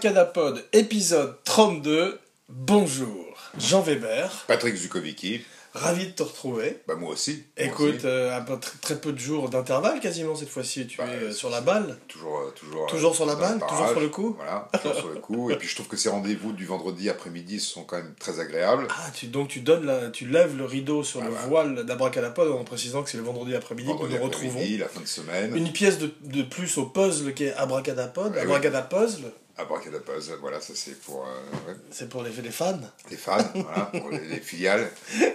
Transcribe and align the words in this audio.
Abracadapod, 0.00 0.62
épisode 0.74 1.36
32. 1.44 2.18
Bonjour. 2.50 3.24
Jean 3.58 3.80
Weber, 3.80 4.30
Patrick 4.46 4.76
Zukovicki, 4.76 5.40
ravi 5.72 6.08
de 6.08 6.10
te 6.10 6.22
retrouver. 6.22 6.76
bah 6.86 6.96
moi 6.96 7.12
aussi. 7.12 7.44
moi 7.58 7.66
Écoute, 7.66 7.94
aussi. 7.96 8.06
euh, 8.06 8.36
à 8.36 8.42
peu- 8.42 8.60
très, 8.60 8.76
très 8.82 9.00
peu 9.00 9.12
de 9.14 9.18
jours 9.18 9.48
d'intervalle 9.48 9.98
quasiment 10.00 10.36
cette 10.36 10.50
fois-ci. 10.50 10.86
Tu 10.86 10.98
Bah, 10.98 11.04
es 11.06 11.24
euh, 11.24 11.32
sur 11.32 11.48
la 11.48 11.62
balle. 11.62 11.96
toujours, 12.08 12.40
euh, 12.40 12.50
toujours, 12.54 12.86
toujours 12.88 13.14
sur 13.16 13.24
la 13.24 13.36
balle, 13.36 13.54
le 13.58 13.66
toujours 13.66 13.88
sur 13.88 14.00
le 14.00 14.08
coup. 14.10 14.34
Voilà, 14.36 14.68
toujours 14.74 14.96
sur 14.98 15.08
le 15.08 15.14
coup. 15.18 15.50
Et 15.50 15.56
puis 15.56 15.66
je 15.66 15.74
trouve 15.74 15.88
que 15.88 15.96
ces 15.96 16.10
rendez-vous 16.10 16.52
du 16.52 16.66
vendredi 16.66 17.08
après-midi 17.08 17.58
sont 17.58 17.84
quand 17.84 17.96
même 17.96 18.14
très 18.20 18.38
agréables. 18.38 18.86
Ah, 18.90 19.10
tu, 19.14 19.28
donc 19.28 19.48
tu 19.48 19.60
donnes 19.60 19.86
la, 19.86 20.10
tu 20.10 20.26
lèves 20.26 20.58
le 20.58 20.66
rideau 20.66 21.02
sur 21.04 21.22
le 21.22 21.30
Voilà. 21.30 21.46
voile 21.46 21.86
d'Abracadapod 21.86 22.48
en 22.52 22.64
précisant 22.64 23.02
que 23.02 23.08
c'est 23.08 23.16
le 23.16 23.24
vendredi 23.24 23.54
après-midi 23.56 23.88
que 23.98 24.06
nous 24.14 24.22
retrouvons. 24.22 24.60
la 24.78 24.88
fin 24.88 25.00
de 25.00 25.06
semaine. 25.06 25.56
Une 25.56 25.72
pièce 25.72 25.98
de, 25.98 26.12
de 26.20 26.42
plus 26.42 26.76
au 26.76 26.84
puzzle 26.84 27.32
qui 27.32 27.44
est 27.44 27.54
Abracadapod. 27.54 28.36
Abracadapuzzle, 28.36 29.32
Abracadapaz, 29.58 30.30
voilà, 30.40 30.60
ça 30.60 30.72
c'est 30.74 31.00
pour 31.00 31.24
euh, 31.26 31.70
ouais, 31.70 31.76
c'est 31.90 32.08
pour 32.08 32.22
les, 32.22 32.30
les 32.30 32.50
fans. 32.50 32.78
les 33.10 33.16
fans, 33.16 33.38
voilà, 33.54 33.86
pour 33.86 34.10
les, 34.10 34.20
les 34.20 34.40
filiales. 34.40 34.90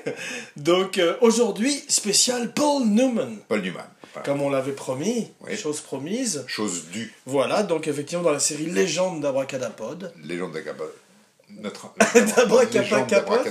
Donc 0.57 0.97
euh, 0.97 1.15
aujourd'hui, 1.21 1.83
spécial 1.89 2.53
Paul 2.53 2.83
Newman. 2.85 3.37
Paul 3.47 3.61
Newman. 3.61 3.85
Voilà. 4.13 4.25
Comme 4.25 4.41
on 4.41 4.49
l'avait 4.49 4.73
promis, 4.73 5.31
Oui. 5.41 5.55
chose 5.57 5.79
promise. 5.81 6.43
Chose 6.47 6.85
due, 6.91 7.13
Voilà, 7.25 7.63
donc 7.63 7.87
effectivement 7.87 8.23
dans 8.23 8.31
la 8.33 8.39
série 8.39 8.65
Légende 8.65 9.21
d'Abracadapod. 9.21 10.13
légende 10.23 10.51
d'Abracadapod. 10.51 10.91
Notre 11.49 11.93
d'Abracadapod. 12.35 13.47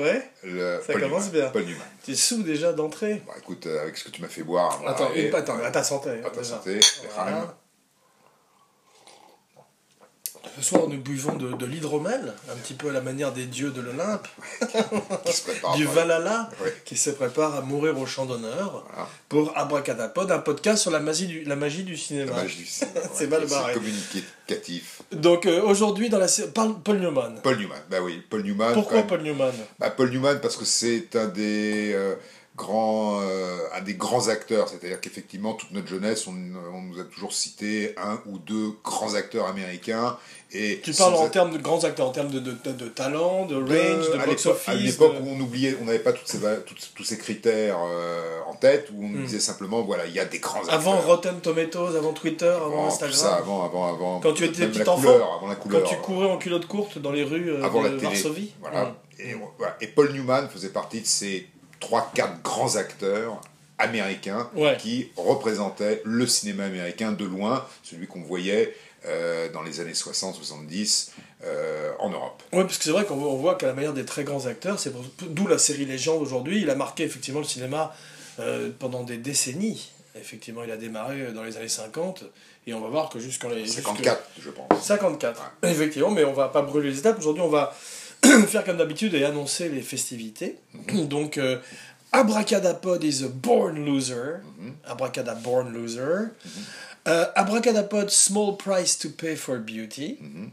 Ouais, 0.00 0.28
le 0.42 0.80
Ça 0.84 0.92
Paul 0.92 1.02
commence 1.02 1.26
Newman, 1.26 1.40
bien. 1.42 1.50
Paul 1.50 1.62
Newman. 1.62 1.86
t'es 2.04 2.14
sous 2.16 2.42
déjà 2.42 2.72
d'entrée. 2.72 3.22
Bon, 3.26 3.32
écoute, 3.38 3.66
euh, 3.66 3.82
avec 3.82 3.96
ce 3.96 4.04
que 4.04 4.10
tu 4.10 4.20
m'as 4.22 4.26
fait 4.28 4.42
boire. 4.42 4.82
Attends, 4.86 5.10
et- 5.14 5.28
une- 5.28 5.34
attends, 5.34 5.58
à 5.62 5.70
ta 5.70 5.84
santé. 5.84 6.10
à 6.24 6.30
ta 6.30 6.40
déjà. 6.40 6.56
santé, 6.56 6.80
Voilà. 7.14 7.56
Ce 10.56 10.62
soir, 10.62 10.88
nous 10.88 10.98
buvons 10.98 11.34
de, 11.34 11.52
de 11.52 11.66
l'hydromel, 11.66 12.32
un 12.50 12.54
petit 12.56 12.74
peu 12.74 12.88
à 12.90 12.92
la 12.92 13.00
manière 13.00 13.32
des 13.32 13.44
dieux 13.46 13.70
de 13.70 13.80
l'Olympe, 13.80 14.26
du. 15.76 15.84
Valhalla, 15.84 16.48
qui 16.84 16.96
se 16.96 17.10
prépare 17.10 17.54
à 17.56 17.60
mourir 17.60 17.98
au 17.98 18.06
champ 18.06 18.26
d'honneur, 18.26 18.84
Voilà. 18.88 19.08
pour 19.28 19.56
Abracadapod, 19.56 20.30
un 20.30 20.38
podcast 20.38 20.82
sur 20.82 20.90
la 20.90 21.00
magie 21.00 21.26
du, 21.26 21.44
la 21.44 21.56
magie 21.56 21.84
du 21.84 21.96
cinéma. 21.96 22.32
C'est 22.66 22.86
ouais, 23.20 23.26
mal 23.26 23.46
barré. 23.46 23.74
communicatif. 23.74 25.02
Donc 25.12 25.46
euh, 25.46 25.62
aujourd'hui, 25.62 26.08
dans 26.08 26.18
la 26.18 26.28
sé- 26.28 26.48
Paul, 26.48 26.74
Paul 26.82 26.98
Newman. 26.98 27.40
Paul 27.42 27.56
Newman, 27.58 27.78
bah 27.90 27.98
oui, 28.02 28.22
Paul 28.28 28.42
Newman. 28.42 28.72
Pourquoi. 28.74 29.02
Paul 29.02 29.22
Newman? 29.22 29.52
Bah, 29.78 29.90
Paul 29.90 30.10
Newman 30.10 30.38
parce 30.40 30.56
que 30.56 30.64
c'est 30.64 31.14
un 31.16 31.26
des 31.26 31.92
euh, 31.94 32.14
grands, 32.56 33.20
euh, 33.22 33.58
un 33.74 33.80
des 33.82 33.94
grands 33.94 34.28
acteurs. 34.28 34.68
C'est-à-dire 34.68 35.00
qu'effectivement, 35.00 35.54
toute 35.54 35.70
notre 35.72 35.86
jeunesse, 35.88 36.26
on, 36.26 36.34
on 36.74 36.80
nous 36.82 36.98
a 37.00 37.04
toujours 37.04 37.32
cité 37.32 37.94
un 37.96 38.20
ou 38.26 38.38
deux 38.38 38.70
grands 38.82 39.14
acteurs 39.14 39.46
américains. 39.46 40.16
Et 40.52 40.80
Tu 40.82 40.92
parles 40.94 41.14
en 41.14 41.28
termes 41.28 41.52
de 41.52 41.58
grands 41.58 41.82
acteurs, 41.84 42.08
en 42.08 42.12
termes 42.12 42.30
de, 42.30 42.38
de, 42.38 42.52
de- 42.52 42.72
de 42.72 42.88
talent, 42.88 43.46
de 43.46 43.56
range, 43.56 43.64
de, 43.68 44.18
à 44.18 44.26
box 44.26 44.44
l'époque- 44.44 44.62
À 44.68 44.74
l'époque 44.74 45.14
où 45.20 45.28
on 45.28 45.40
oubliait, 45.40 45.76
on 45.82 45.84
n'avait 45.84 45.98
pas 45.98 46.12
toutes 46.12 46.28
ces, 46.28 46.38
va- 46.38 46.56
toutes- 46.56 46.92
tous 46.94 47.04
ces 47.04 47.18
critères 47.18 47.78
euh, 47.84 48.38
en 48.46 48.54
tête, 48.54 48.88
où 48.94 49.04
on 49.04 49.08
nous 49.08 49.18
Hmm. 49.18 49.24
disait 49.24 49.40
simplement, 49.40 49.82
voilà, 49.82 50.06
il 50.06 50.14
y 50.14 50.20
a 50.20 50.24
des 50.24 50.38
grands 50.38 50.60
acteurs. 50.60 50.74
Avant 50.74 50.96
Rotten 51.00 51.40
Tomatoes, 51.40 51.96
avant 51.96 52.12
Twitter, 52.12 52.46
avant, 52.46 52.66
Avant 52.66 52.86
Instagram. 52.86 53.16
ça, 53.18 53.34
avant, 53.34 53.64
avant, 53.64 53.92
avant. 53.92 54.20
Quand 54.20 54.32
tu 54.32 54.44
étais 54.44 54.66
petit 54.68 54.88
enfant, 54.88 55.00
couleur, 55.02 55.34
avant 55.36 55.48
la 55.48 55.56
Quand 55.56 55.62
couleur. 55.62 55.84
tu 55.88 55.96
courais 55.96 56.26
en 56.30 56.38
culotte 56.38 56.66
courte 56.66 56.98
dans 56.98 57.12
les 57.12 57.24
rues 57.24 57.50
euh, 57.50 57.64
avant 57.64 57.80
de 57.82 57.88
la 57.88 57.94
télé. 57.96 58.02
Varsovie. 58.06 58.52
Voilà. 58.60 58.84
Mm. 58.84 58.94
Et, 59.18 59.34
voilà. 59.58 59.76
Et 59.80 59.86
Paul 59.88 60.12
Newman 60.12 60.48
faisait 60.48 60.68
partie 60.68 61.00
de 61.00 61.06
ces 61.06 61.48
3-4 61.80 62.42
grands 62.42 62.76
acteurs 62.76 63.40
américains 63.78 64.48
Ouais. 64.54 64.76
qui 64.78 65.10
représentaient 65.16 66.00
le 66.04 66.26
cinéma 66.26 66.64
américain 66.64 67.12
de 67.12 67.24
loin, 67.24 67.66
celui 67.82 68.06
qu'on 68.06 68.22
voyait 68.22 68.74
euh, 69.06 69.50
dans 69.52 69.62
les 69.62 69.80
années 69.80 69.92
60-70 69.92 71.10
euh, 71.44 71.92
en 71.98 72.08
Europe. 72.10 72.42
Oui, 72.52 72.62
parce 72.64 72.78
que 72.78 72.84
c'est 72.84 72.90
vrai 72.90 73.04
qu'on 73.04 73.16
voit, 73.36 73.54
qu'à 73.56 73.66
la 73.66 73.74
manière 73.74 73.92
des 73.92 74.04
très 74.04 74.24
grands 74.24 74.46
acteurs, 74.46 74.78
c'est 74.80 74.92
d'où 75.28 75.46
la 75.46 75.58
série 75.58 75.84
Légende 75.84 76.22
aujourd'hui. 76.22 76.62
Il 76.62 76.70
a 76.70 76.74
marqué 76.74 77.04
effectivement 77.04 77.40
le 77.40 77.46
cinéma 77.46 77.94
euh, 78.40 78.70
pendant 78.78 79.02
des 79.04 79.18
décennies. 79.18 79.90
Effectivement, 80.18 80.64
il 80.64 80.70
a 80.70 80.76
démarré 80.78 81.20
euh, 81.20 81.32
dans 81.32 81.42
les 81.44 81.56
années 81.58 81.68
50 81.68 82.24
et 82.66 82.72
on 82.74 82.80
va 82.80 82.88
voir 82.88 83.10
que 83.10 83.18
jusqu'en 83.20 83.50
les. 83.50 83.64
jusque- 83.66 83.76
54, 83.82 84.22
je 84.40 84.50
pense. 84.50 84.82
54. 84.82 85.52
Effectivement, 85.64 86.10
mais 86.10 86.24
on 86.24 86.32
va 86.32 86.48
pas 86.48 86.62
brûler 86.62 86.90
les 86.90 86.98
étapes. 86.98 87.18
Aujourd'hui, 87.18 87.42
on 87.42 87.48
va 87.50 87.76
faire 88.48 88.64
comme 88.64 88.76
d'habitude 88.78 89.14
et 89.14 89.24
annoncer 89.24 89.68
les 89.68 89.82
festivités. 89.82 90.56
Mhm. 90.74 91.08
Donc, 91.08 91.38
euh, 91.38 91.58
Abracadapod 92.12 93.02
is 93.04 93.24
a 93.24 93.28
born 93.28 93.84
loser. 93.84 94.40
Mhm. 94.58 94.74
Abracada 94.86 95.34
born 95.34 95.72
loser. 95.72 96.30
Euh, 97.08 97.26
Abracadapod 97.34 98.10
small 98.10 98.56
price 98.56 98.98
to 98.98 99.10
pay 99.10 99.36
for 99.36 99.58
beauty. 99.58 100.18
Mhm. 100.20 100.50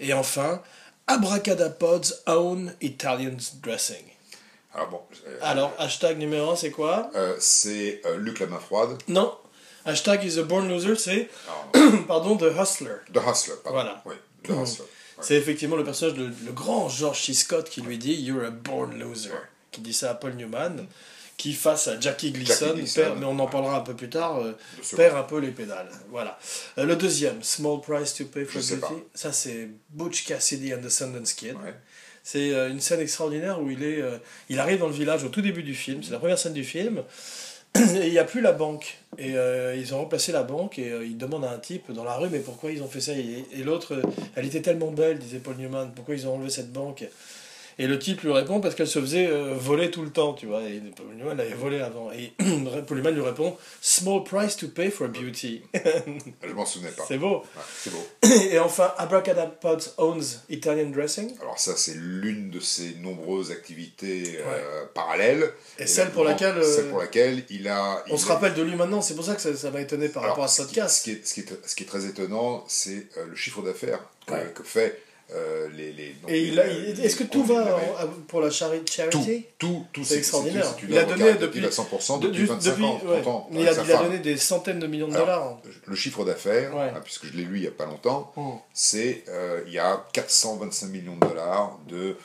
Et 0.00 0.12
enfin, 0.12 0.60
Abracadapod's 1.06 2.22
own 2.26 2.72
Italian 2.80 3.36
dressing. 3.62 4.04
Alors 4.74 4.88
bon, 4.88 5.00
euh, 5.28 5.38
Alors, 5.42 5.72
hashtag 5.78 6.18
numéro 6.18 6.50
1, 6.52 6.56
c'est 6.56 6.70
quoi? 6.70 7.10
euh, 7.14 7.36
c'est 7.38 8.00
euh, 8.06 8.16
Luc 8.16 8.40
la 8.40 8.46
main 8.46 8.58
froide. 8.58 8.96
Non. 9.08 9.34
Hashtag 9.84 10.24
is 10.24 10.38
a 10.38 10.42
born 10.44 10.68
loser, 10.68 10.96
c'est, 10.96 11.28
Alors, 11.74 12.06
pardon, 12.06 12.36
The 12.36 12.52
Hustler. 12.58 12.96
The 13.12 13.18
Hustler, 13.18 13.54
pardon. 13.62 13.72
Voilà. 13.82 14.02
Oui, 14.06 14.14
The 14.44 14.50
Hustler. 14.52 14.86
C'est 15.22 15.34
effectivement 15.36 15.76
le 15.76 15.84
personnage 15.84 16.14
de 16.16 16.24
le 16.44 16.52
grand 16.52 16.88
George 16.88 17.22
C. 17.22 17.32
Scott 17.34 17.68
qui 17.70 17.80
lui 17.80 17.98
dit 17.98 18.14
You're 18.14 18.44
a 18.44 18.50
born 18.50 18.98
loser. 18.98 19.30
Qui 19.70 19.80
dit 19.80 19.92
ça 19.94 20.10
à 20.10 20.14
Paul 20.14 20.34
Newman, 20.34 20.86
qui 21.38 21.54
face 21.54 21.88
à 21.88 21.98
Jackie 21.98 22.30
Gleason, 22.30 22.66
Jackie 22.66 22.80
Gleason, 22.80 23.00
perd- 23.02 23.18
mais 23.18 23.24
on 23.26 23.38
en 23.38 23.46
parlera 23.46 23.78
un 23.78 23.80
peu 23.80 23.94
plus 23.94 24.10
tard, 24.10 24.38
euh, 24.40 24.52
perd 24.96 25.16
un 25.16 25.22
peu 25.22 25.38
les 25.38 25.50
pédales. 25.50 25.88
Voilà. 26.10 26.38
Euh, 26.78 26.84
le 26.84 26.94
deuxième, 26.96 27.42
Small 27.42 27.80
Price 27.80 28.14
to 28.14 28.24
Pay 28.26 28.44
for 28.44 28.60
Beauty. 28.60 29.02
Ça, 29.14 29.32
c'est 29.32 29.70
Butch 29.90 30.26
Cassidy 30.26 30.74
and 30.74 30.82
the 30.82 30.90
Sundance 30.90 31.32
Kid. 31.32 31.54
Ouais. 31.54 31.74
C'est 32.22 32.52
euh, 32.52 32.68
une 32.70 32.80
scène 32.80 33.00
extraordinaire 33.00 33.60
où 33.62 33.70
il 33.70 33.82
est, 33.82 34.02
il 34.50 34.58
arrive 34.60 34.78
dans 34.80 34.88
le 34.88 34.92
village 34.92 35.24
au 35.24 35.28
tout 35.28 35.40
début 35.40 35.62
du 35.62 35.74
film. 35.74 36.02
C'est 36.02 36.10
la 36.12 36.18
première 36.18 36.38
scène 36.38 36.52
du 36.52 36.64
film. 36.64 37.02
Et 37.76 38.06
il 38.08 38.10
n'y 38.12 38.18
a 38.18 38.24
plus 38.24 38.42
la 38.42 38.52
banque. 38.52 38.98
Et 39.18 39.36
euh, 39.36 39.76
ils 39.76 39.94
ont 39.94 39.98
remplacé 39.98 40.32
la 40.32 40.42
banque 40.42 40.78
et 40.78 40.90
euh, 40.90 41.04
ils 41.04 41.18
demandent 41.18 41.44
à 41.44 41.50
un 41.50 41.58
type 41.58 41.92
dans 41.92 42.04
la 42.04 42.14
rue 42.14 42.30
mais 42.30 42.38
pourquoi 42.38 42.72
ils 42.72 42.82
ont 42.82 42.88
fait 42.88 43.00
ça? 43.00 43.12
Et, 43.12 43.44
et 43.52 43.62
l'autre, 43.62 44.00
elle 44.34 44.46
était 44.46 44.62
tellement 44.62 44.90
belle, 44.90 45.18
disait 45.18 45.38
Paul 45.38 45.56
Newman, 45.56 45.92
pourquoi 45.94 46.14
ils 46.14 46.26
ont 46.26 46.34
enlevé 46.34 46.50
cette 46.50 46.72
banque? 46.72 47.04
Et 47.82 47.88
le 47.88 47.98
type 47.98 48.20
lui 48.22 48.30
répond 48.30 48.60
parce 48.60 48.76
qu'elle 48.76 48.86
se 48.86 49.00
faisait 49.00 49.26
euh, 49.26 49.54
voler 49.56 49.90
tout 49.90 50.02
le 50.02 50.10
temps, 50.10 50.34
tu 50.34 50.46
vois. 50.46 50.62
Et 50.62 50.80
Paul 50.94 51.06
Newman 51.16 51.36
l'avait 51.36 51.54
volé 51.54 51.80
avant. 51.80 52.12
Et 52.12 52.32
Paul 52.86 52.96
Newman 52.98 53.12
lui 53.12 53.22
répond 53.22 53.56
Small 53.80 54.22
price 54.22 54.56
to 54.56 54.68
pay 54.68 54.88
for 54.88 55.08
beauty. 55.08 55.62
Je 56.46 56.52
m'en 56.52 56.64
souvenais 56.64 56.92
pas. 56.92 57.04
C'est 57.08 57.18
beau. 57.18 57.38
Ouais, 57.38 57.62
c'est 57.76 57.90
beau. 57.90 58.06
Et 58.52 58.58
enfin, 58.60 58.92
Abracadapod 58.98 59.82
owns 59.98 60.22
Italian 60.48 60.90
dressing. 60.90 61.34
Alors 61.40 61.58
ça, 61.58 61.72
c'est 61.76 61.94
l'une 61.96 62.50
de 62.50 62.60
ses 62.60 62.94
nombreuses 63.00 63.50
activités 63.50 64.38
euh, 64.46 64.84
parallèles. 64.94 65.50
Et 65.80 65.88
celle 65.88 66.10
pour 66.10 66.22
laquelle, 66.22 66.58
euh, 66.58 66.62
Celle 66.76 66.88
pour 66.88 67.00
laquelle 67.00 67.42
il 67.50 67.66
a... 67.66 68.04
On 68.10 68.16
se 68.16 68.26
rappelle 68.28 68.54
de 68.54 68.62
lui 68.62 68.76
maintenant, 68.76 69.02
c'est 69.02 69.16
pour 69.16 69.24
ça 69.24 69.34
que 69.34 69.40
ça 69.42 69.56
ça 69.56 69.72
m'a 69.72 69.80
étonné 69.80 70.08
par 70.08 70.22
Alors, 70.22 70.34
rapport 70.36 70.44
à 70.44 70.48
ce 70.48 70.62
ce 70.62 70.68
qui- 70.68 70.74
podcast. 70.76 70.96
Ce 70.98 71.02
qui, 71.02 71.10
est, 71.10 71.26
ce, 71.26 71.34
qui 71.34 71.40
est, 71.40 71.66
ce 71.68 71.74
qui 71.74 71.82
est 71.82 71.86
très 71.86 72.06
étonnant, 72.06 72.64
c'est 72.68 73.08
euh, 73.16 73.26
le 73.28 73.34
chiffre 73.34 73.60
d'affaires 73.62 73.98
que, 74.26 74.34
Ouais. 74.34 74.52
que 74.54 74.62
fait 74.62 75.02
euh, 75.34 75.68
les, 75.76 75.92
les... 75.92 76.08
donc, 76.20 76.30
Et 76.30 76.32
les- 76.32 76.48
il 76.48 76.60
a, 76.60 76.66
les- 76.66 76.90
il- 76.90 77.04
est-ce 77.04 77.16
que 77.16 77.24
tout 77.24 77.44
va 77.44 77.76
en- 77.76 78.08
pour 78.28 78.40
la 78.40 78.48
chari- 78.50 78.80
Tout, 78.84 78.92
charity 78.92 79.46
tout, 79.58 79.84
tout. 79.92 80.04
C'est 80.04 80.18
extraordinaire. 80.18 80.66
C'est 80.76 80.82
une 80.84 80.90
Il 80.92 80.98
a 80.98 81.04
donné 81.04 81.34
depuis- 81.34 81.64
à 81.64 81.70
100% 81.70 82.18
De- 82.18 82.26
depuis 82.28 82.40
du- 82.42 82.46
25 82.46 82.70
depuis- 82.70 82.84
ans, 82.84 82.98
30 82.98 83.08
ouais. 83.10 83.26
ans. 83.28 83.48
Il 83.52 83.68
a, 83.68 83.72
il 83.72 83.92
a 83.92 83.96
donné 84.02 84.18
des 84.18 84.36
centaines 84.36 84.78
de 84.78 84.86
millions 84.86 85.08
de 85.08 85.14
Alors, 85.14 85.26
dollars. 85.26 85.58
Le 85.86 85.96
chiffre 85.96 86.24
d'affaires, 86.24 86.74
Ouais. 86.76 86.90
hein, 86.94 87.00
puisque 87.02 87.26
je 87.26 87.32
l'ai 87.32 87.44
lu 87.44 87.56
il 87.56 87.62
n'y 87.62 87.66
a 87.68 87.70
pas 87.72 87.86
longtemps, 87.86 88.32
Mm. 88.36 88.50
c'est 88.74 89.24
euh, 89.28 89.62
il 89.66 89.72
y 89.72 89.78
a 89.78 90.04
425 90.12 90.86
millions 90.88 91.16
de 91.16 91.26
dollars 91.26 91.78
de 91.88 92.16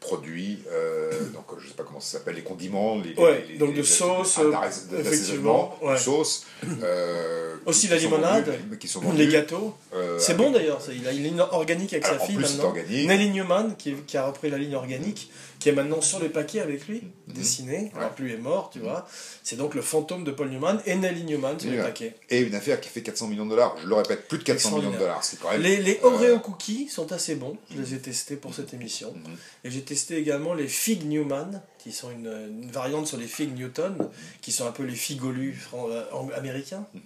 produits, 0.00 0.58
euh, 0.70 1.10
donc 1.34 1.44
je 1.58 1.64
ne 1.64 1.68
sais 1.70 1.74
pas 1.76 1.82
comment 1.82 2.00
ça 2.00 2.18
s'appelle, 2.18 2.36
les 2.36 2.42
condiments, 2.42 2.96
les, 3.00 3.14
Ouais, 3.22 3.44
les- 3.50 3.58
donc 3.58 3.70
les- 3.70 3.78
de 3.78 3.82
sauce, 3.82 4.38
effectivement, 4.98 5.78
ouais. 5.82 5.98
sauce, 5.98 6.46
euh, 6.82 7.54
Aussi 7.66 7.88
la 7.88 7.96
limonade, 7.96 8.46
vendus, 8.48 8.78
qui 8.78 8.88
sont 8.88 9.00
Les 9.16 9.28
gâteaux. 9.28 9.74
euh, 9.94 10.18
C'est 10.18 10.36
bon 10.36 10.50
d'ailleurs, 10.50 10.80
il 10.94 11.06
a 11.06 11.12
une 11.12 11.22
ligne 11.22 11.40
organique 11.40 11.92
avec 11.92 12.04
Alors, 12.04 12.18
sa 12.18 12.22
en 12.24 12.26
fille 12.26 12.36
plus, 12.36 12.46
c'est 12.46 12.56
maintenant. 12.62 12.74
Nelly 12.88 13.30
Newman, 13.30 13.74
qui, 13.78 13.94
qui 14.06 14.16
a 14.16 14.26
repris 14.26 14.50
la 14.50 14.58
ligne 14.58 14.74
organique, 14.74 15.30
qui 15.64 15.70
est 15.70 15.72
maintenant 15.72 16.02
sur 16.02 16.20
les 16.20 16.28
paquets 16.28 16.60
avec 16.60 16.86
lui, 16.88 17.00
Mhm. 17.26 17.34
dessiné, 17.34 17.90
alors 17.96 18.14
que 18.14 18.22
lui 18.22 18.34
est 18.34 18.36
mort, 18.36 18.68
tu 18.70 18.80
vois. 18.80 19.08
C'est 19.42 19.56
donc 19.56 19.74
le 19.74 19.80
fantôme 19.80 20.22
de 20.22 20.30
Paul 20.30 20.50
Newman 20.50 20.78
et 20.84 20.94
Nelly 20.94 21.24
Newman 21.24 21.58
sur 21.58 21.70
les 21.70 21.78
paquets. 21.78 22.14
Et 22.28 22.40
une 22.40 22.54
affaire 22.54 22.82
qui 22.82 22.90
fait 22.90 23.00
400 23.00 23.28
millions 23.28 23.46
de 23.46 23.50
dollars, 23.52 23.74
je 23.82 23.86
le 23.88 23.94
répète, 23.94 24.28
plus 24.28 24.36
de 24.36 24.42
400 24.42 24.76
millions 24.76 24.90
de 24.90 24.98
dollars, 24.98 25.24
c'est 25.24 25.40
quand 25.40 25.50
même... 25.52 25.62
Les, 25.62 25.78
les 25.78 26.00
euh, 26.04 26.08
Oreo 26.08 26.38
cookies 26.40 26.88
sont 26.90 27.10
assez 27.12 27.36
bons, 27.36 27.56
je 27.74 27.80
les 27.80 27.94
ai 27.94 27.98
testés 27.98 28.36
pour 28.36 28.52
cette 28.54 28.74
émission. 28.74 29.14
Mhm. 29.14 29.36
Et 29.64 29.70
j'ai 29.70 29.80
testé 29.80 30.18
également 30.18 30.52
les 30.52 30.68
Fig 30.68 31.06
Newman, 31.06 31.62
qui 31.78 31.92
sont 31.92 32.10
une, 32.10 32.26
une 32.26 32.70
variante 32.70 33.06
sur 33.06 33.16
les 33.16 33.26
Fig 33.26 33.54
Newton, 33.58 33.96
qui 34.42 34.52
sont 34.52 34.66
un 34.66 34.72
peu 34.72 34.82
les 34.82 34.94
figolus 34.94 35.66
américains. 36.36 36.86
Mhm. 36.92 37.00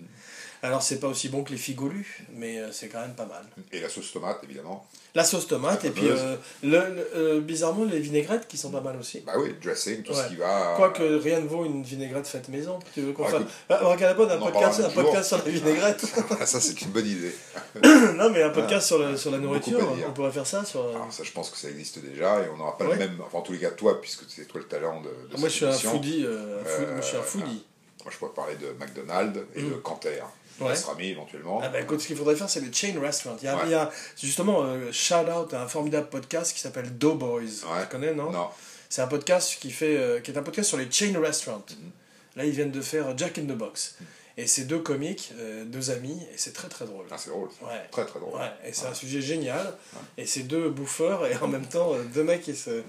Alors, 0.63 0.83
c'est 0.83 0.99
pas 0.99 1.07
aussi 1.07 1.29
bon 1.29 1.45
que 1.45 1.53
les 1.53 1.57
figolus, 1.57 2.25
mais 2.35 2.59
euh, 2.59 2.73
c'est 2.73 2.89
quand 2.89 3.01
même 3.01 3.15
pas 3.15 3.27
mal. 3.27 3.45
Et 3.71 3.79
la 3.79 3.89
sauce 3.89 4.11
tomate, 4.13 4.41
évidemment. 4.43 4.85
La 5.19 5.25
sauce 5.25 5.49
tomate, 5.49 5.85
et 5.85 5.91
puis 5.91 6.09
euh, 6.09 6.37
le, 6.63 6.69
le- 6.71 7.09
euh, 7.17 7.41
bizarrement, 7.41 7.85
les 7.85 7.99
vinaigrettes 7.99 8.47
qui 8.47 8.57
sont 8.57 8.71
pas 8.71 8.81
mal 8.81 8.97
aussi. 9.01 9.19
Bah 9.27 9.33
oui, 9.37 9.53
dressing, 9.61 10.03
tout 10.05 10.13
Ouais. 10.13 10.23
ce 10.23 10.29
qui 10.29 10.37
va. 10.37 10.75
Quoique 10.77 11.03
rien 11.03 11.41
ne 11.41 11.49
vaut 11.49 11.65
une 11.65 11.83
vinaigrette 11.83 12.27
faite 12.29 12.49
maison. 12.49 12.79
Tu 12.95 13.01
veux 13.01 13.13
qu'on 13.13 13.25
Ah, 13.25 13.31
fasse. 13.31 13.43
Ah, 13.69 13.81
on 13.83 13.91
regarde 13.91 14.17
pas 14.17 14.33
un 14.33 14.39
podcast, 14.39 14.81
un 14.81 14.91
podcast 14.91 15.29
sur 15.29 15.39
la 15.39 15.45
vinaigrette. 15.51 16.05
Ah, 16.41 16.47
ça, 16.47 16.61
c'est 16.61 16.81
une 16.83 16.91
bonne 16.91 17.07
idée. 17.07 17.35
non, 18.17 18.31
mais 18.31 18.43
un 18.45 18.51
podcast 18.51 18.87
sur, 18.87 18.99
le- 18.99 19.17
sur 19.17 19.31
la 19.33 19.39
nourriture, 19.39 19.81
on 20.09 20.13
pourrait 20.13 20.31
faire 20.31 20.47
ça. 20.47 20.65
Sur... 20.65 20.89
Alors, 20.89 21.09
ça, 21.11 21.25
je 21.25 21.33
pense 21.33 21.51
que 21.51 21.57
ça 21.57 21.69
existe 21.69 21.99
déjà 21.99 22.41
et 22.45 22.49
on 22.55 22.57
n'aura 22.57 22.77
pas 22.79 22.85
Ouais. 22.85 22.93
le 22.95 22.99
même. 23.01 23.19
Enfin, 23.27 23.39
en 23.39 23.43
tous 23.43 23.53
les 23.53 23.59
cas, 23.59 23.71
toi, 23.71 24.01
puisque 24.01 24.23
c'est 24.29 24.47
toi 24.47 24.61
le 24.61 24.67
talent 24.69 25.01
de. 25.01 25.09
de 25.09 25.35
Ah, 25.35 25.39
Moi, 25.41 25.49
je 25.49 25.59
cette 25.67 25.73
suis 25.75 25.89
un 25.89 25.91
foodie. 25.91 26.25
euh, 26.25 26.63
food- 26.65 26.85
Euh, 26.89 26.93
moi, 26.93 27.01
je 27.01 27.07
suis 27.07 27.17
un 27.17 27.23
foodie. 27.23 27.65
Moi, 28.05 28.13
je 28.13 28.17
pourrais 28.19 28.33
parler 28.33 28.55
de 28.57 28.73
McDonald's 28.79 29.41
et 29.55 29.63
de 29.63 29.75
Canter. 29.75 30.23
Ouais. 30.61 30.69
Pastrami, 30.71 31.11
éventuellement. 31.11 31.61
Ah 31.63 31.69
bah 31.69 31.81
écoute, 31.81 32.01
ce 32.01 32.07
qu'il 32.09 32.17
faudrait 32.17 32.35
faire, 32.35 32.51
c'est 32.51 32.61
les 32.61 32.73
chain 32.73 32.99
restaurants. 33.01 33.37
Il 33.41 33.45
y 33.45 33.49
a, 33.49 33.57
Ouais. 33.57 33.63
il 33.67 33.71
y 33.71 33.75
a 33.75 33.91
justement 34.21 34.63
euh, 34.65 34.91
shout 34.91 35.15
out 35.15 35.55
à 35.55 35.63
un 35.63 35.69
formidable 35.69 36.09
podcast 36.09 36.53
qui 36.53 36.59
s'appelle 36.61 36.99
Doughboys. 36.99 37.43
Ouais. 37.65 37.83
Tu 37.83 37.89
connais, 37.91 38.13
non, 38.15 38.31
Non. 38.31 38.49
C'est 38.89 39.03
un 39.03 39.07
podcast 39.07 39.59
qui 39.61 39.71
fait, 39.71 39.97
euh, 39.97 40.19
qui 40.21 40.31
est 40.33 40.39
un 40.39 40.43
podcast 40.43 40.69
sur 40.69 40.79
les 40.79 40.91
chain 40.91 41.13
restaurants. 41.21 41.65
Mhm. 41.71 41.91
Là, 42.37 42.45
ils 42.45 42.51
viennent 42.53 42.71
de 42.73 42.81
faire 42.81 43.17
Jack 43.17 43.39
in 43.39 43.43
the 43.43 43.57
Box. 43.57 43.97
Et 44.37 44.47
c'est 44.47 44.65
deux 44.65 44.79
comiques, 44.79 45.33
euh, 45.39 45.65
deux 45.65 45.91
amis, 45.91 46.21
et 46.33 46.39
c'est 46.39 46.53
très 46.53 46.69
très 46.69 46.87
drôle. 46.87 47.05
Ah, 47.11 47.17
c'est 47.19 47.31
drôle. 47.31 47.49
Ouais. 47.63 47.83
Très, 47.91 48.05
très 48.07 48.21
drôle. 48.21 48.39
Ouais, 48.39 48.51
et 48.65 48.73
c'est 48.73 48.87
un 48.87 48.95
sujet 48.95 49.21
génial. 49.21 49.75
Et 50.17 50.27
c'est 50.27 50.45
deux 50.45 50.71
bouffeurs, 50.71 51.27
et 51.27 51.37
en 51.43 51.49
même 51.49 51.67
temps, 51.67 51.93
euh, 51.95 52.03
deux 52.15 52.23
mecs 52.23 52.43
qui, 52.43 52.55
se, 52.57 52.83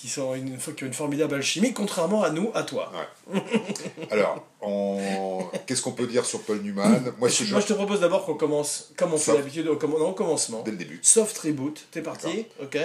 qui, 0.00 0.08
sont 0.08 0.34
une, 0.34 0.56
qui 0.56 0.84
ont 0.84 0.86
une 0.86 0.94
formidable 0.94 1.34
alchimie, 1.34 1.74
contrairement 1.74 2.22
à 2.22 2.30
nous, 2.30 2.50
à 2.54 2.62
toi. 2.62 2.90
Alors, 4.10 4.46
on... 4.62 5.44
qu'est-ce 5.66 5.82
qu'on 5.82 5.92
peut 5.92 6.06
dire 6.06 6.24
sur 6.24 6.40
Paul 6.42 6.60
Newman? 6.62 7.12
Moi, 7.18 7.28
je... 7.28 7.44
Moi, 7.52 7.60
je 7.60 7.66
te 7.66 7.72
propose 7.74 8.00
d'abord 8.00 8.24
qu'on 8.24 8.34
commence, 8.34 8.92
comme 8.96 9.12
on 9.12 9.18
fait 9.18 9.34
d'habitude, 9.36 9.68
au, 9.68 9.76
comm- 9.76 9.98
non, 9.98 10.10
au 10.10 10.14
commencement. 10.14 10.62
dès 10.62 10.70
le 10.70 10.78
début. 10.78 11.00
Soft 11.02 11.36
reboot, 11.38 11.86
t'es 11.90 12.00
parti, 12.00 12.46
ok. 12.62 12.78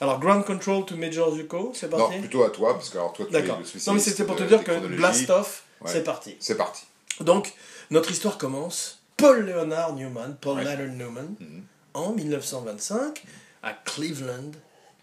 Alors, 0.00 0.20
Ground 0.20 0.44
Control 0.44 0.84
to 0.86 0.96
Major 0.96 1.34
Zuko, 1.34 1.72
c'est 1.74 1.90
Non, 1.90 1.98
parti? 1.98 2.18
plutôt 2.20 2.44
à 2.44 2.50
toi, 2.50 2.74
parce 2.74 2.88
que 2.88 2.96
alors, 2.98 3.12
toi, 3.12 3.26
tu 3.28 3.36
es 3.36 3.40
le 3.42 3.46
spécialiste 3.48 3.86
Non, 3.88 3.94
mais 3.94 4.00
c'était 4.00 4.24
pour 4.24 4.36
te 4.36 4.44
dire 4.44 4.62
que. 4.64 4.72
Blast 4.86 5.28
Off, 5.30 5.64
Ouais. 5.80 5.90
c'est 5.92 6.02
parti. 6.04 6.36
C'est 6.40 6.56
parti. 6.56 6.84
Donc, 7.20 7.52
notre 7.90 8.10
histoire 8.10 8.38
commence. 8.38 9.00
Paul 9.16 9.44
Leonard 9.44 9.92
Newman, 9.94 10.36
Paul. 10.40 10.58
Leonard 10.58 10.76
Newman, 10.94 11.34
Mhm. 11.40 11.62
en 11.94 12.12
1925, 12.12 13.22
à 13.62 13.72
Cleveland, 13.84 14.52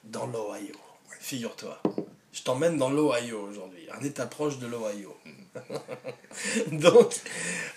dans 0.06 0.26
l'Ohio. 0.28 0.74
Figure-toi. 1.30 1.82
Je 2.32 2.44
t'emmène 2.44 2.78
dans 2.78 2.92
l'Ohio 2.92 3.48
aujourd'hui, 3.50 3.88
un 4.00 4.04
état 4.06 4.28
proche 4.28 4.60
de 4.60 4.68
l'Ohio. 4.68 5.18
Donc, 6.72 7.16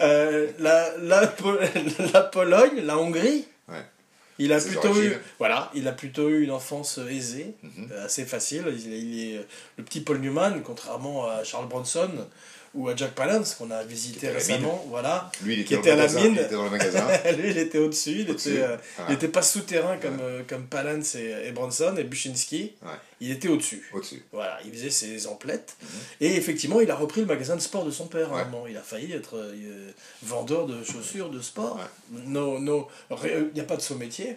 euh, 0.03 0.51
la, 0.59 0.95
la, 0.99 1.23
la 2.13 2.21
Pologne, 2.25 2.81
la 2.83 2.99
Hongrie, 2.99 3.47
Ouais. 3.69 3.85
il 4.39 4.53
a 4.53 4.61
plutôt 4.61 4.95
eu, 5.01 5.17
voilà, 5.39 5.71
il 5.75 5.89
a 5.89 5.93
plutôt 5.93 6.29
eu 6.29 6.43
une 6.45 6.51
enfance 6.51 6.99
aisée, 6.99 7.55
Mhm. 7.63 7.89
euh, 7.93 8.05
assez 8.05 8.27
facile. 8.27 8.65
Il 8.69 8.93
est, 8.93 8.99
il 9.01 9.35
est- 9.37 9.47
le 9.79 9.85
petit 9.85 10.03
Paul 10.03 10.19
Newman, 10.19 10.61
contrairement 10.63 11.27
à 11.27 11.43
Charles 11.43 11.69
Bronson 11.69 12.11
ou 12.75 12.89
à 12.89 12.95
Jack 12.97 13.13
Palance 13.15 13.55
qu'on 13.55 13.71
a 13.71 13.83
visité 13.83 14.27
était 14.27 14.31
récemment, 14.31 14.85
voilà. 14.89 15.31
Lui, 15.43 15.55
il 15.55 15.65
Qui 15.65 15.75
était, 15.75 15.91
était 15.91 15.97
dans 15.97 16.03
à 16.03 16.07
la 16.07 16.13
mine. 16.23 16.33
il 16.35 16.39
était 16.41 16.55
dans 16.55 16.65
le 16.65 16.71
magasin. 16.71 17.07
Lui, 17.39 17.51
il 17.51 17.59
était 17.59 17.79
au-dessus, 17.79 18.21
il 18.21 18.31
Au-dessus. 18.31 18.51
était, 18.55 18.63
euh, 18.63 19.09
était 19.09 19.29
pas 19.29 19.43
souterrain 19.43 19.97
comme, 19.97 20.19
euh, 20.21 20.43
comme 20.47 20.67
Palance 20.67 21.15
et, 21.15 21.35
et 21.47 21.53
Bronson 21.53 21.95
et 21.97 22.05
Buchinski. 22.05 22.73
Ouais. 22.83 22.89
Il 23.21 23.31
était 23.33 23.49
au-dessus. 23.49 23.89
Au-dessus. 23.93 24.23
Voilà, 24.33 24.59
il 24.65 24.73
faisait 24.73 24.91
ses 24.91 25.27
emplettes. 25.27 25.77
Et 26.21 26.37
effectivement, 26.37 26.81
il 26.81 26.91
a 26.91 26.95
repris 26.95 27.21
le 27.21 27.27
magasin 27.27 27.57
de 27.57 27.61
sport 27.61 27.85
de 27.85 27.91
son 27.91 28.07
père 28.07 28.33
à 28.33 28.37
un 28.37 28.39
Ouais. 28.45 28.51
moment. 28.51 28.67
Il 28.69 28.77
a 28.77 28.83
failli 28.83 29.13
être 29.13 29.37
euh, 29.37 29.91
vendeur 30.23 30.67
de 30.67 30.85
chaussures 30.85 31.31
de 31.31 31.41
sport. 31.41 31.81
No, 32.27 32.59
no, 32.61 32.87
il 33.25 33.51
n'y 33.55 33.61
a 33.61 33.65
pas 33.65 33.77
de 33.77 33.83
saut 33.83 33.97
métier. 33.97 34.37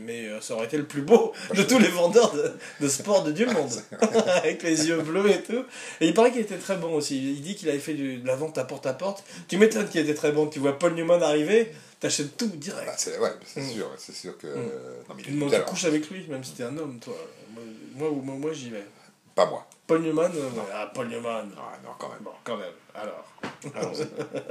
Mais 0.00 0.26
euh, 0.26 0.40
ça 0.40 0.54
aurait 0.54 0.66
été 0.66 0.76
le 0.76 0.84
plus 0.84 1.02
beau 1.02 1.32
de 1.54 1.62
tous 1.62 1.78
les 1.78 1.88
vendeurs 1.88 2.32
de, 2.34 2.52
de 2.80 2.88
sport 2.88 3.22
de 3.24 3.32
du 3.32 3.46
monde. 3.46 3.70
Avec 4.42 4.62
les 4.62 4.88
yeux 4.88 5.00
bleus 5.00 5.30
et 5.30 5.42
tout. 5.42 5.64
Et 6.00 6.08
il 6.08 6.14
paraît 6.14 6.30
qu'il 6.32 6.40
était 6.42 6.58
très 6.58 6.76
bon 6.76 6.92
aussi. 6.94 7.32
Il 7.34 7.40
dit 7.40 7.54
qu'il 7.54 7.68
avait 7.70 7.78
fait 7.78 7.94
du- 7.94 8.18
de 8.18 8.26
la 8.26 8.36
vente 8.36 8.58
à 8.58 8.64
porte 8.64 8.86
à 8.86 8.92
porte. 8.92 9.24
Tu 9.48 9.56
m'étonnes 9.56 9.88
qu'il 9.88 10.00
était 10.00 10.14
très 10.14 10.32
bon. 10.32 10.46
Tu 10.46 10.58
vois 10.58 10.78
Paul 10.78 10.94
Newman 10.94 11.22
arriver, 11.22 11.72
t'achètes 12.00 12.36
tout 12.36 12.48
Bah, 12.48 12.56
direct. 12.56 12.92
c'est 12.98 13.18
ouais, 13.18 13.30
Mm. 13.56 13.68
sûr, 13.70 13.90
c'est 13.98 14.14
sûr 14.14 14.36
que. 14.36 14.46
Mm. 14.46 14.70
Non, 15.08 15.14
mais 15.16 15.22
il 15.26 15.34
a 15.34 15.36
Non, 15.44 15.50
talent. 15.50 15.64
couches 15.64 15.84
avec 15.84 16.10
lui, 16.10 16.26
même 16.28 16.44
si 16.44 16.52
t'es 16.52 16.64
un 16.64 16.76
homme, 16.76 16.98
toi. 17.00 17.14
Moi, 17.54 17.62
moi, 17.94 18.10
moi, 18.22 18.34
moi, 18.36 18.52
j'y 18.52 18.70
vais. 18.70 18.84
Pas 19.34 19.46
moi. 19.46 19.66
Paul 19.88 20.02
Newman, 20.02 20.30
euh, 20.36 20.50
ouais. 20.50 20.62
ah, 20.72 20.90
Paul 20.94 21.08
Newman. 21.08 21.48
Ah, 21.56 21.76
non, 21.82 21.90
quand 21.98 22.10
même. 22.10 22.18
Bon, 22.20 22.30
quand 22.44 22.56
même. 22.56 22.72
Alors. 22.94 23.24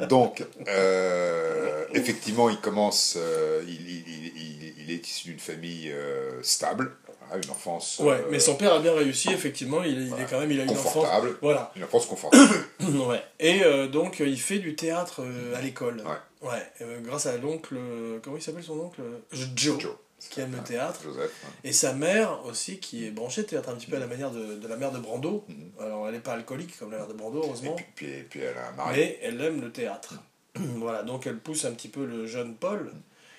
Donc, 0.10 0.44
euh, 0.68 1.86
effectivement, 1.94 2.50
il 2.50 2.60
commence, 2.60 3.16
euh, 3.18 3.63
il, 3.68 3.74
il- 3.89 4.04
il- 4.07 4.34
il- 4.36 4.74
il 4.84 4.92
est 4.92 5.07
issu 5.07 5.30
d'une 5.30 5.39
famille 5.39 5.92
euh, 5.92 6.42
stable, 6.42 6.92
voilà, 7.28 7.44
une 7.44 7.51
enfance 7.51 8.00
Ouais, 8.00 8.13
euh, 8.16 8.28
mais 8.31 8.39
son 8.39 8.56
père 8.56 8.74
a 8.74 8.80
bien 8.80 8.94
réussi, 8.94 9.30
effectivement. 9.31 9.84
Il, 9.84 10.07
voilà, 10.10 10.24
est 10.24 10.28
quand 10.28 10.39
même, 10.39 10.51
il 10.51 10.60
a 10.60 10.63
une 10.63 10.72
enfance. 10.72 10.94
confortable, 10.94 11.38
Voilà. 11.42 11.72
une 11.75 11.83
enfance 11.83 12.06
confortable. 12.07 12.50
ouais. 13.07 13.22
Et 13.40 13.63
euh, 13.63 13.88
donc, 13.88 14.19
il 14.19 14.40
fait 14.40 14.60
du 14.60 14.75
théâtre 14.75 15.22
euh, 15.22 15.56
à 15.56 15.62
l'école. 15.62 16.01
Ouais. 16.42 16.50
Ouais. 16.50 16.63
euh, 16.81 17.00
grâce 17.01 17.25
à 17.28 17.38
l'oncle. 17.38 17.75
Comment 18.24 18.38
il 18.38 18.42
s'appelle 18.42 18.63
son 18.63 18.80
oncle? 18.80 19.01
Joe. 19.31 19.80
Joe. 19.80 19.92
Qui 20.30 20.42
aime 20.42 20.52
le 20.56 20.64
théâtre. 20.64 21.00
Joseph. 21.04 21.31
Et 21.64 21.72
sa 21.72 21.94
mère 21.94 22.44
aussi, 22.46 22.80
qui 22.80 23.06
est 23.06 23.12
branchée 23.12 23.46
théâtre 23.46 23.69
un 23.69 23.75
petit 23.75 23.86
peu 23.88 23.98
à 23.98 24.00
la 24.00 24.08
manière 24.08 24.31
de, 24.31 24.56
de 24.56 24.68
la 24.68 24.75
mère 24.75 24.92
de 24.92 24.98
Brando. 25.00 25.46
Mhm. 25.48 25.72
Alors, 25.80 26.08
elle 26.08 26.16
n'est 26.16 26.19
pas 26.19 26.34
alcoolique 26.34 26.78
comme 26.80 26.92
la 26.92 26.98
mère 26.98 27.08
de 27.08 27.14
Brando, 27.14 27.42
Et 27.44 27.46
heureusement. 27.46 27.75
puis, 27.75 27.86
puis, 27.96 28.24
puis 28.30 28.40
elle 28.42 28.58
a 28.58 28.69
un 28.69 28.72
mari. 28.74 28.96
Mais 28.98 29.19
elle 29.22 29.40
aime 29.42 29.62
le 29.62 29.72
théâtre. 29.72 30.16
voilà, 30.56 31.04
donc 31.04 31.28
elle 31.28 31.38
pousse 31.38 31.66
un 31.66 31.72
petit 31.72 31.88
peu 31.88 32.06
le 32.06 32.25
jeune 32.25 32.56
Paul, 32.56 32.92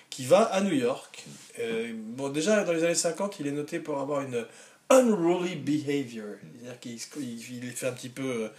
qui 0.09 0.25
va 0.25 0.43
à 0.43 0.61
New 0.61 0.73
York. 0.73 1.25
Euh, 1.59 1.91
bon, 1.93 2.29
déjà, 2.29 2.63
dans 2.63 2.71
les 2.73 2.83
années 2.83 2.95
50, 2.95 3.39
il 3.39 3.47
est 3.47 3.51
noté 3.51 3.79
pour 3.79 3.99
avoir 3.99 4.21
une 4.21 4.45
unruly 4.89 5.55
behavior. 5.55 6.35
C'est-à-dire 6.61 6.79
qu'il 6.79 7.53
il 7.63 7.71
fait 7.73 7.87
un 7.87 7.91
petit 7.93 8.09
peu... 8.09 8.23
euh, 8.45 8.49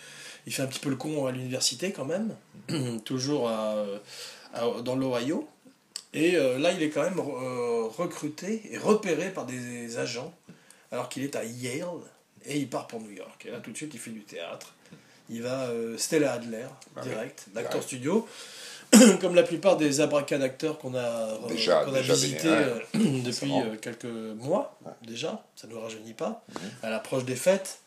Il 0.46 0.52
fait 0.52 0.62
un 0.62 0.66
petit 0.66 0.78
peu 0.80 0.90
le 0.90 0.96
con 0.96 1.26
à 1.26 1.32
l'université 1.32 1.90
quand 1.92 2.04
même, 2.04 2.36
toujours 3.04 3.48
à, 3.48 3.84
à- 4.54 4.82
dans 4.84 4.94
l'Ohio. 4.94 5.48
Et 6.12 6.36
euh, 6.36 6.58
là, 6.58 6.72
il 6.72 6.82
est 6.82 6.90
quand 6.90 7.02
même 7.02 7.18
euh, 7.20 7.86
recruté 7.96 8.62
et 8.70 8.78
repéré 8.78 9.30
par 9.30 9.46
des 9.46 9.98
agents, 9.98 10.32
alors 10.90 11.08
qu'il 11.08 11.22
est 11.22 11.36
à 11.36 11.44
Yale, 11.44 11.86
et 12.44 12.58
il 12.58 12.68
part 12.68 12.86
pour 12.86 13.00
New 13.00 13.10
York. 13.12 13.46
Et 13.46 13.50
là, 13.50 13.60
tout 13.60 13.70
de 13.70 13.76
suite, 13.76 13.92
il 13.94 14.00
fait 14.00 14.10
du 14.10 14.22
théâtre. 14.22 14.74
Il 15.28 15.42
va 15.42 15.68
euh, 15.68 15.96
Stella 15.96 16.32
Adler, 16.32 16.64
Ah 16.96 17.00
oui, 17.04 17.08
direct, 17.08 17.46
d'acteur 17.54 17.70
direct. 17.80 17.86
studio. 17.86 18.28
Comme 19.20 19.36
la 19.36 19.44
plupart 19.44 19.76
des 19.76 20.00
abracadacteurs 20.00 20.78
qu'on 20.78 20.96
a, 20.96 21.38
Déjà- 21.48 21.84
qu'on 21.84 21.94
a 21.94 21.98
déjà 22.00 22.14
visités 22.14 22.48
depuis 22.94 23.52
quelques 23.80 24.04
mois, 24.04 24.76
Ouais. 24.84 24.90
déjà, 25.06 25.44
ça 25.54 25.68
ne 25.68 25.74
nous 25.74 25.80
rajeunit 25.80 26.14
pas, 26.14 26.44
Mhm. 26.48 26.70
à 26.82 26.90
l'approche 26.90 27.24
des 27.24 27.36
fêtes. 27.36 27.78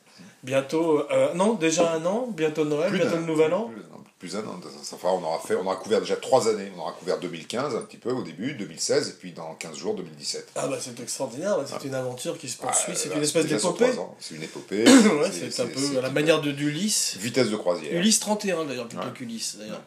Bientôt, 0.43 1.03
euh, 1.11 1.33
non, 1.35 1.53
déjà 1.53 1.93
un 1.93 2.05
an, 2.05 2.27
bientôt 2.29 2.65
Noël, 2.65 2.89
Plus 2.89 2.99
bientôt 2.99 3.15
le 3.17 3.23
Nouvel 3.23 3.53
An. 3.53 3.71
Plus, 4.19 4.33
d'un 4.33 4.39
an. 4.39 4.57
Ça, 4.83 4.95
fera- 4.95 5.11
on, 5.13 5.21
aura 5.21 5.37
fait, 5.39 5.53
on 5.55 5.65
aura 5.65 5.75
couvert 5.75 5.99
déjà 5.99 6.15
trois 6.15 6.47
années. 6.47 6.71
On 6.77 6.79
aura 6.79 6.93
couvert 6.93 7.19
2015 7.19 7.75
un 7.75 7.81
petit 7.81 7.97
peu 7.97 8.09
au 8.11 8.23
début, 8.23 8.53
2016, 8.53 9.09
et 9.09 9.13
puis 9.19 9.33
dans 9.33 9.53
15 9.55 9.75
jours, 9.75 9.95
2017. 9.95 10.47
Ah 10.55 10.67
bah 10.67 10.77
c'est 10.79 10.97
extraordinaire, 11.01 11.57
c'est 11.65 11.85
une 11.85 11.93
aventure 11.93 12.37
qui 12.37 12.47
se 12.47 12.55
poursuit, 12.57 12.93
Ah, 12.93 12.95
c'est 12.95 13.09
là, 13.09 13.15
une 13.17 13.23
espèce 13.23 13.47
d'épopée. 13.47 13.91
C'est 14.19 14.35
une 14.35 14.43
épopée. 14.43 14.85
ouais, 14.85 15.29
c'est 15.49 15.61
un 15.61 15.65
peu 15.67 15.97
à 15.97 16.01
la 16.01 16.09
manière 16.09 16.39
de 16.39 16.51
d'Ulysse. 16.53 17.17
Vitesse 17.19 17.49
de 17.49 17.57
croisière. 17.57 17.93
Ulysse 17.93 18.21
31 18.21 18.63
d'ailleurs, 18.63 18.87
plutôt 18.87 19.03
Ouais. 19.03 19.11
qu'Ulysse 19.13 19.57
d'ailleurs. 19.59 19.81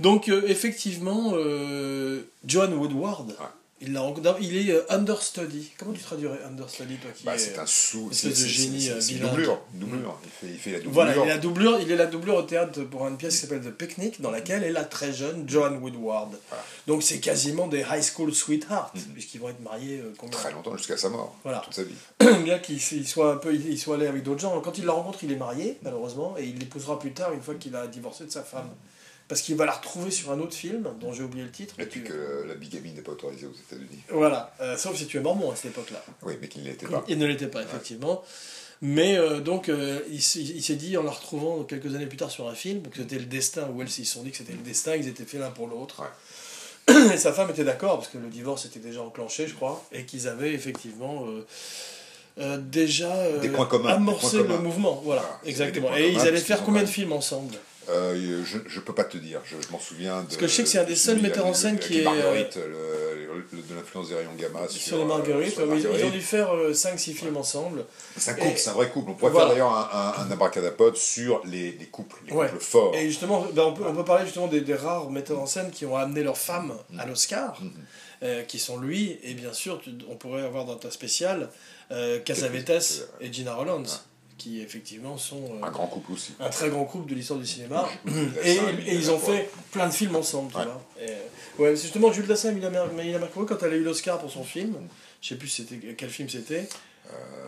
Donc 0.00 0.28
euh, 0.28 0.42
effectivement, 0.48 1.32
euh, 1.34 2.28
John 2.44 2.74
Woodward. 2.74 3.34
Il, 3.80 4.00
il 4.40 4.68
est 4.68 4.72
euh, 4.72 4.82
understudy. 4.90 5.70
Comment 5.78 5.92
tu 5.92 6.00
traduirais 6.02 6.38
understudy 6.46 6.96
toi 6.96 7.10
qui 7.14 7.24
Bah, 7.24 7.34
es- 7.34 7.38
c'est 7.38 7.58
un 7.58 7.66
sous. 7.66 8.10
espèce 8.10 8.34
c'est- 8.34 8.42
de 8.44 8.48
génie, 8.48 8.90
euh, 8.90 8.98
bilingue. 9.00 9.30
doublure. 9.30 9.60
doublure. 9.74 10.18
Il, 10.24 10.30
fait, 10.30 10.46
il 10.54 10.58
fait 10.58 10.70
la 10.72 10.76
doublure. 10.78 10.92
Voilà, 10.94 11.16
il 11.16 11.22
est, 11.22 11.26
la 11.26 11.38
doublure, 11.38 11.78
il 11.80 11.90
est 11.92 11.96
la 11.96 12.06
doublure 12.06 12.34
au 12.36 12.42
théâtre 12.42 12.82
pour 12.82 13.06
une 13.06 13.16
pièce 13.16 13.34
qui 13.36 13.40
s'appelle 13.42 13.60
The 13.62 13.70
Picnic, 13.70 14.20
dans 14.20 14.30
laquelle 14.30 14.64
est 14.64 14.72
la 14.72 14.84
très 14.84 15.12
jeune 15.12 15.48
Joan 15.48 15.76
Woodward. 15.82 16.30
Voilà. 16.48 16.64
Donc 16.86 17.02
c'est 17.02 17.20
quasiment 17.20 17.66
des 17.68 17.80
high 17.90 18.02
school 18.02 18.32
sweethearts, 18.34 18.92
Mhm. 18.94 19.02
puisqu'ils 19.14 19.40
vont 19.40 19.48
être 19.50 19.60
mariés 19.60 19.98
euh, 20.00 20.12
combien 20.18 20.36
Très 20.38 20.52
longtemps, 20.52 20.76
jusqu'à 20.76 20.96
sa 20.96 21.08
mort. 21.08 21.36
Voilà. 21.44 21.60
Toute 21.64 21.74
sa 21.74 21.82
vie. 21.84 21.94
bien 22.44 22.58
qu'il 22.58 22.76
il 22.92 23.06
soit 23.06 23.32
un 23.32 23.36
peu 23.36 23.54
il 23.54 23.78
soit 23.78 23.94
allé 23.96 24.06
avec 24.06 24.22
d'autres 24.22 24.40
gens 24.40 24.60
quand 24.60 24.76
il 24.78 24.84
la 24.86 24.92
rencontre 24.92 25.18
il 25.22 25.32
est 25.32 25.36
marié 25.36 25.78
malheureusement 25.82 26.34
et 26.38 26.44
il 26.44 26.58
l'épousera 26.58 26.98
plus 26.98 27.12
tard 27.12 27.32
une 27.32 27.40
fois 27.42 27.54
qu'il 27.54 27.74
a 27.76 27.86
divorcé 27.86 28.24
de 28.24 28.30
sa 28.30 28.42
femme 28.42 28.68
parce 29.28 29.42
qu'il 29.42 29.56
va 29.56 29.66
la 29.66 29.72
retrouver 29.72 30.10
sur 30.10 30.30
un 30.32 30.40
autre 30.40 30.54
film 30.54 30.88
dont 31.00 31.12
j'ai 31.12 31.22
oublié 31.22 31.44
le 31.44 31.50
titre 31.50 31.74
Et 31.78 31.86
puis 31.86 32.02
que 32.02 32.44
la 32.46 32.54
bigamie 32.54 32.92
n'est 32.92 33.02
pas 33.02 33.12
autorisée 33.12 33.46
aux 33.46 33.52
États-Unis. 33.52 34.02
voilà. 34.10 34.54
Euh, 34.60 34.76
sauf 34.76 34.96
si 34.96 35.06
tu 35.06 35.18
es 35.18 35.20
mormon 35.20 35.50
à 35.50 35.56
cette 35.56 35.72
époque 35.72 35.90
là 35.90 36.02
Oui, 36.22 36.34
mais 36.40 36.48
qu'il 36.48 36.62
ne 36.62 36.68
l'était 36.68 36.86
pas. 36.86 37.04
il 37.08 37.18
ne 37.18 37.26
l'était 37.26 37.48
pas 37.48 37.62
effectivement. 37.62 38.22
Mais 38.80 39.18
euh, 39.18 39.40
donc 39.40 39.68
euh, 39.68 40.00
il, 40.10 40.22
s'est 40.22 40.76
dit 40.76 40.96
en 40.96 41.02
la 41.02 41.10
retrouvant 41.10 41.64
quelques 41.64 41.94
années 41.94 42.06
plus 42.06 42.16
tard 42.16 42.30
sur 42.30 42.48
un 42.48 42.54
film 42.54 42.82
que 42.82 42.98
c'était 42.98 43.18
le 43.18 43.24
destin 43.24 43.68
ou 43.74 43.82
elles 43.82 43.88
ils 43.88 44.06
se 44.06 44.14
sont 44.14 44.22
dit 44.22 44.30
que 44.30 44.36
c'était 44.36 44.52
le 44.52 44.58
destin 44.58 44.94
ils 44.94 45.08
étaient 45.08 45.24
faits 45.24 45.40
l'un 45.40 45.50
pour 45.50 45.66
l'autre. 45.66 46.02
Et 46.88 47.16
sa 47.16 47.32
femme 47.32 47.50
était 47.50 47.64
d'accord 47.64 47.98
parce 47.98 48.08
que 48.08 48.18
le 48.18 48.28
divorce 48.28 48.64
était 48.66 48.78
déjà 48.78 49.02
enclenché 49.02 49.46
je 49.46 49.54
crois 49.54 49.84
et 49.92 50.04
qu'ils 50.04 50.28
avaient 50.28 50.54
effectivement 50.54 51.26
euh, 51.26 51.44
euh, 52.40 52.56
déjà 52.56 53.12
euh, 53.12 53.48
communs, 53.66 53.96
points 53.96 54.32
le 54.32 54.58
mouvement. 54.58 55.02
Voilà 55.04 55.40
exactement. 55.44 55.94
Et 55.96 56.10
ils 56.12 56.20
allaient 56.20 56.38
faire 56.38 56.62
combien 56.62 56.82
de 56.82 56.88
films 56.88 57.12
ensemble? 57.12 57.54
Euh, 57.90 58.42
je, 58.44 58.58
je 58.66 58.80
peux 58.80 58.94
pas 58.94 59.04
te 59.04 59.16
dire, 59.16 59.40
je, 59.44 59.56
je 59.60 59.72
m'en 59.72 59.78
souviens. 59.80 60.18
De, 60.20 60.24
Parce 60.24 60.36
que 60.36 60.46
je 60.46 60.52
sais 60.52 60.62
que 60.62 60.68
c'est 60.68 60.78
un 60.78 60.84
des 60.84 60.96
seuls 60.96 61.20
metteurs 61.22 61.46
en 61.46 61.54
scène 61.54 61.78
qui 61.78 62.00
est, 62.00 62.04
Marguerite, 62.04 62.56
le- 62.56 63.34
le- 63.52 63.62
de 63.62 63.74
l'influence 63.74 64.08
des 64.10 64.14
rayons 64.16 64.34
gamma 64.38 64.68
sur, 64.68 64.80
Sur 64.80 64.96
les 64.98 65.02
euh, 65.02 65.06
marguerites, 65.06 65.54
sur 65.54 65.66
ouais, 65.68 65.80
ils- 65.80 66.04
ont 66.04 66.10
dû 66.10 66.20
faire 66.20 66.50
5-6 66.72 67.14
films 67.14 67.36
ensemble. 67.36 67.84
C'est 68.16 68.32
un 68.32 68.34
couple, 68.34 68.58
c'est 68.58 68.70
un 68.70 68.74
vrai 68.74 68.88
couple. 68.90 69.10
On 69.12 69.14
pourrait 69.14 69.30
Voilà. 69.32 69.46
faire 69.46 69.54
d'ailleurs 69.54 69.72
un, 69.72 70.22
un, 70.22 70.26
un 70.26 70.30
abracadapod 70.30 70.96
sur 70.96 71.40
les, 71.46 71.72
les 71.72 71.86
couples, 71.86 72.16
les 72.26 72.32
Ouais. 72.32 72.48
couples 72.48 72.62
forts. 72.62 72.94
Et 72.94 73.06
justement, 73.06 73.46
ben, 73.54 73.62
on, 73.62 73.72
peut, 73.72 73.84
on 73.86 73.94
peut 73.94 74.04
parler 74.04 74.24
justement 74.26 74.48
des, 74.48 74.60
des 74.60 74.74
rares 74.74 75.10
metteurs 75.10 75.40
en 75.40 75.46
scène 75.46 75.70
qui 75.70 75.86
ont 75.86 75.96
amené 75.96 76.22
leurs 76.22 76.36
femmes 76.38 76.74
à 76.98 77.06
l'Oscar, 77.06 77.58
Mhm. 77.62 77.70
euh, 78.24 78.42
qui 78.42 78.58
sont 78.58 78.78
lui, 78.78 79.18
et 79.22 79.32
bien 79.34 79.52
sûr, 79.52 79.80
tu- 79.80 79.90
on 80.10 80.16
pourrait 80.16 80.42
avoir 80.42 80.64
dans 80.66 80.76
ta 80.76 80.90
spéciale 80.90 81.48
euh, 81.90 82.18
Casavetes 82.18 83.08
et 83.22 83.32
Gina 83.32 83.54
Rollins, 83.54 83.82
qui 84.38 84.60
effectivement 84.62 85.18
sont 85.18 85.42
euh, 85.60 85.66
Un 85.66 85.70
grand 85.70 85.86
couple 85.88 86.12
aussi. 86.12 86.32
un 86.40 86.48
très 86.48 86.70
grand 86.70 86.84
couple 86.84 87.10
de 87.10 87.14
l'histoire 87.16 87.38
du 87.38 87.46
cinéma. 87.46 87.88
Et, 88.44 88.56
ils 88.94 89.10
ont 89.10 89.18
fait 89.18 89.50
plein 89.72 89.88
de 89.88 89.92
films 89.92 90.16
ensemble, 90.16 90.50
tu 90.52 90.58
Ouais. 90.58 90.64
vois. 90.64 90.82
Et, 91.00 91.10
euh, 91.10 91.62
ouais, 91.62 91.76
justement 91.76 92.12
Jules 92.12 92.26
Dassin 92.26 92.48
et 92.48 92.52
Emilia 92.52 93.18
Marcovy, 93.18 93.46
quand 93.46 93.62
elle 93.62 93.72
a 93.72 93.76
eu 93.76 93.82
l'Oscar 93.82 94.18
pour 94.18 94.30
son 94.30 94.44
film, 94.44 94.74
je 95.20 95.28
sais 95.28 95.34
plus 95.34 95.48
c'était 95.48 95.76
quel 95.94 96.08
film 96.10 96.28
c'était. 96.28 96.68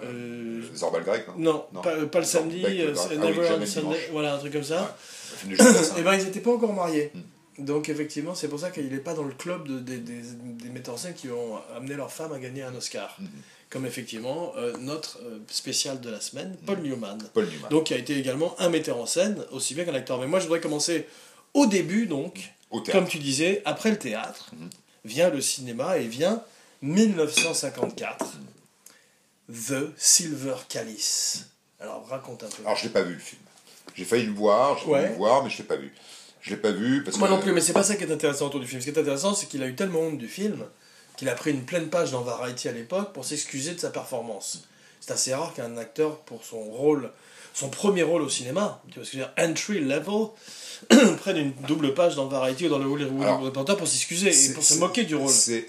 Euh, 0.04 0.62
Zorbal 0.74 1.04
grec, 1.04 1.26
non? 1.28 1.34
non, 1.52 1.64
Non. 1.74 1.80
Pas, 1.82 2.06
pas 2.06 2.18
le 2.20 2.24
samedi, 2.24 2.62
euh, 2.66 2.94
Ah 3.10 3.14
Never 3.16 3.58
le 3.58 3.66
Sunday, 3.66 4.08
voilà, 4.12 4.34
un 4.34 4.38
truc 4.38 4.52
comme 4.52 4.62
ça. 4.64 4.96
Et 5.48 6.02
ben 6.02 6.14
ils 6.14 6.24
n'étaient 6.24 6.40
pas 6.40 6.52
encore 6.52 6.72
mariés. 6.72 7.12
Hmm. 7.14 7.64
Donc 7.64 7.88
effectivement, 7.90 8.34
c'est 8.34 8.48
pour 8.48 8.58
ça 8.58 8.70
qu'il 8.70 8.88
n'est 8.88 8.98
pas 8.98 9.12
dans 9.12 9.22
le 9.24 9.34
club 9.34 9.68
de- 9.68 9.78
des, 9.80 9.98
des, 9.98 10.22
des 10.22 10.68
metteurs 10.70 10.94
en 10.94 10.96
scène 10.96 11.12
qui 11.14 11.28
ont 11.28 11.58
amené 11.76 11.94
leur 11.94 12.10
femme 12.10 12.32
à 12.32 12.38
gagner 12.38 12.62
un 12.62 12.74
Oscar. 12.74 13.14
Mhm. 13.20 13.28
Comme 13.70 13.86
effectivement 13.86 14.52
euh, 14.56 14.76
notre 14.78 15.18
euh, 15.22 15.38
spécial 15.48 16.00
de 16.00 16.10
la 16.10 16.20
semaine, 16.20 16.56
Paul 16.66 16.80
Newman. 16.80 17.18
Paul 17.32 17.46
Newman. 17.46 17.70
Donc 17.70 17.84
qui 17.84 17.94
a 17.94 17.98
été 17.98 18.18
également 18.18 18.54
un 18.60 18.68
metteur 18.68 18.96
en 18.98 19.06
scène, 19.06 19.44
aussi 19.52 19.74
bien 19.74 19.84
qu'un 19.84 19.94
acteur. 19.94 20.18
Mais 20.20 20.26
moi 20.26 20.40
je 20.40 20.44
voudrais 20.46 20.60
commencer 20.60 21.06
au 21.54 21.66
début 21.66 22.06
donc, 22.06 22.52
Au 22.70 22.80
comme 22.82 23.06
tu 23.08 23.18
disais, 23.18 23.62
après 23.64 23.90
le 23.90 23.98
théâtre, 23.98 24.50
Mhm. 24.52 24.70
vient 25.04 25.30
le 25.30 25.40
cinéma 25.40 25.98
et 25.98 26.06
vient 26.08 26.42
1954. 26.82 28.26
The 29.52 29.90
Silver 29.96 30.54
Calice. 30.68 31.46
Alors 31.80 32.06
raconte 32.08 32.44
un 32.44 32.48
peu. 32.48 32.62
Alors, 32.64 32.76
je 32.76 32.84
l'ai 32.84 32.90
pas 32.90 33.02
vu 33.02 33.14
le 33.14 33.20
film. 33.20 33.40
J'ai 33.94 34.04
failli 34.04 34.26
le 34.26 34.32
voir, 34.32 34.78
j'ai 34.78 34.86
Ouais. 34.90 35.08
le 35.08 35.14
voir, 35.14 35.42
mais 35.42 35.50
je 35.50 35.58
l'ai 35.58 35.64
pas 35.64 35.76
vu. 35.76 35.92
Je 36.40 36.50
l'ai 36.50 36.56
pas 36.56 36.70
vu 36.70 37.02
parce 37.02 37.16
Moi 37.18 37.28
que. 37.28 37.32
non 37.34 37.40
plus, 37.40 37.52
mais 37.52 37.60
c'est 37.60 37.72
pas 37.72 37.82
ça 37.82 37.96
qui 37.96 38.04
est 38.04 38.12
intéressant 38.12 38.46
autour 38.46 38.60
du 38.60 38.66
film. 38.66 38.80
Ce 38.80 38.86
qui 38.88 38.96
est 38.96 38.98
intéressant, 39.00 39.34
c'est 39.34 39.46
qu'il 39.46 39.62
a 39.62 39.66
eu 39.66 39.74
tellement 39.74 40.00
honte 40.00 40.18
du 40.18 40.28
film 40.28 40.64
qu'il 41.20 41.28
a 41.28 41.34
pris 41.34 41.50
une 41.50 41.66
pleine 41.66 41.90
page 41.90 42.12
dans 42.12 42.22
Variety 42.22 42.66
à 42.70 42.72
l'époque 42.72 43.12
pour 43.12 43.26
s'excuser 43.26 43.74
de 43.74 43.78
sa 43.78 43.90
performance. 43.90 44.62
C'est 45.00 45.12
assez 45.12 45.34
rare 45.34 45.52
qu'un 45.52 45.76
acteur, 45.76 46.16
pour 46.20 46.42
son 46.42 46.62
rôle, 46.62 47.10
son 47.54 47.68
premier 47.68 48.02
rôle 48.02 48.22
au 48.22 48.28
cinéma, 48.28 48.82
tu 48.88 48.94
vois 48.96 49.04
ce 49.04 49.10
que 49.12 49.18
je 49.18 49.22
veux 49.22 49.28
dire, 49.28 49.50
entry 49.50 49.80
level, 49.80 50.28
prenne 51.18 51.36
une 51.36 51.52
double 51.68 51.92
page 51.92 52.16
dans 52.16 52.26
Variety 52.26 52.66
ou 52.66 52.68
dans 52.70 52.78
le 52.78 52.86
Hollywood 52.86 53.42
Reporter 53.42 53.76
pour 53.76 53.86
s'excuser 53.86 54.30
et 54.30 54.54
pour 54.54 54.62
se 54.64 54.78
moquer 54.78 55.04
du 55.04 55.14
rôle. 55.14 55.28
C'est 55.30 55.66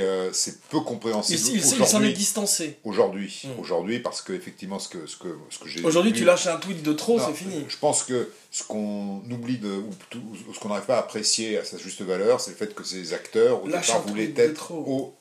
euh, 0.00 0.30
peu 0.68 0.78
Il, 0.78 0.84
compréhensible 0.84 1.40
il- 1.48 1.54
il 1.56 1.62
s'en 1.64 1.76
est 1.76 1.80
aujourd'hui. 1.82 2.12
distancé. 2.12 2.76
Aujourd'hui, 2.84 3.42
Mm. 3.44 3.60
aujourd'hui, 3.60 4.00
parce 4.00 4.20
que 4.20 4.34
effectivement, 4.34 4.78
ce 4.78 4.88
que 4.88 5.06
ce 5.06 5.16
que 5.16 5.28
ce 5.48 5.58
que 5.58 5.68
j'ai. 5.68 5.82
Aujourd'hui, 5.82 6.12
tu 6.12 6.24
lâches 6.24 6.46
un 6.46 6.58
tweet 6.58 6.82
de 6.82 6.92
trop, 6.92 7.18
c'est 7.18 7.32
fini. 7.32 7.64
Je 7.68 7.76
pense 7.78 8.02
que 8.02 8.28
ce 8.50 8.62
qu'on 8.64 9.22
oublie 9.30 9.56
de, 9.58 9.68
ou, 9.70 9.90
tout- 10.10 10.20
ce 10.54 10.58
qu'on 10.58 10.68
n'arrive 10.68 10.84
pas 10.84 10.96
à 10.96 11.00
apprécier 11.00 11.56
à 11.58 11.64
sa 11.64 11.78
juste 11.78 12.02
valeur, 12.02 12.40
c'est 12.40 12.50
le 12.50 12.56
fait 12.56 12.74
que 12.74 12.84
ces 12.84 13.14
acteurs, 13.14 13.64
au 13.64 13.68
Lâche 13.68 13.86
départ, 13.86 14.02
voulaient 14.08 14.34
être 14.36 14.72
au 14.72 15.14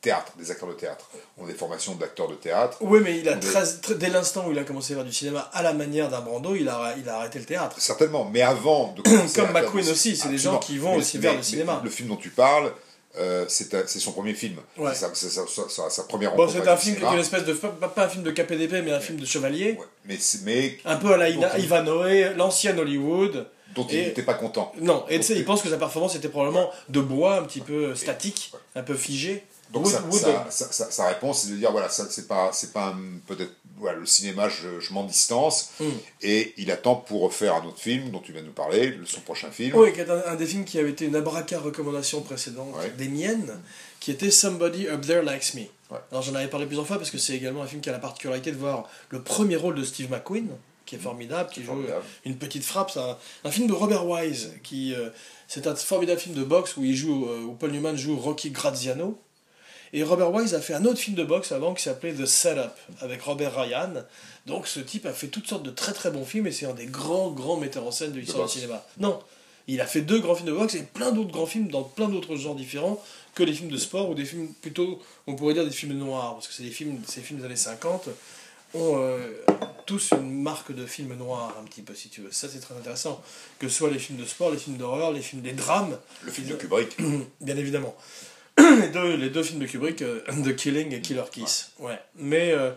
théâtre, 0.00 0.32
des 0.38 0.50
acteurs 0.50 0.68
de 0.68 0.74
théâtre. 0.74 1.10
ont 1.38 1.46
des 1.46 1.54
formations 1.54 1.94
d'acteurs 1.94 2.28
de 2.28 2.34
théâtre. 2.34 2.78
Oui, 2.80 3.00
mais 3.02 3.18
il 3.18 3.28
a 3.28 3.34
Des- 3.34 3.46
très, 3.46 3.64
très- 3.82 3.94
dès 3.94 4.08
l'instant 4.10 4.46
où 4.46 4.52
il 4.52 4.58
a 4.58 4.64
commencé 4.64 4.92
à 4.92 4.96
faire 4.96 5.04
du 5.04 5.12
cinéma 5.12 5.50
à 5.52 5.62
la 5.62 5.72
manière 5.72 6.08
d'un 6.08 6.20
Brando, 6.20 6.54
il 6.54 6.68
a, 6.68 6.94
il 6.98 7.08
a 7.08 7.16
arrêté 7.18 7.38
le 7.38 7.44
théâtre. 7.44 7.76
Certainement, 7.80 8.24
mais 8.32 8.42
avant 8.42 8.92
de 8.96 9.02
commencer 9.08 9.40
Comme 9.40 9.54
à 9.56 9.62
McQueen 9.62 9.88
aussi, 9.88 10.16
c'est 10.16 10.28
des 10.28 10.38
gens 10.38 10.58
qui 10.58 10.78
vont 10.78 10.92
Mais- 10.92 10.98
aussi 10.98 11.18
vers 11.18 11.32
mais- 11.32 11.38
le 11.38 11.42
cinéma. 11.44 11.80
Le 11.84 11.90
film 11.90 12.08
dont 12.08 12.16
tu 12.16 12.30
parles, 12.30 12.72
euh, 13.18 13.44
c'est 13.48 13.88
son 13.98 14.12
premier 14.12 14.34
film. 14.34 14.56
Ouais. 14.76 14.90
C'est 14.94 15.00
sa, 15.00 15.10
c'est 15.14 15.28
sa- 15.30 15.46
sa- 15.46 15.68
sa- 15.68 15.90
sa 15.90 16.02
première 16.04 16.34
Bon, 16.34 16.42
rencontre 16.46 16.64
c'est 16.64 16.70
un 16.70 16.76
film 16.76 16.96
qui 16.96 17.04
est 17.04 17.12
une 17.12 17.18
espèce 17.18 17.44
de. 17.44 17.52
Pas, 17.54 17.88
pas 17.88 18.04
un 18.04 18.08
film 18.08 18.22
de 18.22 18.30
KPDP, 18.30 18.82
mais 18.84 18.92
un 18.92 19.00
film 19.00 19.18
de 19.18 19.26
chevalier. 19.26 19.72
Ouais, 19.78 19.86
mais, 20.04 20.18
mais 20.44 20.78
Un 20.84 20.96
peu 20.96 21.12
à 21.12 21.16
la 21.16 21.28
Ina- 21.28 21.58
Ivanoé, 21.58 22.34
l'ancienne 22.36 22.78
Hollywood. 22.78 23.46
dont 23.74 23.86
il 23.90 23.96
Et- 23.98 24.04
n'était 24.06 24.22
pas 24.22 24.34
content. 24.34 24.72
Non, 24.80 25.04
et 25.08 25.18
tu 25.18 25.22
sais, 25.24 25.34
Donc, 25.34 25.40
il 25.40 25.44
pense 25.44 25.62
que 25.62 25.68
sa 25.68 25.76
performance 25.76 26.14
était 26.16 26.28
probablement 26.30 26.70
de 26.88 27.00
bois, 27.00 27.36
un 27.38 27.42
petit 27.42 27.60
peu 27.60 27.94
statique, 27.94 28.52
un 28.74 28.82
peu 28.82 28.94
figé. 28.94 29.44
Donc 29.72 29.84
Wood- 29.84 29.92
sa, 29.92 30.00
Wood- 30.02 31.08
réponse, 31.08 31.42
c'est 31.42 31.50
de 31.50 31.56
dire 31.56 31.70
voilà, 31.72 31.88
c'est 31.88 32.26
pas, 32.28 32.50
c'est 32.52 32.72
pas 32.72 32.88
un- 32.88 33.18
peut-être 33.26 33.52
voilà, 33.76 33.98
le 33.98 34.06
cinéma, 34.06 34.48
je, 34.48 34.80
je 34.80 34.92
m'en 34.92 35.04
distance, 35.04 35.70
Mm. 35.78 35.84
et 36.22 36.54
il 36.56 36.70
attend 36.72 36.96
pour 36.96 37.20
refaire 37.22 37.54
un 37.54 37.64
autre 37.64 37.78
film 37.78 38.10
dont 38.10 38.18
tu 38.20 38.32
viens 38.32 38.40
de 38.42 38.46
nous 38.46 38.52
parler, 38.52 38.88
le- 38.90 39.06
son 39.06 39.20
prochain 39.20 39.50
film. 39.50 39.76
Oui, 39.76 39.92
qui 39.92 40.00
est 40.00 40.10
un, 40.10 40.22
un 40.26 40.34
des 40.34 40.46
films 40.46 40.64
qui 40.64 40.78
avait 40.78 40.90
été 40.90 41.04
une 41.04 41.14
abraca 41.16 41.58
recommandation 41.60 42.20
précédente 42.22 42.74
Ouais. 42.76 42.90
des 42.98 43.08
miennes, 43.08 43.60
qui 44.00 44.10
était 44.10 44.30
Somebody 44.30 44.88
Up 44.88 45.06
There 45.06 45.22
Likes 45.22 45.54
Me. 45.54 45.60
Ouais. 45.90 45.98
Alors 46.10 46.22
j'en 46.22 46.34
avais 46.34 46.48
parlé 46.48 46.66
plusieurs 46.66 46.86
fois 46.86 46.98
parce 46.98 47.10
que 47.10 47.18
c'est 47.18 47.34
également 47.34 47.62
un 47.62 47.66
film 47.66 47.80
qui 47.80 47.88
a 47.88 47.92
la 47.92 47.98
particularité 47.98 48.50
de 48.52 48.56
voir 48.56 48.88
le 49.10 49.22
premier 49.22 49.56
rôle 49.56 49.74
de 49.76 49.84
Steve 49.84 50.10
McQueen, 50.10 50.48
qui 50.84 50.96
est 50.96 50.98
formidable, 50.98 51.50
qui 51.50 51.60
joue 51.60 51.68
Formidable. 51.72 52.02
une 52.24 52.36
petite 52.36 52.64
frappe. 52.64 52.90
C'est 52.90 52.98
un, 53.00 53.16
un 53.44 53.50
film 53.50 53.66
de 53.68 53.72
Robert 53.74 54.06
Wise, 54.06 54.52
qui 54.64 54.92
euh, 54.94 55.10
c'est 55.46 55.66
un 55.66 55.74
formidable 55.76 56.18
film 56.20 56.34
de 56.34 56.42
boxe 56.44 56.76
où 56.76 56.84
il 56.84 56.96
joue, 56.96 57.26
euh, 57.28 57.42
où 57.42 57.52
Paul 57.52 57.70
Newman 57.70 57.96
joue 57.96 58.16
Rocky 58.18 58.50
Graziano. 58.50 59.18
Et 59.92 60.02
Robert 60.02 60.32
Wise 60.32 60.54
a 60.54 60.60
fait 60.60 60.74
un 60.74 60.84
autre 60.84 60.98
film 60.98 61.16
de 61.16 61.24
boxe 61.24 61.52
avant 61.52 61.74
qui 61.74 61.82
s'appelait 61.82 62.12
The 62.12 62.26
Setup 62.26 62.72
avec 63.00 63.22
Robert 63.22 63.54
Ryan. 63.54 64.04
Donc 64.46 64.66
ce 64.66 64.80
type 64.80 65.06
a 65.06 65.12
fait 65.12 65.28
toutes 65.28 65.46
sortes 65.46 65.62
de 65.62 65.70
très 65.70 65.92
très 65.92 66.10
bons 66.10 66.24
films 66.24 66.46
et 66.46 66.52
c'est 66.52 66.66
un 66.66 66.74
des 66.74 66.86
grands 66.86 67.30
grands 67.30 67.56
metteurs 67.56 67.86
en 67.86 67.90
scène 67.90 68.12
de 68.12 68.18
l'histoire 68.18 68.46
du 68.46 68.52
cinéma. 68.52 68.84
Non, 68.98 69.18
il 69.66 69.80
a 69.80 69.86
fait 69.86 70.00
deux 70.00 70.18
grands 70.18 70.34
films 70.34 70.48
de 70.48 70.54
boxe 70.54 70.74
et 70.74 70.82
plein 70.82 71.12
d'autres 71.12 71.32
grands 71.32 71.46
films 71.46 71.68
dans 71.68 71.84
plein 71.84 72.08
d'autres 72.08 72.36
genres 72.36 72.54
différents 72.54 73.02
que 73.34 73.42
les 73.42 73.52
films 73.52 73.70
de 73.70 73.76
sport 73.76 74.10
ou 74.10 74.14
des 74.14 74.24
films 74.24 74.48
plutôt, 74.60 75.00
on 75.26 75.36
pourrait 75.36 75.54
dire 75.54 75.64
des 75.64 75.70
films 75.70 75.92
noirs 75.92 76.34
parce 76.34 76.48
que 76.48 76.54
c'est 76.54 76.64
des 76.64 76.70
films, 76.70 77.00
ces 77.06 77.20
films 77.20 77.40
des 77.40 77.46
années 77.46 77.56
50 77.56 78.08
ont 78.74 78.98
euh, 78.98 79.44
tous 79.86 80.10
une 80.12 80.42
marque 80.42 80.74
de 80.74 80.84
films 80.84 81.14
noirs 81.14 81.56
un 81.60 81.64
petit 81.64 81.82
peu 81.82 81.94
si 81.94 82.08
tu 82.08 82.20
veux. 82.20 82.32
Ça 82.32 82.48
c'est 82.48 82.60
très 82.60 82.74
intéressant. 82.74 83.22
Que 83.58 83.68
ce 83.68 83.76
soit 83.76 83.90
les 83.90 83.98
films 83.98 84.18
de 84.18 84.24
sport, 84.24 84.50
les 84.50 84.58
films 84.58 84.76
d'horreur, 84.76 85.12
les 85.12 85.22
films 85.22 85.42
des 85.42 85.52
drames, 85.52 85.98
Le 86.24 86.32
film 86.32 86.48
de 86.48 86.54
Kubrick. 86.54 86.96
bien 87.40 87.56
évidemment. 87.56 87.94
les, 88.80 88.88
deux, 88.88 89.16
les 89.16 89.30
deux 89.30 89.42
films 89.42 89.60
de 89.60 89.66
Kubrick, 89.66 90.02
euh, 90.02 90.20
The 90.44 90.54
Killing 90.56 90.92
et 90.92 91.00
Killer 91.00 91.24
Kiss. 91.30 91.72
Ouais. 91.78 91.98
Mais 92.16 92.52
euh, 92.52 92.72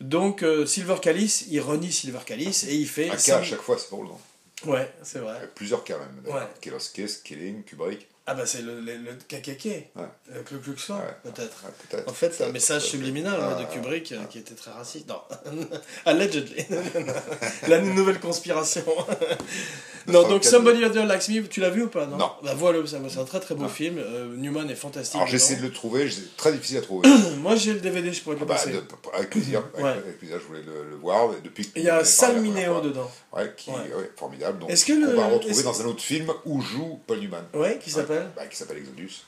donc 0.00 0.42
euh, 0.42 0.66
Silver 0.66 0.96
Calice, 1.00 1.46
il 1.50 1.60
renie 1.60 1.92
Silver 1.92 2.20
Calice 2.24 2.64
et 2.64 2.74
il 2.74 2.88
fait. 2.88 3.10
Un 3.10 3.16
cas 3.16 3.38
à 3.38 3.42
chaque 3.42 3.60
fois, 3.60 3.76
c'est 3.78 3.90
drôle. 3.90 4.06
non 4.08 4.18
Ouais, 4.64 4.90
c'est 5.02 5.18
vrai. 5.18 5.38
Euh, 5.42 5.46
Plusieurs 5.54 5.84
cas 5.84 5.98
même. 5.98 6.34
Ouais. 6.34 6.42
Killer 6.60 6.76
Kiss, 6.94 7.18
Killing, 7.18 7.62
Kubrick. 7.64 8.08
Ah 8.28 8.34
bah 8.34 8.44
c'est 8.44 8.62
le, 8.62 8.80
le, 8.80 8.96
le 8.96 9.12
KKK, 9.28 9.64
Ouais. 9.94 10.02
le 10.34 10.40
Ku 10.42 10.56
Klux 10.58 10.74
Klan, 10.74 10.96
Ouais. 10.96 11.02
peut-être. 11.32 11.62
Ouais. 11.94 12.02
En 12.08 12.12
fait, 12.12 12.34
c'est 12.34 12.44
un 12.44 12.50
message 12.50 12.82
subliminal 12.82 13.38
de 13.38 13.62
Ah, 13.62 13.64
Kubrick 13.72 14.10
euh, 14.10 14.24
qui 14.28 14.38
était 14.38 14.54
très 14.54 14.72
raciste. 14.72 15.06
Non, 15.08 15.20
allegedly. 16.04 16.64
La 17.68 17.80
nouvelle 17.80 18.18
conspiration. 18.18 18.82
non, 20.08 20.28
donc 20.28 20.44
le 20.44 20.50
Somebody 20.50 20.84
Other 20.84 21.06
Likes 21.06 21.28
Me, 21.28 21.46
tu 21.46 21.60
l'as 21.60 21.70
vu 21.70 21.84
ou 21.84 21.88
pas 21.88 22.06
Non. 22.06 22.16
Non. 22.18 22.30
Bah 22.42 22.54
voilà, 22.56 22.80
c'est 22.86 23.18
un 23.20 23.24
très 23.24 23.40
très 23.40 23.54
beau 23.54 23.62
Non. 23.62 23.68
film. 23.68 23.98
Euh, 23.98 24.34
Newman 24.36 24.68
est 24.70 24.74
fantastique. 24.74 25.16
Alors 25.16 25.28
j'essaie 25.28 25.56
de 25.56 25.62
le 25.62 25.70
trouver, 25.72 26.10
c'est 26.10 26.36
très 26.36 26.52
difficile 26.52 26.78
à 26.78 26.82
trouver. 26.82 27.08
Moi 27.38 27.54
j'ai 27.56 27.74
le 27.74 27.80
DVD, 27.80 28.12
je 28.12 28.22
pourrais 28.22 28.36
te 28.36 28.40
Ah 28.40 28.44
le 28.44 28.48
bah, 28.48 28.54
passer. 28.56 28.72
de- 28.72 28.82
avec 29.14 29.30
plaisir, 29.30 29.62
avec, 29.78 30.18
plaisir, 30.18 30.38
je 30.40 30.46
voulais 30.46 30.62
le, 30.66 30.90
le 30.90 30.96
voir. 30.96 31.28
Depuis 31.44 31.70
Il 31.76 31.82
y 31.82 31.88
a 31.90 32.04
Sal 32.04 32.40
Mineo 32.40 32.80
dedans. 32.80 33.10
Ouais, 33.36 33.52
qui 33.56 33.70
Ouais. 33.70 33.76
ouais, 33.76 34.10
formidable. 34.16 34.58
Donc, 34.60 34.70
Est-ce 34.70 34.84
que 34.84 34.92
on 34.92 35.00
le- 35.10 35.14
va 35.16 35.26
retrouver 35.28 35.62
dans 35.62 35.80
un 35.82 35.84
autre 35.86 36.02
film 36.02 36.32
où 36.44 36.60
joue 36.60 37.00
Paul 37.06 37.20
Newman. 37.20 37.44
Ouais, 37.54 37.78
qui 37.82 37.90
s'appelle 37.90 38.30
Bah, 38.36 38.46
qui 38.46 38.56
s'appelle 38.56 38.78
Exodus. 38.78 39.22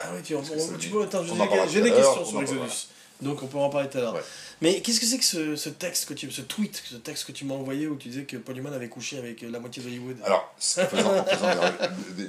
Ah 0.00 0.08
oui, 0.14 0.22
tu, 0.22 0.34
on, 0.34 0.42
tu 0.78 0.88
peux, 0.90 1.02
attends, 1.02 1.24
j'ai 1.24 1.30
on 1.32 1.84
des 1.84 1.90
questions 1.92 2.22
on 2.22 2.24
sur 2.24 2.40
Exodus. 2.42 2.88
Donc 3.22 3.42
on 3.42 3.46
pourra 3.46 3.64
en 3.66 3.70
parler 3.70 3.88
tout 3.88 3.98
à 3.98 4.00
l'heure. 4.02 4.14
Ouais. 4.14 4.20
Mais 4.60 4.80
qu'est-ce 4.80 4.98
que 5.00 5.06
c'est 5.06 5.18
que 5.18 5.24
ce, 5.24 5.54
ce 5.56 5.68
texte, 5.68 6.06
que 6.08 6.14
tu, 6.14 6.30
ce 6.32 6.40
tweet, 6.42 6.82
ce 6.84 6.96
texte 6.96 7.24
que 7.26 7.32
tu 7.32 7.44
m'as 7.44 7.54
envoyé 7.54 7.86
où 7.86 7.94
tu 7.96 8.08
disais 8.08 8.24
que 8.24 8.36
Paul 8.36 8.56
Newman 8.56 8.72
avait 8.74 8.88
couché 8.88 9.18
avec 9.18 9.42
euh, 9.44 9.50
la 9.50 9.60
moitié 9.60 9.82
d'Hollywood? 9.82 10.16
Alors, 10.24 10.52
en 10.56 10.60
faisant, 10.60 11.16
en 11.20 11.24
faisant 11.24 11.50
des, 12.16 12.26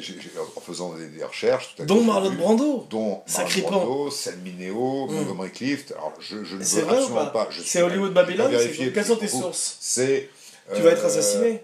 en 0.55 0.61
faisant 0.61 0.93
des- 0.93 1.07
des 1.07 1.23
recherches, 1.23 1.73
tout 1.75 1.81
à 1.81 1.85
Dont 1.85 2.03
Marlon 2.03 2.33
Brando 2.35 2.87
dont 2.89 3.23
Sacré 3.25 3.63
Marlon 3.63 3.77
Brando, 3.85 4.11
Sal 4.11 4.37
Mineo, 4.37 5.07
Mm. 5.07 5.13
Montgomery 5.15 5.51
Clift. 5.51 5.91
Alors, 5.93 6.13
je, 6.19 6.43
je 6.43 6.55
ne 6.55 6.63
veux 6.63 6.81
vrai 6.83 6.97
absolument 6.97 7.25
pas? 7.27 7.49
C'est 7.63 7.81
Hollywood 7.81 8.09
je 8.09 8.13
Babylon 8.13 8.47
vais 8.47 8.57
c'est- 8.57 8.63
vérifier, 8.65 8.91
Quelles 8.93 9.05
sont 9.05 9.15
tes 9.17 9.27
sources? 9.27 9.77
C'est. 9.81 10.29
Tu 10.73 10.81
vas 10.81 10.91
être 10.91 11.03
euh, 11.03 11.07
assassiné 11.07 11.63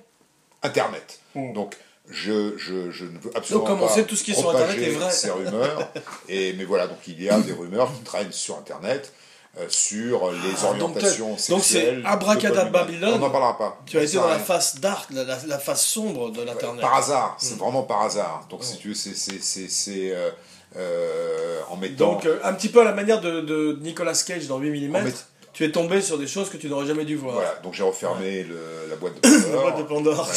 Internet. 0.64 1.20
Mm. 1.36 1.54
Donc, 1.54 1.76
je, 2.10 2.58
je, 2.58 2.92
je 2.92 3.06
ne 3.06 3.18
veux 3.20 3.32
absolument 3.36 3.66
Donc, 3.66 3.68
comme 3.76 3.84
on 3.84 3.88
pas 3.88 3.94
sait, 3.94 4.04
tout 4.04 4.16
ce 4.16 4.24
qui 4.24 4.32
est 4.32 4.36
sur 4.36 4.50
Internet 4.50 4.78
est 4.78 4.90
vrai. 4.92 5.12
ces 5.12 5.30
rumeurs. 5.32 5.88
et, 6.30 6.54
mais 6.54 6.66
voilà, 6.66 6.88
donc 6.88 6.98
il 7.08 7.22
y 7.22 7.30
a 7.30 7.40
des 7.40 7.54
rumeurs 7.54 7.92
qui 7.94 8.02
traînent 8.04 8.32
sur 8.32 8.58
Internet 8.58 9.12
euh, 9.60 9.66
sur 9.70 10.32
les 10.32 10.38
Ah, 10.64 10.74
donc 10.74 10.82
orientations 10.96 11.30
donc 11.30 11.40
c'est 11.40 11.52
sexuelles. 11.62 12.04
Abracadabra 12.06 12.64
Paul 12.64 12.92
Newman. 12.92 13.00
Babylone. 13.02 13.14
On 13.16 13.20
n'en 13.20 13.30
parlera 13.30 13.58
pas. 13.58 13.80
Tu 13.86 13.98
as 13.98 14.04
été 14.04 14.16
dans 14.16 14.28
la 14.28 14.40
face 14.40 14.80
dark, 14.80 15.10
la, 15.12 15.24
la, 15.24 15.38
la 15.46 15.60
face 15.60 15.86
sombre 15.86 16.32
de 16.32 16.42
l'Internet. 16.42 16.82
Par 16.82 16.96
hasard, 16.96 17.36
c'est 17.40 17.56
Mm. 17.56 17.60
vraiment 17.60 17.84
par 17.84 18.02
hasard. 18.04 18.46
Donc, 18.50 18.64
si 18.64 18.76
Mm. 18.76 18.78
tu 18.78 18.88
veux, 18.90 18.94
c'est- 18.94 19.16
c'est- 19.16 19.42
c'est 19.42 19.68
c'est, 19.70 20.12
euh, 20.16 20.30
euh, 20.78 21.60
en 21.70 21.76
mettant. 21.78 22.14
Donc 22.14 22.26
euh, 22.26 22.40
un 22.44 22.54
petit 22.54 22.70
peu 22.70 22.82
à 22.82 22.84
la 22.86 22.94
manière 22.94 23.20
de, 23.22 23.42
de 23.42 23.78
Nicolas 23.82 24.14
Cage 24.26 24.48
dans 24.48 24.58
8 24.58 24.88
mm. 24.88 24.96
en, 24.96 25.02
met- 25.02 25.14
tu 25.54 25.66
es 25.66 25.72
tombé 25.72 26.02
sur 26.02 26.18
des 26.18 26.28
choses 26.28 26.50
que 26.50 26.58
tu 26.58 26.68
n'aurais 26.70 26.86
jamais 26.88 27.04
dû 27.06 27.16
voir. 27.18 27.36
Voilà, 27.36 27.56
donc 27.64 27.74
j'ai 27.74 27.84
refermé 27.84 28.44
le- 28.44 28.88
la 28.90 28.96
boîte 28.96 29.16
de 29.16 29.20
Pandore. 29.30 29.54
La 29.56 29.62
boîte 29.72 29.78
de 29.78 29.84
Pandore 29.84 30.30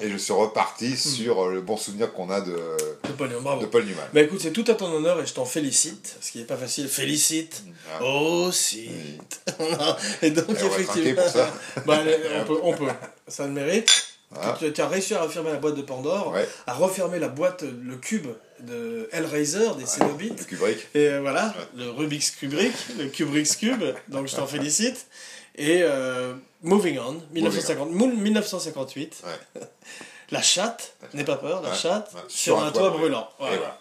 et 0.00 0.10
je 0.10 0.16
suis 0.16 0.32
reparti 0.32 0.96
sur 0.96 1.42
euh, 1.44 1.52
le 1.54 1.60
bon 1.60 1.76
souvenir 1.76 2.12
qu'on 2.12 2.30
a 2.30 2.40
de, 2.40 2.52
de 2.52 3.12
Paul 3.16 3.28
Newman, 3.28 3.42
bravo. 3.42 3.60
de 3.62 3.66
Paul 3.66 3.84
Newman. 3.84 4.04
Bah 4.12 4.22
écoute, 4.22 4.40
c'est 4.42 4.52
tout 4.52 4.64
à 4.68 4.74
ton 4.74 4.90
honneur 4.92 5.20
et 5.20 5.26
je 5.26 5.32
t'en 5.34 5.44
félicite, 5.44 6.16
ce 6.20 6.32
qui 6.32 6.38
n'est 6.38 6.44
pas 6.44 6.56
facile. 6.56 6.88
Félicite. 6.88 7.62
Ah. 7.92 8.00
Oh, 8.04 8.50
si. 8.52 8.90
et 10.22 10.30
donc, 10.30 10.44
Et 10.50 10.62
on 10.64 10.68
va 10.68 10.82
craquer 10.82 11.14
pour 11.14 11.28
ça. 11.28 11.50
bah, 11.86 12.00
on, 12.40 12.44
peut, 12.44 12.60
on 12.62 12.72
peut. 12.74 12.86
Ça 13.28 13.46
le 13.46 13.52
mérite. 13.52 13.88
Ah. 14.34 14.56
Tu, 14.58 14.72
tu 14.72 14.80
as 14.80 14.88
réussi 14.88 15.14
à 15.14 15.22
refermer 15.22 15.50
la 15.50 15.58
boîte 15.58 15.74
de 15.76 15.82
Pandore, 15.82 16.32
Ouais. 16.32 16.48
à 16.66 16.72
refermer 16.72 17.18
la 17.18 17.28
boîte, 17.28 17.62
le 17.64 17.96
cube 17.96 18.28
de 18.62 19.08
Hellraiser, 19.12 19.68
des 19.78 19.86
Cénobites. 19.86 20.38
Le 20.40 20.44
Kubrick. 20.44 20.78
Et 20.94 21.08
euh, 21.08 21.20
voilà, 21.20 21.54
le 21.76 21.90
Rubik's 21.90 22.30
Kubrick, 22.32 22.72
le 22.98 23.06
Kubrick's 23.08 23.56
Cube, 23.56 23.82
donc 24.08 24.26
je 24.28 24.36
t'en 24.36 24.46
félicite. 24.46 25.06
Et 25.56 25.80
euh, 25.82 26.34
Moving 26.62 26.98
On, 26.98 27.20
1950, 27.32 27.90
moule 27.90 28.14
1958. 28.14 29.22
Ouais. 29.24 29.60
La 30.30 30.40
chatte, 30.40 30.94
n'aie 31.12 31.24
pas 31.24 31.36
peur, 31.36 31.60
la 31.60 31.70
Ouais. 31.70 31.76
chatte, 31.76 32.10
Ouais. 32.14 32.20
sur, 32.28 32.58
un, 32.62 32.70
toit 32.72 32.88
brûlant. 32.88 33.28
Et 33.40 33.44
Voilà. 33.44 33.78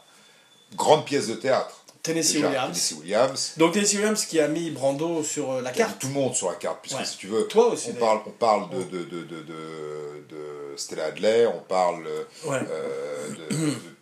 Grande 0.76 1.06
pièce 1.06 1.28
de 1.28 1.36
théâtre. 1.36 1.78
Tennessee 2.04 2.34
Déjà, 2.34 2.48
Williams. 2.48 2.66
Tennessee 2.74 2.96
Williams. 3.00 3.54
Donc 3.58 3.74
Tennessee 3.74 3.94
Williams 3.94 4.26
qui 4.26 4.40
a 4.42 4.48
mis 4.50 4.70
Brando 4.72 5.24
sur 5.24 5.52
euh, 5.52 5.62
la 5.62 5.72
carte. 5.72 6.00
tout 6.00 6.08
le 6.08 6.14
monde 6.14 6.34
sur 6.36 6.50
la 6.50 6.56
carte, 6.56 6.80
puisque 6.82 6.98
Ouais. 7.00 7.06
si 7.06 7.18
tu 7.18 7.28
veux, 7.28 7.48
Toi 7.48 7.68
aussi, 7.68 7.92
on 7.92 8.00
parle, 8.00 8.20
on 8.26 8.32
parle 8.32 8.70
de, 8.72 8.84
de, 8.84 9.04
de, 9.04 9.22
de, 9.24 9.42
de- 9.44 10.26
de 10.30 10.78
Stella 10.78 11.06
Adler, 11.06 11.48
on 11.54 11.60
parle 11.62 12.04
Ouais. 12.46 12.58
euh, 12.70 13.30
de, 13.30 13.56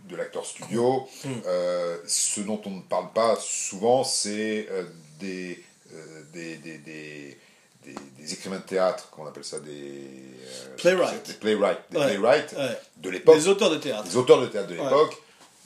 de- 0.10 0.16
l'acteur 0.16 0.46
studio. 0.46 1.08
Mm. 1.24 1.30
Euh, 1.48 1.98
ce 2.08 2.42
dont 2.42 2.62
on 2.66 2.72
ne 2.72 2.82
parle 2.82 3.12
pas 3.14 3.38
souvent, 3.42 4.04
c'est 4.04 4.68
euh, 4.72 4.84
des, 5.20 5.64
euh, 5.94 6.22
des, 6.34 6.56
des, 6.58 6.78
des, 6.80 7.38
des, 7.86 7.96
des 8.20 8.34
écrivains 8.34 8.58
de 8.58 8.64
théâtre, 8.64 9.10
qu'on 9.12 9.26
appelle 9.26 9.44
ça 9.46 9.60
des... 9.60 9.72
euh, 9.72 10.76
Playwright. 10.78 11.26
Des 11.28 11.34
playwrights, 11.34 11.80
des 11.92 11.98
Ouais. 11.98 12.06
playwrights 12.08 12.54
Ouais. 12.58 12.78
de 12.98 13.10
l'époque, 13.10 13.36
Les 13.36 13.48
auteurs 13.48 13.70
de 13.72 13.78
théâtre. 13.78 14.04
des 14.04 14.16
auteurs 14.18 14.42
de 14.42 14.48
théâtre 14.48 14.68
de 14.68 14.76
Ouais. 14.78 14.84
l'époque, 14.84 15.16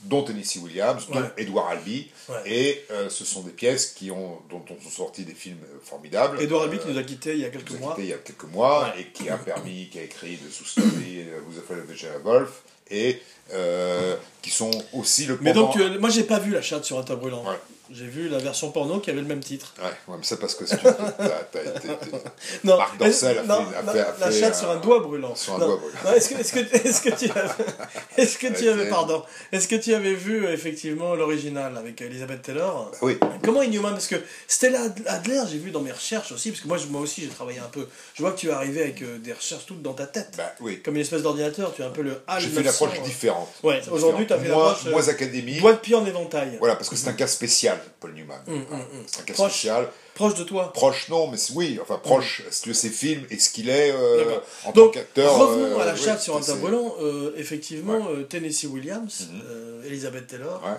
dont 0.04 0.22
Tennessee 0.24 0.58
Williams, 0.58 1.08
dont. 1.08 1.24
Edward 1.38 1.72
Albee, 1.78 2.12
et 2.46 2.84
ce 3.10 3.24
sont 3.24 3.42
des 3.42 3.52
pièces 3.52 3.92
qui 3.94 4.12
ont, 4.12 4.42
dont 4.50 4.64
on 4.70 4.82
sont 4.84 4.90
sortis 4.90 5.24
des 5.24 5.34
films 5.34 5.60
formidables. 5.82 6.42
Edouard 6.42 6.64
Albee 6.64 6.78
qui 6.80 6.90
nous 6.90 6.98
a 6.98 7.04
quittés 7.04 7.34
il 7.36 7.40
y 7.40 7.46
a 7.46 7.50
quelques 7.50 7.70
nous 7.72 7.78
a 7.78 7.80
mois. 7.80 7.96
il 7.98 8.06
y 8.08 8.14
a 8.14 8.18
quelques 8.18 8.44
mois 8.44 8.94
et 9.00 9.06
qui 9.14 9.30
a 9.30 9.38
permis, 9.38 9.88
qui 9.90 10.00
a 10.00 10.04
écrit 10.04 10.36
The 10.38 10.52
Sous 10.52 10.66
Story, 10.66 11.22
euh, 11.22 11.40
Who's 11.48 11.58
Afraid 11.58 11.80
of 11.80 11.86
Virginia 11.86 12.18
Woolf 12.20 12.64
et 12.94 13.22
euh, 13.54 14.16
qui 14.42 14.50
sont 14.52 14.72
aussi 14.94 15.26
le 15.26 15.38
Mais 15.42 15.52
donc, 15.54 15.74
pendant- 15.74 15.90
tu 15.90 15.96
as- 15.96 16.00
moi 16.00 16.10
j'ai 16.10 16.24
pas 16.24 16.40
vu 16.40 16.52
la 16.52 16.62
chatte 16.62 16.86
sur 16.86 16.98
un 17.00 17.04
toit 17.04 17.16
brûlant. 17.18 17.44
Ouais. 17.44 17.58
J'ai 17.92 18.06
vu 18.06 18.30
la 18.30 18.38
version 18.38 18.72
porno 18.72 19.00
qui 19.00 19.10
avait 19.10 19.20
le 19.22 19.28
même 19.28 19.42
titre. 19.42 19.74
Ouais, 19.78 19.84
ouais, 19.86 20.16
mais 20.18 20.24
c'est 20.24 20.40
parce 20.40 20.56
que 20.56 20.63
t'as- 20.63 20.78
été- 20.78 21.88
Non, 22.63 22.78
Marc 22.78 22.98
Dorcel 22.98 23.38
a 23.38 23.42
est-ce- 23.42 23.48
non, 23.48 23.66
fait- 23.70 23.75
a 23.75 23.82
non, 23.84 23.92
fait- 23.92 24.00
a 24.00 24.16
la 24.20 24.32
fait 24.32 24.40
chatte 24.40 24.54
un- 24.54 24.58
sur 24.58 24.70
un 24.72 24.75
doigt 24.78 25.00
brûlant. 25.02 25.36
sur 25.36 25.56
un 25.56 25.58
Non, 25.60 25.68
doigt 25.68 25.78
brûlant. 25.78 26.16
Est-ce 26.16 26.30
que, 26.30 26.36
est-ce 26.40 26.54
que, 26.54 26.60
est-ce 26.60 27.02
que 27.02 27.10
tu 27.10 27.30
avais, 27.32 27.50
est-ce 28.18 28.38
que 28.38 28.48
tu 28.58 28.70
avais, 28.70 28.90
pardon, 28.90 29.22
est-ce 29.52 29.68
que 29.68 29.75
tu 29.75 29.94
avais 29.94 30.13
vu 30.13 30.46
euh, 30.46 30.54
effectivement 30.54 31.13
l'original 31.16 31.78
avec 31.78 32.02
Elizabeth 32.02 32.42
Taylor? 32.42 32.90
Bah 32.92 32.98
oui, 33.02 33.18
Comment 33.44 33.62
Inhuman? 33.62 33.92
Parce 33.92 34.08
que 34.08 34.16
Stella 34.48 34.80
Adler, 35.08 35.42
j'ai 35.52 35.58
vu 35.58 35.72
dans 35.72 35.82
mes 35.82 35.92
recherches 35.92 36.32
aussi, 36.32 36.52
parce 36.52 36.62
que 36.62 36.68
moi, 36.70 36.78
moi 36.90 37.02
aussi 37.02 37.22
j'ai 37.22 37.28
travaillé 37.30 37.60
un 37.60 37.63
peu. 37.70 37.86
Je 38.16 38.22
vois 38.24 38.32
que 38.32 38.40
tu 38.40 38.48
es 38.48 38.52
arrivé 38.52 38.82
avec 38.82 39.02
euh, 39.02 39.18
des 39.20 39.34
recherches 39.34 39.66
toutes 39.66 39.82
dans 39.82 39.94
ta 39.94 40.08
tête. 40.08 40.32
bah 40.38 40.54
oui. 40.62 40.82
Comme 40.82 40.96
une 40.96 41.02
espèce 41.02 41.22
d'ordinateur, 41.22 41.74
tu 41.75 41.84
as 41.84 41.88
un 41.88 41.92
peu 41.92 42.02
le 42.02 42.22
HAL 42.28 42.42
J'ai 42.42 42.48
fait 42.48 42.60
une 42.62 42.66
900, 42.66 42.86
approche 42.86 43.00
euh. 43.02 43.04
différente. 43.04 43.50
Ouais, 43.62 43.82
aujourd'hui, 43.92 44.25
tu 44.25 44.32
as 44.34 44.40
fait 44.40 44.48
l'approche. 44.48 44.86
euh, 44.88 44.92
moins 44.92 45.08
académique. 45.10 45.60
Doigt 45.60 45.74
de 45.74 45.78
pied 45.80 45.96
en 45.96 46.06
éventail. 46.06 46.55
Voilà, 46.60 46.75
parce 46.77 46.90
que 46.90 46.96
c'est 46.96 47.10
un 47.10 47.14
cas 47.14 47.27
spécial, 47.27 47.77
Paul 48.00 48.13
Newman. 48.13 48.39
Hum, 48.48 48.55
hum, 48.72 48.79
hum. 48.79 49.03
C'est 49.07 49.22
un 49.22 49.24
cas 49.24 49.33
Proche. 49.33 49.51
spécial. 49.51 49.89
Proche 50.15 50.35
de 50.35 50.43
toi. 50.43 50.72
Proche, 50.74 51.09
non, 51.09 51.27
mais 51.27 51.37
c'est- 51.37 51.53
oui, 51.53 51.79
enfin 51.81 51.98
proche, 51.98 52.43
si 52.51 52.61
tu 52.63 52.69
veux, 52.69 52.74
ses 52.75 52.89
films 52.89 53.25
et 53.29 53.39
ce 53.39 53.50
qu'il 53.50 53.69
est 53.69 53.91
euh, 53.91 54.37
en 54.65 54.72
tant 54.72 54.81
Donc, 54.85 54.93
qu'acteur. 54.93 55.35
revenons 55.37 55.77
euh, 55.77 55.81
à 55.81 55.85
la 55.85 55.93
oui, 55.93 56.00
chatte 56.00 56.22
sur 56.22 56.37
un 56.37 56.41
c'est- 56.41 56.51
tas 56.53 56.57
brûlant. 56.59 56.96
Euh, 57.01 57.33
effectivement, 57.37 58.07
Tennessee 58.29 58.65
Williams, 58.65 59.27
Mhm. 59.31 59.41
euh, 59.50 59.83
Elizabeth 59.85 60.27
Taylor, 60.27 60.61
Ouais. 60.63 60.77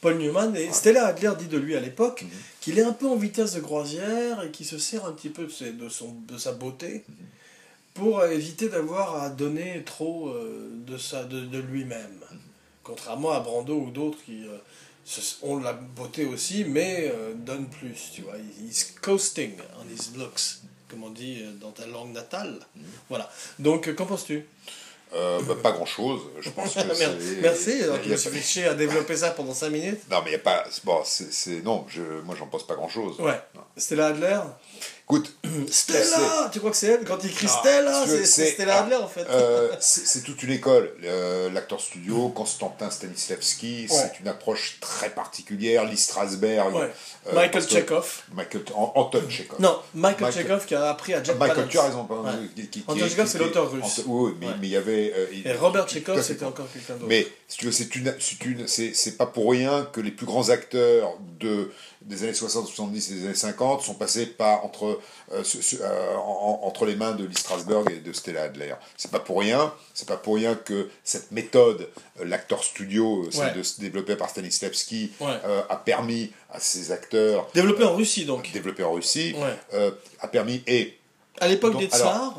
Paul 0.00 0.18
Newman 0.18 0.54
et 0.56 0.70
Stella 0.72 1.06
Adler 1.06 1.32
dit 1.38 1.46
de 1.46 1.56
lui 1.56 1.76
à 1.76 1.80
l'époque 1.80 2.22
Mhm. 2.22 2.28
qu'il 2.60 2.78
est 2.78 2.82
un 2.82 2.92
peu 2.92 3.06
en 3.06 3.16
vitesse 3.16 3.52
de 3.52 3.60
croisière 3.60 4.42
et 4.42 4.50
qu'il 4.50 4.66
se 4.66 4.76
sert 4.78 5.06
un 5.06 5.12
petit 5.12 5.30
peu 5.30 5.44
de, 5.44 5.50
ses- 5.52 5.72
de 5.72 5.88
son, 5.88 6.14
de 6.28 6.36
sa 6.36 6.52
beauté 6.52 7.04
Mhm. 7.08 7.14
pour 7.94 8.24
éviter 8.24 8.68
d'avoir 8.68 9.22
à 9.22 9.28
donner 9.30 9.82
trop 9.86 10.28
euh, 10.30 10.68
de, 10.86 10.98
sa, 10.98 11.22
de, 11.24 11.40
de 11.40 11.58
lui-même. 11.58 12.20
Contrairement 12.82 13.30
à 13.32 13.40
Brando 13.40 13.74
ou 13.76 13.90
d'autres 13.90 14.18
qui 14.26 14.44
euh, 14.46 14.58
ont 15.42 15.58
la 15.58 15.72
beauté 15.72 16.24
aussi, 16.24 16.64
mais 16.64 17.10
euh, 17.14 17.34
donnent 17.34 17.68
plus. 17.68 18.10
Tu 18.14 18.22
vois, 18.22 18.34
he's 18.60 18.94
coasting 19.02 19.52
on 19.80 19.88
his 19.92 20.16
looks, 20.18 20.58
comme 20.88 21.04
on 21.04 21.10
dit 21.10 21.42
euh, 21.44 21.52
dans 21.60 21.70
ta 21.72 21.86
langue 21.86 22.12
natale. 22.12 22.58
Mhm. 22.76 22.82
Voilà. 23.08 23.30
Donc, 23.58 23.88
euh, 23.88 23.94
qu'en 23.94 24.06
penses-tu? 24.06 24.46
Euh, 25.14 25.40
bah, 25.42 25.54
pas 25.62 25.70
grand 25.72 25.86
chose. 25.86 26.22
Je 26.40 26.50
pense 26.50 26.74
que. 26.74 26.80
Merci, 27.42 27.82
alors 27.82 28.00
tu 28.02 28.08
me 28.08 28.16
suis 28.16 28.40
fait 28.40 28.64
à 28.66 28.74
développer 28.74 29.16
ça 29.16 29.30
pendant 29.30 29.54
5 29.54 29.70
minutes. 29.70 30.00
Non, 30.10 30.18
mais 30.24 30.30
il 30.30 30.34
n'y 30.34 30.36
a 30.36 30.40
pas. 30.40 30.64
Bon, 30.82 31.02
c'est. 31.04 31.32
c'est- 31.32 31.60
Non, 31.62 31.86
je, 31.88 32.02
moi, 32.24 32.34
j'en 32.36 32.46
pense 32.48 32.66
pas 32.66 32.74
grand 32.74 32.88
chose. 32.88 33.20
Ouais. 33.20 33.40
Stella 33.76 34.08
Adler? 34.08 34.40
Écoute, 35.06 35.34
Stella 35.70 36.48
Tu 36.50 36.60
crois 36.60 36.70
que 36.70 36.76
c'est 36.78 36.86
elle? 36.86 37.04
Quand 37.04 37.22
il 37.22 37.30
crie 37.30 37.46
Non, 37.46 37.52
Stella, 37.60 38.04
c'est 38.24 38.46
Stella 38.46 38.76
ah, 38.78 38.82
Adler 38.84 38.96
en 38.96 39.06
fait. 39.06 39.26
euh, 39.28 39.68
c'est 39.80 40.22
toute 40.22 40.42
une 40.42 40.50
école. 40.52 40.90
Euh, 41.04 41.50
L'acteur 41.50 41.78
studio, 41.78 42.30
Constantin 42.30 42.90
Stanislavski, 42.90 43.86
Ouais. 43.90 43.96
c'est 43.96 44.20
une 44.20 44.28
approche 44.28 44.78
très 44.80 45.10
particulière. 45.10 45.84
Lee 45.84 45.98
Strasberg. 45.98 46.74
Ouais. 46.74 46.90
euh, 47.26 47.34
Michael 47.34 47.68
Chekhov. 47.68 48.22
Michael, 48.32 48.62
An- 48.74 48.92
Anton 48.94 49.22
Chekhov. 49.28 49.60
Non, 49.60 49.78
Michael, 49.94 50.26
Michael- 50.28 50.42
Chekhov 50.42 50.64
qui 50.66 50.74
a 50.74 50.88
appris 50.88 51.12
à 51.12 51.22
Jack 51.22 51.38
Michael, 51.38 51.54
Palance. 51.56 51.70
tu 51.70 51.78
as 51.78 51.82
raison. 51.82 52.04
pas- 52.04 52.14
Ouais. 52.22 52.30
qui- 52.56 52.68
qui- 52.68 52.84
Anton 52.86 53.06
Chekhov, 53.06 53.26
c'est 53.28 53.38
l'auteur 53.38 53.70
russe. 53.70 54.00
Oui, 54.06 54.32
mais 54.40 54.46
mais 54.58 54.66
il 54.68 54.70
y 54.70 54.76
avait. 54.76 55.12
euh, 55.14 55.26
Et 55.44 55.52
Robert 55.52 55.86
Chekhov, 55.86 56.22
c'était 56.22 56.46
encore 56.46 56.66
quelqu'un 56.72 56.94
d'autre. 56.94 57.06
Mais 57.08 57.26
si 57.46 57.58
tu 57.58 57.66
veux, 57.66 58.66
c'est 58.66 59.16
pas 59.18 59.26
pour 59.26 59.50
rien 59.50 59.86
que 59.92 60.00
les 60.00 60.10
plus 60.12 60.24
grands 60.26 60.48
acteurs 60.48 61.18
de 61.40 61.70
des 62.04 62.22
années 62.22 62.34
60, 62.34 62.66
70 62.66 63.10
et 63.10 63.14
des 63.14 63.24
années 63.26 63.34
50 63.34 63.82
sont 63.82 63.94
passés 63.94 64.26
par 64.26 64.64
entre 64.64 65.00
euh, 65.32 65.42
euh, 65.80 66.14
en- 66.16 66.60
en- 66.62 66.66
entre 66.66 66.84
les 66.86 66.96
mains 66.96 67.12
de 67.12 67.24
Lee 67.24 67.34
Strasberg 67.36 67.90
et 67.90 68.00
de 68.00 68.12
Stella 68.12 68.42
Adler. 68.44 68.74
C'est 68.96 69.10
pas 69.10 69.20
pour 69.20 69.40
rien. 69.40 69.72
C'est 69.94 70.06
pas 70.08 70.16
pour 70.16 70.34
rien 70.36 70.54
que 70.54 70.88
cette 71.02 71.30
méthode, 71.32 71.88
euh, 72.20 72.24
l'acteur 72.24 72.62
studio, 72.62 73.26
celle 73.30 73.40
Ouais. 73.46 73.52
de, 73.54 73.62
développée 73.80 74.16
par 74.16 74.28
Stanislavski, 74.28 75.12
Ouais. 75.20 75.38
a 75.68 75.76
permis 75.76 76.32
à 76.52 76.60
ces 76.60 76.92
acteurs 76.92 77.48
Développé 77.54 77.84
en 77.84 77.94
Russie 77.96 78.24
donc. 78.26 78.50
développés 78.52 78.84
en 78.84 78.92
Russie, 78.92 79.34
Ouais. 79.38 79.92
a 80.20 80.28
permis 80.28 80.62
et 80.66 80.98
À 81.40 81.48
l'époque 81.48 81.78
des 81.78 81.86
tsars. 81.88 82.34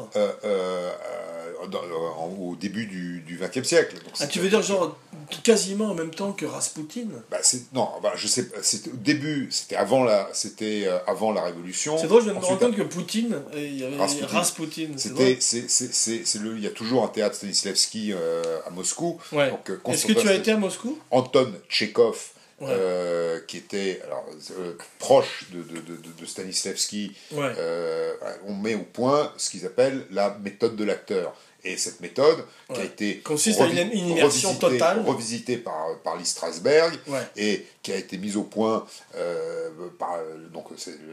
Euh, 1.66 1.70
dans- 1.70 2.36
au 2.40 2.56
début 2.56 2.86
du 3.26 3.38
XXe 3.40 3.68
siècle. 3.68 3.96
Donc, 3.96 4.14
Ah, 4.20 4.28
tu 4.28 4.40
veux 4.40 4.50
dire 4.50 4.62
genre 4.62 4.98
quasiment 5.44 5.86
en 5.92 5.94
même 5.96 6.12
temps 6.14 6.32
que 6.34 6.46
Rasputin 6.46 7.06
Bah, 7.32 7.38
non, 7.74 7.90
bah, 8.02 8.14
je 8.16 8.28
sais, 8.28 8.48
pas, 8.48 8.58
c'était 8.62 8.92
au 8.92 8.96
début, 8.98 9.48
c'était 9.52 9.76
avant 9.76 10.04
la, 10.04 10.30
c'était 10.34 10.84
euh, 10.86 10.98
à 11.08 11.14
la 11.34 11.42
Révolution. 11.42 11.98
C'est 11.98 12.08
drôle, 12.08 12.22
je 12.22 12.26
viens 12.26 12.36
de 12.36 12.40
me 12.40 12.46
rendre 12.46 12.60
compte 12.60 12.76
que 12.76 12.82
Poutine, 12.84 13.42
il 13.56 13.80
y 13.80 13.84
avait 13.84 13.98
Rasputin. 13.98 14.28
Rasputin. 14.28 14.88
c'est 14.98 15.10
C'était, 15.40 16.40
le, 16.40 16.58
il 16.58 16.64
y 16.64 16.68
a 16.68 16.72
toujours 16.72 17.04
un 17.04 17.08
théâtre 17.08 17.36
Stanislavski 17.36 18.14
euh, 18.14 18.44
à 18.66 18.70
Moscou. 18.70 19.20
Ouais. 19.32 19.52
Euh, 19.70 19.78
Est-ce 19.92 20.06
que 20.06 20.14
tu 20.14 20.28
as 20.28 20.36
été 20.36 20.52
à 20.52 20.58
Moscou? 20.58 20.98
Anton 21.12 21.52
Tchekhov, 21.70 22.18
Ouais. 22.62 22.68
euh, 22.70 23.42
qui 23.48 23.58
était 23.58 24.00
alors, 24.06 24.26
euh, 24.60 24.74
proche 25.00 25.46
de, 25.52 25.62
de, 25.62 25.82
de, 25.82 25.96
de- 25.98 26.22
de 26.22 26.26
Stanislavski, 26.26 27.14
Ouais. 27.34 27.52
euh, 27.58 28.14
on 28.48 28.54
met 28.54 28.76
au 28.76 28.84
point 28.84 29.34
ce 29.38 29.50
qu'ils 29.50 29.66
appellent 29.66 30.06
la 30.12 30.38
méthode 30.42 30.76
de 30.78 30.84
l'acteur. 30.86 31.36
Et 31.68 31.78
cette 31.78 32.00
méthode, 32.00 32.46
qui 32.74 32.80
a 32.80 32.84
été 32.84 33.18
Consiste 33.20 33.60
à 33.60 33.66
une- 33.66 33.92
une 33.92 34.10
immersion 34.10 34.50
revisitée- 34.52 34.60
totale. 34.78 35.02
revisitée 35.06 35.58
par, 35.58 35.98
par 36.04 36.16
Lee 36.16 36.26
Strasberg, 36.26 36.94
Ouais. 37.08 37.20
et 37.36 37.66
qui 37.82 37.92
a 37.92 37.96
été 37.96 38.18
mise 38.20 38.38
au 38.38 38.44
point 38.44 38.86
euh, 39.16 39.70
par 39.98 40.20
donc 40.54 40.66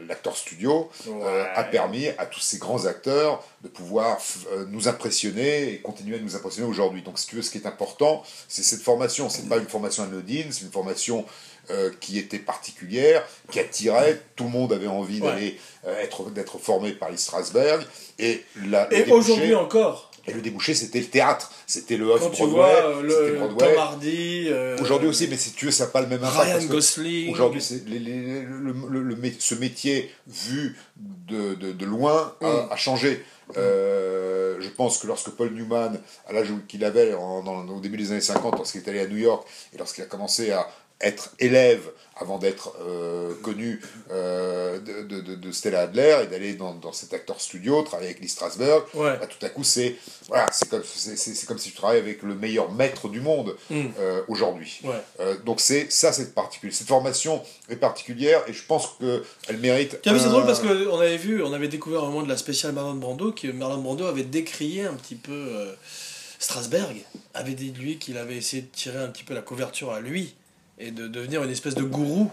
l'acteur 0.07 0.37
studio 0.37 0.89
euh, 1.07 1.45
a 1.55 1.63
permis 1.63 2.07
à 2.19 2.25
tous 2.27 2.39
ces 2.39 2.57
grands 2.59 2.85
acteurs 2.85 3.43
de 3.63 3.67
pouvoir 3.67 4.19
euh, 4.51 4.65
nous 4.69 4.87
impressionner 4.87 5.73
et 5.73 5.79
continuer 5.81 6.17
à 6.17 6.19
nous 6.19 6.35
impressionner 6.35 6.67
aujourd'hui. 6.67 7.01
Donc 7.01 7.17
si 7.17 7.25
tu 7.27 7.35
veux, 7.35 7.41
ce 7.41 7.49
qui 7.49 7.57
est 7.57 7.65
important, 7.67 8.23
c'est 8.47 8.63
cette 8.63 8.81
formation. 8.81 9.29
C'est 9.29 9.49
pas 9.49 9.57
une 9.57 9.67
formation 9.67 10.03
anodine, 10.03 10.51
c'est 10.51 10.61
une 10.65 10.71
formation 10.71 11.25
euh, 11.71 11.91
qui 12.01 12.19
était 12.19 12.39
particulière, 12.39 13.25
qui 13.49 13.59
attirait. 13.59 14.19
Tout 14.35 14.43
le 14.45 14.49
monde 14.51 14.73
avait 14.73 14.87
envie 14.87 15.19
Ouais. 15.21 15.27
d'aller 15.29 15.59
euh, 15.87 15.99
être 16.01 16.29
d'être 16.29 16.57
formé 16.59 16.91
par 16.91 17.09
Lee 17.09 17.17
Strasberg 17.17 17.83
et 18.19 18.43
la, 18.67 18.87
aujourd'hui 19.11 19.55
encore, 19.55 20.11
et 20.27 20.31
le 20.33 20.41
débouché 20.41 20.73
c'était 20.73 20.99
le 20.99 21.07
théâtre, 21.07 21.51
c'était 21.67 21.97
le 21.97 22.05
off 22.05 22.21
quand 22.21 22.29
tu 22.29 22.43
Broadway, 22.43 22.55
vois 22.55 22.67
euh, 22.67 23.09
c'était 23.09 23.31
le 23.31 23.37
Broadway. 23.39 23.67
Tom 23.73 23.77
Hardy, 23.77 24.45
euh, 24.47 24.77
Aujourd'hui 24.81 25.07
aussi, 25.09 25.27
mais 25.27 25.37
si 25.37 25.51
tu 25.51 25.65
veux, 25.65 25.71
ça 25.71 25.85
n'a 25.85 25.91
pas 25.91 26.01
le 26.01 26.07
même 26.07 26.23
impact. 26.23 26.57
Ryan 26.59 26.65
Gosling. 26.69 27.31
Aujourd'hui, 27.31 27.61
c'est 27.61 27.87
les- 27.87 27.99
les- 27.99 28.41
le, 28.43 28.73
le- 28.89 29.01
le 29.03 29.15
mé- 29.15 29.35
ce 29.39 29.55
métier 29.55 30.11
vu 30.27 30.77
de, 30.97 31.55
de, 31.55 31.71
de 31.73 31.85
loin 31.85 32.33
a, 32.41 32.45
Mm. 32.47 32.67
a 32.71 32.75
changé. 32.77 33.23
Euh, 33.57 34.57
je 34.59 34.69
pense 34.69 34.97
que 34.99 35.07
lorsque 35.07 35.29
Paul 35.31 35.51
Newman, 35.51 35.99
à 36.27 36.33
l'âge 36.33 36.47
qu'il 36.67 36.83
avait 36.85 37.13
en- 37.13 37.45
au 37.67 37.79
début 37.79 37.97
des 37.97 38.11
années 38.11 38.21
50, 38.21 38.55
lorsqu'il 38.55 38.81
est 38.81 38.87
allé 38.89 38.99
à 39.01 39.07
New 39.07 39.17
York 39.17 39.45
et 39.73 39.77
lorsqu'il 39.77 40.03
a 40.03 40.07
commencé 40.07 40.51
à 40.51 40.67
être 41.03 41.31
élève 41.39 41.81
avant 42.15 42.37
d'être 42.37 42.75
euh, 42.81 43.33
connu 43.41 43.81
euh, 44.11 44.79
de, 44.79 45.01
de, 45.19 45.35
de, 45.35 45.51
Stella 45.51 45.81
Adler 45.81 46.19
et 46.23 46.27
d'aller 46.27 46.53
dans, 46.53 46.75
dans, 46.75 46.91
cet 46.91 47.11
acteur 47.11 47.41
studio, 47.41 47.81
travailler 47.81 48.09
avec 48.11 48.21
Lee 48.21 48.29
Strasberg, 48.29 48.83
ouais. 48.93 49.17
bah, 49.19 49.25
tout 49.25 49.43
à 49.43 49.49
coup 49.49 49.63
c'est 49.63 49.95
voilà, 50.27 50.45
c'est 50.51 50.69
comme, 50.69 50.83
c'est, 50.85 51.45
comme 51.47 51.57
si 51.57 51.71
tu 51.71 51.75
travaillais 51.75 52.01
avec 52.01 52.21
le 52.21 52.35
meilleur 52.35 52.71
maître 52.71 53.09
du 53.09 53.19
monde 53.19 53.55
Mm. 53.69 53.81
euh, 53.99 54.21
aujourd'hui. 54.27 54.79
Ouais. 54.83 54.91
Euh, 55.19 55.35
donc 55.43 55.59
c'est 55.59 55.91
ça, 55.91 56.13
c'est 56.13 56.33
particulier. 56.35 56.71
Cette 56.71 56.87
formation 56.87 57.41
est 57.69 57.75
particulière 57.77 58.43
et 58.47 58.53
je 58.53 58.63
pense 58.63 58.95
qu'elle 58.99 59.57
mérite. 59.57 59.93
Vu, 59.93 59.99
c'est 60.19 60.25
un- 60.25 60.29
drôle 60.29 60.45
parce 60.45 60.59
qu'on 60.59 60.99
avait 60.99 61.17
vu, 61.17 61.41
on 61.43 61.51
avait 61.51 61.67
découvert 61.67 62.03
au 62.03 62.07
moment 62.07 62.23
de 62.23 62.29
la 62.29 62.37
spéciale 62.37 62.73
Marlon 62.73 62.93
Brando 62.95 63.31
que 63.31 63.47
Marlon 63.47 63.79
Brando 63.81 64.05
avait 64.05 64.23
décrié 64.23 64.85
un 64.85 64.93
petit 64.93 65.15
peu 65.15 65.73
Strasberg, 66.39 66.97
avait 67.33 67.53
dit 67.53 67.71
de 67.71 67.79
lui 67.79 67.97
qu'il 67.97 68.17
avait 68.17 68.37
essayé 68.37 68.61
de 68.61 68.67
tirer 68.67 68.99
un 68.99 69.07
petit 69.07 69.23
peu 69.23 69.33
la 69.33 69.41
couverture 69.41 69.91
à 69.91 69.99
lui 69.99 70.35
et 70.79 70.91
de 70.91 71.07
devenir 71.07 71.43
une 71.43 71.49
espèce 71.49 71.75
de 71.75 71.83
gourou. 71.83 72.29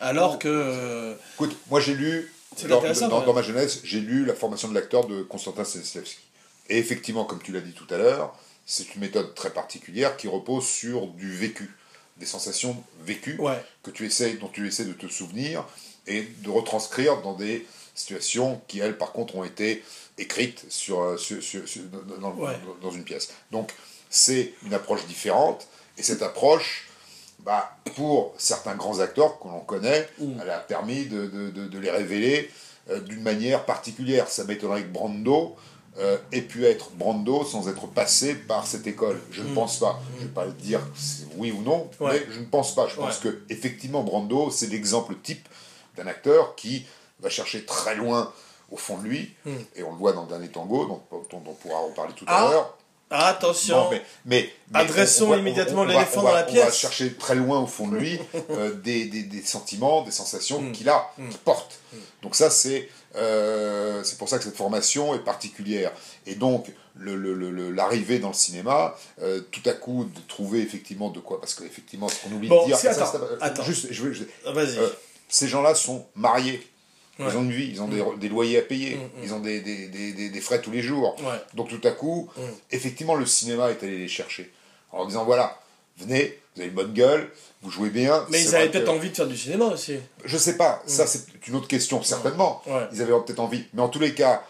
Alors 0.00 0.38
que. 0.38 0.48
euh, 0.48 1.14
Écoute, 1.34 1.56
moi 1.70 1.80
j'ai 1.80 1.94
lu, 1.94 2.32
dans, 2.68 2.80
dans- 3.08 3.22
dans 3.22 3.32
ma 3.32 3.42
jeunesse, 3.42 3.80
j'ai 3.84 4.00
lu 4.00 4.24
la 4.24 4.34
formation 4.34 4.68
de 4.68 4.74
l'acteur 4.74 5.06
de 5.06 5.22
Konstantin 5.22 5.64
Stanislavski. 5.64 6.18
Et 6.68 6.78
effectivement, 6.78 7.24
comme 7.24 7.42
tu 7.42 7.52
l'as 7.52 7.60
dit 7.60 7.72
tout 7.72 7.86
à 7.90 7.98
l'heure, 7.98 8.34
c'est 8.66 8.94
une 8.94 9.00
méthode 9.02 9.34
très 9.34 9.50
particulière 9.50 10.16
qui 10.16 10.28
repose 10.28 10.66
sur 10.66 11.06
du 11.08 11.30
vécu, 11.32 11.70
des 12.16 12.26
sensations 12.26 12.82
vécues 13.02 13.36
ouais, 13.38 13.62
que 13.82 13.90
tu 13.90 14.06
essayes, 14.06 14.38
dont 14.38 14.48
tu 14.48 14.66
essaies 14.66 14.84
de 14.86 14.92
te 14.94 15.06
souvenir 15.06 15.64
et 16.06 16.22
de 16.22 16.50
retranscrire 16.50 17.20
dans 17.22 17.34
des 17.34 17.66
situations 17.94 18.60
qui, 18.66 18.80
elles, 18.80 18.96
par 18.98 19.12
contre, 19.12 19.36
ont 19.36 19.44
été 19.44 19.84
écrites 20.18 20.64
sur, 20.68 21.00
euh, 21.02 21.16
sur- 21.16 21.42
sur- 21.42 21.68
sur- 21.68 21.82
dans, 21.84 22.30
dans- 22.30 22.34
Ouais. 22.36 22.56
dans 22.82 22.90
une 22.90 23.04
pièce. 23.04 23.28
Donc, 23.50 23.72
c'est 24.10 24.54
une 24.64 24.74
approche 24.74 25.04
différente, 25.06 25.66
et 25.98 26.02
cette 26.02 26.22
approche, 26.22 26.88
bah, 27.40 27.76
pour 27.96 28.34
certains 28.38 28.74
grands 28.74 29.00
acteurs 29.00 29.38
que 29.38 29.48
l'on 29.48 29.60
connaît, 29.60 30.08
Mm. 30.18 30.40
elle 30.42 30.50
a 30.50 30.58
permis 30.58 31.06
de, 31.06 31.26
de- 31.26 31.50
de- 31.50 31.66
de 31.68 31.78
les 31.78 31.90
révéler 31.90 32.50
euh, 32.90 33.00
d'une 33.00 33.22
manière 33.22 33.64
particulière. 33.64 34.28
Ça 34.28 34.44
m'étonnerait 34.44 34.82
que 34.82 34.88
Brando 34.92 35.56
euh, 35.98 36.18
ait 36.32 36.40
pu 36.42 36.66
être 36.66 36.90
Brando 36.92 37.44
sans 37.44 37.68
être 37.68 37.86
passé 37.86 38.34
par 38.34 38.66
cette 38.66 38.86
école. 38.86 39.20
Je 39.30 39.42
ne 39.42 39.50
Mm. 39.50 39.54
pense 39.54 39.78
pas. 39.78 40.00
Je 40.16 40.22
ne 40.22 40.26
vais 40.28 40.34
pas 40.34 40.44
le 40.44 40.52
dire 40.52 40.80
oui 41.36 41.52
ou 41.52 41.62
non, 41.62 41.88
Ouais. 42.00 42.12
mais 42.26 42.32
je 42.34 42.40
ne 42.40 42.46
pense 42.46 42.74
pas. 42.74 42.88
Je 42.88 42.96
pense 42.96 43.18
que 43.18 43.42
effectivement 43.48 44.02
Brando, 44.02 44.50
c'est 44.50 44.66
l'exemple 44.66 45.14
type 45.22 45.48
d'un 45.96 46.06
acteur 46.08 46.56
qui 46.56 46.84
va 47.20 47.28
chercher 47.30 47.64
très 47.64 47.94
loin 47.94 48.32
au 48.72 48.76
fond 48.76 48.98
de 48.98 49.04
lui, 49.04 49.34
Mm. 49.44 49.50
et 49.76 49.82
on 49.84 49.92
le 49.92 49.96
voit 49.98 50.12
dans 50.12 50.22
le 50.22 50.28
dernier 50.28 50.48
tango, 50.48 50.84
dont, 50.86 51.00
dont 51.30 51.42
on 51.46 51.54
pourra 51.54 51.78
en 51.78 51.90
parler 51.90 52.12
tout 52.16 52.24
Ah, 52.26 52.48
à 52.48 52.50
l'heure. 52.50 52.76
Attention 53.14 53.90
mais, 53.90 54.02
mais- 54.26 54.50
mais 54.72 54.80
Adressons 54.80 55.24
on- 55.24 55.28
on 55.28 55.30
va- 55.30 55.36
immédiatement 55.38 55.84
l'éléphant 55.84 56.22
dans 56.22 56.28
la 56.32 56.42
On 56.42 56.46
va 56.46 56.52
pièce. 56.52 56.76
chercher 56.76 57.12
très 57.14 57.34
loin 57.34 57.60
au 57.60 57.66
fond 57.66 57.88
de 57.88 57.96
lui 57.96 58.18
euh, 58.50 58.74
des, 58.74 59.04
des- 59.06 59.22
des 59.22 59.42
sentiments, 59.42 60.02
des 60.02 60.10
sensations 60.10 60.60
Mm. 60.60 60.72
qu'il 60.72 60.88
a, 60.88 61.10
Mm. 61.18 61.28
qu'il 61.28 61.38
porte. 61.38 61.78
Donc 62.22 62.34
ça, 62.34 62.50
c'est 62.50 62.88
euh, 63.16 64.02
c'est 64.02 64.18
pour 64.18 64.28
ça 64.28 64.38
que 64.38 64.44
cette 64.44 64.56
formation 64.56 65.14
est 65.14 65.20
particulière. 65.20 65.92
Et 66.26 66.34
donc, 66.34 66.66
le- 66.96 67.14
le- 67.14 67.32
le- 67.34 67.52
le- 67.52 67.70
l'arrivée 67.70 68.18
dans 68.18 68.28
le 68.28 68.34
cinéma, 68.34 68.96
euh, 69.22 69.40
tout 69.52 69.60
à 69.66 69.72
coup, 69.72 70.04
de 70.12 70.20
trouver 70.26 70.60
effectivement 70.62 71.10
de 71.10 71.20
quoi, 71.20 71.40
parce 71.40 71.54
qu'effectivement, 71.54 72.08
ce 72.08 72.16
qu'on 72.16 72.34
oublie 72.34 72.48
Bon, 72.48 72.62
de 72.62 72.66
dire, 72.66 72.76
c'est- 72.76 72.88
attends, 72.88 73.06
ça- 73.12 73.20
attends. 73.40 73.62
juste, 73.62 73.86
je 73.92 74.02
veux- 74.02 74.12
je- 74.12 74.24
Vas-y. 74.50 74.76
ces 75.28 75.46
gens-là 75.46 75.76
sont 75.76 76.06
mariés. 76.16 76.66
Ouais. 77.18 77.26
Ils 77.30 77.36
ont 77.36 77.42
une 77.42 77.52
vie, 77.52 77.68
ils 77.70 77.80
ont 77.80 77.86
des, 77.88 78.02
des 78.18 78.28
loyers 78.28 78.58
à 78.58 78.62
payer, 78.62 78.96
Mm, 78.96 78.98
mm. 79.20 79.22
ils 79.24 79.34
ont 79.34 79.40
des, 79.40 80.40
frais 80.40 80.60
tous 80.60 80.70
les 80.72 80.82
jours. 80.82 81.14
ouais. 81.20 81.38
Donc 81.54 81.68
tout 81.68 81.80
à 81.86 81.92
coup, 81.92 82.28
Mm. 82.36 82.40
effectivement, 82.72 83.14
le 83.14 83.24
cinéma 83.26 83.70
est 83.70 83.82
allé 83.82 83.98
les 83.98 84.08
chercher. 84.08 84.50
En 84.90 84.98
leur 84.98 85.06
disant, 85.06 85.24
voilà, 85.24 85.58
venez, 85.98 86.38
vous 86.54 86.60
avez 86.62 86.68
une 86.70 86.74
bonne 86.74 86.92
gueule, 86.92 87.30
vous 87.62 87.70
jouez 87.70 87.90
bien. 87.90 88.24
Mais 88.30 88.42
ils 88.42 88.54
avaient 88.54 88.66
que- 88.66 88.72
peut-être 88.72 88.88
envie 88.88 89.10
de 89.10 89.16
faire 89.16 89.26
du 89.28 89.36
cinéma 89.36 89.66
aussi. 89.66 89.96
Je 90.24 90.36
sais 90.36 90.56
pas, 90.56 90.82
ça 90.86 91.06
c'est 91.06 91.24
une 91.46 91.54
autre 91.56 91.68
question, 91.68 92.02
certainement. 92.02 92.62
Ouais. 92.66 92.86
Ils 92.92 93.00
avaient 93.02 93.12
peut-être 93.24 93.40
envie. 93.40 93.64
Mais 93.74 93.82
en 93.82 93.88
tous 93.88 94.00
les 94.00 94.12
cas, 94.14 94.42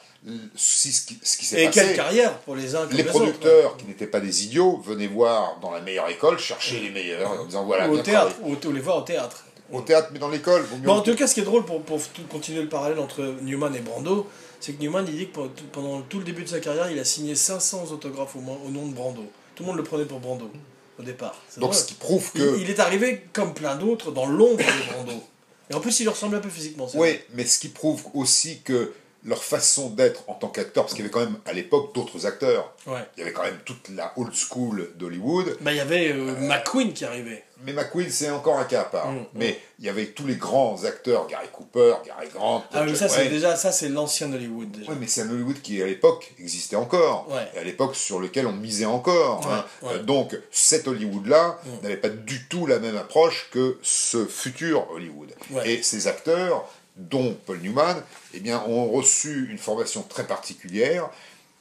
si 0.57 0.91
ce 0.91 1.05
qui, 1.07 1.19
ce 1.23 1.37
qui 1.37 1.45
s'est 1.45 1.63
Et 1.63 1.67
passé... 1.67 1.81
quelle 1.81 1.97
carrière 1.97 2.39
pour 2.41 2.57
les 2.57 2.75
uns 2.75 2.87
comme 2.87 2.93
les 2.93 3.03
les 3.03 3.05
producteurs, 3.05 3.67
autres. 3.73 3.77
qui 3.77 3.85
n'étaient 3.87 4.07
pas 4.07 4.21
des 4.21 4.45
idiots, 4.47 4.79
venaient 4.79 5.07
voir 5.07 5.59
dans 5.61 5.71
la 5.71 5.81
meilleure 5.83 6.09
école, 6.09 6.39
chercher 6.39 6.81
les 6.81 6.89
meilleurs, 6.91 7.31
en 7.43 7.45
disant, 7.45 7.65
voilà, 7.67 7.91
Ou 7.91 7.95
au 7.95 7.99
théâtre, 7.99 8.35
ou 8.43 8.57
les 8.73 8.81
voir 8.81 8.97
au 8.99 9.03
théâtre. 9.03 9.44
Au 9.73 9.81
théâtre, 9.81 10.11
mais 10.13 10.19
dans 10.19 10.29
l'école. 10.29 10.65
Bon, 10.85 10.93
en 10.95 11.01
tout 11.01 11.15
cas, 11.15 11.27
ce 11.27 11.35
qui 11.35 11.41
est 11.41 11.45
drôle 11.45 11.65
pour, 11.65 11.83
pour 11.83 11.99
continuer 12.31 12.63
le 12.63 12.69
parallèle 12.69 12.99
entre 12.99 13.23
Newman 13.43 13.75
et 13.75 13.81
Brando, 13.81 14.29
c'est 14.61 14.73
que 14.75 14.83
Newman, 14.83 15.05
il 15.09 15.17
dit 15.17 15.29
que 15.29 15.41
pendant 15.73 16.03
tout- 16.03 16.19
le 16.19 16.25
début 16.25 16.43
de 16.45 16.49
sa 16.49 16.61
carrière, 16.61 16.91
il 16.91 16.99
a 16.99 17.05
signé 17.05 17.35
500 17.35 17.87
autographes 17.93 18.37
au, 18.37 18.41
moins, 18.41 18.59
au 18.67 18.71
nom 18.71 18.87
de 18.87 18.95
Brando. 18.95 19.25
Tout 19.55 19.63
le 19.63 19.69
monde 19.69 19.77
le 19.79 19.83
prenait 19.85 20.05
pour 20.05 20.21
Brando, 20.21 20.51
au 20.99 21.03
départ. 21.03 21.41
Donc 21.59 21.75
ce 21.75 21.85
qui 21.85 21.95
prouve 21.95 22.31
que... 22.33 22.59
il 22.61 22.69
est 22.69 22.79
arrivé, 22.81 23.27
comme 23.33 23.55
plein 23.55 23.77
d'autres, 23.77 24.11
dans 24.13 24.27
l'ombre 24.27 24.59
de 24.59 24.93
Brando. 24.93 25.23
Et 25.71 25.75
en 25.75 25.81
plus, 25.81 25.99
il 26.01 26.03
lui 26.03 26.11
ressemble 26.11 26.37
un 26.37 26.41
peu 26.41 26.51
physiquement. 26.51 26.87
Oui, 26.95 27.19
mais 27.33 27.47
ce 27.47 27.59
qui 27.59 27.69
prouve 27.69 28.03
aussi 28.13 28.61
que 28.61 28.93
leur 29.25 29.43
façon 29.43 29.89
d'être 29.91 30.23
en 30.29 30.35
tant 30.35 30.49
qu'acteur, 30.49 30.85
parce 30.85 30.93
qu'il 30.95 31.03
y 31.05 31.09
avait 31.09 31.13
quand 31.13 31.21
même 31.25 31.39
à 31.47 31.53
l'époque 31.55 31.95
d'autres 31.95 32.27
acteurs. 32.27 32.75
Ouais. 32.87 32.99
il 33.17 33.21
y 33.21 33.23
avait 33.23 33.33
quand 33.33 33.45
même 33.45 33.59
toute 33.65 33.89
la 33.89 34.13
old 34.17 34.33
school 34.35 34.91
d'Hollywood, 34.97 35.57
Bah, 35.63 35.73
il 35.73 35.79
y 35.79 35.81
avait 35.81 36.13
euh, 36.13 36.35
McQueen 36.41 36.93
qui 36.93 37.07
arrivait. 37.07 37.43
mais 37.65 37.73
McQueen 37.73 38.11
c'est 38.11 38.29
encore 38.31 38.59
un 38.59 38.65
cas 38.65 38.83
à 38.83 38.85
part. 38.85 39.11
Mm, 39.11 39.25
mais 39.35 39.59
il 39.79 39.87
y 39.87 39.89
avait 39.89 40.07
tous 40.09 40.27
les 40.27 40.37
grands 40.37 40.85
acteurs, 40.85 41.27
Gary 41.27 41.49
Cooper, 41.51 41.95
Gary 42.05 42.29
Grant, 42.35 42.65
Ah, 42.75 42.85
mais 42.85 42.95
ça, 42.95 43.09
c'est 43.09 43.29
déjà, 43.29 43.57
ça, 43.57 43.73
c'est 43.73 43.89
l'ancien 43.89 44.31
Hollywood, 44.33 44.71
déjà. 44.71 44.91
Ouais, 44.91 44.97
mais 45.01 45.07
c'est 45.07 45.23
un 45.23 45.31
Hollywood 45.31 45.61
qui 45.63 45.83
à 45.83 45.87
l'époque 45.87 46.31
existait 46.39 46.77
encore, 46.77 47.27
Ouais. 47.31 47.49
et 47.55 47.59
à 47.61 47.65
l'époque 47.65 47.97
sur 47.97 48.21
lequel 48.21 48.47
on 48.47 48.53
misait 48.53 48.85
encore. 48.85 49.47
hein. 49.51 49.65
Euh, 49.85 50.03
donc 50.03 50.39
cet 50.51 50.87
Hollywood-là 50.87 51.59
Mm. 51.65 51.69
n'avait 51.83 51.97
pas 51.97 52.11
du 52.11 52.47
tout 52.49 52.67
la 52.67 52.79
même 52.79 52.97
approche 52.99 53.49
que 53.51 53.79
ce 53.81 54.27
futur 54.27 54.91
Hollywood. 54.91 55.33
Et 55.65 55.83
ces 55.83 56.07
acteurs, 56.09 56.69
dont 56.97 57.37
Paul 57.47 57.59
Newman, 57.61 58.03
eh 58.35 58.41
bien, 58.41 58.63
ont 58.67 58.89
reçu 58.91 59.49
une 59.51 59.59
formation 59.59 60.03
très 60.03 60.27
particulière 60.27 61.09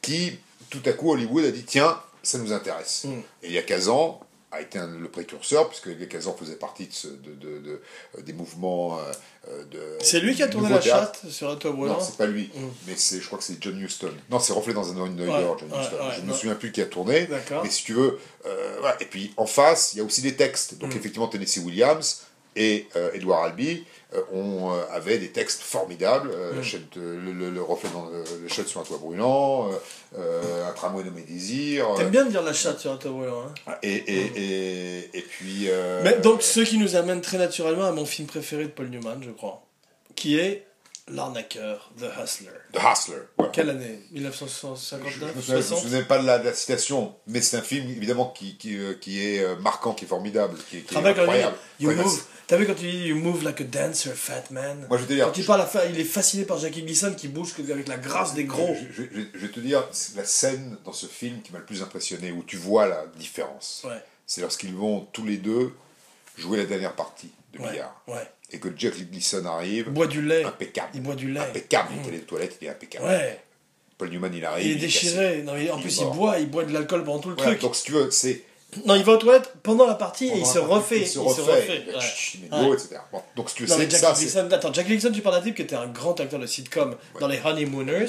qui, 0.01 0.37
tout 0.69 0.81
à 0.85 0.93
coup, 0.93 1.11
Hollywood 1.11 1.45
a 1.45 1.51
dit 1.51 1.63
tiens, 1.63 1.99
ça 2.21 2.37
nous 2.37 2.53
intéresse. 2.53 3.05
Mm. 3.05 3.11
Et 3.43 3.47
il 3.47 3.51
y 3.53 3.57
a 3.57 3.63
15 3.63 3.89
ans, 3.89 4.19
a 4.51 4.61
été 4.61 4.77
un- 4.77 4.85
le 4.99 5.09
précurseur, 5.09 5.67
puisque 5.67 6.07
Kazan 6.07 6.35
faisait 6.39 6.57
partie 6.57 6.85
de, 6.85 6.93
ce- 6.93 7.07
de- 7.07 7.33
de- 7.33 7.57
de- 7.57 7.81
euh, 8.15 8.21
des 8.21 8.33
mouvements 8.33 8.99
euh, 8.99 9.11
euh, 9.49 9.63
de. 9.65 9.81
C'est 10.03 10.19
lui 10.19 10.35
qui 10.35 10.43
a 10.43 10.47
tourné 10.47 10.69
la 10.69 10.77
théâtre. 10.77 11.19
chatte 11.21 11.31
sur 11.31 11.49
un 11.49 11.55
toit 11.55 11.71
brûlant 11.71 11.93
Non, 11.93 11.99
c'est 11.99 12.17
pas 12.17 12.27
lui, 12.27 12.51
Mm. 12.53 12.67
mais 12.85 12.93
c'est, 12.95 13.19
je 13.19 13.25
crois 13.25 13.39
que 13.39 13.43
c'est 13.43 13.57
John 13.59 13.81
Huston. 13.81 14.11
Non, 14.29 14.37
c'est 14.39 14.53
Reflet 14.53 14.75
dans 14.75 14.91
un 14.93 15.01
oeil 15.01 15.09
New 15.09 15.25
York, 15.25 15.59
John 15.59 15.71
ouais, 15.73 15.79
Huston. 15.83 15.95
ouais, 15.95 16.13
je 16.17 16.21
ne 16.21 16.27
me 16.27 16.33
souviens 16.33 16.53
plus 16.53 16.71
qui 16.71 16.81
a 16.81 16.85
tourné, 16.85 17.25
D'accord. 17.25 17.63
mais 17.63 17.69
si 17.71 17.83
tu 17.83 17.93
veux, 17.93 18.19
euh, 18.45 18.75
voilà. 18.79 19.01
Et 19.01 19.05
puis 19.05 19.33
en 19.37 19.47
face, 19.47 19.93
il 19.93 19.97
y 19.97 20.01
a 20.01 20.03
aussi 20.03 20.21
des 20.21 20.35
textes. 20.35 20.77
Donc 20.77 20.93
Mm. 20.93 20.97
effectivement, 20.97 21.27
Tennessee 21.27 21.57
Williams 21.57 22.21
et 22.55 22.87
euh, 22.95 23.09
Edward 23.15 23.45
Albee 23.47 23.83
euh, 24.15 24.21
ont, 24.33 24.71
euh, 24.73 24.81
avaient 24.91 25.17
des 25.17 25.31
textes 25.31 25.61
formidables. 25.61 26.29
euh, 26.33 26.53
Mm. 26.53 26.61
de- 26.95 27.01
le, 27.01 27.31
le- 27.33 27.49
le 27.51 27.61
reflet 27.61 27.89
dans 27.93 28.05
le, 28.09 28.23
chaîne 28.47 28.65
sur 28.65 28.79
un 28.81 28.83
toit 28.83 28.97
brûlant, 28.97 29.69
euh, 30.17 30.67
un 30.69 30.71
tramway 30.73 31.03
nommé 31.03 31.21
Désir. 31.21 31.87
T'aimes 31.97 32.09
bien 32.09 32.25
de 32.25 32.29
dire 32.31 32.41
la 32.43 32.53
chatte 32.53 32.79
sur 32.79 32.91
un 32.91 32.97
toit 32.97 33.11
brûlant, 33.11 33.43
hein 33.67 33.75
et, 33.83 33.93
et, 33.93 34.31
et, 34.35 35.17
et 35.17 35.21
puis. 35.21 35.65
euh, 35.69 36.01
Mais 36.03 36.17
donc, 36.19 36.41
ce 36.43 36.59
qui 36.61 36.77
nous 36.77 36.95
amène 36.95 37.21
très 37.21 37.37
naturellement 37.37 37.85
à 37.85 37.91
mon 37.91 38.05
film 38.05 38.27
préféré 38.27 38.63
de 38.65 38.69
Paul 38.69 38.89
Newman, 38.89 39.21
je 39.23 39.31
crois, 39.31 39.65
qui 40.15 40.37
est 40.37 40.65
L'arnaqueur, 41.09 41.91
The 41.99 42.05
Hustler. 42.23 42.47
The 42.71 42.79
Hustler. 42.81 43.17
Quelle 43.51 43.69
année? 43.71 43.99
Je 44.09 44.19
1959 44.19 45.33
je 45.35 45.41
je 45.41 45.55
me 45.57 45.61
60 45.61 45.79
souviens 45.83 46.03
pas 46.03 46.17
de 46.17 46.25
la, 46.25 46.39
de 46.39 46.45
la 46.45 46.53
citation, 46.53 47.13
mais 47.27 47.41
c'est 47.41 47.57
un 47.57 47.61
film 47.61 47.89
évidemment 47.89 48.27
qui, 48.29 48.55
qui, 48.57 48.77
qui 49.01 49.21
est 49.21 49.45
marquant, 49.59 49.93
qui 49.93 50.05
est 50.05 50.07
formidable, 50.07 50.57
qui, 50.69 50.77
est- 50.77 50.81
qui 50.81 50.95
est 50.95 50.97
incroyable. 51.05 51.57
you 51.81 51.91
move. 51.91 52.23
T'as 52.53 52.59
vu 52.59 52.67
quand 52.67 52.79
il 52.83 52.91
dit 52.91 53.07
You 53.07 53.15
move 53.15 53.43
like 53.43 53.61
a 53.61 53.63
dancer, 53.63 54.11
fat 54.13 54.43
man? 54.51 54.85
Moi 54.87 54.97
je 54.97 55.03
vais 55.03 55.07
te 55.09 55.13
dire, 55.13 55.25
Quand 55.25 55.35
il 55.39 55.43
parle, 55.43 55.67
fa- 55.67 55.87
il 55.87 55.99
est 55.99 56.03
fasciné 56.03 56.45
par 56.45 56.59
Jackie 56.59 56.83
Gleason 56.83 57.11
qui 57.15 57.27
bouge 57.27 57.49
avec 57.71 57.87
la 57.87 57.97
grâce 57.97 58.35
des 58.35 58.43
gros. 58.43 58.75
je, 58.95 59.01
je- 59.03 59.09
je- 59.11 59.25
je 59.33 59.37
vais 59.39 59.51
te 59.51 59.59
dire, 59.59 59.83
la 60.15 60.23
scène 60.23 60.77
dans 60.85 60.93
ce 60.93 61.07
film 61.07 61.41
qui 61.41 61.51
m'a 61.51 61.57
le 61.57 61.65
plus 61.65 61.81
impressionné, 61.81 62.31
où 62.31 62.43
tu 62.43 62.57
vois 62.57 62.85
la 62.87 63.05
différence. 63.17 63.81
Ouais, 63.85 63.97
C'est 64.27 64.41
lorsqu'ils 64.41 64.75
vont 64.75 65.07
tous 65.13 65.25
les 65.25 65.37
deux 65.37 65.73
jouer 66.37 66.57
la 66.59 66.65
dernière 66.65 66.93
partie 66.93 67.31
de 67.53 67.59
ouais, 67.59 67.71
billard. 67.71 67.99
ouais. 68.07 68.27
Et 68.51 68.59
que 68.59 68.67
Jack 68.77 68.93
Gleason 69.09 69.43
arrive, 69.47 69.85
Il 69.87 69.93
boit 69.93 70.05
du 70.05 70.21
lait. 70.21 70.43
impeccable. 70.43 70.89
Il 70.93 71.01
boit 71.01 71.15
du 71.15 71.31
lait. 71.33 71.39
Impeccable, 71.39 71.89
il 71.95 72.01
était 72.01 72.11
les 72.11 72.19
toilettes, 72.21 72.57
il 72.61 72.67
est 72.67 72.69
impeccable. 72.69 73.05
Ouais, 73.07 73.41
Paul 73.97 74.09
Newman 74.11 74.31
il 74.31 74.45
arrive. 74.45 74.67
il 74.67 74.71
est 74.73 74.75
déchiré. 74.79 75.41
Non, 75.41 75.53
en 75.53 75.57
Il 75.57 75.69
plus, 75.81 75.99
est 75.99 76.03
il 76.03 76.11
boit, 76.11 76.37
il 76.37 76.51
boit 76.51 76.65
de 76.65 76.71
l'alcool 76.73 77.03
pendant 77.03 77.17
tout 77.19 77.29
le 77.29 77.35
Voilà, 77.35 77.49
truc. 77.53 77.61
donc 77.63 77.75
si 77.75 77.85
tu 77.85 77.93
veux, 77.93 78.11
c'est. 78.11 78.43
Non, 78.85 78.95
il 78.95 79.03
va 79.03 79.13
aux 79.13 79.17
toilettes 79.17 79.53
pendant 79.63 79.85
la 79.87 79.95
partie 79.95 80.27
et 80.27 80.37
il 80.37 80.45
se 80.45 80.59
refait. 80.59 81.01
Il 81.01 81.07
se 81.07 81.19
refait. 81.19 81.85
ouais. 81.93 81.99
Chut, 81.99 82.39
il 82.41 82.45
est 82.45 82.49
beau, 82.49 82.69
Ouais. 82.69 82.73
etc. 82.75 82.95
Bon, 83.11 83.21
donc 83.35 83.49
si 83.49 83.55
tu 83.55 83.63
Non, 83.67 83.75
c'est 83.77 83.89
Jack 83.91 83.99
ça. 84.01 84.13
Gleason, 84.13 84.49
attends, 84.51 84.73
Jack 84.73 84.87
Gleason, 84.87 85.11
tu 85.11 85.21
parles 85.21 85.35
d'un 85.37 85.41
type 85.41 85.55
qui 85.55 85.61
était 85.61 85.75
un 85.75 85.87
grand 85.87 86.19
acteur 86.19 86.39
de 86.39 86.45
sitcom 86.47 86.95
dans 87.19 87.27
les 87.27 87.39
Honeymooners 87.43 88.05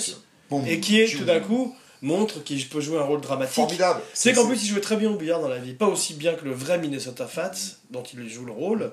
Boum, 0.50 0.66
et 0.66 0.80
qui 0.80 1.00
est 1.00 1.08
tout 1.16 1.24
d'un 1.24 1.40
coup 1.40 1.74
montre 2.02 2.42
qu'il 2.44 2.68
peut 2.68 2.80
jouer 2.80 2.98
un 2.98 3.02
rôle 3.04 3.20
dramatique. 3.20 3.54
Formidable. 3.54 4.00
C'est 4.12 4.32
qu'en 4.34 4.46
plus 4.46 4.62
il 4.62 4.68
jouait 4.68 4.80
très 4.82 4.96
bien 4.96 5.10
au 5.10 5.16
billard 5.16 5.40
dans 5.40 5.48
la 5.48 5.58
vie, 5.58 5.72
pas 5.72 5.86
aussi 5.86 6.14
bien 6.14 6.34
que 6.34 6.44
le 6.44 6.52
vrai 6.52 6.78
Minnesota 6.78 7.26
Fats 7.26 7.52
dont 7.90 8.02
il 8.02 8.28
joue 8.28 8.44
le 8.44 8.52
rôle, 8.52 8.92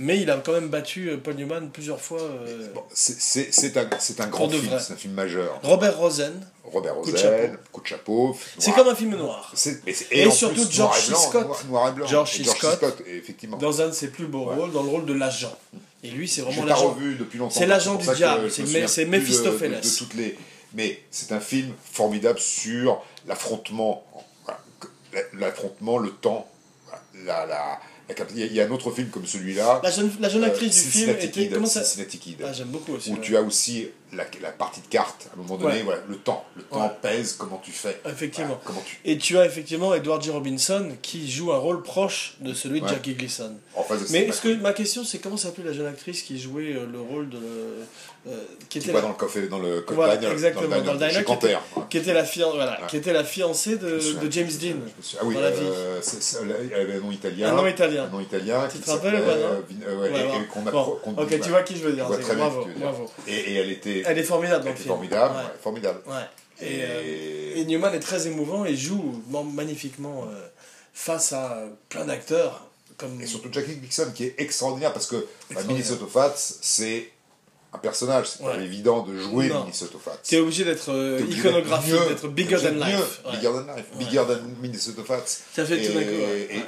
Mais 0.00 0.20
il 0.20 0.30
a 0.30 0.36
quand 0.38 0.52
même 0.52 0.68
battu 0.68 1.08
euh, 1.10 1.16
Paul 1.18 1.34
Newman 1.34 1.70
plusieurs 1.72 2.00
fois. 2.00 2.20
euh, 2.20 2.72
Bon, 2.74 2.82
c'est- 2.92 3.76
un, 3.76 4.26
grand 4.26 4.48
film, 4.48 4.78
c'est 4.80 4.92
un 4.92 4.96
film 4.96 5.14
majeur. 5.14 5.60
Robert 5.62 5.96
Rosen. 5.98 6.32
Robert 6.64 6.94
Rosen, 6.96 7.58
coup 7.70 7.80
de 7.80 7.86
chapeau. 7.86 8.36
C'est 8.58 8.72
comme 8.72 8.88
un 8.88 8.94
film 8.94 9.16
noir. 9.16 9.52
mais 9.86 9.94
Et 10.10 10.30
surtout 10.30 10.62
plus, 10.64 10.70
George 10.72 11.00
C. 11.06 11.14
Scott. 11.14 11.44
Noir, 11.46 11.64
noir 11.68 11.88
et 11.88 11.92
blanc. 11.92 12.06
George 12.06 12.30
Et. 12.40 12.44
Scott. 12.44 13.02
effectivement. 13.06 13.56
Dans 13.58 13.80
un 13.82 13.86
de 13.88 13.92
ses 13.92 14.08
plus 14.08 14.26
beaux 14.26 14.46
Ouais. 14.48 14.54
rôles, 14.56 14.72
dans 14.72 14.82
le 14.82 14.88
rôle 14.90 15.04
de 15.06 15.12
l'agent. 15.12 15.56
Et 16.02 16.10
lui, 16.10 16.26
c'est 16.28 16.40
vraiment 16.42 16.64
l'agent. 16.64 16.90
revu 16.90 17.14
depuis 17.14 17.38
longtemps. 17.38 17.54
C'est 17.58 17.66
l'agent 17.66 17.94
du 17.94 18.06
diable, 18.14 18.50
c'est 18.50 18.62
de- 19.04 19.10
Mephistopheles. 19.10 19.80
de- 19.80 19.88
de 19.88 19.96
toutes 19.96 20.14
les... 20.14 20.36
Mais 20.74 21.00
c'est 21.12 21.30
un 21.32 21.40
film 21.40 21.72
formidable 21.92 22.38
sur 22.40 23.00
l'affrontement, 23.26 24.04
l'affrontement, 25.34 25.98
le 25.98 26.10
temps, 26.10 26.48
la, 27.24 27.46
il 28.34 28.52
y 28.52 28.60
a- 28.60 28.66
un 28.66 28.70
autre 28.70 28.90
film 28.90 29.08
comme 29.08 29.26
celui-là. 29.26 29.80
La 29.82 29.90
jeune, 29.90 30.10
la 30.20 30.28
jeune 30.28 30.44
euh, 30.44 30.48
actrice 30.48 30.84
du 30.84 30.90
film 30.90 31.10
était. 31.20 31.48
Comment 31.48 31.66
ça 31.66 31.82
Kid, 32.18 32.36
Ah, 32.44 32.52
j'aime 32.52 32.68
beaucoup 32.68 32.92
aussi. 32.92 33.10
où 33.10 33.14
ouais. 33.14 33.20
tu 33.20 33.36
as 33.36 33.42
aussi 33.42 33.88
la, 34.16 34.24
la 34.42 34.50
partie 34.50 34.80
de 34.80 34.86
cartes. 34.86 35.28
À 35.30 35.34
un 35.34 35.42
moment 35.42 35.56
donné, 35.56 35.76
Ouais. 35.76 35.82
voilà, 35.82 36.00
le 36.08 36.16
temps. 36.16 36.44
Le 36.56 36.62
temps 36.62 36.82
Ouais. 36.82 36.90
pèse, 37.02 37.34
comment 37.38 37.60
tu 37.62 37.70
fais. 37.72 38.00
Effectivement. 38.08 38.48
Voilà, 38.48 38.62
comment 38.64 38.82
tu... 38.86 38.98
Et 39.04 39.18
tu 39.18 39.38
as 39.38 39.46
effectivement 39.46 39.94
Edward 39.94 40.22
G. 40.22 40.30
Robinson 40.30 40.90
qui 41.02 41.30
joue 41.30 41.52
un 41.52 41.58
rôle 41.58 41.82
proche 41.82 42.34
de 42.40 42.52
celui 42.54 42.80
de. 42.80 42.88
Jackie 42.88 43.14
Gleason. 43.14 43.54
En 43.74 43.82
face 43.82 44.06
de 44.08 44.12
Mais 44.12 44.30
ce 44.32 44.40
que, 44.40 44.54
ma 44.56 44.72
question, 44.72 45.04
c'est 45.04 45.18
comment 45.18 45.36
s'appelait 45.36 45.64
la 45.64 45.72
jeune 45.72 45.86
actrice 45.86 46.22
qui 46.22 46.38
jouait 46.40 46.74
euh, 46.74 46.86
le 46.90 47.00
rôle 47.00 47.28
de. 47.28 47.38
euh, 48.26 48.38
qui, 48.70 48.78
qui 48.78 48.78
était 48.78 48.92
la, 48.92 49.02
dans 49.02 49.08
le 49.08 49.14
café, 49.14 49.48
dans 49.48 49.58
le 49.58 49.84
Voilà, 49.90 50.16
diner, 50.16 50.32
exactement, 50.32 50.68
dans 50.68 50.76
le 50.76 50.82
dans 50.82 50.92
le 50.94 50.98
diner, 50.98 51.10
diner 51.10 51.24
qui 51.24 51.32
était- 51.34 51.56
qui 51.90 51.98
était 51.98 52.14
la, 52.14 52.24
fian- 52.24 52.52
voilà, 52.54 52.72
Ouais. 52.80 52.86
qui 52.88 52.96
était 52.96 53.12
la 53.12 53.22
fiancée 53.24 53.76
de, 53.76 53.98
James 54.30 54.48
Dean. 54.60 54.76
Ah 55.20 55.24
oui, 55.24 55.34
dans 55.34 55.40
la 55.42 55.50
vie. 55.50 55.58
euh, 55.62 56.00
elle 56.72 56.80
avait 56.80 56.94
un 56.94 57.00
nom 57.00 57.10
italien. 57.10 57.48
Un 57.52 57.56
nom 57.56 57.66
italien. 57.66 58.04
Un 58.04 58.08
nom 58.08 58.20
italien. 58.20 58.66
Tu 58.70 58.78
qui 58.78 58.84
te 58.84 58.90
rappelles, 58.90 59.12
s'appelait, 59.12 59.26
ouais, 59.30 59.40
non? 59.40 59.46
euh, 59.46 59.60
Vin- 59.68 59.86
euh, 59.88 59.96
ouais, 60.00 60.10
Ouais, 60.10 60.20
et- 60.20 60.24
bon. 60.28 60.40
et 60.42 60.46
qu'on 60.46 60.66
a 60.66 60.70
Bon, 60.70 60.82
pro- 60.82 61.00
qu'on- 61.04 61.22
ok, 61.22 61.40
tu 61.40 61.48
vois 61.50 61.62
qui 61.62 61.76
je 61.76 61.82
veux 61.84 61.92
dire. 61.92 62.06
Bravo, 62.08 62.66
et 63.28 63.54
elle 63.56 63.70
était, 63.70 64.03
Elle 64.06 64.18
est 64.18 64.22
formidable 64.22 64.64
dans 64.64 64.70
le 64.70 64.76
film. 64.76 64.88
formidable. 64.88 65.34
Ouais. 65.36 65.42
formidable. 65.62 66.00
Ouais. 66.06 66.14
Et, 66.60 66.76
Et- 66.76 66.82
euh, 66.84 67.56
et 67.56 67.64
Newman 67.64 67.92
est 67.94 68.00
très 68.00 68.26
émouvant 68.26 68.64
et 68.64 68.76
joue 68.76 69.22
magnifiquement 69.54 70.24
euh, 70.30 70.46
face 70.92 71.32
à 71.32 71.52
euh, 71.58 71.68
plein 71.88 72.04
d'acteurs. 72.04 72.68
Comme... 72.96 73.20
Et 73.20 73.26
surtout 73.26 73.48
Jackie 73.50 73.74
Dixon 73.76 74.12
qui 74.14 74.24
est 74.24 74.34
extraordinaire 74.38 74.92
parce 74.92 75.06
que 75.06 75.16
bah, 75.16 75.22
Extraordinaire. 75.50 75.84
Minnesota 75.84 76.04
Fats, 76.12 76.34
c'est 76.62 77.10
un 77.72 77.78
personnage. 77.78 78.28
C'est 78.28 78.44
pas 78.44 78.56
évident 78.58 79.02
de 79.02 79.18
jouer 79.18 79.48
Non. 79.48 79.62
Minnesota 79.64 79.98
Fats. 80.00 80.16
T'es 80.22 80.38
obligé 80.38 80.62
d'être 80.62 80.92
euh, 80.92 81.20
iconographique, 81.28 81.92
d'être 82.08 82.28
bigger 82.28 82.56
than 82.58 82.74
life. 82.86 83.20
Bigger 83.32 83.48
than 83.48 83.74
life. 83.74 83.86
Bigger 83.98 84.22
than 84.28 84.40
Minnesota 84.62 85.02
Fats. 85.04 85.24
Ça 85.56 85.64
fait 85.64 85.82
et, 85.82 85.86
tout 85.88 85.92
d'un 85.92 86.04
coup. 86.04 86.08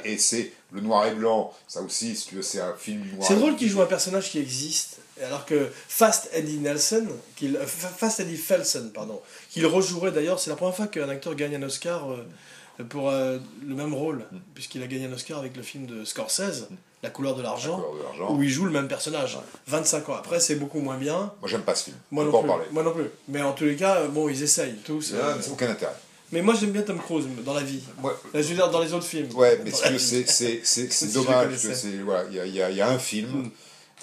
et- 0.03 0.11
et 0.13 0.17
c'est 0.17 0.51
le 0.73 0.81
noir 0.81 1.07
et 1.07 1.15
blanc. 1.15 1.53
Ça 1.65 1.81
aussi, 1.81 2.13
si 2.17 2.27
tu 2.27 2.35
veux, 2.35 2.41
c'est 2.41 2.59
un 2.59 2.73
film 2.77 3.05
noir. 3.15 3.25
C'est 3.25 3.35
drôle 3.37 3.55
qu'il 3.55 3.69
joue 3.69 3.81
un 3.81 3.85
personnage 3.85 4.29
qui 4.29 4.39
existe, 4.39 4.97
alors 5.25 5.45
que 5.45 5.67
Fast 5.87 6.29
Eddie 6.33 6.59
Nelson, 6.59 7.05
qu'il, 7.35 7.55
euh, 7.57 7.65
Fa- 7.65 7.87
Fast 7.89 8.19
Eddie 8.19 8.37
Felsen, 8.37 8.91
pardon, 8.93 9.21
qu'il 9.49 9.65
rejouerait 9.65 10.11
d'ailleurs, 10.11 10.39
c'est 10.39 10.49
la 10.49 10.55
première 10.55 10.75
fois 10.75 10.87
qu'un 10.87 11.09
acteur 11.09 11.35
gagne 11.35 11.55
un 11.55 11.63
Oscar 11.63 12.11
euh, 12.11 12.83
pour 12.89 13.09
euh, 13.09 13.37
le 13.65 13.75
même 13.75 13.93
rôle, 13.93 14.25
Mm. 14.31 14.37
puisqu'il 14.53 14.83
a 14.83 14.87
gagné 14.87 15.05
un 15.05 15.13
Oscar 15.13 15.39
avec 15.39 15.55
le 15.57 15.63
film 15.63 15.85
de 15.85 16.03
Scorsese, 16.05 16.67
La 17.03 17.09
couleur 17.11 17.35
de 17.35 17.43
l'argent, 17.43 17.83
où 18.29 18.41
il 18.41 18.49
joue 18.49 18.65
le 18.65 18.71
même 18.71 18.87
personnage. 18.87 19.37
25 19.67 20.09
ans 20.09 20.15
après, 20.15 20.39
c'est 20.39 20.55
beaucoup 20.55 20.79
moins 20.79 20.97
bien. 20.97 21.31
Moi, 21.41 21.47
j'aime 21.47 21.61
pas 21.61 21.75
ce 21.75 21.85
film. 21.85 21.97
Moi 22.11 22.23
On 22.23 22.31
non, 22.31 22.37
en 22.53 22.57
plus. 22.57 22.71
moi 22.71 22.83
non 22.83 22.91
plus. 22.91 23.05
Mais 23.27 23.41
en 23.43 23.53
tous 23.53 23.65
les 23.65 23.75
cas, 23.75 23.97
euh, 23.97 24.07
bon, 24.07 24.27
ils 24.29 24.41
essayent 24.41 24.75
tous. 24.83 25.13
euh, 25.13 25.19
Ah, 25.23 25.37
c'est 25.39 25.51
aucun 25.51 25.69
intérêt. 25.69 25.93
Mais 26.31 26.41
moi 26.41 26.55
j'aime 26.59 26.71
bien 26.71 26.81
Tom 26.81 26.99
Cruise 26.99 27.25
dans 27.45 27.53
la 27.53 27.61
vie. 27.63 27.81
Moi, 27.99 28.19
Là, 28.33 28.41
je 28.41 28.47
veux 28.49 28.55
dire, 28.55 28.69
dans 28.69 28.81
les 28.81 28.91
autres 28.93 29.05
films. 29.05 29.29
Ouais, 29.33 29.61
mais 29.63 29.71
c'est, 29.71 31.07
dommage. 31.13 31.55
voilà, 32.03 32.25
il 32.29 32.35
y 32.35 32.57
y 32.57 32.61
il 32.71 32.75
y 32.75 32.81
a 32.81 32.89
un 32.89 32.99
film 32.99 33.43
Mm. 33.43 33.49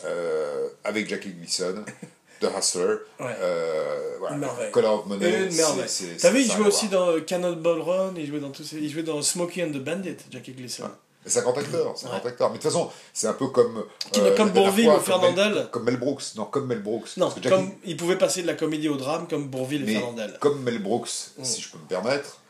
Euh, 0.04 0.68
avec 0.84 1.08
Jackie 1.08 1.30
Gleason, 1.32 1.84
The 2.40 2.46
Hustler. 2.58 2.96
Ouais. 3.20 3.26
euh, 3.40 4.16
voilà, 4.18 4.34
Une 4.34 4.40
merveille. 4.40 4.70
Color 4.70 5.00
of 5.00 5.06
Money. 5.06 5.46
Une 5.48 5.54
merveille. 5.54 5.88
T'as 6.20 6.30
vu, 6.30 6.40
il 6.42 6.50
jouait 6.50 6.66
aussi 6.66 6.88
dans 6.88 7.08
euh, 7.10 7.20
Cannonball 7.20 7.80
Run, 7.80 8.14
il 8.16 8.26
jouait 8.26 8.40
dans 8.40 8.50
tous 8.50 8.64
ces... 8.64 8.76
il 8.78 8.90
jouait 8.90 9.02
dans 9.02 9.22
Smokey 9.22 9.62
and 9.64 9.70
the 9.70 9.78
Bandit, 9.82 10.16
Jackie 10.30 10.52
Gleason. 10.52 10.90
C'est 11.26 11.38
un 11.38 11.42
grand 11.42 11.56
acteur, 11.56 11.94
c'est 11.96 12.06
un 12.06 12.10
Ouais. 12.10 12.18
grand 12.18 12.28
acteur. 12.28 12.50
Mais 12.50 12.58
de 12.58 12.62
toute 12.62 12.70
façon, 12.70 12.90
c'est 13.14 13.26
un 13.28 13.32
peu 13.32 13.46
comme. 13.46 13.78
Euh, 13.78 13.82
comme 14.12 14.24
la 14.24 14.30
dernière 14.34 14.52
Bourvil 14.52 14.84
fois, 14.84 14.94
ou 14.98 15.00
comme 15.00 15.20
Mel- 15.22 15.34
Fernandel. 15.34 15.68
Comme 15.70 15.84
Mel 15.84 15.96
Brooks. 15.96 16.22
Non, 16.36 16.44
comme 16.44 16.66
Mel 16.66 16.82
Brooks. 16.82 17.16
Non, 17.16 17.30
Jackie- 17.30 17.48
comme 17.48 17.70
il 17.86 17.96
pouvait 17.96 18.18
passer 18.18 18.42
de 18.42 18.46
la 18.46 18.52
comédie 18.52 18.90
au 18.90 18.96
drame 18.98 19.26
comme 19.26 19.48
Bourville 19.48 19.88
et 19.88 19.94
Fernandel. 19.94 20.36
comme 20.40 20.62
Mel 20.62 20.82
Brooks, 20.82 21.08
Mm. 21.38 21.44
si 21.44 21.62
je 21.62 21.70
peux 21.70 21.78
me 21.78 21.86
permettre, 21.88 22.40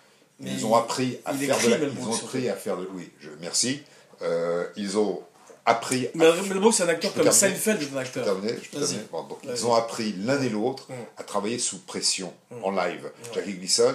Mais 0.40 0.50
ils 0.50 0.58
il- 0.58 0.64
ont 0.66 0.74
appris 0.74 1.18
à 1.24 1.32
faire 1.34 1.56
de 1.78 1.84
la, 1.84 1.88
ils 1.88 2.04
ont 2.08 2.12
appris 2.14 2.48
à 2.48 2.54
faire 2.56 2.76
de 2.78 2.88
oui, 2.94 3.12
je 3.20 3.28
merci. 3.40 3.80
Euh, 4.22 4.64
ils 4.76 4.98
ont 4.98 5.22
appris 5.66 6.08
Mais 6.14 6.24
Mel 6.24 6.72
c'est 6.72 6.82
un 6.82 6.88
acteur 6.88 7.12
comme 7.14 7.22
terminer 7.24 7.32
Seinfeld 7.54 7.80
Je 7.80 7.86
peux 7.88 7.98
acteur. 7.98 8.24
terminer, 8.24 8.52
je 8.62 8.68
peux 8.70 8.78
Vas-y. 8.78 8.88
terminer. 8.88 9.08
Bon, 9.12 9.22
donc, 9.24 9.38
ils 9.44 9.66
ont 9.66 9.74
appris 9.74 10.12
l'un 10.18 10.40
et 10.42 10.48
l'autre 10.50 10.86
Mm. 10.90 10.94
à 11.18 11.22
travailler 11.22 11.58
sous 11.58 11.78
pression 11.80 12.32
Mm. 12.50 12.64
en 12.64 12.70
live. 12.72 13.10
Jackie 13.34 13.54
Gleason, 13.54 13.94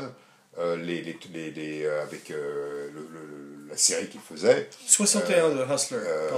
euh, 0.58 0.76
les, 0.78 1.02
les, 1.02 1.18
les, 1.34 1.52
les, 1.52 1.84
euh, 1.86 2.04
avec 2.04 2.32
euh, 2.32 2.90
le- 2.94 3.08
le- 3.14 3.70
la 3.70 3.78
série 3.78 4.08
qu'il 4.08 4.20
faisait, 4.20 4.68
61 4.88 5.50
de 5.50 5.64
Hustler, 5.72 5.98
euh, 6.04 6.30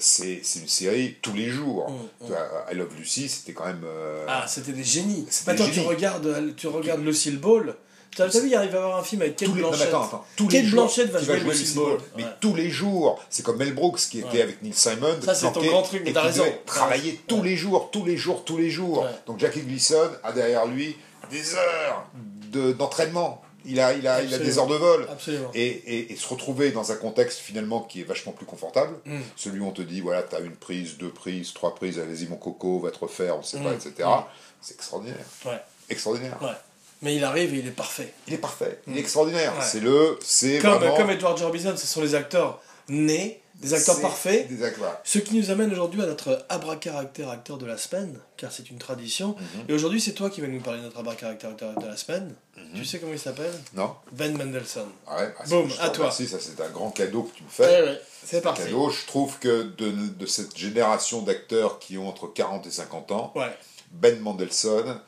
c'est 0.00 0.42
une 0.56 0.66
série 0.66 1.16
tous 1.22 1.32
les 1.34 1.48
jours. 1.48 1.88
Mm, 2.20 2.26
mm. 2.26 2.34
I 2.72 2.74
Love 2.74 2.96
Lucy, 2.98 3.28
c'était 3.28 3.52
quand 3.52 3.66
même. 3.66 3.82
euh, 3.84 4.24
Ah, 4.28 4.44
c'était 4.48 4.72
des 4.72 4.82
génies. 4.82 5.24
Maintenant, 5.46 5.66
des 5.66 5.72
tu 5.72 5.80
regardes, 5.80 6.56
tu 6.56 6.66
regardes 6.66 7.04
Lucille 7.04 7.38
Ball. 7.38 7.76
T'as 8.16 8.28
t'as 8.28 8.40
vu, 8.40 8.48
il 8.48 8.54
arrive 8.54 8.74
à 8.74 8.78
avoir 8.78 8.98
un 8.98 9.02
film 9.04 9.22
avec 9.22 9.36
Kate 9.36 9.48
tous 9.48 9.54
les, 9.54 9.62
non, 9.62 9.70
mais 9.70 9.76
Blanchett. 9.76 9.94
attends, 9.94 10.04
attends, 10.04 10.24
tous 10.36 10.48
Kate 10.48 10.64
les 10.64 10.70
Blanchett 10.70 11.10
va 11.10 11.22
jouer 11.22 11.38
jouer 11.40 11.50
Lucille 11.50 11.76
Ball. 11.76 11.98
Mais 12.16 12.24
Ouais. 12.24 12.28
tous 12.40 12.54
les 12.54 12.68
jours, 12.70 13.22
c'est 13.30 13.44
comme 13.44 13.56
Mel 13.56 13.72
Brooks 13.72 14.00
qui 14.10 14.18
était 14.18 14.28
Ouais. 14.28 14.42
avec 14.42 14.62
Neil 14.62 14.72
Simon. 14.74 15.16
Ça, 15.24 15.34
c'est 15.34 15.52
ton 15.52 15.62
grand 15.62 15.82
truc, 15.82 16.02
mais 16.04 16.12
t'as 16.12 16.22
raison. 16.22 16.44
T'as 16.66 16.72
Travailler 16.72 17.20
tous 17.28 17.42
les 17.42 17.56
jours, 17.56 17.90
tous 17.92 18.04
les 18.04 18.16
jours, 18.16 18.44
tous 18.44 18.56
les 18.56 18.68
jours. 18.70 19.06
Donc 19.26 19.38
Jackie 19.38 19.60
Gleason 19.62 20.10
a 20.24 20.32
derrière 20.32 20.66
lui 20.66 20.96
des 21.30 21.54
heures 21.54 22.06
de- 22.50 22.72
d'entraînement. 22.72 23.42
il, 23.66 23.78
a, 23.78 23.92
il, 23.92 24.08
a, 24.08 24.22
il 24.22 24.32
a 24.34 24.38
des 24.38 24.58
heures 24.58 24.66
de 24.66 24.74
vol. 24.74 25.06
Et, 25.54 25.66
et, 25.66 26.12
et 26.12 26.16
se 26.16 26.26
retrouver 26.26 26.70
dans 26.72 26.90
un 26.92 26.96
contexte 26.96 27.38
finalement 27.38 27.82
qui 27.82 28.00
est 28.00 28.04
vachement 28.04 28.32
plus 28.32 28.46
confortable, 28.46 28.96
Mm. 29.04 29.18
celui 29.36 29.60
où 29.60 29.66
on 29.66 29.70
te 29.70 29.82
dit 29.82 30.00
voilà, 30.00 30.22
tu 30.22 30.34
as 30.34 30.40
une 30.40 30.56
prise, 30.56 30.96
deux 30.96 31.10
prises, 31.10 31.52
trois 31.52 31.74
prises, 31.74 31.98
allez-y 31.98 32.26
mon 32.26 32.36
coco, 32.36 32.80
va 32.80 32.90
te 32.90 32.98
refaire, 32.98 33.36
on 33.38 33.42
sait 33.42 33.58
pas, 33.60 33.70
Mm. 33.70 33.74
etc. 33.74 33.92
Mm. 34.08 34.24
C'est 34.62 34.74
extraordinaire. 34.74 35.16
Ouais. 35.44 35.60
Extraordinaire. 35.90 36.38
Mais 37.02 37.14
il 37.16 37.24
arrive 37.24 37.54
et 37.54 37.58
il 37.58 37.66
est 37.66 37.70
parfait. 37.70 38.12
Il 38.28 38.34
est 38.34 38.38
parfait, 38.38 38.80
il 38.86 38.92
Mm. 38.92 38.96
est 38.96 39.00
extraordinaire. 39.00 39.52
Ouais. 39.56 39.64
C'est 39.64 39.80
le. 39.80 40.18
C'est 40.22 40.58
Comme, 40.58 40.74
vraiment. 40.78 40.96
comme 40.96 41.10
Edward 41.10 41.38
G. 41.38 41.44
Robinson, 41.44 41.74
ce 41.76 41.86
sont 41.86 42.02
les 42.02 42.14
acteurs 42.14 42.60
nés, 42.88 43.40
des 43.54 43.72
acteurs 43.74 44.00
parfaits. 44.00 44.48
Des 44.48 44.62
acteurs. 44.64 44.98
Ce 45.04 45.18
qui 45.18 45.36
nous 45.36 45.50
amène 45.50 45.70
aujourd'hui 45.72 46.02
à 46.02 46.06
notre 46.06 46.44
abracaractère 46.48 47.28
acteur 47.30 47.56
de 47.58 47.66
la 47.66 47.76
semaine, 47.78 48.18
car 48.36 48.50
c'est 48.52 48.70
une 48.70 48.78
tradition. 48.78 49.28
Mhm. 49.38 49.64
Et 49.68 49.72
aujourd'hui, 49.72 50.00
c'est 50.00 50.12
toi 50.12 50.28
qui 50.30 50.40
vas 50.40 50.46
nous 50.46 50.60
parler 50.60 50.80
de 50.80 50.84
notre 50.84 50.98
abracaractère 50.98 51.50
acteur 51.50 51.74
de 51.74 51.86
la 51.86 51.96
semaine. 51.96 52.34
Mhm. 52.56 52.64
Tu 52.74 52.84
sais 52.84 52.98
comment 52.98 53.12
il 53.12 53.18
s'appelle? 53.18 53.52
Non 53.74 53.94
Ben 54.12 54.36
Mendelssohn. 54.36 54.88
Ah 55.06 55.16
ouais, 55.22 55.34
ah, 55.38 55.44
te 55.44 55.54
à 55.82 55.88
toi. 55.90 56.04
remercie, 56.06 56.26
ça 56.28 56.38
c'est 56.40 56.60
un 56.62 56.68
grand 56.70 56.90
cadeau 56.90 57.22
que 57.24 57.36
tu 57.36 57.44
me 57.44 57.48
fais. 57.50 57.82
ouais, 57.82 58.00
c'est 58.24 58.40
parti. 58.42 58.62
Cadeau. 58.64 58.90
Je 58.90 59.06
trouve 59.06 59.38
que 59.38 59.62
de, 59.62 59.90
de 59.90 60.26
cette 60.26 60.56
génération 60.56 61.22
d'acteurs 61.22 61.78
qui 61.78 61.96
ont 61.98 62.08
entre 62.08 62.26
40 62.26 62.66
et 62.66 62.70
50 62.70 63.12
ans, 63.12 63.32
Ben 63.92 64.18
Mendelssohn 64.20 65.00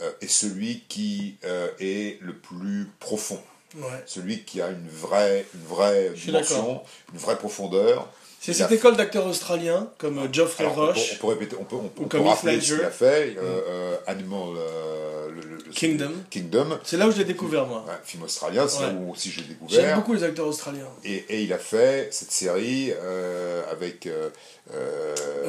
euh, 0.00 0.10
est 0.20 0.28
celui 0.30 0.80
qui 0.88 1.36
euh, 1.44 1.68
est 1.80 2.18
le 2.22 2.34
plus 2.34 2.88
profond, 3.00 3.40
ouais. 3.76 3.82
celui 4.06 4.42
qui 4.44 4.60
a 4.62 4.68
une 4.70 4.88
vraie, 4.88 5.44
une 5.54 5.66
vraie 5.66 6.12
Je 6.14 6.26
dimension, 6.26 6.82
une 7.12 7.18
vraie 7.18 7.36
profondeur. 7.38 8.08
C'est 8.40 8.52
cette 8.54 8.70
a- 8.70 8.74
école 8.74 8.96
d'acteurs 8.96 9.26
australiens, 9.26 9.90
comme 9.98 10.18
euh, 10.18 10.28
Geoffrey 10.32 10.62
Alors, 10.64 10.78
on, 10.78 10.86
peut, 10.86 10.92
Rush, 10.92 11.14
on 11.14 11.20
peut 11.20 11.26
répéter, 11.32 11.56
on 11.58 11.64
peut, 11.64 11.74
on, 11.76 11.88
peut- 11.88 12.00
Ou 12.00 12.04
on 12.04 12.08
peut 12.08 12.18
comme 12.18 12.26
Heath 12.26 12.34
rappeler 12.34 12.60
ce 12.60 12.74
qu'il 12.76 12.84
a 12.84 12.90
fait, 12.90 13.34
euh, 13.36 13.40
euh, 13.42 13.96
Animal, 14.06 14.40
euh, 14.56 15.28
le, 15.32 15.58
Kingdom. 15.72 16.12
Kingdom, 16.30 16.78
C'est 16.84 16.96
là 16.96 17.08
où 17.08 17.10
je 17.10 17.18
l'ai 17.18 17.24
découvert, 17.24 17.66
moi. 17.66 17.84
un 17.90 18.06
film 18.06 18.22
australien, 18.22 18.66
c'est 18.68 18.82
là 18.82 18.90
où 18.96 19.10
aussi 19.10 19.30
j'ai 19.30 19.40
J'aime 19.42 19.48
découvert. 19.48 19.96
beaucoup 19.96 20.14
les 20.14 20.22
acteurs 20.22 20.46
australiens. 20.46 20.86
Et, 21.04 21.16
et 21.28 21.42
il 21.42 21.52
a 21.52 21.58
fait 21.58 22.08
cette 22.12 22.30
série 22.30 22.92
euh, 22.96 23.62
avec. 23.72 24.08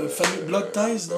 Family- 0.10 0.42
Blood 0.48 0.72
Ties, 0.72 1.10
non? 1.10 1.18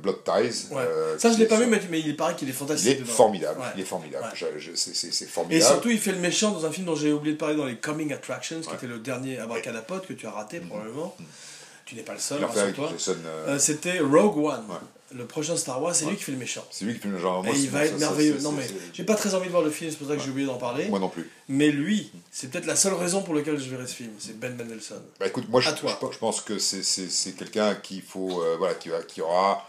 Blood 0.00 0.24
Ties. 0.24 0.66
Ouais. 0.72 0.78
euh, 0.82 1.18
Ça, 1.18 1.30
je 1.32 1.38
l'ai 1.38 1.44
est 1.44 1.46
pas 1.46 1.56
vu, 1.58 1.66
mais, 1.66 1.80
mais 1.90 2.00
il 2.00 2.16
paraît 2.16 2.34
qu'il 2.36 2.48
est 2.48 2.52
Il 2.52 2.56
fantastique. 2.56 2.90
est 2.92 3.00
dedans. 3.00 3.12
formidable. 3.12 3.60
Ouais. 3.60 3.66
Il 3.76 3.80
est 3.80 3.84
formidable. 3.84 4.24
Ouais. 4.24 4.50
C'est- 4.74 4.94
c'est 4.94 5.24
Et 5.24 5.28
formidable. 5.28 5.64
surtout, 5.64 5.90
il 5.90 5.98
fait 5.98 6.12
le 6.12 6.18
méchant 6.18 6.50
dans 6.52 6.64
un 6.66 6.70
film 6.72 6.86
dont 6.86 6.94
j'ai 6.96 7.12
oublié 7.12 7.34
de 7.34 7.38
parler 7.38 7.56
dans 7.56 7.66
les 7.66 7.76
Coming 7.76 8.12
Attractions, 8.12 8.60
qui 8.60 8.74
était 8.74 8.86
le 8.86 8.98
dernier 8.98 9.38
Abracadapote 9.38 10.06
que 10.06 10.12
tu 10.12 10.26
as 10.26 10.30
raté 10.30 10.60
probablement. 10.60 11.16
Tu 11.86 11.96
n'es 11.96 12.02
pas 12.02 12.12
le 12.14 12.20
seul, 12.20 12.38
il 12.40 12.44
rassure-toi. 12.44 12.92
Euh, 13.08 13.14
Euh, 13.48 13.58
C'était 13.58 13.98
Rogue 14.00 14.38
One. 14.44 14.64
Le 15.12 15.24
prochain 15.26 15.56
Star 15.56 15.82
Wars, 15.82 15.92
c'est 15.92 16.04
lui 16.06 16.14
qui 16.14 16.22
fait 16.22 16.30
le 16.30 16.38
méchant. 16.38 16.64
c'est 16.70 16.84
lui 16.84 16.94
qui 16.94 17.00
fait 17.00 17.08
le 17.08 17.18
genre. 17.18 17.44
Et 17.44 17.50
il 17.58 17.68
va 17.68 17.84
être 17.84 17.94
ça, 17.94 17.98
merveilleux. 17.98 18.38
Non, 18.42 18.52
mais 18.52 18.62
j'ai 18.92 19.02
pas 19.02 19.16
très 19.16 19.34
envie 19.34 19.46
de 19.46 19.50
voir 19.50 19.64
le 19.64 19.70
film, 19.72 19.90
c'est 19.90 19.96
pour 19.96 20.06
ça 20.06 20.14
que 20.14 20.22
j'ai 20.22 20.30
oublié 20.30 20.46
d'en 20.46 20.56
parler. 20.56 20.84
Moi 20.88 21.00
non 21.00 21.08
plus. 21.08 21.28
Mais 21.48 21.68
lui, 21.72 22.12
c'est 22.30 22.48
peut-être 22.48 22.66
la 22.66 22.76
seule 22.76 22.94
raison 22.94 23.22
pour 23.22 23.34
laquelle 23.34 23.58
je 23.58 23.68
verrai 23.68 23.88
ce 23.88 23.94
film. 23.94 24.10
C'est 24.20 24.38
Ben 24.38 24.54
Mendelsohn. 24.56 25.00
Bah 25.18 25.26
écoute, 25.26 25.48
moi 25.48 25.60
je, 25.60 25.70
je- 25.70 26.12
je 26.12 26.18
pense 26.18 26.40
que 26.42 26.60
c'est- 26.60 27.36
quelqu'un 27.36 27.74
qu'il 27.74 28.02
faut. 28.02 28.40
euh, 28.40 28.54
voilà, 28.56 28.74
qui, 28.74 28.88
va, 28.90 29.02
qui, 29.02 29.20
aura, 29.20 29.68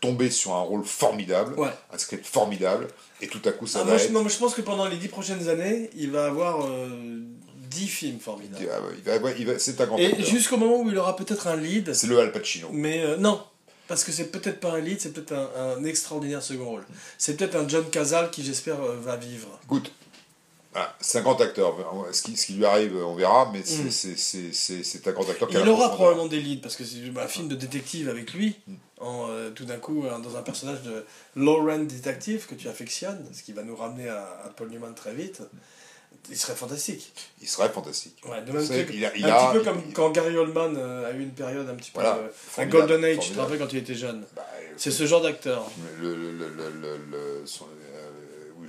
tomber 0.00 0.30
sur 0.30 0.54
un 0.54 0.60
rôle 0.62 0.84
formidable, 0.84 1.54
Ouais. 1.58 1.68
un 1.92 1.98
script 1.98 2.26
formidable, 2.26 2.88
et 3.20 3.28
tout 3.28 3.40
à 3.44 3.52
coup 3.52 3.66
ça 3.66 3.80
Ah, 3.80 3.84
va 3.84 3.90
moi, 3.90 3.98
je, 3.98 4.04
être. 4.04 4.12
non, 4.12 4.22
mais 4.22 4.30
je 4.30 4.38
pense 4.38 4.54
que 4.54 4.62
pendant 4.62 4.86
les 4.86 4.96
dix 4.96 5.08
prochaines 5.08 5.48
années, 5.48 5.90
il 5.96 6.10
va 6.10 6.26
avoir 6.26 6.64
euh, 6.66 6.88
10 7.70 7.86
films 7.86 8.18
formidables. 8.18 8.66
Ah 8.72 8.80
ouais, 8.80 8.94
il 8.98 9.02
va- 9.04 9.18
ouais, 9.18 9.34
il 9.38 9.46
va- 9.46 9.58
c'est 9.58 9.80
un 9.80 9.86
grand 9.86 9.98
Et 9.98 10.22
jusqu'au 10.24 10.56
moment 10.56 10.80
où 10.80 10.88
il 10.90 10.96
aura 10.98 11.14
peut-être 11.16 11.46
un 11.46 11.56
lead, 11.56 11.92
C'est 11.94 12.06
le 12.06 12.18
Al 12.18 12.32
Pacino. 12.32 12.68
mais 12.72 13.02
euh, 13.02 13.16
non, 13.18 13.40
parce 13.88 14.02
que 14.04 14.10
c'est 14.12 14.30
peut-être 14.30 14.58
pas 14.60 14.72
un 14.72 14.80
lead, 14.80 15.00
c'est 15.00 15.12
peut-être 15.12 15.32
un, 15.32 15.76
un 15.78 15.84
extraordinaire 15.84 16.42
second 16.42 16.64
rôle. 16.64 16.86
C'est 17.18 17.36
peut-être 17.36 17.56
un 17.56 17.68
John 17.68 17.84
Cazale 17.90 18.30
qui, 18.30 18.42
j'espère, 18.42 18.80
euh, 18.82 18.96
va 19.02 19.16
vivre. 19.16 19.48
Écoute, 19.64 19.92
ah, 20.74 20.94
c'est 21.00 21.18
un 21.18 21.22
grand 21.22 21.40
acteur. 21.40 21.76
Ce 22.12 22.22
qui, 22.22 22.36
ce 22.36 22.46
qui 22.46 22.52
lui 22.54 22.64
arrive, 22.64 22.96
on 22.96 23.14
verra, 23.14 23.50
mais 23.52 23.62
c'est 23.64 23.84
Mm. 23.84 24.52
c'est- 24.82 25.06
un 25.08 25.12
grand 25.12 25.28
acteur 25.28 25.48
qui 25.48 25.56
a 25.56 25.60
Il 25.60 25.68
aura 25.68 25.90
probablement 25.90 26.26
des 26.26 26.40
leads, 26.40 26.62
parce 26.62 26.76
que 26.76 26.84
c'est 26.84 26.98
un 27.18 27.26
film 27.28 27.48
de 27.48 27.54
détective 27.56 28.08
avec 28.08 28.32
lui, 28.34 28.56
Mm. 28.66 28.74
en, 29.00 29.26
euh, 29.30 29.50
tout 29.50 29.64
d'un 29.64 29.78
coup, 29.78 30.04
euh, 30.04 30.18
dans 30.18 30.36
un 30.36 30.42
personnage 30.42 30.82
de 30.82 31.04
Lauren 31.36 31.80
Detective 31.86 32.46
que 32.46 32.54
tu 32.54 32.68
affectionnes, 32.68 33.24
ce 33.32 33.42
qui 33.42 33.52
va 33.52 33.62
nous 33.62 33.76
ramener 33.76 34.08
à, 34.08 34.22
à 34.44 34.48
Paul 34.50 34.68
Newman 34.70 34.94
très 34.94 35.14
vite. 35.14 35.42
Il 36.28 36.36
serait 36.36 36.54
fantastique. 36.54 37.12
Il 37.40 37.48
serait 37.48 37.70
fantastique. 37.70 38.16
Ouais, 38.28 38.42
de 38.42 38.52
même 38.52 38.62
il 38.92 39.04
a- 39.06 39.16
il 39.16 39.24
un 39.24 39.28
a- 39.28 39.46
petit 39.52 39.58
peu 39.58 39.64
comme 39.64 39.80
il- 39.88 39.94
quand 39.94 40.10
Gary 40.10 40.36
Oldman 40.36 40.74
euh, 40.76 41.08
a 41.10 41.12
eu 41.16 41.22
une 41.22 41.30
période 41.30 41.66
un 41.68 41.74
petit 41.74 41.90
peu. 41.92 42.00
Voilà, 42.00 42.18
un 42.58 42.66
Golden 42.66 43.02
Age, 43.04 43.20
tu 43.20 43.30
te 43.32 43.38
rappelles 43.38 43.58
quand 43.58 43.72
il 43.72 43.78
était 43.78 43.94
jeune? 43.94 44.24
Bah, 44.36 44.46
C'est 44.76 44.90
ce 44.90 45.06
genre 45.06 45.22
d'acteur. 45.22 45.70
Le, 46.00 46.14
le, 46.14 46.32
le, 46.32 46.48
le, 46.48 46.70
le, 46.70 46.96
le- 47.10 47.42
son- 47.46 47.64
où 47.64 47.68
il 47.89 47.89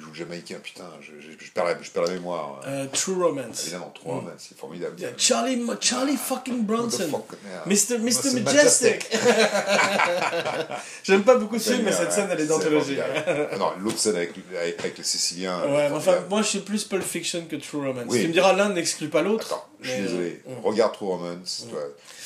joue 0.01 0.09
le 0.09 0.15
Jamaïcain, 0.15 0.57
putain, 0.63 0.83
je, 1.01 1.11
je, 1.21 1.31
je 1.45 1.51
perds, 1.51 1.65
la, 1.65 1.81
je 1.81 1.89
perds 1.91 2.03
la 2.03 2.11
mémoire. 2.11 2.61
Euh, 2.67 2.85
True 2.91 3.13
Romance. 3.23 3.61
Évidemment, 3.63 3.91
trois, 3.95 4.15
Mm. 4.21 4.25
mais 4.25 4.31
c'est 4.37 4.57
formidable. 4.57 4.99
Yeah, 4.99 5.09
Charlie, 5.17 5.61
Charlie 5.79 6.17
fucking 6.17 6.63
Bronson. 6.65 7.09
fuck. 7.09 7.37
Mr. 7.65 7.99
Majestic. 7.99 9.07
J'aime 11.03 11.23
pas 11.23 11.35
beaucoup 11.35 11.57
ce 11.59 11.71
film, 11.73 11.83
mais 11.85 11.91
cette 11.91 12.11
scène, 12.11 12.27
elle 12.31 12.41
est 12.41 12.45
d'anthologie. 12.47 12.97
non, 13.59 13.71
l'autre 13.79 13.97
scène 13.99 14.15
avec, 14.15 14.33
avec, 14.59 14.79
avec 14.79 14.97
les 14.97 15.03
Siciliens. 15.03 15.61
Ouais, 15.67 15.89
enfin, 15.93 16.15
moi 16.29 16.41
je 16.41 16.47
suis 16.47 16.59
plus 16.59 16.83
Pulp 16.83 17.03
Fiction 17.03 17.45
que 17.49 17.55
True 17.55 17.87
Romance. 17.87 18.05
Oui. 18.07 18.21
Tu 18.21 18.27
me 18.27 18.33
diras, 18.33 18.53
l'un 18.53 18.69
n'exclut 18.69 19.09
pas 19.09 19.21
l'autre. 19.21 19.67
Je 19.81 19.89
suis 19.91 20.01
désolé. 20.03 20.41
euh, 20.47 20.53
Regarde 20.63 20.93
True 20.93 21.07
Romance. 21.07 21.65
toi. 21.69 21.79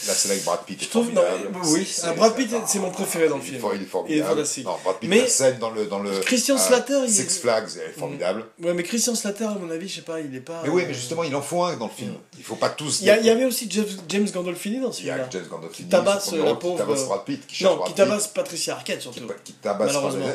La 0.07 0.13
scène 0.13 0.31
avec 0.31 0.43
Brad 0.43 0.59
Pitt 0.65 0.81
est 0.81 0.85
Je 0.85 0.89
trouve, 0.89 1.11
non, 1.13 1.21
formidable. 1.21 1.57
oui, 1.67 1.87
C'est- 1.89 2.05
ah, 2.05 2.13
Brad 2.13 2.35
Pitt, 2.35 2.49
c'est 2.67 2.79
mon 2.79 2.91
préféré 2.91 3.29
dans 3.29 3.37
le 3.37 3.41
il 3.43 3.47
est 3.55 3.57
film. 3.57 3.61
Il 3.71 3.75
est 3.75 3.75
Il 3.77 3.81
est 3.83 3.85
formidable. 3.85 4.39
Non, 4.65 4.75
Brad 4.83 4.97
Pitt, 4.99 5.09
Mais- 5.09 5.21
la 5.21 5.27
scène 5.27 5.57
dans 5.59 5.69
le. 5.71 5.85
Dans 5.85 5.99
le 5.99 6.11
Christian 6.19 6.55
euh, 6.55 6.59
Slater, 6.59 6.99
il- 7.05 7.09
Six 7.13 7.39
Flags, 7.39 7.67
elle 7.75 7.89
est 7.91 7.93
formidable. 7.99 8.45
Ouais, 8.61 8.73
mais 8.73 8.83
Christian 8.83 9.15
Slater, 9.15 9.45
à 9.45 9.55
mon 9.59 9.69
avis, 9.71 9.87
je 9.87 9.95
sais 9.95 10.01
pas, 10.01 10.19
il 10.19 10.35
est 10.35 10.39
pas. 10.41 10.61
Mais 10.63 10.69
oui, 10.69 10.83
euh, 10.83 10.85
mais 10.89 10.93
justement, 10.93 11.23
il 11.23 11.33
en 11.35 11.41
faut 11.41 11.63
un 11.63 11.77
dans 11.77 11.85
le 11.87 11.91
film. 11.91 12.13
Il 12.37 12.43
faut 12.43 12.55
pas 12.55 12.69
tous. 12.69 12.99
Il 13.01 13.07
y, 13.07 13.17
il 13.23 13.29
avait 13.29 13.45
aussi 13.45 13.67
James, 13.71 13.85
James 14.09 14.27
Gandolfini 14.33 14.81
dans 14.81 14.91
ce 14.91 14.99
Il 15.01 15.05
y 15.07 15.09
a 15.09 15.13
film-là. 15.13 15.29
James 15.31 15.47
Gandolfini, 15.49 15.89
tabasse, 15.89 16.31
la 16.33 16.43
rôle, 16.43 16.57
qui 16.59 16.77
tabasse 16.77 17.01
euh, 17.01 17.05
Brad 17.05 17.23
Pitt, 17.23 17.47
qui 17.47 17.63
Non, 17.63 17.77
qui 17.83 17.93
tabasse 17.93 18.27
Patricia 18.27 18.73
Arquette 18.75 19.01
surtout. 19.01 19.21
qui, 19.43 19.53
tabasse 19.53 19.93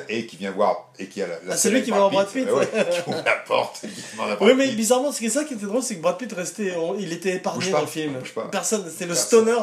et 0.09 0.27
qui 0.27 0.37
vient 0.37 0.51
voir 0.53 0.91
et 0.99 1.07
qui 1.07 1.23
a 1.23 1.27
la, 1.27 1.35
la 1.45 1.55
Ah, 1.55 1.57
c'est 1.57 1.71
lui 1.71 1.83
qui 1.83 1.91
va 1.91 1.99
voir 1.99 2.11
Brad 2.11 2.29
Pitt. 2.29 2.45
qui 2.47 2.51
ouvre 3.11 3.23
la 3.25 3.37
porte 3.47 3.83
Oui, 4.41 4.53
mais 4.57 4.69
bizarrement, 4.69 5.13
c'est 5.13 5.29
ça 5.29 5.45
qui 5.45 5.55
était 5.55 5.67
drôle, 5.67 5.83
c'est 5.83 5.97
que 5.97 6.03
Brad 6.03 6.17
Pitt 6.19 6.33
restait, 6.33 6.75
il 7.11 7.17
était 7.17 7.37
épargné 7.37 7.71
dans 7.71 7.81
le 7.81 7.87
film. 7.87 8.15
Personne, 8.53 8.85
c'était 8.89 9.07
le 9.07 9.15
stoner, 9.15 9.57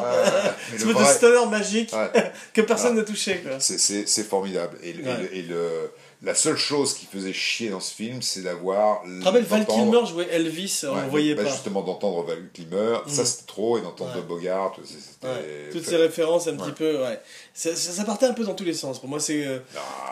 c'est 0.76 0.84
le 0.86 1.04
stoner 1.04 1.46
magique 1.50 1.92
que 2.52 2.60
personne 2.62 2.94
ne 2.96 3.02
touchait. 3.02 3.42
C'est- 3.58 3.78
C'est 3.78 4.06
c'est 4.08 4.24
formidable. 4.24 4.78
Et, 4.82 4.92
le- 4.92 5.90
la 6.20 6.34
seule 6.34 6.56
chose 6.56 6.94
qui 6.94 7.06
faisait 7.06 7.32
chier 7.32 7.68
dans 7.70 7.78
ce 7.78 7.94
film, 7.94 8.22
c'est 8.22 8.40
d'avoir. 8.40 9.02
Rappelles, 9.22 9.44
Val 9.44 9.64
Kilmer 9.64 10.00
jouait 10.04 10.26
Elvis, 10.32 10.80
on 10.82 10.96
Ouais, 10.96 11.04
ne 11.04 11.08
voyait 11.10 11.34
bah, 11.36 11.44
pas. 11.44 11.50
Justement, 11.50 11.80
d'entendre 11.82 12.24
Val 12.24 12.42
Kilmer, 12.52 12.96
ça 13.06 13.22
Mm. 13.22 13.24
c'était 13.24 13.46
trop, 13.46 13.78
et 13.78 13.82
d'entendre 13.82 14.16
Ouais. 14.16 14.22
Bogart, 14.22 14.74
c'est- 14.84 14.94
c'était. 14.94 15.26
Ouais. 15.28 15.68
Toutes 15.70 15.84
ces 15.86 15.94
références 15.96 16.48
un 16.48 16.56
petit 16.56 16.72
peu, 16.72 17.02
ouais. 17.04 17.20
Ça, 17.54 18.02
partait 18.04 18.26
un 18.26 18.32
peu 18.34 18.42
dans 18.42 18.54
tous 18.54 18.64
les 18.64 18.74
sens. 18.74 18.98
Pour 18.98 19.08
moi, 19.08 19.20
c'est. 19.20 19.46
euh, 19.46 19.60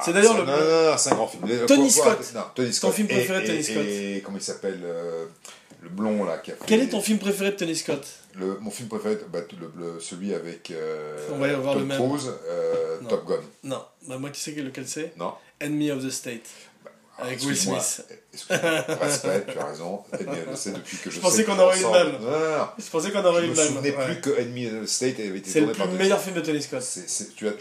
C'est 0.05 0.13
d'ailleurs 0.13 0.37
le- 0.39 0.45
Non, 0.45 0.53
non, 0.53 0.91
non, 0.93 0.97
c'est 0.97 1.11
un 1.11 1.17
grand 1.17 1.27
film. 1.27 1.43
Tony 1.67 1.91
Scott. 1.91 2.19
Non, 2.37 2.41
Tony 2.55 2.73
Scott. 2.73 2.93
film 2.95 3.09
préféré 3.09 3.43
et- 3.43 3.47
Tony 3.49 3.65
Scott. 3.65 3.77
Et 3.85 4.23
comment 4.25 4.39
il 4.39 4.45
s'appelle 4.45 4.81
euh, 4.85 5.27
Le 5.89 5.93
blond 5.93 6.25
là 6.25 6.39
qui 6.39 6.51
a 6.51 6.55
fait- 6.55 6.65
Quel 6.67 6.81
est 6.83 6.89
ton 6.89 7.01
film 7.01 7.19
préféré 7.21 7.53
de 7.53 7.57
Tony 7.57 7.77
Scott 7.77 8.05
le, 8.35 8.59
Mon 8.61 8.71
film 8.73 8.89
préféré, 8.89 9.19
bah, 9.33 9.39
le, 9.61 9.71
le- 9.95 10.01
celui 10.01 10.35
avec 10.35 10.73
euh, 10.73 11.17
On 11.33 11.39
va 11.39 11.49
Tom 11.55 11.79
le 11.79 11.85
même. 11.85 11.97
Cruise, 12.09 12.29
euh. 12.49 12.99
Top 13.09 13.25
Gun. 13.27 13.37
Non, 13.63 13.83
bah, 14.09 14.19
moi, 14.19 14.31
tu 14.31 14.41
sais 14.41 14.51
lequel 14.51 14.87
c'est 14.89 15.13
Non 15.17 15.33
Enemy 15.61 15.93
of 15.93 16.05
the 16.05 16.11
State. 16.11 16.47
Avec 17.19 17.41
Will. 17.41 17.57
Smith. 17.57 18.03
Excuse-moi. 18.35 18.71
Respect, 19.01 19.45
tu 19.51 19.59
as 19.59 19.65
raison. 19.65 20.01
Enemy 20.13 20.39
of 20.49 20.53
the 20.53 20.57
State 20.57 20.75
depuis 20.75 20.97
que 20.99 21.09
je, 21.11 21.15
Je 21.17 21.21
pensais 21.21 21.37
sais 21.39 21.45
qu'on 21.45 21.59
aurait 21.59 21.79
eu 21.79 21.83
le 21.83 21.89
même. 21.91 22.13
Non, 22.21 22.31
non, 22.31 22.59
non. 22.59 22.67
Je 22.79 22.91
pensais 22.91 23.11
qu'on 23.13 23.23
Je 23.23 23.27
aurait 23.29 23.45
eu 23.47 23.49
me 23.49 23.51
le 23.53 23.57
même. 23.57 23.67
souvenais 23.69 23.97
ouais. 23.97 24.05
plus 24.05 24.21
que 24.21 24.39
Enemy 24.41 24.67
of 24.67 24.83
the 24.85 24.87
State 24.87 25.21
avait 25.21 25.39
été 25.39 25.49
C'est 25.51 25.61
le 25.63 25.73
tourné 25.73 25.95
meilleur 25.97 26.21
film 26.21 26.35
de 26.35 26.41
Tony 26.43 26.61
Scott. 26.61 26.83
Tu, 27.37 27.47
as. 27.49 27.53
Ouais. 27.53 27.57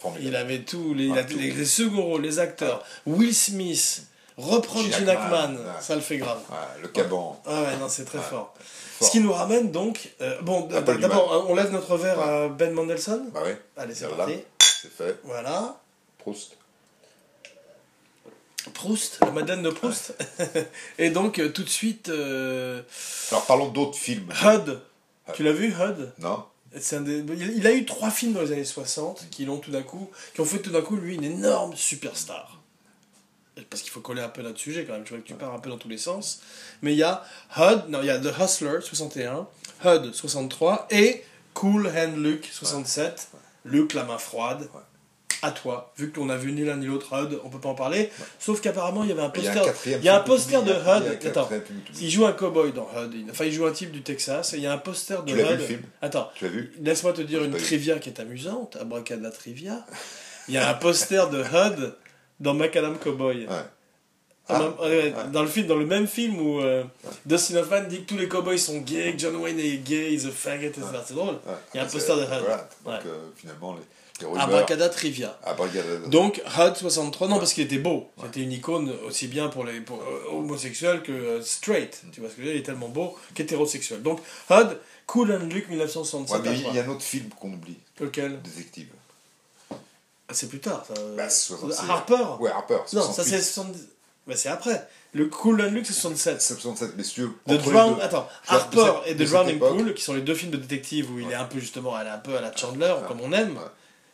Formidable. 0.00 0.26
Il 0.28 0.36
avait 0.36 0.60
tous 0.60 0.94
les, 0.94 1.04
il 1.06 1.12
Ah, 1.14 1.20
a 1.20 1.24
tout. 1.24 1.36
les, 1.36 1.50
les 1.50 1.64
seconds 1.66 2.04
rôles, 2.04 2.22
les 2.22 2.38
acteurs. 2.38 2.82
Will 3.06 3.34
Smith, 3.34 4.04
reprendre 4.36 4.90
Gene 4.92 5.08
Hackman, 5.08 5.54
ouais. 5.56 5.80
ça 5.80 5.94
le 5.94 6.00
fait 6.00 6.16
grave. 6.18 6.40
Ouais, 6.50 6.82
le 6.82 6.88
caban. 6.88 7.40
Ah 7.46 7.62
ouais, 7.62 7.76
non, 7.78 7.88
c'est 7.88 8.04
très 8.04 8.18
fort. 8.18 8.54
Fort. 8.98 9.06
Ce 9.08 9.10
qui 9.10 9.20
nous 9.20 9.32
ramène 9.32 9.70
donc. 9.72 10.10
euh, 10.20 10.40
bon, 10.42 10.62
d'abord, 10.62 11.32
hein, 11.34 11.44
on 11.48 11.54
lève 11.54 11.70
notre 11.72 11.96
verre 11.96 12.20
à 12.20 12.48
Ben 12.48 12.72
Mendelssohn. 12.72 13.30
Bah 13.32 13.42
oui, 13.44 13.52
Allez, 13.76 13.94
c'est 13.94 14.08
parti. 14.08 14.38
c'est 14.60 14.92
fait. 14.92 15.18
Voilà. 15.24 15.76
Proust. 16.18 16.56
Proust, 18.72 19.18
la 19.20 19.30
Madeleine 19.30 19.62
de 19.62 19.70
Proust. 19.70 20.14
Et 20.98 21.10
donc, 21.10 21.38
euh, 21.38 21.50
tout 21.50 21.62
de 21.64 21.68
suite, 21.68 22.08
euh, 22.08 22.82
Alors 23.30 23.44
parlons 23.46 23.68
d'autres 23.68 23.98
films. 23.98 24.32
HUD. 24.42 24.80
Tu 25.34 25.42
l'as 25.42 25.52
vu, 25.52 25.68
HUD? 25.68 26.12
Non 26.18 26.44
C'est 26.80 26.96
un 26.96 27.00
des- 27.02 27.18
il- 27.18 27.58
Il 27.58 27.66
a 27.66 27.72
eu 27.72 27.84
trois 27.84 28.10
films 28.10 28.32
dans 28.32 28.40
les 28.40 28.52
années 28.52 28.64
60 28.64 29.26
qui 29.30 29.44
l'ont 29.44 29.58
tout 29.58 29.70
d'un 29.70 29.82
coup, 29.82 30.10
qui 30.34 30.40
ont 30.40 30.44
fait 30.46 30.58
tout 30.60 30.70
d'un 30.70 30.80
coup 30.82 30.96
lui 30.96 31.14
une 31.14 31.24
énorme 31.24 31.76
superstar. 31.76 32.58
Parce 33.70 33.82
qu'il 33.82 33.92
faut 33.92 34.00
coller 34.00 34.20
un 34.22 34.28
peu 34.28 34.42
notre 34.42 34.58
sujet 34.58 34.84
quand 34.84 34.94
même, 34.94 35.04
tu 35.04 35.12
vois 35.12 35.22
que 35.22 35.26
tu 35.26 35.34
pars 35.34 35.54
un 35.54 35.60
peu 35.60 35.70
dans 35.70 35.78
tous 35.78 35.88
les 35.88 35.98
sens. 35.98 36.40
Mais 36.82 36.92
il 36.92 36.98
y 36.98 37.04
a 37.04 37.24
HUD, 37.56 37.88
non, 37.88 38.00
il 38.02 38.06
y 38.06 38.10
a 38.10 38.18
The 38.18 38.32
Hustler 38.38 38.80
61, 38.80 39.46
HUD 39.84 40.12
63 40.12 40.88
et 40.90 41.22
Cool 41.54 41.86
Hand 41.86 42.16
Luke 42.16 42.48
67. 42.50 43.28
Luke 43.64 43.94
la 43.94 44.04
main 44.04 44.18
froide. 44.18 44.62
Ouais. 44.74 44.80
À 45.42 45.50
toi, 45.50 45.92
vu 45.98 46.10
qu'on 46.10 46.30
a 46.30 46.36
vu 46.36 46.52
ni 46.52 46.64
l'un 46.64 46.76
ni 46.78 46.86
l'autre 46.86 47.12
HUD, 47.14 47.38
on 47.44 47.50
peut 47.50 47.60
pas 47.60 47.68
en 47.68 47.74
parler. 47.74 48.10
Sauf 48.38 48.60
qu'apparemment 48.62 49.04
il 49.04 49.10
y 49.10 49.12
avait 49.12 49.22
un 49.22 49.28
poster. 49.30 49.62
Il 49.86 50.02
y 50.02 50.08
a 50.08 50.16
un 50.16 50.20
poster 50.20 50.62
de 50.62 50.72
HUD. 50.72 51.26
Attends, 51.26 51.48
il 52.00 52.10
joue 52.10 52.24
un 52.24 52.32
cowboy 52.32 52.72
dans 52.72 52.88
HUD. 52.96 53.26
Enfin, 53.30 53.44
il 53.44 53.52
joue 53.52 53.66
un 53.66 53.72
type 53.72 53.92
du 53.92 54.02
Texas. 54.02 54.54
Et 54.54 54.56
il 54.56 54.62
y 54.62 54.66
a 54.66 54.72
un 54.72 54.78
poster 54.78 55.22
de 55.22 55.32
Tu 55.32 55.36
l'as 55.36 55.44
vu, 55.44 55.54
HUD. 55.54 55.60
le 55.60 55.66
film? 55.66 55.82
Attends, 56.00 56.30
Tu 56.34 56.44
l'as 56.44 56.50
vu? 56.50 56.72
Laisse-moi 56.80 57.12
te 57.12 57.20
dire 57.20 57.44
une 57.44 57.56
trivia 57.56 57.98
qui 57.98 58.08
est 58.08 58.20
amusante. 58.20 58.76
Abracadabra 58.80 59.30
trivia. 59.30 59.84
Il 60.48 60.54
y 60.54 60.58
a 60.58 60.68
un 60.68 60.74
poster 60.74 61.28
de 61.28 61.42
HUD 61.42 61.94
dans 62.44 62.54
Macadam 62.54 62.96
Cowboy. 62.98 63.46
Ouais. 63.46 63.46
Dans, 63.46 64.54
Ah, 64.56 64.58
le- 64.58 64.84
ouais, 64.84 65.02
ouais. 65.04 65.14
dans 65.32 65.42
le 65.42 65.48
film, 65.48 65.66
dans 65.66 65.76
le 65.76 65.86
même 65.86 66.06
film 66.06 66.38
où 66.38 66.60
euh, 66.60 66.84
Dustin 67.24 67.56
Hoffman 67.56 67.84
dit 67.88 68.02
que 68.02 68.08
tous 68.08 68.18
les 68.18 68.28
cowboys 68.28 68.58
sont 68.58 68.78
gays, 68.80 69.14
que 69.14 69.18
John 69.18 69.36
Wayne 69.36 69.58
est 69.58 69.78
gay, 69.78 70.12
he's 70.12 70.26
a 70.26 70.30
faggot, 70.30 70.66
etc. 70.66 70.82
C'est 71.06 71.14
drôle. 71.14 71.36
Ouais. 71.46 71.54
Il 71.72 71.78
y 71.78 71.80
a 71.80 71.84
un 71.84 71.88
C'est- 71.88 71.94
poster 71.96 72.16
de 72.16 72.22
HUD. 72.24 72.28
Voilà. 72.28 72.56
Donc 72.58 72.68
Ouais. 72.86 72.98
euh, 73.10 73.30
finalement, 73.36 73.72
les, 73.74 73.80
les 74.20 74.26
rumeurs. 74.26 74.42
Abracadabra 74.44 74.94
trivia. 74.94 75.38
Abracadabra. 75.44 76.08
Donc, 76.08 76.42
HUD 76.58 76.76
63, 76.76 77.28
non, 77.28 77.38
parce 77.38 77.54
qu'il 77.54 77.64
était 77.64 77.78
beau. 77.78 78.10
C'était 78.22 78.40
une 78.40 78.52
icône 78.52 78.92
aussi 79.06 79.28
bien 79.28 79.48
pour 79.48 79.64
les 79.64 79.80
pour, 79.80 80.02
euh, 80.02 80.30
homosexuels 80.36 81.00
que 81.02 81.12
euh, 81.12 81.40
straight. 81.40 82.02
Tu 82.12 82.20
vois 82.20 82.28
ce 82.28 82.34
que 82.34 82.42
je 82.42 82.46
veux 82.46 82.52
dire? 82.52 82.56
Il 82.56 82.60
est 82.60 82.66
tellement 82.66 82.88
beau 82.88 83.16
qu'hétérosexuel. 83.34 84.02
Donc, 84.02 84.20
HUD, 84.50 84.76
Cool 85.06 85.32
and 85.32 85.46
Luke 85.50 85.68
1967. 85.70 86.36
Ouais, 86.42 86.50
mais 86.50 86.58
il 86.70 86.74
y 86.76 86.78
a 86.78 86.84
un 86.84 86.88
autre 86.88 87.02
film 87.02 87.30
qu'on 87.40 87.52
oublie. 87.54 87.78
Lequel? 87.98 88.40
Détective. 88.42 88.88
Ah, 90.28 90.32
C'est 90.34 90.48
plus 90.48 90.60
tard, 90.60 90.84
ça. 90.86 90.94
Bah, 91.16 91.28
66. 91.28 91.80
Harper 91.88 92.24
Ouais, 92.40 92.50
Harper. 92.50 92.78
Non, 92.92 93.02
ça 93.02 93.22
68. 93.24 93.30
c'est 93.30 93.42
70. 93.42 93.78
Bah, 94.26 94.34
c'est 94.36 94.48
après. 94.48 94.88
Le 95.12 95.26
Cool 95.26 95.60
and 95.60 95.70
Luke, 95.70 95.84
c'est 95.86 95.92
67. 95.92 96.40
67, 96.40 96.96
messieurs. 96.96 97.30
The 97.46 97.52
Drown... 97.52 98.00
Attends, 98.00 98.26
Harper 98.48 98.76
de 98.76 98.82
cette- 99.06 99.20
et 99.20 99.24
The 99.24 99.28
Drowning. 99.28 99.58
Pool, 99.58 99.94
qui 99.94 100.02
sont 100.02 100.14
les 100.14 100.22
deux 100.22 100.34
films 100.34 100.50
de 100.50 100.56
détective 100.56 101.12
où 101.12 101.18
il 101.18 101.30
est 101.30 101.34
un 101.34 101.44
peu 101.44 101.60
justement, 101.60 101.98
elle 102.00 102.06
est 102.06 102.10
un 102.10 102.18
peu 102.18 102.36
à 102.36 102.40
la 102.40 102.54
Chandler, 102.56 102.94
comme 103.06 103.20
on 103.20 103.32
aime. 103.32 103.56
Ouais. 103.56 103.62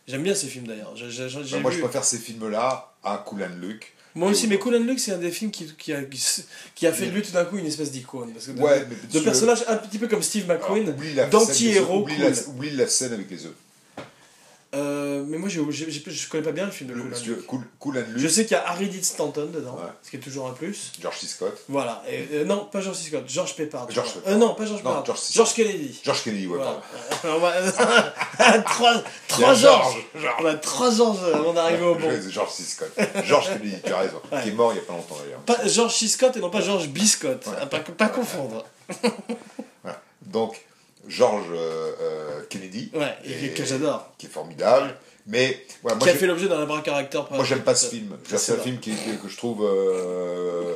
J'aime 0.07 0.23
bien 0.23 0.35
ces 0.35 0.47
films 0.47 0.67
d'ailleurs. 0.67 0.93
Bah, 0.93 1.59
moi, 1.59 1.71
vu- 1.71 1.77
je 1.77 1.81
préfère 1.83 2.03
ces 2.03 2.17
films-là 2.17 2.91
à 3.03 3.17
Cool 3.25 3.43
and 3.43 3.55
Luke. 3.61 3.93
Moi 4.13 4.29
aussi, 4.29 4.47
mais 4.47 4.59
Cool 4.59 4.75
and 4.75 4.79
Luke, 4.79 4.99
c'est 4.99 5.13
un 5.13 5.17
des 5.19 5.31
films 5.31 5.51
qui, 5.51 5.73
qui, 5.77 5.93
a, 5.93 6.01
qui 6.75 6.85
a 6.85 6.91
fait 6.91 7.05
de 7.05 7.11
lui 7.11 7.21
tout 7.21 7.31
d'un 7.31 7.45
coup 7.45 7.57
une 7.57 7.65
espèce 7.65 7.91
d'icône. 7.91 8.33
Parce 8.33 8.47
que 8.47 8.51
de, 8.51 8.61
Ouais, 8.61 8.85
de 9.13 9.19
personnage 9.21 9.63
un 9.69 9.77
petit 9.77 9.97
peu 9.97 10.09
comme 10.09 10.21
Steve 10.21 10.45
McQueen, 10.49 10.93
d'anti-héros 11.31 12.03
cool. 12.03 12.11
Oublie, 12.11 12.17
la, 12.17 12.47
oublie 12.49 12.69
la 12.71 12.87
scène 12.87 13.13
avec 13.13 13.29
les 13.31 13.45
œufs. 13.45 13.53
Euh, 14.73 15.23
mais 15.27 15.37
moi, 15.37 15.49
j'ai- 15.49 15.61
je 15.69 16.29
connais 16.29 16.43
pas 16.43 16.53
bien 16.53 16.65
le 16.65 16.71
film 16.71 16.89
de 16.91 16.95
Le- 16.95 17.01
Cool 17.03 17.11
Luke. 17.25 17.45
cool, 17.45 17.61
cool 17.79 17.97
and 17.97 18.03
Je 18.15 18.27
sais 18.29 18.45
qu'il 18.45 18.53
y 18.55 18.59
a 18.59 18.65
Harry 18.69 18.87
Dean 18.87 19.03
Stanton 19.03 19.49
dedans, 19.53 19.73
Ouais. 19.75 19.89
ce 20.01 20.09
qui 20.09 20.15
est 20.15 20.19
toujours 20.19 20.47
un 20.47 20.53
plus. 20.53 20.93
George 21.01 21.17
C. 21.19 21.27
Scott. 21.27 21.57
Voilà. 21.67 22.01
Et, 22.09 22.25
euh, 22.35 22.45
non, 22.45 22.63
pas 22.71 22.79
George 22.79 22.95
C. 22.95 23.09
Scott, 23.09 23.25
George 23.27 23.55
Peppard. 23.57 23.87
George 23.91 24.07
Euh, 24.09 24.19
Peppard. 24.21 24.37
non, 24.37 24.53
pas 24.55 24.65
George 24.65 24.81
Non, 24.83 24.89
Peppard. 24.91 25.05
George. 25.07 25.19
George 25.33 25.53
Kennedy. 25.55 25.99
George 26.05 26.23
Kennedy, 26.23 26.47
ouais, 26.47 26.57
Voilà. 26.57 26.81
pardon. 27.21 27.41
Trois, 28.65 28.93
trois. 29.27 29.53
George, 29.55 29.95
George. 30.15 30.35
On 30.41 30.45
a 30.45 30.55
trois 30.55 30.89
Georges 30.91 31.19
avant 31.33 31.51
d'arriver 31.53 31.83
au 31.83 31.95
bon. 31.95 32.07
Ouais, 32.07 32.21
George 32.29 32.51
C. 32.51 32.63
Scott. 32.63 32.91
George 33.25 33.47
Kennedy, 33.49 33.75
tu 33.85 33.91
as 33.91 33.97
raison. 33.97 34.21
Ouais. 34.31 34.41
Qui 34.43 34.49
est 34.49 34.53
mort 34.53 34.71
il 34.71 34.77
y 34.77 34.79
a 34.79 34.83
pas 34.83 34.93
longtemps 34.93 35.17
d'ailleurs. 35.21 35.41
Pas 35.41 35.67
George 35.67 35.93
C. 35.93 36.07
Scott 36.07 36.37
et 36.37 36.39
non 36.39 36.49
pas 36.49 36.61
George 36.61 36.87
B. 36.87 36.99
Scott. 36.99 37.45
À 37.59 37.65
Pas, 37.65 37.79
pas 37.79 38.07
confondre. 38.07 38.63
Voilà. 39.83 40.01
Donc, 40.21 40.55
George 41.07 41.45
euh, 41.51 41.91
euh, 42.01 42.41
Kennedy. 42.49 42.91
Ouais, 42.93 43.15
et 43.25 43.45
Et- 43.45 43.49
que 43.49 43.65
j'adore. 43.65 44.11
Qui 44.17 44.27
est 44.27 44.29
formidable. 44.29 44.95
Mais, 45.27 45.65
voilà, 45.83 45.97
moi, 45.97 46.07
Qui 46.07 46.13
a 46.13 46.15
fait 46.17 46.25
l'objet 46.27 46.47
d'un 46.47 46.61
abracadabra. 46.61 47.35
moi, 47.35 47.45
j'aime 47.45 47.61
pas 47.61 47.75
ce 47.75 47.87
film. 47.89 48.15
C'est 48.35 48.53
un 48.53 48.57
film 48.57 48.79
qui, 48.79 48.91
que, 48.91 49.27
je 49.29 49.37
trouve. 49.37 49.63
euh, 49.65 50.73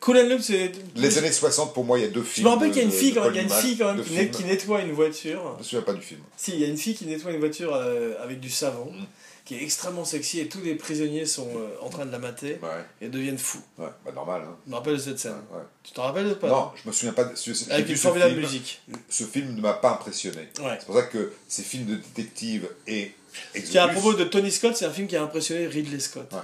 Cool 0.00 0.18
and 0.18 0.28
Look, 0.28 0.40
c'est. 0.42 0.72
Les 0.96 1.16
années 1.18 1.32
60, 1.32 1.72
pour 1.72 1.84
moi, 1.84 1.98
il 1.98 2.02
y 2.02 2.04
a 2.04 2.10
deux 2.10 2.20
Je 2.22 2.26
films. 2.26 2.46
me 2.46 2.52
rappelle 2.52 2.68
qu'il 2.70 2.78
y 2.78 2.82
a 2.82 2.84
une 2.84 2.90
fille, 2.92 3.14
quand, 3.14 3.30
il 3.30 3.36
y 3.36 3.38
a 3.38 3.42
une 3.42 3.48
Paul 3.48 3.56
fille 3.58 3.76
quand 3.78 3.84
Newman, 3.94 3.96
même 3.96 4.04
qui, 4.04 4.12
net- 4.14 4.22
films. 4.36 4.36
qui 4.36 4.44
nettoie 4.44 4.80
une 4.82 4.92
voiture. 4.92 5.52
Je 5.54 5.58
me 5.58 5.62
souviens 5.64 5.82
pas 5.82 5.92
du 5.94 6.02
film. 6.02 6.20
Si, 6.36 6.50
il 6.52 6.60
y 6.60 6.64
a 6.64 6.66
une 6.66 6.76
fille 6.76 6.94
qui 6.94 7.06
nettoie 7.06 7.30
une 7.32 7.38
voiture 7.38 7.74
euh, 7.74 8.12
avec 8.22 8.38
du 8.40 8.50
savon, 8.50 8.90
Mm. 8.92 9.04
Qui 9.44 9.56
est 9.56 9.62
extrêmement 9.62 10.04
sexy 10.06 10.40
et 10.40 10.48
tous 10.48 10.60
les 10.62 10.74
prisonniers 10.74 11.26
sont 11.26 11.48
euh, 11.56 11.68
en 11.82 11.90
train 11.90 12.06
de 12.06 12.12
la 12.12 12.18
mater 12.18 12.58
Ouais, 12.62 12.68
et 13.02 13.08
deviennent 13.08 13.36
fous. 13.38 13.62
ouais, 13.78 13.88
bah 14.04 14.12
normal. 14.14 14.42
Hein. 14.46 14.56
Je 14.64 14.70
me 14.70 14.76
rappelle 14.76 14.94
de 14.94 14.98
cette 14.98 15.18
scène. 15.18 15.32
Ouais. 15.52 15.60
Tu 15.82 15.92
t'en 15.92 16.02
rappelles 16.04 16.28
ou 16.28 16.34
pas? 16.36 16.48
Non, 16.48 16.70
je 16.82 16.88
me 16.88 16.92
souviens 16.94 17.12
pas. 17.12 17.24
De, 17.24 17.34
Avec 17.72 17.88
une 17.88 17.96
formidable 17.96 18.30
film. 18.32 18.42
musique. 18.42 18.82
Ce 19.10 19.24
film 19.24 19.54
ne 19.54 19.60
m'a 19.60 19.74
pas 19.74 19.90
impressionné. 19.92 20.48
Ouais. 20.60 20.76
C'est 20.78 20.86
pour 20.86 20.94
ça 20.96 21.02
que 21.02 21.32
ces 21.46 21.62
films 21.62 21.86
de 21.86 21.96
détective 21.96 22.68
et 22.86 23.12
Exodus, 23.54 23.70
Qui 23.72 23.78
à 23.78 23.88
propos 23.88 24.14
de 24.14 24.24
Tony 24.24 24.50
Scott, 24.50 24.76
c'est 24.76 24.86
un 24.86 24.92
film 24.92 25.08
qui 25.08 25.16
a 25.16 25.22
impressionné 25.22 25.66
Ridley 25.66 26.00
Scott. 26.00 26.32
Ouais. 26.32 26.38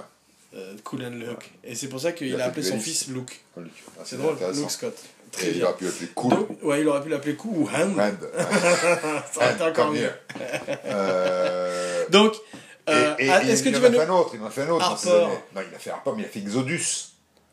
Euh, 0.53 0.75
cool 0.83 1.03
and 1.05 1.11
Luke. 1.11 1.49
Et 1.63 1.73
c'est 1.75 1.87
pour 1.87 2.01
ça 2.01 2.11
qu'il 2.11 2.27
Il 2.27 2.39
a 2.41 2.45
appelé 2.45 2.63
son 2.65 2.77
fils 2.79 3.07
Luke. 3.07 3.39
Ah, 3.57 3.61
C'est 4.03 4.17
drôle. 4.17 4.35
Luke 4.53 4.69
Scott. 4.69 4.93
Et 4.95 5.31
Très 5.31 5.47
il 5.47 5.53
bien. 5.53 5.63
aurait 5.67 5.77
pu 5.77 5.85
l'appeler 5.85 6.07
Cool. 6.13 6.29
Donc, 6.31 6.47
ouais, 6.63 6.81
il 6.81 6.87
aurait 6.89 7.01
pu 7.01 7.07
l'appeler 7.09 7.35
Cool 7.35 7.57
ou 7.57 7.69
Hand. 7.73 7.97
Hand. 7.97 8.17
ça 9.31 9.37
aurait 9.37 9.53
été 9.53 9.63
encore 9.63 9.91
mieux. 9.91 10.11
Euh, 10.85 12.05
Donc, 12.09 12.33
euh, 12.91 13.15
et- 13.19 13.29
ah, 13.29 13.43
et 13.43 13.49
est-ce 13.49 13.63
que 13.63 13.69
il 13.69 13.73
tu 13.73 13.77
en 13.79 13.81
vas 13.81 13.89
nous. 13.89 13.97
fait 13.99 14.05
un 14.05 14.09
autre, 14.09 14.31
il 14.35 14.41
en 14.41 14.45
a 14.45 14.49
fait 14.49 14.61
un 14.63 14.69
autre 14.69 14.85
Harper. 14.85 15.09
années. 15.09 15.39
Non, 15.55 15.61
il 15.69 15.75
a 15.75 15.79
fait 15.79 15.89
Harper, 15.91 16.11
mais 16.15 16.23
il 16.23 16.25
a 16.25 16.29
fait 16.29 16.39
Exodus. 16.39 16.85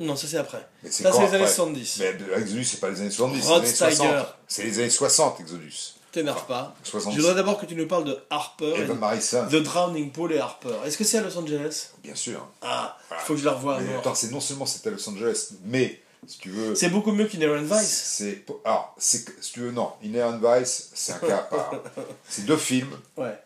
Non, 0.01 0.15
ça 0.17 0.27
c'est 0.29 0.37
après. 0.37 0.65
Mais 0.83 0.91
c'est 0.91 1.03
Ça, 1.03 1.13
c'est 1.13 1.19
les 1.21 1.27
années 1.29 1.37
après 1.43 1.49
70. 1.49 1.99
Mais 2.01 2.17
Exodus, 2.41 2.65
c'est 2.65 2.81
pas 2.81 2.91
les 2.91 3.01
années 3.01 3.11
70, 3.11 3.43
c'est 3.43 3.49
les 3.49 3.55
années 3.57 3.67
60. 3.67 3.95
Steiger. 4.07 4.23
C'est 4.47 4.63
les 4.65 4.79
années 4.79 4.91
60, 4.91 5.41
Exodus. 5.41 5.95
T'énerve 6.13 6.47
pas. 6.47 6.75
60. 6.85 7.13
Je 7.15 7.21
voudrais 7.21 7.35
d'abord 7.35 7.59
que 7.61 7.67
tu 7.67 7.75
nous 7.75 7.87
parles 7.87 8.05
de 8.05 8.19
Harper 8.31 8.75
et 8.79 8.87
Morrison, 8.95 9.47
The 9.51 9.57
Drowning 9.57 10.11
Pool 10.11 10.33
et 10.33 10.39
Harper. 10.39 10.75
Est-ce 10.87 10.97
que 10.97 11.05
c'est 11.05 11.19
à 11.19 11.21
Los 11.21 11.37
Angeles? 11.37 11.91
Bien 12.03 12.15
sûr. 12.15 12.47
Ah, 12.63 12.97
faut 13.25 13.35
que 13.35 13.41
je 13.41 13.45
la 13.45 13.53
revoie 13.53 13.79
Mais 13.81 13.95
attends, 13.97 14.15
c'est 14.15 14.31
non 14.31 14.41
seulement 14.41 14.65
c'était 14.67 14.89
à 14.89 14.93
Los 14.93 15.07
Angeles, 15.09 15.51
mais 15.65 16.01
si 16.27 16.39
tu 16.39 16.51
veux. 16.51 16.75
C'est 16.75 16.89
beaucoup 16.89 17.13
mieux 17.13 17.27
qu'Inherent 17.27 17.63
Vice. 17.63 18.03
C'est. 18.17 18.45
Alors, 18.65 18.95
c'est 18.99 19.25
si 19.43 19.53
tu 19.53 19.61
veux, 19.61 19.71
non. 19.71 19.93
Inherent 20.03 20.39
Vice, 20.41 20.91
c'est 20.95 21.13
un 21.13 21.19
cas 21.19 21.37
à 21.39 21.43
part. 21.43 21.73
C'est 22.29 22.47
deux 22.47 22.57
films. 22.57 22.97
Ouais. 23.17 23.39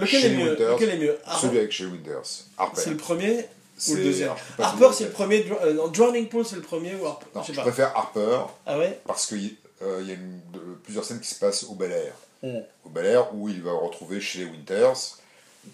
Lequel 0.00 0.20
Chez 0.20 0.26
est 0.26 0.36
mieux? 0.36 0.50
Winters, 0.50 0.72
Lequel 0.74 0.90
est 0.90 0.98
mieux? 0.98 1.18
Celui 1.40 1.58
avec 1.58 1.72
Shea 1.72 1.84
Winters. 1.86 2.44
Harper. 2.58 2.80
C'est 2.80 2.90
le 2.90 2.96
premier 2.96 3.46
ou 3.88 3.94
le 3.94 4.02
deuxième? 4.04 4.28
alors, 4.28 4.40
Harper 4.58 4.88
c'est 4.94 5.04
le 5.04 5.10
premier. 5.10 5.40
Dr- 5.40 5.62
euh, 5.64 5.72
non, 5.74 5.88
Drowning 5.88 6.28
Pool 6.28 6.44
c'est 6.46 6.56
le 6.56 6.62
premier 6.62 6.94
ou 6.94 7.06
Harper? 7.06 7.26
Non, 7.34 7.42
Je 7.42 7.46
sais 7.48 7.52
je 7.52 7.56
pas. 7.58 7.62
préfère 7.62 7.96
Harper 7.96 8.38
Ah 8.66 8.78
ouais? 8.78 9.00
parce 9.06 9.26
qu'il 9.26 9.42
y 9.44 9.50
a 9.82 10.14
une- 10.14 10.40
de- 10.52 10.60
plusieurs 10.84 11.04
scènes 11.04 11.20
qui 11.20 11.28
se 11.28 11.38
passent 11.38 11.64
au 11.64 11.74
Bel 11.74 11.92
Air. 11.92 12.12
Mm. 12.42 12.58
Au 12.84 12.88
Bel 12.90 13.06
Air 13.06 13.34
où 13.34 13.48
il 13.48 13.62
va 13.62 13.72
retrouver 13.72 14.20
chez 14.20 14.44
Winters. 14.44 15.18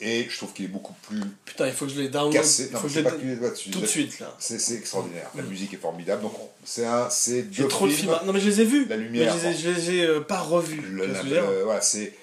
Et 0.01 0.27
je 0.27 0.37
trouve 0.39 0.55
qu'il 0.55 0.65
est 0.65 0.69
beaucoup 0.69 0.95
plus 1.07 1.21
Putain, 1.45 1.67
il 1.67 1.73
faut 1.75 1.85
que 1.85 1.91
je 1.93 2.01
les 2.01 2.09
download. 2.09 2.33
cassé. 2.33 2.69
Il 2.69 2.73
Non, 2.73 2.79
faut 2.79 2.87
que 2.87 2.93
je 2.95 2.99
les 3.01 3.05
pas 3.05 3.11
est 3.15 3.43
là-dessus. 3.43 3.71
tout 3.71 3.81
de 3.81 3.85
suite 3.87 4.21
là. 4.21 4.35
C'est 4.39 4.55
extraordinaire. 4.75 5.29
La 5.37 5.43
musique 5.43 5.75
est 5.75 5.77
formidable. 5.77 6.23
Donc, 6.23 6.33
c'est 6.65 6.87
un, 6.87 7.11
c'est 7.11 7.45
J'ai 7.53 7.63
deux 7.65 7.69
trop 7.69 7.87
de 7.87 7.93
films. 7.93 8.09
films. 8.11 8.19
à- 8.23 8.25
Non 8.25 8.33
mais 8.33 8.41
je 8.41 8.49
les 8.49 8.63
ai 8.63 8.65
vus. 8.65 8.87
La 8.89 8.97
lumière. 8.97 9.35
Mais 9.35 9.39
je 9.39 9.47
les 9.49 9.55
ai, 9.55 9.59
je 9.59 9.69
les 9.91 9.91
ai, 9.99 10.07
euh, 10.07 10.21
pas 10.21 10.41
revus. 10.41 10.81
Le- 10.81 11.07
la- 11.09 11.23
le- 11.23 11.63
voilà, 11.65 11.83
c'est. 11.83 12.15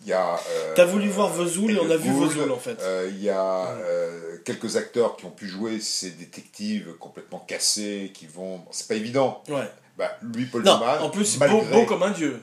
Euh, 0.00 0.04
Il 0.04 0.08
y 0.08 0.12
a. 0.12 0.34
euh, 0.34 0.72
T'as 0.74 0.84
voulu 0.84 1.08
voir 1.08 1.28
Vesoul 1.32 1.72
et 1.72 1.78
on 1.80 1.90
a 1.90 1.96
vu 1.96 2.10
Vesoul 2.10 2.50
en 2.52 2.58
fait. 2.58 2.78
euh, 2.80 3.08
Il 3.12 3.22
y 3.22 3.30
a 3.30 3.68
euh, 3.70 4.36
quelques 4.44 4.76
acteurs 4.76 5.16
qui 5.16 5.24
ont 5.26 5.30
pu 5.30 5.46
jouer 5.48 5.80
ces 5.80 6.10
détectives 6.10 6.94
complètement 6.98 7.38
cassés, 7.40 8.10
qui 8.14 8.26
vont. 8.26 8.60
c'est 8.70 8.88
pas 8.88 8.94
évident. 8.94 9.42
Ouais. 9.48 9.68
Bah, 9.96 10.16
lui, 10.34 10.46
Paul 10.46 10.62
Non, 10.62 10.80
en 11.00 11.10
plus 11.10 11.38
malgré, 11.38 11.58
beau, 11.60 11.64
beau 11.72 11.84
comme 11.84 12.02
un 12.04 12.10
dieu. 12.12 12.40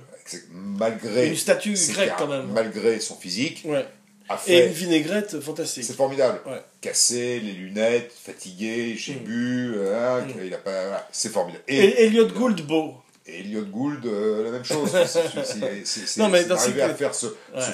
malgré 0.51 1.30
Une 1.30 1.36
statue 1.36 1.74
grecque 1.93 2.14
quand 2.18 2.28
même. 2.28 2.47
malgré 2.51 2.99
son 2.99 3.16
physique, 3.16 3.64
Ouais. 3.66 3.86
Et 4.47 4.66
une 4.66 4.72
vinaigrette 4.74 5.39
fantastique. 5.39 5.84
C'est 5.84 5.93
formidable. 5.95 6.41
Ouais. 6.47 6.60
Cassé, 6.82 7.39
les 7.39 7.51
lunettes, 7.51 8.12
fatigué, 8.12 8.95
j'ai 8.97 9.14
Mm. 9.14 9.20
bu, 9.20 9.74
euh, 9.76 9.95
hein, 10.20 10.26
Mm. 10.26 10.39
il 10.45 10.53
a 10.53 10.58
pas. 10.58 10.72
voilà, 10.88 11.08
c'est 11.12 11.30
formidable. 11.32 11.64
Et, 11.68 11.78
Et 11.78 12.06
Elliot 12.06 12.28
Gould 12.30 12.60
beau. 12.66 12.95
Et 13.28 13.40
Elliot 13.40 13.64
Gould, 13.66 14.06
euh, 14.06 14.44
la 14.44 14.52
même 14.52 14.64
chose. 14.64 14.90
C'est- 15.06 15.86
ces- 15.86 16.22
à 16.22 16.94
faire 16.94 17.16
ce. 17.16 17.28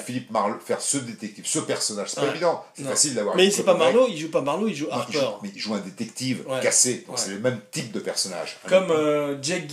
Philippe 0.06 0.32
Marlowe, 0.32 0.60
faire 0.66 0.82
ce 0.82 0.97
détective, 0.97 1.45
ce 1.45 1.60
personnage, 1.60 2.10
c'est 2.10 2.22
pas 2.22 2.28
évident. 2.28 2.64
C'est 2.74 2.84
facile 2.84 3.16
d'avoir. 3.16 3.36
Mais 3.36 3.52
c'est 3.52 3.64
pas. 3.64 3.74
Marlowe, 3.76 4.08
il 4.10 4.18
joue 4.18 4.30
pas 4.32 4.41
Marlowe, 4.41 4.68
il 4.70 4.76
joue 4.76 4.86
Non, 4.86 4.91
il 4.91 4.99
Harper. 4.99 5.14
joue, 5.20 5.26
mais 5.43 5.52
il 5.54 5.60
joue 5.60 5.74
un 5.74 5.80
détective 5.80 6.43
Ouais. 6.47 6.62
cassé. 6.62 7.04
Donc 7.08 7.20
c'est 7.20 7.32
le 7.32 7.39
même 7.39 7.60
type 7.72 7.91
de 7.91 7.99
personnage. 7.99 8.58
Comme 8.68 8.91
euh, 8.91 9.41
Jake 9.41 9.68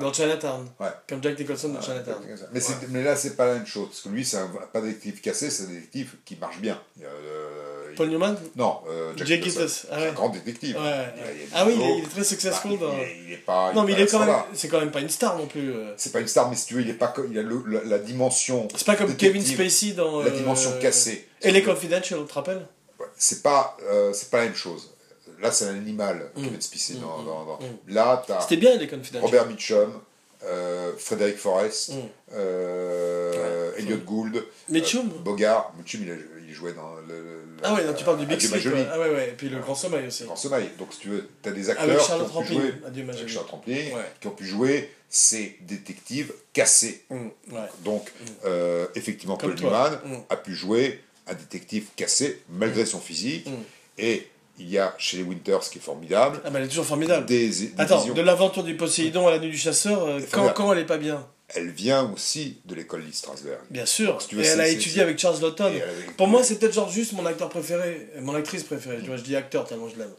Dans 0.00 0.10
Chinatown. 0.12 0.66
Ouais. 0.80 0.86
Comme 1.06 1.22
Jack 1.22 1.38
Nicholson 1.38 1.68
dans 1.68 1.74
Ouais, 1.80 1.84
Chinatown. 1.84 2.16
Mais, 2.52 2.60
c'est- 2.60 2.88
mais 2.88 3.02
là, 3.02 3.14
c'est 3.14 3.36
pas 3.36 3.46
la 3.46 3.54
même 3.54 3.66
chose. 3.66 3.88
Parce 3.88 4.00
que 4.00 4.08
lui, 4.08 4.24
c'est 4.24 4.38
un, 4.38 4.46
pas 4.72 4.78
un 4.78 4.82
détective 4.82 5.20
cassé, 5.20 5.50
c'est 5.50 5.64
un 5.64 5.66
détective 5.66 6.14
qui 6.24 6.36
marche 6.36 6.60
bien. 6.60 6.80
Euh, 7.02 7.88
il- 7.90 7.96
Paul 7.96 8.08
Newman 8.08 8.34
Non, 8.56 8.78
euh, 8.88 9.12
Jack 9.16 9.26
Jack 9.28 9.44
Nicholson. 9.44 9.60
Ah 9.90 9.96
C'est 9.96 10.00
ouais. 10.02 10.08
un 10.08 10.12
grand 10.12 10.28
détective. 10.30 10.76
Ouais, 10.76 10.82
Il 10.82 10.86
y 10.86 10.88
a- 10.88 10.96
ouais. 10.96 11.12
il 11.34 11.40
y 11.40 11.42
a 11.42 11.46
des 11.46 11.50
Ah 11.54 11.66
oui, 11.66 11.72
il 11.76 11.80
est, 11.82 11.84
photos. 11.84 11.98
il 11.98 12.04
est 12.04 12.08
très 12.08 12.24
successful 12.24 12.70
Bah, 12.78 12.86
dans. 12.86 12.92
il, 12.94 13.00
est, 13.00 13.16
il 13.26 13.32
est 13.34 13.36
pas. 13.36 13.72
Non, 13.74 13.82
mais 13.84 13.92
il 13.92 14.00
est 14.00 14.06
quand 14.10 14.24
même. 14.24 14.34
C'est 14.54 14.68
quand 14.68 14.80
même 14.80 14.90
pas 14.90 15.00
une 15.00 15.10
star 15.10 15.36
non 15.36 15.46
plus. 15.46 15.72
euh. 15.74 15.92
C'est 15.98 16.10
pas 16.12 16.20
une 16.20 16.28
star, 16.28 16.48
mais 16.48 16.56
si 16.56 16.66
tu 16.66 16.74
veux, 16.74 16.80
il 16.80 16.88
est 16.88 16.94
pas. 16.94 17.12
Il 17.30 17.38
a 17.38 17.42
le- 17.42 17.62
la, 17.66 17.84
la 17.84 17.98
dimension. 17.98 18.68
C'est 18.74 18.86
pas 18.86 18.96
comme 18.96 19.14
Kevin 19.14 19.44
Spacey 19.44 19.92
dans. 19.92 20.20
La 20.20 20.28
euh, 20.28 20.30
dimension 20.30 20.72
cassée. 20.80 21.28
Et 21.42 21.50
les 21.50 21.62
Confidential, 21.62 22.20
tu 22.20 22.26
te 22.28 22.32
rappelles? 22.32 22.66
Ouais, 22.98 23.06
C'est 23.16 23.42
pas, 23.42 23.76
euh, 23.82 24.12
c'est 24.14 24.30
pas 24.30 24.38
la 24.38 24.44
même 24.44 24.54
chose. 24.54 24.91
Là, 25.42 25.50
c'est 25.52 25.64
un 25.66 25.74
animal, 25.74 26.30
Mm. 26.36 26.42
Kevin 26.44 26.60
Spacey. 26.60 26.94
dans, 26.94 27.18
Mm, 27.22 27.26
dans- 27.26 27.44
dans- 27.44 27.58
mm. 27.58 27.92
Là, 27.94 28.22
t'as 28.26 28.40
C'était 28.40 28.56
bien 28.56 28.76
les 28.76 28.86
Confidential. 28.88 29.22
Robert 29.22 29.46
Mitchum, 29.48 29.92
euh, 30.44 30.92
Frédéric 30.96 31.36
Forrest, 31.36 31.90
Mm. 31.92 31.98
euh, 32.34 33.72
Ouais. 33.72 33.78
Elliot 33.80 33.98
Gould, 33.98 34.44
Mitchum 34.68 35.08
euh, 35.08 35.18
Bogart. 35.22 35.72
Mitchum, 35.78 36.02
il, 36.04 36.10
a- 36.12 36.14
il 36.46 36.52
jouait 36.54 36.72
dans 36.74 36.94
le. 37.08 37.14
le- 37.14 37.42
Ah 37.62 37.74
ouais, 37.74 37.84
non, 37.84 37.92
tu 37.94 38.04
parles 38.04 38.18
du 38.18 38.26
Big 38.26 38.40
Sleep. 38.40 38.72
Ah 38.92 38.98
ouais, 39.00 39.10
ouais. 39.10 39.28
Et 39.30 39.32
puis 39.32 39.48
le 39.48 39.58
Grand 39.60 39.74
Sommeil 39.74 40.06
aussi. 40.06 40.24
Grand 40.24 40.36
sommeil. 40.36 40.68
Donc, 40.78 40.92
si 40.92 41.00
tu 41.00 41.08
veux, 41.08 41.28
tu 41.42 41.48
as 41.48 41.52
des 41.52 41.70
acteurs 41.70 41.86
qui 42.06 42.12
ont 42.12 42.18
pu 42.24 42.30
Rampling. 42.32 42.60
jouer 42.60 42.74
avec. 43.08 43.28
Charlotte 43.28 43.50
Rampling, 43.50 43.94
Ouais. 43.94 44.02
qui 44.20 44.26
ont 44.26 44.32
pu 44.32 44.44
jouer 44.44 44.90
ces 45.08 45.58
détectives 45.62 46.32
cassés. 46.52 47.04
Mm, 47.10 47.26
ouais. 47.52 47.58
Donc, 47.84 48.10
euh, 48.44 48.86
effectivement, 48.94 49.36
Comme 49.36 49.54
Paul. 49.54 49.64
Newman 49.64 49.98
Mm. 50.04 50.16
a 50.30 50.36
pu 50.36 50.54
jouer 50.54 51.00
un 51.26 51.34
détective 51.34 51.86
cassé 51.96 52.42
malgré 52.48 52.84
son 52.84 52.98
physique. 53.00 53.46
Mm. 53.48 53.52
Et 53.98 54.26
il 54.58 54.68
y 54.70 54.78
a 54.78 54.94
chez 54.98 55.16
les 55.18 55.22
Winters, 55.22 55.60
qui 55.70 55.78
est 55.78 55.82
formidable, 55.82 56.40
Ah 56.44 56.50
bah 56.50 56.58
elle 56.58 56.66
est 56.66 56.68
toujours 56.68 56.84
formidable. 56.86 57.26
des, 57.26 57.48
des 57.48 57.72
Attends, 57.78 57.98
visions. 57.98 58.14
de 58.14 58.20
l'aventure 58.22 58.62
du 58.62 58.76
Poséidon 58.76 59.26
à 59.26 59.30
la 59.30 59.38
nuit 59.38 59.50
du 59.50 59.58
chasseur, 59.58 60.04
euh, 60.06 60.20
quand, 60.54 60.72
elle 60.72 60.78
est 60.80 60.84
pas 60.86 60.98
bien 60.98 61.26
Elle 61.54 61.70
vient 61.70 62.10
aussi 62.12 62.58
de 62.66 62.74
l'école 62.74 63.02
Lee 63.02 63.12
Strasberg. 63.12 63.58
Bien 63.70 63.86
sûr. 63.86 64.12
Donc, 64.12 64.22
si 64.22 64.28
tu 64.28 64.36
veux, 64.36 64.42
et 64.44 64.46
elle 64.46 64.60
a 64.60 64.68
étudié 64.68 65.02
avec 65.02 65.18
Charles 65.18 65.40
Lawton. 65.40 65.72
Pour 66.16 66.26
moi, 66.28 66.42
c'est 66.44 66.58
peut-être 66.58 66.74
genre 66.74 66.90
juste 66.90 67.12
mon 67.14 67.26
acteur 67.26 67.48
préféré, 67.48 68.08
euh, 68.16 68.20
mon 68.20 68.34
actrice 68.34 68.62
préférée. 68.64 68.98
Tu 69.00 69.06
vois, 69.08 69.16
je 69.16 69.22
dis 69.22 69.36
acteur 69.36 69.64
tellement 69.66 69.88
je 69.88 69.96
l'aime. 69.98 70.12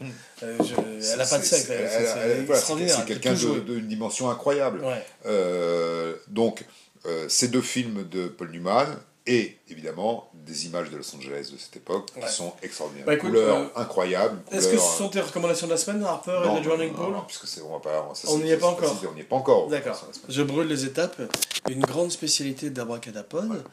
Euh, 0.44 0.58
je- 0.60 1.14
elle 1.14 1.22
a 1.22 1.26
pas 1.26 1.38
de 1.40 1.44
sexe, 1.44 1.68
c'est- 1.68 2.46
extraordinaire. 2.50 2.96
C'est 3.00 3.06
quelqu'un 3.06 3.34
d'une 3.34 3.88
dimension 3.88 4.30
incroyable. 4.30 4.82
Ouais. 4.84 5.04
Euh, 5.26 6.16
donc, 6.28 6.66
euh, 7.06 7.26
ces 7.30 7.48
deux 7.50 7.62
films 7.62 8.08
de 8.10 8.28
Paul 8.28 8.52
Newman 8.52 8.88
et 9.26 9.58
évidemment 9.70 10.30
des 10.46 10.66
images 10.66 10.90
de 10.90 10.98
Los 10.98 11.16
Angeles 11.16 11.50
de 11.52 11.58
cette 11.58 11.76
époque 11.78 12.10
Ouais. 12.16 12.24
qui 12.28 12.32
sont 12.34 12.54
extraordinaires. 12.62 13.06
Bah, 13.06 13.14
écoute, 13.14 13.30
couleurs 13.30 13.58
euh, 13.58 13.82
incroyables. 13.82 14.40
Est-ce 14.52 14.68
que 14.68 14.78
ce 14.78 14.98
sont 14.98 15.10
tes 15.10 15.22
recommandations 15.22 15.68
de 15.68 15.72
la 15.72 15.78
semaine, 15.78 16.04
Harper 16.04 16.40
non, 16.46 16.58
et 16.58 16.62
The 16.62 16.64
Drowning 16.66 16.94
Pool 16.94 17.12
non, 17.12 17.24
puisque 17.28 17.48
c'est, 17.48 17.62
on 17.62 18.38
n'y 18.40 18.52
est 18.52 18.58
pas 18.58 18.68
encore. 18.68 18.96
On 19.10 19.14
n'y 19.14 19.22
est 19.22 19.24
pas 19.24 19.36
encore. 19.36 19.68
D'accord. 19.68 20.08
Je 20.28 20.42
brûle 20.44 20.68
les 20.68 20.86
étapes. 20.86 21.22
Une 21.70 21.82
grande 21.82 22.12
spécialité 22.12 22.70
d'Abracadapod. 22.70 23.64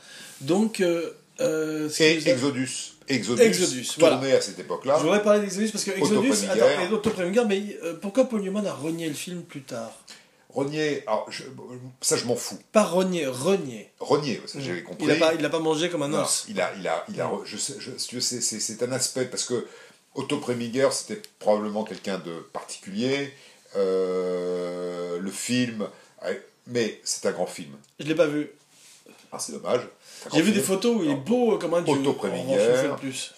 Donc, 0.41 0.81
euh, 0.81 1.11
euh, 1.41 1.89
Et 1.99 2.29
Exodus. 2.29 2.95
Exodus, 3.09 3.43
Exodus, 3.43 3.89
tourné 3.99 4.16
voilà. 4.18 4.37
à 4.37 4.41
cette 4.41 4.59
époque-là. 4.61 4.95
Je 4.99 5.03
voudrais 5.03 5.23
parler 5.23 5.41
d'Exodus 5.41 5.71
parce 5.71 5.83
que 5.83 5.91
Exodus, 5.91 6.31
Autopremière. 6.31 6.81
attends, 6.81 6.95
Autopremière, 6.95 7.47
mais 7.49 7.77
pourquoi 8.01 8.25
Paul 8.27 8.43
Newman 8.43 8.64
a 8.66 8.73
renié 8.73 9.09
le 9.09 9.14
film 9.14 9.43
plus 9.43 9.62
tard? 9.62 9.91
Alors, 11.07 11.26
je- 11.30 11.44
ça 12.01 12.16
je 12.16 12.24
m'en 12.24 12.36
fous. 12.36 12.59
Pas 12.72 12.84
renier, 12.84 13.26
renier. 13.26 13.90
Renier, 14.01 14.40
ça, 14.46 14.59
j'avais 14.61 14.82
compris. 14.82 15.05
Il 15.05 15.09
l'a 15.09 15.16
pas, 15.16 15.34
il 15.34 15.48
pas 15.48 15.59
mangé 15.61 15.88
comme 15.90 16.03
un 16.03 16.09
Non, 16.09 16.22
os. 16.22 16.46
il 16.48 16.61
a, 16.61 16.72
il 16.78 16.86
a, 16.88 17.05
il 17.09 17.20
a, 17.20 17.30
je 17.44 17.57
sais, 17.57 17.74
je- 17.78 17.96
si 17.98 18.20
c'est, 18.20 18.40
c'est, 18.40 18.61
c'est 18.61 18.82
un 18.82 18.92
aspect 18.92 19.26
parce 19.26 19.44
que 19.44 19.66
Otto 20.14 20.38
Preminger 20.38 20.88
c'était 20.92 21.22
probablement 21.38 21.84
quelqu'un 21.84 22.18
de 22.18 22.40
particulier. 22.53 23.32
Euh, 23.76 25.18
le 25.20 25.30
film, 25.30 25.86
ouais, 26.24 26.44
mais 26.66 27.01
c'est 27.05 27.26
un 27.26 27.32
grand 27.32 27.46
film. 27.46 27.72
Je 27.98 28.07
l'ai 28.07 28.14
pas 28.14 28.26
vu. 28.26 28.51
Ah, 29.32 29.38
c'est 29.38 29.53
dommage. 29.53 29.82
J'ai 30.35 30.43
vu 30.43 30.53
des 30.53 30.61
photos 30.61 30.97
où 30.97 31.03
il 31.05 31.11
est 31.11 31.14
beau 31.14 31.57
comme 31.59 31.75
un 31.75 31.83
dieu. 31.83 31.95
Otto 31.95 32.12
Preminger. 32.12 32.59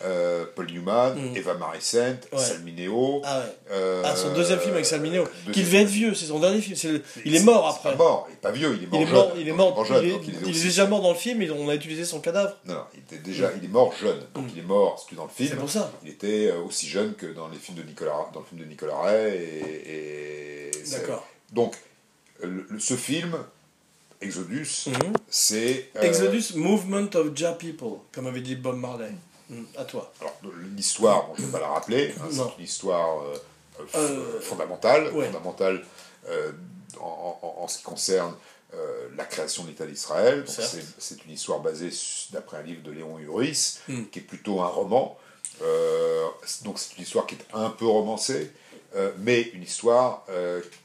Euh, 0.03 0.45
Paul 0.55 0.67
Newman, 0.71 1.15
Mm. 1.15 1.37
Eva 1.37 1.55
Marisent, 1.55 1.97
Ouais. 2.33 2.39
Salmineo. 2.39 3.23
Ah 3.25 3.41
ouais. 3.41 3.45
euh, 3.71 4.03
Ah, 4.05 4.17
son 4.17 4.33
deuxième 4.35 4.59
film 4.59 4.75
avec 4.75 4.87
Salmineo. 4.87 5.25
Qui 5.53 5.63
devait 5.63 5.83
être 5.83 5.89
vieux, 5.89 6.15
c'est 6.15 6.27
son 6.27 6.41
dernier 6.41 6.61
film. 6.61 6.77
le- 6.93 7.03
Il 7.25 7.35
est 7.37 7.43
mort 7.45 7.69
après. 7.69 7.91
pas 7.91 7.97
mort, 7.97 8.27
il 8.31 8.35
est 8.35 8.37
pas 8.37 8.51
vieux, 8.51 8.77
il 8.77 8.85
est 8.85 8.87
mort 8.87 9.01
Il 9.01 9.03
est 9.03 9.07
jeune. 9.07 9.15
mort, 9.15 9.33
il 9.39 9.49
est 9.49 9.53
mort, 9.53 9.85
jeune, 9.85 10.05
il 10.05 10.11
est, 10.11 10.15
il 10.27 10.35
est 10.35 10.49
il 10.49 10.57
est 10.57 10.63
déjà 10.65 10.87
mort 10.87 11.03
dans 11.03 11.13
le 11.13 11.19
film 11.19 11.41
et 11.43 11.51
on 11.51 11.69
a 11.69 11.75
utilisé 11.75 12.05
son 12.05 12.21
cadavre. 12.21 12.57
Non, 12.67 12.75
non, 12.75 12.81
il 12.95 13.01
était 13.01 13.19
déjà, 13.23 13.51
il 13.57 13.65
est 13.65 13.69
mort 13.73 13.93
jeune, 14.01 14.19
donc 14.35 14.45
Mm. 14.47 14.49
il 14.55 14.59
est 14.61 14.67
mort, 14.67 15.05
tu 15.09 15.15
veux, 15.15 15.19
dans 15.19 15.25
le 15.27 15.31
film. 15.31 15.49
C'est 15.51 15.57
pour 15.57 15.71
ça. 15.71 15.91
Il 16.05 16.11
était 16.11 16.49
euh, 16.51 16.61
aussi 16.67 16.89
jeune 16.89 17.15
que 17.15 17.27
dans 17.27 17.49
les 17.49 17.59
films 17.59 17.79
de 17.79 17.83
Nicolas, 17.85 18.29
dans 18.35 18.41
le 18.41 18.47
film 18.47 18.61
de 18.61 18.67
Nicolas 18.67 18.99
Ray. 19.01 19.37
Et, 19.87 20.71
D'accord. 20.91 21.27
Donc, 21.53 21.75
le- 22.43 22.67
ce 22.79 22.95
film, 22.95 23.37
Exodus, 24.23 24.87
Mhm. 24.89 25.13
c'est. 25.29 25.91
euh, 25.97 26.03
Exodus 26.03 26.55
Movement 26.57 27.09
of 27.15 27.29
Ja 27.37 27.53
People, 27.53 27.99
comme 28.13 28.27
avait 28.27 28.41
dit 28.41 28.57
Bob 28.57 28.77
Marley. 28.77 29.13
Mm, 29.51 29.65
À 29.77 29.85
toi. 29.85 30.13
Alors, 30.21 30.37
l'histoire, 30.77 31.27
bon, 31.27 31.35
je 31.37 31.43
ne 31.43 31.47
vais 31.47 31.53
pas 31.53 31.61
la 31.61 31.69
rappeler, 31.69 32.15
hein, 32.21 32.29
c'est 32.31 32.59
une 32.59 32.65
histoire 32.65 33.23
euh, 33.23 33.37
euh, 33.97 34.41
fondamentale, 34.41 35.13
ouais. 35.13 35.27
fondamentale 35.27 35.85
en, 37.01 37.39
en- 37.43 37.63
en 37.63 37.69
ce 37.69 37.79
qui 37.79 37.85
concerne 37.85 38.35
euh, 38.75 39.09
la 39.17 39.25
création 39.25 39.65
de 39.65 39.69
l'État 39.69 39.85
d'Israël. 39.87 40.45
C'est 40.99 41.25
une 41.27 41.33
histoire 41.33 41.61
basée 41.61 41.91
d'après 42.33 42.59
un 42.59 42.63
livre 42.63 42.83
de 42.83 42.91
Léon 42.93 43.19
Uris, 43.19 43.81
Mm. 43.89 44.05
qui 44.11 44.21
est 44.21 44.23
plutôt 44.23 44.61
un 44.63 44.67
roman. 44.69 45.19
Euh, 45.61 46.27
donc 46.65 46.79
c'est 46.79 46.97
une 46.97 47.03
histoire 47.03 47.27
qui 47.27 47.35
est 47.35 47.45
un 47.53 47.69
peu 47.71 47.85
romancée, 47.87 48.51
euh, 48.97 49.13
mais 49.19 49.43
une 49.43 49.63
histoire 49.63 50.25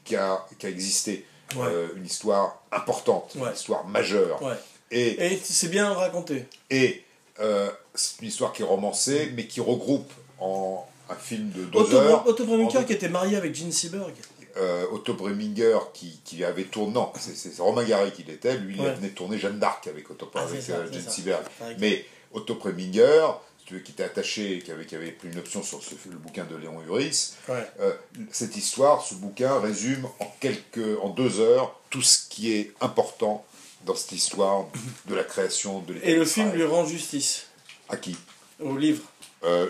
qui, 0.04 0.16
a, 0.16 0.44
qui 0.58 0.66
a 0.66 0.68
existé. 0.68 1.24
Ouais. 1.56 1.66
Euh, 1.66 1.88
une 1.96 2.04
histoire 2.06 2.60
importante, 2.72 3.32
Ouais. 3.36 3.48
une 3.48 3.54
histoire 3.54 3.86
majeure. 3.86 4.42
Ouais. 4.42 4.54
Et, 4.90 5.32
Et 5.34 5.40
c'est 5.42 5.68
bien 5.68 5.92
raconté. 5.92 6.44
et 6.70 7.02
euh, 7.40 7.70
c'est 7.94 8.20
une 8.22 8.28
histoire 8.28 8.52
qui 8.52 8.62
est 8.62 8.66
romancée, 8.66 9.32
mais 9.36 9.46
qui 9.46 9.60
regroupe 9.60 10.10
en 10.40 10.86
un 11.10 11.14
film 11.14 11.50
de 11.50 11.64
deux 11.64 11.78
Otto, 11.78 11.96
heures. 11.96 12.26
Otto 12.26 12.44
Preminger 12.44 12.78
En- 12.78 12.84
qui 12.84 12.92
était 12.92 13.08
marié 13.08 13.36
avec 13.36 13.54
Gene 13.54 13.72
Seberg. 13.72 14.12
euh, 14.56 14.84
Otto 14.92 15.14
Preminger 15.14 15.78
qui, 15.94 16.20
qui 16.24 16.44
avait 16.44 16.64
tourné, 16.64 16.92
non, 16.94 17.12
c'est- 17.18 17.58
Romain 17.60 17.84
Gary 17.84 18.12
qui 18.12 18.24
l'était, 18.24 18.56
lui 18.58 18.74
il 18.76 18.82
venait 18.82 19.08
de 19.08 19.14
tourner 19.14 19.38
Jeanne 19.38 19.58
d'Arc 19.58 19.86
avec 19.86 20.10
Otto 20.10 20.30
Ah, 20.34 20.40
avec 20.40 20.60
ça, 20.62 20.74
ça. 20.92 21.10
Seberg. 21.10 21.42
Mais 21.78 22.04
Otto 22.32 22.56
Preminger, 22.56 23.26
tu 23.68 23.74
veux, 23.74 23.80
qui 23.80 23.92
était 23.92 24.04
attaché, 24.04 24.60
qui 24.64 24.72
avait, 24.72 24.86
qui 24.86 24.96
avait 24.96 25.12
pris 25.12 25.28
une 25.28 25.38
option 25.38 25.62
sur 25.62 25.82
ce, 25.82 25.90
le 26.10 26.16
bouquin 26.16 26.44
de 26.44 26.56
Léon 26.56 26.80
Uris, 26.86 27.34
Ouais. 27.48 27.66
euh, 27.80 27.92
cette 28.32 28.56
histoire, 28.56 29.02
ce 29.04 29.14
bouquin 29.14 29.60
résume 29.60 30.06
en 30.20 30.34
quelques, 30.40 30.98
en 31.02 31.10
deux 31.10 31.38
heures 31.40 31.78
tout 31.90 32.00
ce 32.00 32.18
qui 32.30 32.54
est 32.54 32.72
important 32.80 33.44
dans 33.84 33.94
cette 33.94 34.12
histoire 34.12 34.66
de 35.06 35.14
la 35.14 35.22
création 35.24 35.80
de 35.80 35.92
l'État 35.92 36.06
Et 36.06 36.14
le 36.16 36.24
film 36.24 36.50
lui 36.52 36.64
rend 36.64 36.86
justice 36.86 37.46
À 37.90 37.96
qui? 37.98 38.16
Au 38.58 38.74
livre. 38.76 39.02
Euh, 39.44 39.68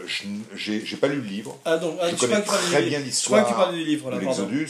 J'ai 0.54 0.96
pas 0.96 1.08
lu 1.08 1.16
le 1.16 1.22
livre. 1.28 1.58
Ah 1.64 1.76
donc, 1.76 1.98
ah, 2.00 2.08
Je 2.10 2.16
connais 2.16 2.40
très 2.40 2.82
bien 2.82 3.00
Je 3.00 3.24
crois 3.24 3.42
que 3.42 3.48
tu 3.48 3.54
l'histoire 3.54 3.72
du 3.72 3.84
livre 3.84 4.10
là. 4.10 4.16
de 4.16 4.24
l'Exodus. 4.24 4.68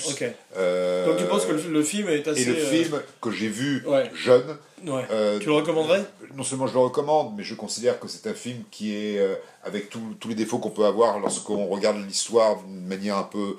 Euh, 0.57 1.07
Donc 1.07 1.19
tu 1.19 1.25
penses 1.25 1.47
que 1.47 1.53
le, 1.53 1.63
le 1.71 1.83
film 1.85 2.09
est 2.09 2.27
assez. 2.27 2.43
Et 2.43 2.45
le 2.47 2.57
euh, 2.57 2.67
film 2.71 3.01
que 3.21 3.31
j'ai 3.31 3.49
vu 3.49 3.85
ouais. 3.87 4.11
jeune, 4.15 4.57
Ouais. 4.87 5.03
Euh, 5.11 5.39
Tu 5.41 5.47
le 5.47 5.53
recommanderais? 5.55 6.05
Non 6.37 6.43
seulement 6.45 6.67
je 6.69 6.75
le 6.75 6.79
recommande, 6.81 7.35
mais 7.37 7.43
je 7.45 7.55
considère 7.55 7.99
que 7.99 8.07
c'est 8.07 8.29
un 8.29 8.35
film 8.35 8.63
qui 8.71 8.95
est, 8.95 9.21
avec 9.65 9.89
tous 9.91 10.01
tous 10.21 10.29
les 10.29 10.35
défauts 10.37 10.59
qu'on 10.59 10.71
peut 10.71 10.85
avoir 10.85 11.19
lorsqu'on 11.21 11.67
regarde 11.67 11.97
l'histoire 12.07 12.63
d'une 12.63 12.87
manière 12.87 13.17
un 13.19 13.25
peu 13.25 13.57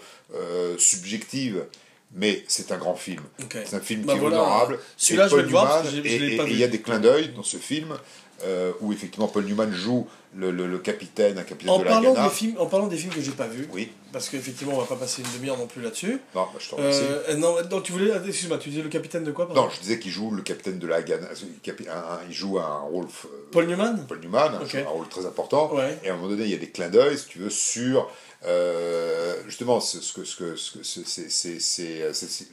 subjective, 0.77 1.65
mais 2.13 2.43
c'est 2.47 2.71
un 2.71 2.77
grand 2.77 2.95
film. 2.95 3.21
C'est 3.65 3.75
un 3.75 3.79
film 3.79 4.03
Bah 4.03 4.13
qui 4.13 4.19
est 4.19 4.23
honorable. 4.23 4.79
Celui-là, 4.97 5.27
je 5.27 5.35
vais 5.35 5.41
le 5.43 5.47
voir, 5.49 5.67
parce 5.67 5.93
Newman- 5.93 6.03
que 6.03 6.09
je- 6.09 6.17
je 6.17 6.23
et- 6.25 6.51
il 6.51 6.57
y 6.57 6.63
a 6.63 6.67
des 6.67 6.79
clins 6.81 6.99
d'œil 6.99 7.29
dans 7.35 7.43
ce 7.43 7.57
film 7.57 7.95
euh, 8.43 8.71
où 8.81 8.93
effectivement 8.93 9.27
Paul 9.27 9.45
Newman 9.45 9.71
joue 9.71 10.07
le, 10.35 10.51
le- 10.51 10.67
le 10.67 10.77
capitaine, 10.79 11.37
un 11.39 11.43
capitaine 11.43 11.73
En 11.73 11.79
de 11.79 11.85
la 11.85 11.99
Ghana. 12.01 12.23
des 12.23 12.29
films, 12.29 12.55
en 12.59 12.67
parlant 12.67 12.87
des 12.87 12.97
films 12.97 13.11
que 13.13 13.21
j'ai 13.21 13.31
pas 13.31 13.47
vus, 13.47 13.67
Oui, 13.73 13.91
parce 14.13 14.29
qu'effectivement 14.29 14.73
on 14.75 14.79
va 14.79 14.85
pas 14.85 14.95
passer 14.95 15.21
une 15.23 15.27
demi-heure 15.37 15.57
non 15.57 15.65
plus 15.67 15.81
là-dessus. 15.81 16.19
non, 16.35 16.43
bah, 16.53 16.59
je 16.59 16.69
te 16.69 16.75
remercie. 16.75 17.01
Euh, 17.29 17.35
non, 17.35 17.81
tu 17.81 17.91
voulais, 17.91 18.11
excuse-moi, 18.27 18.57
tu 18.59 18.69
disais 18.69 18.83
le 18.83 18.89
capitaine 18.89 19.23
de 19.23 19.31
quoi 19.31 19.47
pardon? 19.47 19.63
Non, 19.63 19.69
je 19.69 19.79
disais 19.81 19.97
qu'il 19.99 20.11
joue 20.11 20.31
le 20.31 20.41
capitaine 20.43 20.77
de 20.79 20.87
la 20.87 21.01
Ghana. 21.01 21.27
un- 21.27 21.91
un- 21.91 22.19
Il 22.29 22.33
joue 22.35 22.59
un 22.59 22.77
rôle. 22.81 23.05
euh, 23.05 23.27
Paul 23.51 23.65
Newman? 23.65 24.05
Paul 24.07 24.19
Newman, 24.19 24.55
un- 24.55 24.61
Ok. 24.63 24.75
un 24.75 24.87
rôle 24.89 25.07
très 25.09 25.25
important. 25.25 25.73
Ouais. 25.73 25.97
Et 26.03 26.09
à 26.09 26.13
un 26.13 26.15
moment 26.17 26.29
donné, 26.29 26.43
il 26.43 26.51
y 26.51 26.55
a 26.55 26.57
des 26.57 26.69
clins 26.69 26.89
d'œil, 26.89 27.17
si 27.17 27.25
tu 27.25 27.39
veux, 27.39 27.49
sur 27.49 28.09
euh, 28.45 29.35
justement 29.47 29.79
ce, 29.81 29.99
ce 29.99 30.13
que, 30.13 30.23
ce 30.23 30.39
euh, 30.39 31.33
c'est 31.59 32.47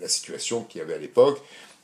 la 0.00 0.08
situation 0.08 0.64
qu'il 0.64 0.80
y 0.80 0.82
avait 0.82 0.94
à 0.94 0.98
l'époque. 0.98 1.40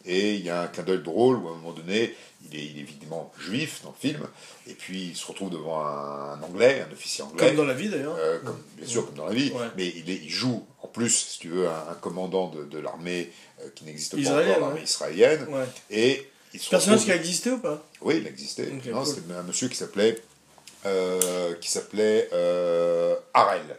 Et 0.06 0.34
il 0.34 0.42
y 0.44 0.50
a 0.50 0.62
un 0.62 0.66
clin 0.68 0.84
d'œil 0.84 1.02
drôle 1.02 1.36
où 1.38 1.48
à 1.48 1.52
un 1.52 1.54
moment 1.56 1.72
donné, 1.72 2.14
il 2.48 2.56
est, 2.56 2.64
il 2.64 2.78
est 2.78 2.80
évidemment 2.82 3.32
juif 3.40 3.80
dans 3.82 3.90
le 3.90 4.08
film. 4.08 4.26
Et 4.68 4.74
puis 4.74 5.08
il 5.08 5.16
se 5.16 5.26
retrouve 5.26 5.50
devant 5.50 5.84
un, 5.84 6.40
anglais, 6.42 6.84
un 6.88 6.92
officier 6.92 7.24
anglais. 7.24 7.48
Comme 7.48 7.56
dans 7.56 7.64
la 7.64 7.74
vie 7.74 7.88
d'ailleurs. 7.88 8.14
Euh, 8.18 8.38
comme, 8.38 8.60
bien 8.76 8.86
sûr, 8.86 9.04
comme 9.06 9.16
dans 9.16 9.26
la 9.26 9.32
vie, 9.34 9.50
Ouais. 9.52 9.66
mais 9.76 9.88
il, 9.88 10.08
est- 10.10 10.20
il 10.22 10.30
joue 10.30 10.64
en 10.82 10.86
plus, 10.88 11.10
si 11.10 11.38
tu 11.40 11.48
veux, 11.48 11.66
un, 11.68 11.88
un 11.90 11.94
commandant 12.00 12.48
de, 12.48 12.64
de 12.64 12.78
l'armée 12.78 13.32
euh, 13.60 13.68
qui 13.74 13.84
n'existe 13.84 14.12
pas 14.22 14.30
encore, 14.30 14.60
l'armée 14.60 14.74
ouais. 14.78 14.84
israélienne, 14.84 15.44
Ouais. 15.48 15.64
et 15.90 16.28
il 16.54 16.60
se 16.60 16.70
Personnage 16.70 17.00
retrouve- 17.00 17.12
qui 17.14 17.18
a 17.18 17.20
existé 17.20 17.50
ou 17.50 17.58
pas? 17.58 17.84
Oui, 18.00 18.18
il 18.20 18.26
existait. 18.28 18.68
Ok, 18.72 18.86
Non, 18.86 19.02
cool. 19.02 19.14
C'était 19.14 19.34
un 19.34 19.42
monsieur 19.42 19.68
qui 19.68 19.76
s'appelait 19.76 20.16
euh, 20.86 21.54
qui 21.60 21.68
s'appelait 21.70 22.28
Harel. 23.34 23.76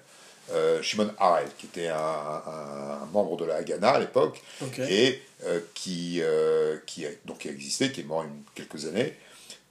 Euh, 0.52 0.82
Shimon 0.82 1.12
Harel, 1.20 1.48
qui 1.58 1.66
était 1.66 1.88
un, 1.90 1.98
un- 1.98 3.02
un 3.04 3.06
membre 3.12 3.36
de 3.38 3.46
la 3.46 3.56
Haganah 3.56 3.92
à 3.92 4.00
l'époque, 4.00 4.42
et 4.90 5.22
euh, 5.46 5.60
qui, 5.74 6.20
euh, 6.22 6.78
qui, 6.86 7.06
a, 7.06 7.10
donc, 7.26 7.40
qui 7.40 7.50
a 7.50 7.52
existé, 7.52 7.92
qui 7.92 8.02
est 8.02 8.04
mort 8.06 8.24
il 8.24 8.30
y 8.30 8.32
a 8.32 8.66
quelques 8.68 8.86
années. 8.86 9.14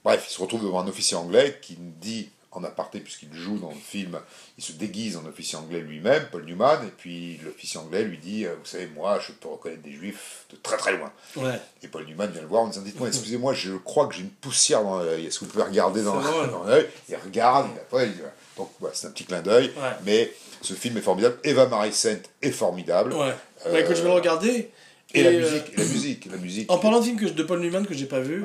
Bref, 0.03 0.25
il 0.29 0.31
se 0.31 0.39
retrouve 0.41 0.63
devant 0.63 0.79
un 0.81 0.87
officier 0.87 1.17
anglais 1.17 1.57
qui 1.61 1.75
dit 1.79 2.29
en 2.51 2.63
aparté, 2.63 2.99
puisqu'il 3.01 3.33
joue 3.33 3.57
dans 3.59 3.69
le 3.69 3.75
film, 3.75 4.19
il 4.57 4.63
se 4.63 4.71
déguise 4.71 5.17
en 5.17 5.25
officier 5.25 5.57
anglais 5.59 5.79
lui-même, 5.79 6.27
Paul 6.31 6.43
Newman, 6.45 6.79
et 6.87 6.91
puis 6.97 7.37
l'officier 7.43 7.79
anglais 7.79 8.03
lui 8.03 8.17
dit 8.17 8.45
Vous 8.45 8.65
savez, 8.65 8.87
moi, 8.87 9.19
je 9.19 9.31
peux 9.33 9.47
reconnaître 9.49 9.81
des 9.83 9.91
juifs 9.91 10.45
de 10.51 10.55
très 10.57 10.77
très 10.77 10.95
loin. 10.97 11.11
Ouais. 11.35 11.59
Et 11.83 11.87
Paul 11.87 12.05
Newman 12.05 12.31
vient 12.31 12.41
le 12.41 12.47
voir 12.47 12.63
en 12.63 12.67
disant 12.67 12.81
Dites-moi, 12.83 13.07
excusez-moi, 13.09 13.53
je 13.53 13.73
crois 13.73 14.07
que 14.07 14.15
j'ai 14.15 14.21
une 14.21 14.29
poussière 14.29 14.81
dans 14.83 14.99
l'œil. 14.99 15.25
Est-ce 15.27 15.39
que 15.39 15.45
vous 15.45 15.51
pouvez 15.51 15.65
regarder 15.65 16.01
dans, 16.03 16.19
l'œil 16.65 16.87
Il 17.09 17.15
regarde, 17.17 17.67
et 17.75 17.79
après, 17.79 18.05
il 18.07 18.13
dit, 18.13 18.21
donc 18.55 18.71
voilà, 18.79 18.95
c'est 18.95 19.07
un 19.07 19.11
petit 19.11 19.25
clin 19.25 19.41
d'œil. 19.41 19.65
Ouais. 19.77 19.91
Mais 20.05 20.31
ce 20.61 20.73
film 20.73 20.97
est 20.97 21.01
formidable. 21.01 21.37
Eva 21.43 21.67
Marie 21.67 21.93
Saint 21.93 22.19
est 22.41 22.51
formidable. 22.51 23.13
Ouais. 23.13 23.33
Euh, 23.65 23.71
Bah, 23.71 23.79
écoute, 23.79 23.95
je 23.95 24.01
vais 24.01 24.07
le 24.09 24.13
regarder. 24.13 24.69
Et, 25.13 25.23
la 25.23 25.29
euh, 25.29 25.39
musique, 25.39 25.77
la 25.77 25.83
musique, 25.85 26.25
la 26.31 26.37
musique. 26.37 26.71
En 26.71 26.77
parlant 26.79 26.99
de 26.99 27.05
films 27.05 27.19
que 27.19 27.25
de 27.25 27.43
Paul 27.43 27.59
Newman 27.61 27.85
que 27.85 27.93
j'ai 27.93 28.05
pas 28.07 28.19
vu, 28.19 28.43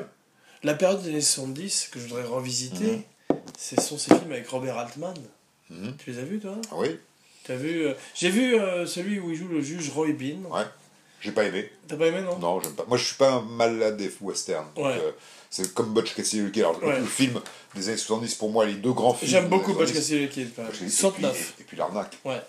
la 0.63 0.73
période 0.75 1.01
des 1.01 1.09
années 1.09 1.21
70 1.21 1.89
que 1.91 1.99
je 1.99 2.05
voudrais 2.05 2.23
revisiter, 2.23 3.01
ce 3.57 3.75
sont 3.81 3.97
ces 3.97 4.15
films 4.15 4.31
avec 4.31 4.47
Robert 4.47 4.77
Altman. 4.77 5.13
Mhm. 5.69 5.95
Tu 5.97 6.11
les 6.11 6.19
as 6.19 6.23
vus 6.23 6.39
toi? 6.39 6.55
Ah 6.71 6.75
oui, 6.77 6.97
Tu 7.43 7.51
as 7.51 7.55
vu 7.55 7.85
euh, 7.85 7.93
J'ai 8.15 8.29
vu 8.29 8.55
euh, 8.55 8.85
celui 8.85 9.19
où 9.19 9.29
il 9.31 9.35
joue 9.35 9.47
le 9.49 9.61
juge 9.61 9.89
Roy 9.89 10.13
Bean. 10.13 10.49
ouais. 10.49 10.63
J'ai 11.23 11.31
pas 11.31 11.43
aimé. 11.45 11.71
T'as 11.87 11.95
pas 11.95 12.07
aimé 12.07 12.21
non? 12.21 12.37
Non, 12.37 12.59
j'aime 12.61 12.73
pas. 12.73 12.83
Moi, 12.87 12.97
je 12.97 13.05
suis 13.05 13.15
pas 13.15 13.31
un 13.31 13.41
malade 13.41 13.97
des 13.97 14.11
westerns. 14.21 14.67
donc, 14.75 14.85
euh, 14.87 15.11
c'est 15.49 15.73
comme 15.73 15.93
Butch 15.93 16.13
Cassidy 16.15 16.41
le 16.51 16.65
Alors, 16.65 16.79
le- 16.81 16.87
Ouais. 16.87 16.99
le 16.99 17.05
film 17.05 17.39
des 17.75 17.87
années 17.87 17.97
70, 17.97 18.35
pour 18.35 18.49
moi, 18.51 18.65
les 18.65 18.73
deux 18.73 18.91
grands 18.91 19.13
films. 19.13 19.31
J'aime 19.31 19.47
beaucoup 19.47 19.73
Butch 19.73 19.91
70, 19.93 19.93
Cassidy 19.93 20.23
et 20.23 20.27
puis- 20.45 20.89
69. 20.91 21.53
Et, 21.59 21.63
puis 21.63 21.77
l'arnaque. 21.77 22.17
Ouais. 22.25 22.41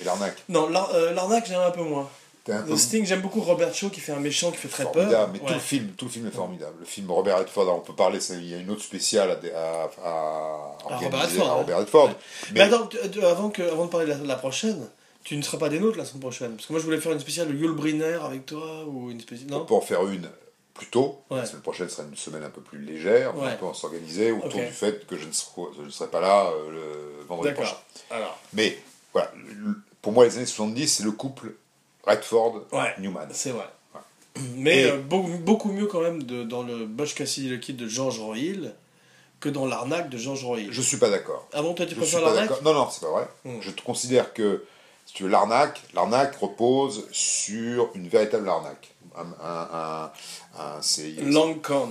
Et 0.00 0.04
l'arnaque. 0.04 0.36
Non, 0.48 0.68
l'ar- 0.68 0.90
euh, 0.94 1.12
l'arnaque 1.12 1.46
j'aime 1.46 1.60
un 1.60 1.70
peu 1.70 1.82
moins. 1.82 2.08
Un 2.48 2.60
peu 2.62 2.76
Sting, 2.76 3.06
j'aime 3.06 3.22
beaucoup 3.22 3.40
Robert 3.40 3.74
Shaw 3.74 3.88
qui 3.88 4.00
fait 4.00 4.12
un 4.12 4.20
méchant 4.20 4.50
qui 4.50 4.58
fait 4.58 4.68
très 4.68 4.82
formidable, 4.82 5.10
peur. 5.14 5.28
mais 5.32 5.40
Ouais. 5.40 5.46
tout 5.46 5.54
le 5.54 5.60
film, 5.60 5.88
tout 5.96 6.04
le 6.04 6.10
film 6.10 6.26
est 6.26 6.30
formidable. 6.30 6.74
Le 6.80 6.84
film 6.84 7.10
Robert 7.10 7.38
Redford, 7.38 7.74
on 7.74 7.80
peut 7.80 7.94
parler, 7.94 8.18
il 8.32 8.44
y 8.50 8.52
a 8.54 8.58
une 8.58 8.68
autre 8.70 8.82
spéciale 8.82 9.30
à, 9.30 9.58
à, 9.58 9.90
à, 10.04 10.92
À 10.92 10.96
Robert 10.98 11.22
Redford. 11.22 11.56
Robert. 11.56 11.78
Mais, 12.52 12.54
Mais, 12.54 12.60
attends, 12.60 12.88
avant, 13.22 13.48
que, 13.48 13.62
avant 13.62 13.86
de 13.86 13.90
parler 13.90 14.06
de 14.06 14.10
la, 14.10 14.18
la 14.26 14.36
prochaine, 14.36 14.86
tu 15.24 15.36
ne 15.36 15.42
seras 15.42 15.58
pas 15.58 15.68
des 15.70 15.80
nôtres 15.80 15.98
la 15.98 16.04
semaine 16.04 16.20
prochaine. 16.20 16.54
Parce 16.54 16.66
que 16.66 16.72
moi 16.72 16.80
je 16.80 16.84
voulais 16.86 17.00
faire 17.00 17.12
une 17.12 17.20
spéciale 17.20 17.48
de 17.48 17.54
Yul 17.54 17.72
Brynner 17.72 18.18
avec 18.22 18.46
toi 18.46 18.84
ou 18.86 19.10
une 19.10 19.20
spéciale. 19.20 19.48
on 19.52 19.58
Non? 19.58 19.64
Peut 19.64 19.74
en 19.74 19.80
faire 19.80 20.06
une 20.06 20.28
plus 20.74 20.86
tôt. 20.86 21.20
Ouais. 21.30 21.38
La 21.38 21.46
semaine 21.46 21.62
prochaine 21.62 21.88
sera 21.88 22.02
une 22.06 22.16
semaine 22.16 22.42
un 22.44 22.50
peu 22.50 22.60
plus 22.60 22.78
légère. 22.80 23.36
Ouais. 23.36 23.50
On 23.62 23.68
peut 23.68 23.74
s'organiser 23.74 24.32
autour 24.32 24.60
du 24.60 24.66
fait 24.66 25.06
que 25.06 25.16
je 25.16 25.26
ne 25.26 25.32
serai, 25.32 25.62
je 25.78 25.82
ne 25.82 25.90
serai 25.90 26.08
pas 26.10 26.20
là 26.20 26.46
euh, 26.50 26.70
le 27.20 27.24
vendredi 27.26 27.52
prochain. 27.54 27.76
Alors, 28.10 28.38
Mais 28.52 28.76
voilà, 29.12 29.32
pour 30.02 30.12
moi, 30.12 30.24
les 30.24 30.36
années 30.36 30.46
70, 30.46 30.88
c'est 30.88 31.02
le 31.04 31.12
couple 31.12 31.54
Redford-Newman. 32.06 33.28
c'est 33.32 33.50
vrai. 33.50 33.66
Mais 34.56 34.80
Et- 34.82 34.90
euh, 34.90 34.96
beaucoup, 34.98 35.28
beaucoup 35.38 35.72
mieux 35.72 35.86
quand 35.86 36.00
même 36.00 36.24
de, 36.24 36.42
dans 36.42 36.62
le 36.64 36.86
Bush 36.86 37.14
Cassidy 37.14 37.48
le 37.48 37.58
Kid 37.58 37.76
de 37.76 37.86
George 37.86 38.18
Royle 38.18 38.74
que 39.38 39.48
dans 39.48 39.66
l'arnaque 39.66 40.08
de 40.10 40.18
George 40.18 40.42
Royle. 40.44 40.68
Je 40.72 40.82
suis 40.82 40.96
pas 40.96 41.08
d'accord. 41.10 41.46
Ah 41.52 41.62
bon, 41.62 41.74
toi 41.74 41.86
tu 41.86 41.94
préfères 41.94 42.20
l'arnaque? 42.20 42.50
Non, 42.62 42.74
non, 42.74 42.88
c'est 42.90 43.02
pas 43.02 43.12
vrai. 43.12 43.28
Hmm. 43.44 43.60
Je 43.60 43.70
te 43.70 43.82
considère 43.82 44.32
que, 44.32 44.64
si 45.06 45.14
tu 45.14 45.22
veux, 45.24 45.28
l'arnaque, 45.28 45.82
l'arnaque 45.94 46.36
repose 46.36 47.06
sur 47.12 47.90
une 47.94 48.08
véritable 48.08 48.48
arnaque. 48.48 48.90
Un, 49.16 49.26
un- 49.44 50.10
un- 50.58 50.82
c'est 50.82 51.12
Long 51.22 51.54
Con. 51.62 51.88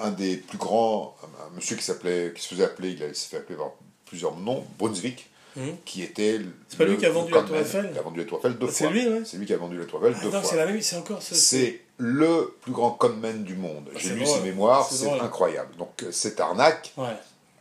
un, 0.00 0.10
des 0.12 0.36
plus 0.36 0.58
grands, 0.58 1.16
un, 1.24 1.54
monsieur 1.56 1.74
qui 1.76 1.82
s'appelait, 1.82 2.32
qui 2.36 2.42
se 2.42 2.48
faisait 2.48 2.64
appeler, 2.64 2.90
il, 2.90 3.14
s'est 3.16 3.28
fait 3.28 3.38
appeler 3.38 3.56
par 3.56 3.70
plusieurs 4.04 4.36
noms, 4.36 4.64
Brunswick, 4.78 5.28
Hmm. 5.56 5.70
qui 5.86 6.02
était. 6.02 6.38
C'est 6.68 6.76
pas 6.76 6.84
lui 6.84 6.98
qui 6.98 7.06
a 7.06 7.10
vendu 7.10 7.32
la 7.32 7.40
Tour. 7.42 7.56
Eiffel 7.56 7.88
Il 7.90 7.98
a 7.98 8.02
vendu 8.02 8.18
la 8.20 8.26
Tour 8.26 8.38
Eiffel 8.40 8.58
deux 8.58 8.68
C'est 8.70 8.84
fois. 8.84 8.92
lui, 8.92 9.08
ouais. 9.08 9.22
C'est 9.24 9.38
lui 9.38 9.46
qui 9.46 9.54
a 9.54 9.56
vendu 9.56 9.78
la 9.78 9.86
Tour 9.86 10.06
Eiffel 10.06 10.20
deux 10.20 10.28
Attends, 10.28 10.40
fois. 10.42 10.50
c'est 10.50 10.56
la 10.58 10.66
même, 10.66 10.82
c'est 10.82 10.96
encore. 10.98 11.18
C'est 11.22 11.80
le 11.96 12.54
plus 12.60 12.72
grand 12.72 12.90
conman 12.90 13.42
du 13.42 13.56
monde. 13.56 13.88
Ah, 13.88 13.96
J'ai 13.96 14.08
c'est 14.10 14.14
lu 14.16 14.24
drôle. 14.24 14.36
ses 14.36 14.42
mémoires, 14.44 14.86
C'est 14.86 15.04
c'est 15.06 15.18
incroyable. 15.18 15.74
Donc 15.78 16.04
cette 16.10 16.38
arnaque 16.40 16.92
Ouais, 16.98 17.06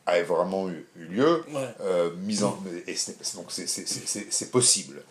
a 0.05 0.21
vraiment 0.21 0.69
eu, 0.69 0.85
eu 0.97 1.05
lieu, 1.05 1.43
ouais. 1.51 1.67
euh, 1.81 2.11
mise 2.23 2.43
en, 2.43 2.57
et 2.87 2.95
donc 3.35 3.45
c'est- 3.49 4.51
possible. 4.51 5.01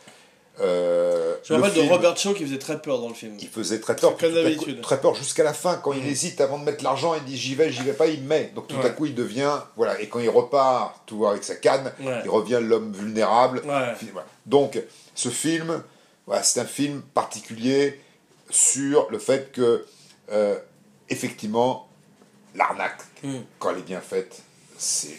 Euh, 0.60 1.34
Je 1.42 1.52
me 1.52 1.58
le 1.58 1.64
rappelle 1.64 1.84
de 1.84 1.90
Robert 1.90 2.16
Shaw 2.16 2.32
qui 2.32 2.44
faisait 2.44 2.58
très 2.60 2.80
peur 2.80 3.00
dans 3.00 3.08
le 3.08 3.14
film. 3.14 3.36
Il 3.40 3.48
faisait 3.48 3.80
très 3.80 3.96
peur, 3.96 4.16
Comme 4.16 4.32
d'habitude. 4.34 4.80
très 4.82 5.00
peur 5.00 5.14
jusqu'à 5.16 5.42
la 5.42 5.52
fin. 5.52 5.74
Quand 5.78 5.92
il 5.92 6.06
hésite 6.06 6.40
avant 6.40 6.60
de 6.60 6.64
mettre 6.64 6.84
l'argent, 6.84 7.14
il 7.16 7.24
dit 7.24 7.36
j'y 7.36 7.56
vais, 7.56 7.72
j'y 7.72 7.82
vais 7.82 7.92
pas, 7.92 8.06
il 8.06 8.22
met. 8.22 8.52
Donc 8.54 8.68
tout 8.68 8.76
à 8.84 8.90
coup 8.90 9.06
il 9.06 9.16
devient 9.16 9.58
voilà. 9.76 10.00
Et 10.00 10.08
quand 10.08 10.20
il 10.20 10.30
repart, 10.30 11.02
tout 11.06 11.16
voir 11.16 11.32
avec 11.32 11.42
sa 11.42 11.56
canne, 11.56 11.92
Ouais. 12.00 12.20
il 12.24 12.30
revient 12.30 12.60
l'homme 12.62 12.92
vulnérable. 12.92 13.62
Ouais. 13.66 13.94
Donc, 14.46 14.80
ce 15.16 15.28
film, 15.28 15.82
voilà, 16.26 16.44
c'est 16.44 16.60
un 16.60 16.64
film 16.66 17.02
particulier 17.14 17.98
sur 18.48 19.10
le 19.10 19.18
fait 19.18 19.50
que, 19.50 19.84
euh, 20.30 20.56
effectivement, 21.08 21.88
l'arnaque, 22.54 23.00
Mm. 23.24 23.38
quand 23.58 23.70
elle 23.70 23.78
est 23.78 23.82
bien 23.82 24.00
faite, 24.00 24.42
c'est 24.78 25.16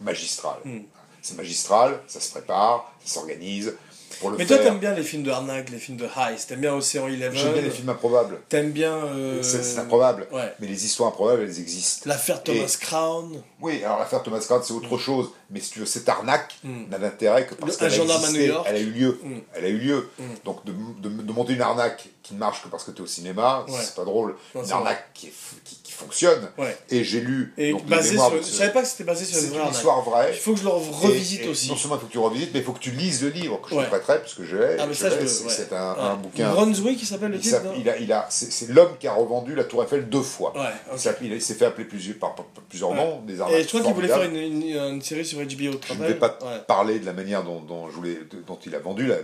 magistral. 0.00 0.56
Mm. 0.64 0.78
C'est 1.22 1.36
magistral, 1.36 2.00
ça 2.06 2.20
se 2.20 2.30
prépare, 2.30 2.92
ça 3.04 3.14
s'organise. 3.14 3.74
pour 4.20 4.30
le 4.30 4.36
Mais 4.36 4.46
toi, 4.46 4.58
t'aimes 4.58 4.78
bien 4.78 4.94
les 4.94 5.02
films 5.02 5.22
de 5.24 5.30
arnaque, 5.30 5.70
les 5.70 5.78
films 5.78 5.96
de 5.96 6.04
heist, 6.04 6.48
t'aimes 6.48 6.60
bien 6.60 6.74
Ocean 6.74 7.08
Eleven. 7.08 7.34
J'aime 7.36 7.52
bien 7.54 7.62
les 7.62 7.70
films 7.70 7.88
improbables. 7.88 8.40
T'aimes 8.48 8.70
bien. 8.70 8.92
euh, 8.92 9.42
C'est 9.42 9.78
improbable. 9.78 10.28
Ouais. 10.30 10.52
Mais 10.60 10.66
les 10.68 10.84
histoires 10.84 11.08
improbables, 11.08 11.42
elles 11.42 11.58
existent. 11.58 12.08
L'affaire 12.08 12.42
Thomas 12.42 12.76
Crown. 12.80 13.42
Oui, 13.60 13.82
alors 13.82 13.98
l'affaire 13.98 14.22
Thomas 14.22 14.38
Crown, 14.40 14.60
c'est 14.62 14.72
autre 14.74 14.98
chose. 14.98 15.30
Mais 15.50 15.58
si 15.60 15.70
tu 15.72 15.78
veux, 15.80 15.86
cette 15.86 16.08
arnaque 16.08 16.54
Mm. 16.62 16.90
n'a 16.90 16.98
d'intérêt 16.98 17.46
que 17.46 17.54
parce 17.54 17.72
Le- 17.72 17.78
qu'elle 17.78 17.88
un 17.88 17.92
a 17.92 17.96
gendarme 17.96 18.22
à 18.24 18.28
existé, 18.28 18.46
New 18.46 18.52
York. 18.54 18.66
Elle 18.68 18.76
a 18.76 18.80
eu 18.80 18.90
lieu. 18.90 19.20
Mm. 19.22 19.38
Elle 19.54 19.64
a 19.64 19.68
eu 19.68 19.78
lieu. 19.78 20.10
Donc 20.44 20.64
de, 20.64 20.72
de- 21.00 21.22
de 21.22 21.32
monter 21.32 21.54
une 21.54 21.62
arnaque 21.62 22.06
qui 22.22 22.34
ne 22.34 22.38
marche 22.38 22.62
que 22.62 22.68
parce 22.68 22.84
que 22.84 22.90
tu 22.92 22.98
es 22.98 23.02
au 23.02 23.06
cinéma, 23.08 23.64
Ouais. 23.68 23.74
c'est 23.82 23.94
pas 23.96 24.04
drôle. 24.04 24.36
Non, 24.54 24.62
une 24.62 24.70
arnaque 24.72 25.12
qui, 25.12 25.26
est 25.28 25.32
qui 25.64 25.83
fonctionne. 25.94 26.48
Ouais. 26.58 26.76
Et 26.90 27.04
j'ai 27.04 27.20
lu. 27.20 27.52
Et 27.56 27.72
donc, 27.72 27.86
basé 27.86 28.10
mémoires 28.10 28.30
sur. 28.30 28.38
Je 28.42 28.46
savais 28.46 28.72
pas 28.72 28.82
que 28.82 28.88
c'était 28.88 29.04
basé 29.04 29.24
sur 29.24 29.38
une 29.38 29.44
vraie 29.46 29.54
une 29.54 29.60
arnaque. 29.60 29.74
histoire 29.76 30.02
vraie. 30.02 30.30
Il 30.32 30.38
faut 30.38 30.52
que 30.54 30.58
je 30.60 30.64
le 30.64 30.70
revisite 30.70 31.42
et 31.42 31.48
aussi. 31.48 31.68
Non 31.68 31.76
seulement 31.76 31.96
il 31.96 32.00
faut 32.00 32.06
que 32.06 32.12
tu 32.12 32.18
revisites, 32.18 32.50
mais 32.52 32.60
il 32.60 32.64
faut 32.64 32.72
que 32.72 32.78
tu 32.80 32.90
lises 32.90 33.22
le 33.22 33.28
livre 33.30 33.60
que 33.60 33.70
je 33.70 33.74
Ouais. 33.74 33.84
te 33.84 33.88
prêterai, 33.90 34.18
parce 34.18 34.34
que 34.34 34.44
je 34.44 34.56
l'ai. 34.56 34.76
Ah, 34.78 34.86
c'est 34.92 35.70
ouais. 35.72 35.76
un, 35.76 35.96
un 35.98 36.14
bouquin. 36.16 36.50
Brunswick, 36.52 37.00
il 37.02 37.06
s'appelle 37.06 37.30
le 37.32 37.38
titre, 37.38 37.60
il 37.78 37.88
a, 37.88 37.96
il 37.98 38.12
a, 38.12 38.26
c'est 38.30 38.68
l'homme 38.70 38.96
qui 38.98 39.06
a 39.08 39.14
revendu 39.14 39.54
la 39.54 39.64
Tour 39.64 39.82
Eiffel 39.82 40.08
deux 40.08 40.22
fois. 40.22 40.52
Ouais, 40.56 40.96
Il 41.22 41.40
s'est 41.42 41.54
fait 41.54 41.66
appeler 41.66 41.86
plusieurs, 41.86 42.16
par, 42.18 42.34
plusieurs 42.68 42.94
noms, 42.94 43.20
des 43.26 43.40
arnaques 43.40 43.58
Et 43.58 43.62
je 43.62 43.68
crois 43.68 43.80
qu'il 43.82 43.94
voulait 43.94 44.08
faire 44.08 44.22
une, 44.24 44.36
une, 44.36 44.62
une 44.76 45.02
série 45.02 45.24
sur 45.24 45.38
HBO, 45.38 45.44
Je 45.88 45.94
ne 45.94 46.06
vais 46.06 46.14
pas 46.14 46.38
parler 46.66 46.98
de 46.98 47.06
la 47.06 47.12
manière 47.12 47.42
dont, 47.44 47.60
dont, 47.60 47.88
je 47.90 47.94
voulais, 47.94 48.18
dont 48.46 48.58
il 48.66 48.74
a 48.74 48.78
vendu 48.78 49.06
la, 49.06 49.16
la- 49.16 49.20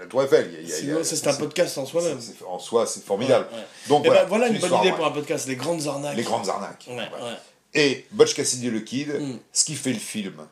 la 0.00 0.06
Tour 0.06 0.22
Eiffel. 0.22 0.50
Il 0.62 0.70
Sinon, 0.70 0.98
c'est 1.02 1.26
un 1.26 1.34
podcast 1.34 1.78
en 1.78 1.86
soi-même. 1.86 2.18
En 2.48 2.58
soi, 2.58 2.86
c'est 2.86 3.04
formidable. 3.04 3.46
Donc 3.88 4.02
Eh 4.04 4.08
voilà, 4.08 4.22
ben, 4.22 4.28
voilà 4.28 4.48
une 4.48 4.58
bonne 4.58 4.74
idée 4.80 4.92
pour 4.92 5.06
un 5.06 5.10
podcast, 5.10 5.46
les 5.48 5.56
grandes 5.56 5.86
arnaques. 6.04 6.16
Les 6.16 6.22
grandes 6.22 6.48
arnaques. 6.48 6.84
Ouais, 6.88 7.08
Voilà. 7.10 7.24
ouais. 7.24 7.38
Et 7.74 8.06
Butch 8.12 8.34
Cassidy 8.34 8.68
et 8.68 8.70
le 8.70 8.80
Kid, 8.80 9.08
Mm. 9.20 9.38
ce 9.52 9.64
qui 9.64 9.74
fait 9.74 9.92
le 9.92 9.98
film, 9.98 10.46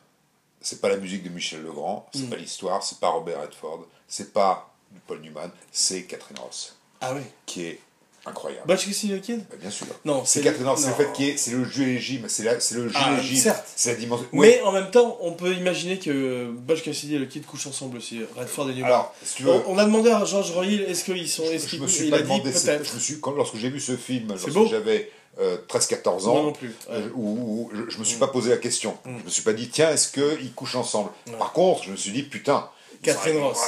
c'est 0.61 0.81
pas 0.81 0.89
la 0.89 0.97
musique 0.97 1.23
de 1.23 1.29
Michel 1.29 1.61
Legrand, 1.63 2.07
c'est 2.13 2.21
Mm. 2.23 2.29
pas 2.29 2.35
l'histoire, 2.37 2.83
c'est 2.83 2.99
pas 2.99 3.09
Robert 3.09 3.41
Redford, 3.41 3.85
c'est 4.07 4.31
pas 4.33 4.71
Paul 5.07 5.21
Newman, 5.21 5.49
c'est 5.71 6.03
Catherine 6.03 6.37
Ross, 6.39 6.75
Ah 7.01 7.13
oui. 7.13 7.21
qui 7.45 7.63
est 7.65 7.79
incroyable. 8.27 8.65
Butch 8.67 8.85
Cassidy 8.87 9.13
le 9.13 9.19
Kid? 9.19 9.39
Bah, 9.49 9.55
bien 9.59 9.69
sûr. 9.69 9.85
Non, 10.03 10.23
C'est 10.25 10.41
Catherine 10.41 10.67
Ross, 10.67 10.81
c'est 10.81 10.87
le 10.89 10.93
fait 10.95 11.11
qui 11.13 11.29
est, 11.29 11.37
c'est 11.37 11.51
le 11.51 11.63
jeu 11.65 11.83
légime, 11.85 12.25
c'est 12.27 12.43
la- 12.43 12.59
c'est 12.59 12.73
le 12.75 12.87
jeu 12.87 12.95
Ah, 12.97 13.17
légime, 13.17 13.37
certes. 13.37 13.67
c'est 13.75 13.91
la 13.91 13.97
dimension. 13.97 14.25
Mais 14.31 14.61
en 14.61 14.71
même 14.71 14.89
temps, 14.89 15.17
on 15.21 15.33
peut 15.33 15.53
imaginer 15.53 15.99
que 15.99 16.49
Butch 16.51 16.81
Cassidy 16.83 17.15
et 17.15 17.19
le 17.19 17.25
Kid 17.27 17.45
couchent 17.45 17.67
ensemble 17.67 17.97
aussi, 17.97 18.21
Redford 18.35 18.69
et 18.69 18.73
Newman. 18.73 18.85
Alors, 18.91 19.13
si 19.23 19.35
tu 19.35 19.43
veux, 19.43 19.51
on, 19.51 19.63
on 19.73 19.77
a 19.77 19.85
demandé 19.85 20.09
à 20.09 20.23
George 20.25 20.49
Royle, 20.51 20.81
est-ce 20.87 21.03
qu'ils 21.03 21.29
sont. 21.29 21.43
Est-ce 21.43 21.65
je 21.65 21.69
qu'ils 21.71 21.81
me 21.81 21.87
suis 21.87 22.05
il 22.05 22.09
pas 22.11 22.17
a 22.17 22.21
dit 22.21 22.41
peut-être. 22.41 22.85
je 22.89 22.93
me 22.95 22.99
suis, 22.99 23.19
quand, 23.19 23.31
lorsque 23.31 23.57
j'ai 23.57 23.69
vu 23.69 23.79
ce 23.79 23.95
film, 23.97 24.29
lorsque 24.29 24.69
j'avais 24.69 25.11
euh, 25.39 25.57
13-14 25.69 26.23
Moi 26.25 26.31
ans, 26.33 26.43
non 26.43 26.53
plus. 26.53 26.67
ouais. 26.89 26.95
euh, 26.95 27.09
où, 27.15 27.69
où 27.69 27.71
je, 27.73 27.89
je 27.89 27.97
me 27.99 28.03
suis 28.03 28.17
Mm. 28.17 28.19
pas 28.19 28.27
posé 28.27 28.49
la 28.51 28.57
question. 28.57 28.97
Mm. 29.05 29.17
Je 29.19 29.23
me 29.25 29.29
suis 29.29 29.41
pas 29.43 29.53
dit, 29.53 29.69
tiens, 29.69 29.89
est-ce 29.91 30.11
qu'ils 30.11 30.53
couchent 30.53 30.75
ensemble? 30.75 31.09
Ouais. 31.27 31.33
Par 31.37 31.51
contre, 31.53 31.83
je 31.83 31.91
me 31.91 31.95
suis 31.95 32.11
dit, 32.11 32.23
putain. 32.23 32.69
Catherine 33.03 33.37
Ross. 33.43 33.59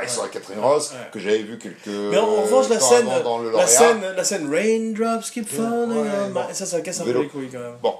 Ouais. 0.00 0.06
sont 0.06 0.20
avec 0.20 0.32
Catherine 0.34 0.60
Ross, 0.60 0.92
que 1.12 1.18
j'avais 1.18 1.42
vu 1.42 1.58
quelques. 1.58 1.86
Mais 1.86 2.18
en, 2.18 2.42
revanche, 2.42 2.68
la 2.68 2.78
scène, 2.78 3.08
avant 3.08 3.24
dans 3.24 3.38
le 3.38 3.50
la 3.50 3.66
scène, 3.66 4.00
la 4.16 4.22
scène 4.22 4.48
Raindrops 4.52 5.30
keep 5.32 5.48
falling 5.48 6.32
Ça, 6.52 6.66
ça 6.66 6.80
casse 6.82 7.00
un 7.00 7.04
peu 7.04 7.18
les 7.22 7.26
couilles 7.28 7.48
quand 7.50 7.58
même. 7.58 7.76
Bon. 7.82 7.94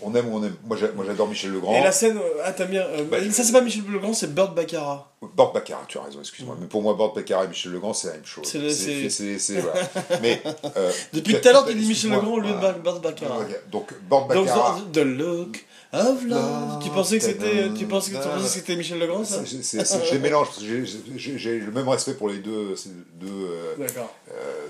On 0.00 0.14
aime 0.14 0.28
ou 0.32 0.36
on 0.38 0.42
aime. 0.44 0.54
Moi, 0.66 0.76
j'a- 0.76 0.92
moi, 0.92 1.04
j'adore 1.06 1.28
Michel 1.28 1.52
Legrand. 1.52 1.74
Et 1.74 1.82
la 1.82 1.92
scène, 1.92 2.16
euh, 2.18 2.42
ah 2.44 2.52
t'as 2.52 2.64
bien. 2.66 2.82
euh, 2.82 3.04
Bah, 3.04 3.18
ça, 3.30 3.42
c'est 3.42 3.52
pas 3.52 3.60
Michel 3.60 3.82
Legrand, 3.90 4.12
c'est 4.12 4.32
Burt 4.34 4.54
Baccarat. 4.54 5.08
Bord 5.34 5.52
Baccarat, 5.52 5.84
tu 5.88 5.98
as 5.98 6.02
raison, 6.02 6.18
excuse-moi. 6.20 6.56
Mais 6.60 6.66
pour 6.66 6.82
moi, 6.82 6.94
Bord 6.94 7.14
Baccarat 7.14 7.44
et 7.44 7.48
Michel 7.48 7.72
Legrand, 7.72 7.92
c'est 7.94 8.08
la 8.08 8.14
même 8.14 8.24
chose. 8.26 8.44
C'est 8.46 9.60
voilà. 9.60 9.80
Mais. 10.20 10.42
euh, 10.76 10.90
Depuis 11.12 11.40
tout 11.40 11.48
à 11.48 11.52
l'heure, 11.52 11.64
tu 11.66 11.74
dis 11.74 11.86
Michel 11.86 12.10
Legrand 12.10 12.32
au 12.34 12.40
lieu 12.40 12.48
de. 12.52 12.78
Burt 12.82 13.00
Baccarat. 13.02 13.38
Donc, 13.70 13.88
Donc, 14.10 14.28
Baccarat. 14.28 14.80
the, 14.92 14.96
the 14.96 15.04
look 15.04 15.64
of 15.92 16.24
love. 16.24 16.82
Tu 16.82 16.90
pensais 16.90 17.18
que 17.18 17.24
c'était, 17.24 17.68
tu 17.76 17.86
pensais 17.86 18.10
que, 18.12 18.16
tu 18.16 18.22
pensais 18.28 18.42
que 18.44 18.48
c'était 18.48 18.76
Michel 18.76 18.98
Legrand, 18.98 19.24
ça? 19.24 19.42
Je 19.44 20.12
les 20.12 20.18
mélange 20.18 20.48
parce 20.48 20.58
que 20.60 20.84
j'ai- 21.16 21.58
le 21.58 21.70
même 21.70 21.88
respect 21.88 22.14
pour 22.14 22.28
les 22.28 22.38
deux, 22.38 22.74
ces 22.76 22.90
deux 23.14 23.26
euh, 23.28 23.88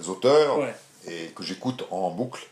auteurs 0.08 0.58
Ouais. 0.58 0.74
et 1.08 1.28
que 1.34 1.42
j'écoute 1.42 1.84
en 1.90 2.10
boucle. 2.10 2.46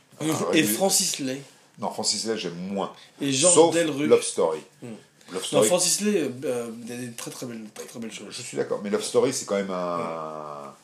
Et 0.52 0.62
Francis 0.62 1.18
Lay. 1.18 1.40
Non, 1.80 1.90
Francis 1.90 2.24
Lay, 2.26 2.36
j'aime 2.36 2.56
moins. 2.70 2.92
Et 3.20 3.32
Jean 3.32 3.50
Sauf 3.50 3.74
Delruc. 3.74 4.08
Love 4.08 4.22
Story. 4.22 4.60
Mm. 4.82 4.86
Love 4.86 4.96
Non, 5.32 5.40
Story. 5.42 5.66
Francis 5.68 6.00
Lay, 6.02 6.30
euh, 6.44 6.70
il 6.82 6.88
y 6.88 6.92
a 6.92 6.96
des 6.96 7.12
très 7.12 7.30
très 7.30 7.46
belles, 7.46 7.64
très, 7.74 7.86
très 7.86 7.98
belles 8.00 8.12
choses. 8.12 8.26
Je 8.30 8.42
suis 8.42 8.56
d'accord, 8.56 8.80
mais 8.84 8.90
Love 8.90 9.02
Story, 9.02 9.32
c'est 9.32 9.46
quand 9.46 9.56
même 9.56 9.70
un. 9.70 10.74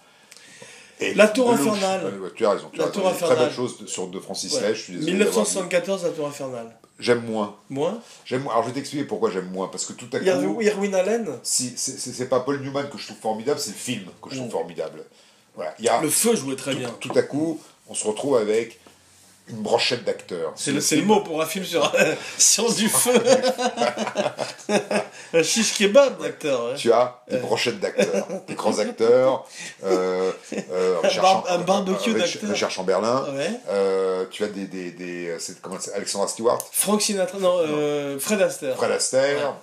Et 0.99 1.12
La 1.12 1.28
Tour 1.28 1.51
Infernale. 1.53 2.18
ouais, 2.20 2.30
tu 2.34 2.47
as 2.47 2.53
raison. 2.53 2.70
Tu 2.72 2.78
La 2.78 2.84
as 2.84 2.86
raison. 2.88 3.01
Tour 3.01 3.11
une 3.11 3.14
Très 3.16 3.24
Infernale. 3.26 3.47
belle 3.49 3.55
chose 3.55 3.78
de- 3.78 3.86
sur 3.86 4.07
de 4.09 4.18
Francis 4.18 4.55
Ouais. 4.55 4.61
Lay, 4.62 4.74
je 4.74 4.80
suis 4.82 4.92
désolé. 4.94 5.12
d'avoir 5.12 5.26
dit. 5.28 5.38
1974, 5.40 6.05
la 6.05 6.09
Tour 6.11 6.26
Infernale. 6.26 6.76
J'aime 6.99 7.22
moins. 7.26 7.55
Moins? 7.68 8.01
J'aime 8.24 8.44
moins. 8.44 8.53
Alors 8.55 8.64
je 8.64 8.68
vais 8.70 8.74
t'expliquer 8.76 9.05
pourquoi 9.05 9.30
j'aime 9.30 9.51
moins. 9.51 9.68
Parce 9.68 9.84
que 9.84 9.92
tout 9.92 10.07
à 10.14 10.18
coup. 10.18 10.62
Irwin 10.62 10.94
Allen? 10.94 11.28
Si, 11.42 11.74
c'est- 11.76 12.24
pas 12.30 12.40
Paul 12.40 12.62
Newman 12.62 12.88
que 12.88 12.97
je 12.97 13.05
trouve 13.09 13.18
formidable, 13.18 13.61
c'est 13.61 13.72
le 13.72 13.76
film 13.76 14.05
que 14.22 14.30
je 14.30 14.36
trouve 14.36 14.49
Mm. 14.49 14.53
formidable. 14.53 15.05
Voilà. 15.55 15.74
Il 15.78 15.84
y 15.84 15.88
a, 15.88 16.01
Le 16.01 16.09
feu 16.09 16.34
jouait 16.34 16.57
très 16.57 16.72
tout, 16.72 16.78
bien. 16.78 16.88
tout 16.99 17.12
à 17.14 17.22
coup, 17.22 17.61
on 17.88 17.94
se 17.94 18.07
retrouve 18.07 18.36
avec 18.38 18.80
une 19.49 19.59
brochette 19.62 20.05
d'acteurs. 20.05 20.53
C'est 20.57 20.72
le, 20.72 20.80
le 20.97 21.03
mot 21.07 21.20
pour 21.20 21.40
un 21.40 21.47
film 21.47 21.64
sur, 21.64 21.92
sur 22.38 22.72
du 22.74 22.88
feu. 22.88 23.12
un 25.34 25.42
shish 25.42 25.74
kebab 25.74 26.20
d'acteur. 26.20 26.66
ouais. 26.66 26.74
Tu 26.76 26.92
as 26.92 27.20
des 27.28 27.38
brochettes 27.38 27.80
d'acteurs, 27.80 28.26
des 28.47 28.55
grands 28.55 28.78
acteurs, 28.78 29.47
euh, 29.84 30.32
euh, 30.72 30.97
un 31.49 31.59
barbecue 31.59 32.11
euh, 32.11 32.18
d'acteurs. 32.18 32.51
Richard 32.51 32.70
Chamberlain, 32.70 33.24
Ouais. 33.34 33.51
euh, 33.68 34.24
tu 34.30 34.44
as 34.44 34.49
des, 34.49 34.64
des, 34.66 34.90
des 34.90 35.36
comment 35.62 35.76
c'est 35.80 35.92
Alexandra 35.94 36.28
Stewart, 36.28 36.59
Frank 36.72 37.01
Sinatra, 37.03 37.38
non, 37.38 37.57
euh, 37.61 38.18
Fred 38.18 38.40
Astaire. 38.42 38.76
Fred 38.76 38.90
Astaire. 38.92 39.36
Ouais. 39.38 39.55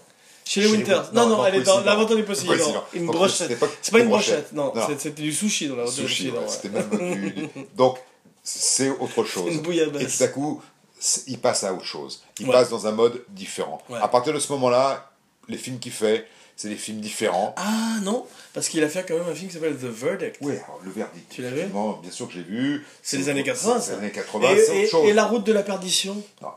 Shelley 0.45 0.67
Shelley 0.67 0.77
Winters. 0.83 1.13
Non, 1.13 1.27
Non, 1.29 1.37
non, 1.37 1.45
elle 1.45 1.55
est 1.55 1.61
dans. 1.61 1.79
L'Inventeur 1.81 2.17
du 2.17 2.23
Possible. 2.23 2.57
Une 2.93 3.05
brochette. 3.05 3.57
C'est 3.81 3.91
pas 3.91 3.99
une 3.99 4.09
brochette, 4.09 4.51
non. 4.53 4.73
C'était 4.97 5.21
du 5.21 5.31
sushi 5.31 5.67
dans 5.69 5.75
l'Inventeur 5.77 5.95
du 5.95 6.09
Possible. 6.11 6.37
c'était 6.49 6.69
même 6.69 6.89
du- 7.15 7.49
donc 7.75 7.97
c'est 8.43 8.89
autre 8.89 9.23
chose. 9.23 9.51
Une 9.51 9.59
Et 9.59 9.61
bouillabaisse. 9.61 10.17
tout 10.17 10.23
à 10.23 10.27
coup, 10.27 10.61
il 11.27 11.39
passe 11.39 11.63
à 11.63 11.73
autre 11.73 11.85
chose. 11.85 12.23
Il 12.39 12.47
Ouais. 12.47 12.51
passe 12.53 12.69
dans 12.69 12.87
un 12.87 12.91
mode 12.91 13.23
différent. 13.29 13.81
Ouais. 13.89 13.99
À 14.01 14.07
partir 14.07 14.33
de 14.33 14.39
ce 14.39 14.51
moment-là, 14.53 15.11
les 15.47 15.57
films 15.57 15.79
qu'il 15.79 15.91
fait, 15.91 16.27
c'est 16.55 16.69
des 16.69 16.75
films 16.75 16.99
différents. 16.99 17.53
Ah 17.57 17.99
non, 18.03 18.25
parce 18.53 18.69
qu'il 18.69 18.83
a 18.83 18.89
fait 18.89 19.03
quand 19.07 19.17
même 19.17 19.27
un 19.27 19.33
film 19.33 19.47
qui 19.49 19.55
s'appelle 19.55 19.75
The 19.75 19.85
Verdict. 19.85 20.37
Oui, 20.41 20.53
alors, 20.53 20.79
le 20.83 20.91
verdict. 20.91 21.25
Tu 21.31 21.41
l'as 21.41 21.49
vu? 21.49 21.63
Bien 21.65 22.11
sûr 22.11 22.27
que 22.27 22.33
j'ai 22.33 22.43
vu. 22.43 22.85
C'est 23.01 23.17
les 23.17 23.29
années 23.29 23.43
80, 23.43 23.79
C'est 23.79 23.87
ça. 23.87 23.91
les 23.93 23.97
années 23.99 24.11
80, 24.11 24.51
Et, 24.51 24.55
c'est 24.57 24.69
autre 24.71 24.79
et- 24.79 24.87
chose. 24.87 25.09
et 25.09 25.13
La 25.13 25.25
route 25.25 25.43
de 25.43 25.51
la 25.53 25.63
perdition? 25.63 26.15
Non. 26.41 26.49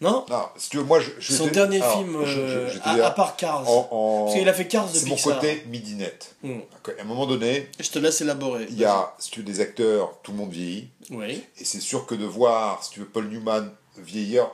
Non 0.00 0.24
Non, 0.30 0.44
si 0.56 0.70
tu 0.70 0.76
veux, 0.76 0.84
moi, 0.84 1.00
je, 1.00 1.10
je 1.18 1.32
Son 1.32 1.48
dernier 1.48 1.82
alors, 1.82 1.98
film, 1.98 2.18
je- 2.24 2.30
je- 2.30 2.38
euh, 2.40 2.70
je 2.70 2.78
à, 2.84 2.94
dire, 2.94 3.04
à 3.06 3.10
part 3.10 3.34
Cars. 3.36 3.68
en- 3.68 3.88
en- 3.90 4.24
Parce 4.26 4.38
qu'il 4.38 4.48
a 4.48 4.52
fait 4.52 4.68
Cars 4.68 4.88
de 4.88 4.96
C'est 4.96 5.08
mon 5.08 5.16
côté 5.16 5.64
midinette. 5.68 6.36
Hmm. 6.44 6.60
À 6.98 7.02
un 7.02 7.04
moment 7.04 7.26
donné, 7.26 7.66
Je 7.80 7.88
te 7.90 7.98
laisse 7.98 8.20
élaborer. 8.20 8.66
il 8.70 8.78
y 8.78 8.84
a, 8.84 9.12
si 9.18 9.30
tu 9.32 9.40
veux, 9.40 9.44
des 9.46 9.58
acteurs, 9.60 10.16
tout 10.22 10.30
le 10.30 10.38
monde 10.38 10.52
vieillit. 10.52 10.88
Oui. 11.10 11.42
Et 11.58 11.64
c'est 11.64 11.80
sûr 11.80 12.06
que 12.06 12.14
de 12.14 12.24
voir, 12.26 12.84
si 12.84 12.90
tu 12.92 13.00
veux, 13.00 13.06
Paul 13.06 13.26
Newman 13.28 13.72
vieillir 13.96 14.48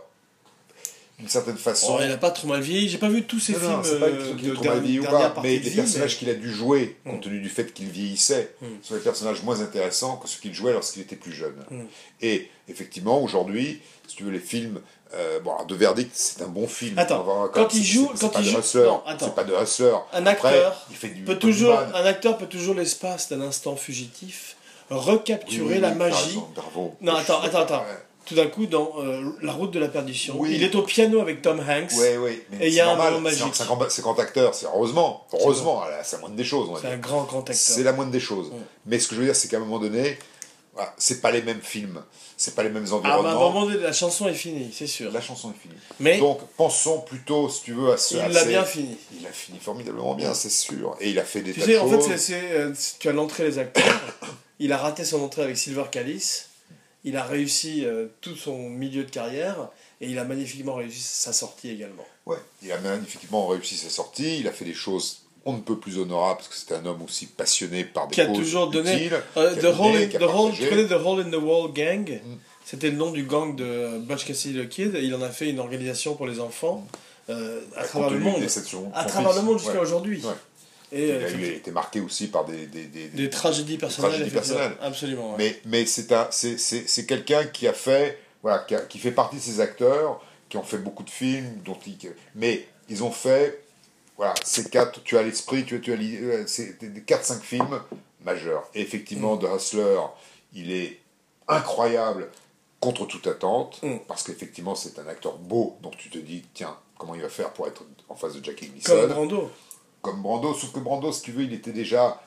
d'une 1.18 1.28
certaine 1.28 1.56
façon. 1.58 1.96
Oh, 1.96 2.02
il 2.02 2.10
a 2.10 2.16
pas 2.16 2.30
trop 2.32 2.48
mal 2.48 2.60
vieilli. 2.60 2.88
J'ai 2.88 2.98
pas 2.98 3.08
vu 3.08 3.22
tous 3.24 3.38
ces 3.38 3.52
Non, 3.52 3.58
films 3.60 3.72
non, 3.72 3.80
c'est 3.84 4.00
pas 4.00 4.06
euh, 4.06 4.32
de 4.34 4.54
trop 4.54 4.64
mal 4.64 4.80
vieilli 4.80 4.98
ou 5.00 5.04
pas, 5.04 5.32
mais 5.42 5.58
les 5.58 5.70
personnages 5.70 6.12
mais- 6.14 6.18
qu'il 6.18 6.30
a 6.30 6.34
dû 6.34 6.50
jouer, 6.52 6.96
Mm. 7.04 7.10
compte 7.10 7.22
tenu 7.22 7.40
du 7.40 7.48
fait 7.50 7.72
qu'il 7.72 7.88
vieillissait, 7.88 8.52
Mm. 8.62 8.66
sont 8.82 8.94
des 8.94 9.00
personnages 9.00 9.42
moins 9.42 9.60
intéressants 9.60 10.16
que 10.16 10.26
ceux 10.28 10.40
qu'il 10.40 10.54
jouait 10.54 10.72
lorsqu'il 10.72 11.02
était 11.02 11.14
plus 11.16 11.32
jeune. 11.32 11.54
Mm. 11.70 11.82
Et 12.22 12.48
effectivement, 12.68 13.22
aujourd'hui, 13.22 13.80
si 14.08 14.16
tu 14.16 14.24
veux, 14.24 14.30
les 14.32 14.40
films. 14.40 14.80
Euh, 15.14 15.40
bon, 15.40 15.52
alors, 15.54 15.66
De 15.66 15.74
Verdict, 15.74 16.10
c'est 16.14 16.42
un 16.42 16.48
bon 16.48 16.66
film. 16.66 16.98
Attends, 16.98 17.22
voir 17.22 17.50
quand 17.50 17.60
même, 17.60 17.68
il 17.72 17.84
joue- 17.84 18.10
c'est 18.14 18.20
quand 18.20 18.28
pas 18.30 18.42
joue- 18.42 18.54
pas 19.34 19.44
de 19.44 19.54
hustler. 19.62 19.92
Un 20.12 20.26
Après, 20.26 20.48
acteur 20.58 20.86
il 20.90 20.96
fait 20.96 21.08
du 21.08 21.22
peut 21.24 21.38
toujours, 21.38 21.76
un 21.78 22.04
acteur 22.04 22.36
peut 22.38 22.46
toujours 22.46 22.74
l'espace 22.74 23.28
d'un 23.28 23.40
instant 23.40 23.76
fugitif 23.76 24.56
recapturer 24.90 25.64
Oui, 25.66 25.72
oui, 25.74 25.80
la 25.80 25.90
oui, 25.90 25.94
magie. 25.96 26.40
Non, 27.00 27.14
attends, 27.14 27.40
attends, 27.42 27.60
attends. 27.60 27.82
Tout 28.26 28.34
d'un 28.36 28.46
coup, 28.46 28.64
dans 28.64 28.90
euh, 29.00 29.22
La 29.42 29.52
route 29.52 29.70
de 29.70 29.78
la 29.78 29.88
perdition, 29.88 30.46
il 30.46 30.62
est 30.62 30.74
au 30.74 30.80
piano 30.82 31.20
avec 31.20 31.42
Tom 31.42 31.60
Hanks. 31.60 31.92
Et 32.58 32.68
il 32.68 32.72
y 32.72 32.80
a 32.80 32.84
un 32.84 32.96
normal, 32.96 33.12
moment 33.14 33.28
c'est- 33.28 33.40
magique. 33.40 33.54
C'est 33.54 33.62
un 33.64 33.66
grand- 33.66 34.18
acteur, 34.18 34.54
c'est 34.54 34.64
heureusement, 34.64 35.26
heureusement, 35.34 35.82
c'est 36.02 36.16
la 36.16 36.20
moindre 36.20 36.36
des 36.36 36.44
choses. 36.44 36.70
C'est 36.80 36.88
un 36.88 36.96
grand, 36.96 37.24
grand 37.24 37.40
acteur. 37.40 37.54
C'est 37.54 37.82
la 37.82 37.92
moindre 37.92 38.12
des 38.12 38.20
choses. 38.20 38.50
Mais 38.86 38.98
ce 38.98 39.08
que 39.08 39.14
je 39.14 39.20
veux 39.20 39.26
dire, 39.26 39.36
c'est 39.36 39.48
qu'à 39.48 39.58
un 39.58 39.60
moment 39.60 39.78
donné, 39.78 40.18
voilà, 40.74 40.94
c'est 40.98 41.20
pas 41.20 41.30
les 41.30 41.42
mêmes 41.42 41.60
films, 41.62 42.02
c'est 42.36 42.54
pas 42.54 42.62
les 42.64 42.68
mêmes 42.68 42.86
Ah, 42.90 42.98
mais 43.02 43.08
à 43.08 43.12
un 43.12 43.18
environnements. 43.18 43.50
moment 43.52 43.66
donné, 43.66 43.78
la 43.80 43.92
chanson 43.92 44.28
est 44.28 44.34
finie, 44.34 44.70
c'est 44.76 44.86
sûr. 44.88 45.12
La 45.12 45.20
chanson 45.20 45.50
est 45.52 45.62
finie. 45.62 45.74
Mais 46.00 46.18
Donc 46.18 46.40
pensons 46.56 47.00
plutôt, 47.00 47.48
si 47.48 47.62
tu 47.62 47.72
veux, 47.74 47.92
à 47.92 47.96
ce. 47.96 48.16
il 48.16 48.32
l'a 48.32 48.44
bien 48.44 48.64
fini. 48.64 48.96
Il 49.18 49.26
a 49.26 49.30
fini 49.30 49.58
formidablement 49.60 50.14
bien, 50.14 50.34
c'est 50.34 50.50
sûr. 50.50 50.96
Et 51.00 51.10
il 51.10 51.18
a 51.18 51.24
fait 51.24 51.42
des 51.42 51.52
Tu 51.52 51.60
tas 51.60 51.66
sais, 51.66 51.74
de 51.74 51.78
en 51.78 52.00
fait, 52.00 52.18
c'est, 52.18 52.52
euh, 52.52 52.72
tu 52.98 53.08
as 53.08 53.12
l'entrée 53.12 53.44
des 53.44 53.58
acteurs. 53.58 53.84
il 54.58 54.72
a 54.72 54.78
raté 54.78 55.04
son 55.04 55.22
entrée 55.22 55.42
avec 55.42 55.56
Silver 55.56 55.84
Callis. 55.90 56.46
Il 57.04 57.16
a 57.16 57.22
réussi 57.22 57.84
euh, 57.84 58.06
tout 58.20 58.34
son 58.34 58.58
milieu 58.70 59.04
de 59.04 59.10
carrière. 59.10 59.68
Et 60.00 60.08
il 60.08 60.18
a 60.18 60.24
magnifiquement 60.24 60.74
réussi 60.74 61.00
sa 61.00 61.32
sortie 61.32 61.70
également. 61.70 62.04
Ouais, 62.26 62.38
il 62.62 62.72
a 62.72 62.78
magnifiquement 62.78 63.46
réussi 63.46 63.76
sa 63.76 63.90
sortie. 63.90 64.40
Il 64.40 64.48
a 64.48 64.52
fait 64.52 64.64
des 64.64 64.74
choses 64.74 65.20
on 65.46 65.52
ne 65.54 65.60
peut 65.60 65.78
plus 65.78 65.98
honorables 65.98 66.38
parce 66.38 66.48
que 66.48 66.54
c'était 66.56 66.74
un 66.74 66.86
homme 66.86 67.02
aussi 67.02 67.26
passionné 67.26 67.84
par 67.84 68.08
des 68.08 68.14
Qui 68.14 68.20
a 68.22 68.26
causes 68.26 68.38
toujours 68.38 68.68
donné- 68.70 68.94
utiles, 68.94 69.14
a 69.36 69.46
the 69.54 69.64
Hole 69.64 69.96
in- 69.96 70.02
a 70.02 70.06
the 70.06 70.22
Hole- 70.22 70.28
partagé. 70.50 70.64
tu 70.64 70.68
connais 70.70 70.86
The 70.86 70.92
Hole 71.04 71.20
in 71.20 71.30
the 71.30 71.42
Wall 71.42 71.72
Gang? 71.72 72.10
Mm. 72.24 72.36
C'était 72.64 72.90
le 72.90 72.96
nom 72.96 73.10
du 73.10 73.24
gang 73.24 73.54
de 73.54 73.98
Butch 73.98 74.24
Cassidy 74.24 74.54
le 74.54 74.64
Kid. 74.64 74.98
Il 75.02 75.14
en 75.14 75.20
a 75.20 75.28
fait 75.28 75.50
une 75.50 75.58
organisation 75.60 76.14
pour 76.14 76.26
les 76.26 76.40
enfants 76.40 76.86
euh, 77.28 77.60
à 77.76 77.84
travers 77.84 78.10
le 78.10 78.18
monde. 78.20 78.42
À 78.94 79.04
travers 79.04 79.34
le 79.34 79.42
monde 79.42 79.58
jusqu'à 79.58 79.74
Ouais. 79.74 79.80
aujourd'hui. 79.80 80.22
Ouais. 80.24 80.32
Et, 80.92 81.04
Il 81.06 81.10
euh, 81.10 81.26
a 81.26 81.30
eu- 81.30 81.44
été 81.56 81.70
marqué 81.72 82.00
aussi 82.00 82.28
par 82.28 82.44
des, 82.46 82.66
des, 82.66 82.84
des- 82.84 83.08
des 83.08 83.28
tragédies 83.30 83.76
personnelles. 83.78 84.12
tragédies 84.12 84.30
effectivement. 84.34 84.58
personnelles. 84.60 84.78
Absolument. 84.88 85.30
ouais. 85.32 85.36
Mais, 85.38 85.60
mais 85.66 85.86
c'est 85.86 86.12
un, 86.12 86.28
c'est, 86.30 86.56
c'est, 86.58 86.84
c'est 86.86 87.04
quelqu'un 87.04 87.44
qui 87.46 87.66
a 87.68 87.72
fait, 87.72 88.18
voilà, 88.42 88.60
qui, 88.60 88.74
a- 88.74 88.80
qui 88.80 88.98
fait 88.98 89.10
partie 89.10 89.36
de 89.36 89.40
ces 89.42 89.60
acteurs 89.60 90.22
qui 90.48 90.56
ont 90.56 90.62
fait 90.62 90.78
beaucoup 90.78 91.02
de 91.02 91.10
films, 91.10 91.60
dont 91.64 91.76
ils, 91.86 91.96
mais 92.34 92.66
ils 92.88 93.02
ont 93.02 93.10
fait, 93.10 93.63
voilà, 94.16 94.34
ces 94.44 94.68
quatre, 94.70 95.02
tu 95.02 95.18
as 95.18 95.22
l'esprit, 95.22 95.64
tu, 95.64 95.80
tu 95.80 95.92
as 95.92 95.96
euh, 95.96 96.44
c'est 96.46 96.78
des 96.84 97.00
4-5 97.00 97.40
films 97.40 97.80
majeurs. 98.24 98.64
Et 98.74 98.80
effectivement, 98.80 99.36
The 99.36 99.46
Hustler, 99.56 99.98
il 100.52 100.70
est 100.72 101.00
incroyable 101.48 102.30
contre 102.80 103.06
toute 103.06 103.26
attente, 103.26 103.80
Mm. 103.82 103.96
parce 104.06 104.22
qu'effectivement, 104.22 104.74
c'est 104.74 104.98
un 104.98 105.06
acteur 105.08 105.36
beau, 105.38 105.76
donc 105.82 105.96
tu 105.96 106.10
te 106.10 106.18
dis, 106.18 106.44
tiens, 106.54 106.76
comment 106.98 107.14
il 107.14 107.22
va 107.22 107.28
faire 107.28 107.50
pour 107.52 107.66
être 107.66 107.82
en 108.08 108.14
face 108.14 108.34
de 108.34 108.44
Jackie 108.44 108.68
Comme 108.84 108.96
Gleason 108.96 109.08
Brando. 109.14 109.50
comme 110.02 110.22
Brando, 110.22 110.54
sauf 110.54 110.70
que 110.72 110.80
Brando, 110.80 111.10
si 111.12 111.22
tu 111.22 111.32
veux, 111.32 111.42
il 111.44 111.52
était 111.54 111.72
déjà 111.72 112.20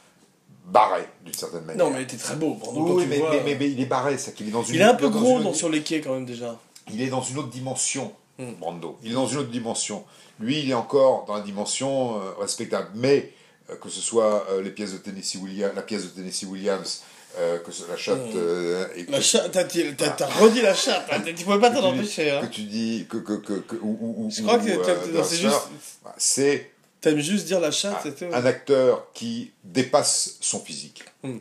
barré 0.66 1.08
d'une 1.24 1.34
certaine 1.34 1.64
manière. 1.64 1.86
Non, 1.86 1.92
mais 1.92 2.02
il 2.02 2.04
était 2.04 2.18
très 2.18 2.36
beau. 2.36 2.56
Brando, 2.56 2.82
Oui, 2.82 2.88
quand 2.90 2.96
oui, 2.98 3.04
tu 3.04 3.10
mais, 3.10 3.18
vois, 3.20 3.30
mais, 3.32 3.44
mais- 3.44 3.56
mais 3.56 3.70
il 3.72 3.80
est 3.80 3.86
barré, 3.86 4.18
c'est 4.18 4.34
qu'il 4.34 4.48
est 4.48 4.52
dans 4.52 4.64
une 4.64 4.76
Il 4.76 4.82
est 4.82 4.84
un 4.84 4.96
peu 4.96 5.10
gros 5.10 5.38
une 5.38 5.44
dans, 5.44 5.50
autre- 5.50 5.58
sur 5.58 5.70
les 5.70 5.82
quais 5.84 6.02
quand 6.02 6.14
même 6.14 6.26
déjà. 6.26 6.58
Il 6.92 7.02
est 7.02 7.08
dans 7.10 7.22
une 7.22 7.38
autre 7.38 7.50
dimension. 7.50 8.12
Brando. 8.40 8.98
Il 9.04 9.12
est 9.12 9.16
dans 9.16 9.28
une 9.28 9.40
autre 9.40 9.50
dimension. 9.50 10.04
Lui, 10.40 10.60
il 10.60 10.70
est 10.70 10.74
encore 10.76 11.26
dans 11.26 11.36
la 11.36 11.42
dimension 11.42 12.18
euh, 12.22 12.34
respectable. 12.40 12.90
Mais 12.96 13.34
euh, 13.70 13.76
que 13.76 13.90
ce 13.90 14.00
soit 14.02 14.46
euh, 14.52 14.62
les 14.62 14.70
pièces 14.72 14.94
de 14.94 14.98
Tennessee 14.98 15.38
Williams, 15.42 15.74
la 15.76 15.82
pièce 15.82 16.04
de 16.04 16.10
Tennessee 16.10 16.46
Williams, 16.46 17.02
euh, 17.40 17.58
que 17.60 17.72
ce, 17.72 17.88
la 17.88 17.98
chatte, 17.98 18.18
Hmm. 18.20 18.32
euh, 18.38 18.88
et 18.96 19.06
La 19.06 19.18
que- 19.18 19.24
chatte, 19.24 19.52
t'as, 19.52 19.64
t'as- 19.64 20.10
t'as 20.10 20.28
redit 20.28 20.62
la 20.62 20.74
chatte. 20.76 21.08
hein. 21.12 21.22
Tu 21.36 21.44
pouvais 21.44 21.60
pas 21.60 21.70
t'en 21.72 21.82
que 21.82 21.86
empêcher. 21.98 22.26
que 22.26 22.46
Hein. 22.46 22.50
tu 22.52 22.62
dis 22.62 23.06
que, 23.10 23.18
que, 23.18 23.34
que, 23.34 23.54
que- 23.54 23.76
ou, 23.82 23.98
ou- 24.00 24.26
ou- 24.26 24.32
Je 24.32 24.42
crois 24.44 24.58
que 24.60 24.64
ou, 24.70 24.82
euh, 24.82 25.24
c'est 25.24 25.38
juste. 25.38 25.68
bah, 26.04 26.16
c'est 26.18 26.72
T'aimes 27.02 27.20
juste 27.20 27.46
dire 27.46 27.60
la 27.60 27.70
chatte, 27.72 27.98
un, 28.00 28.04
c'était. 28.04 28.34
un 28.34 28.46
acteur 28.46 29.08
qui 29.14 29.52
dépasse 29.64 30.38
son 30.42 30.60
physique. 30.60 31.04
Hmm. 31.24 31.38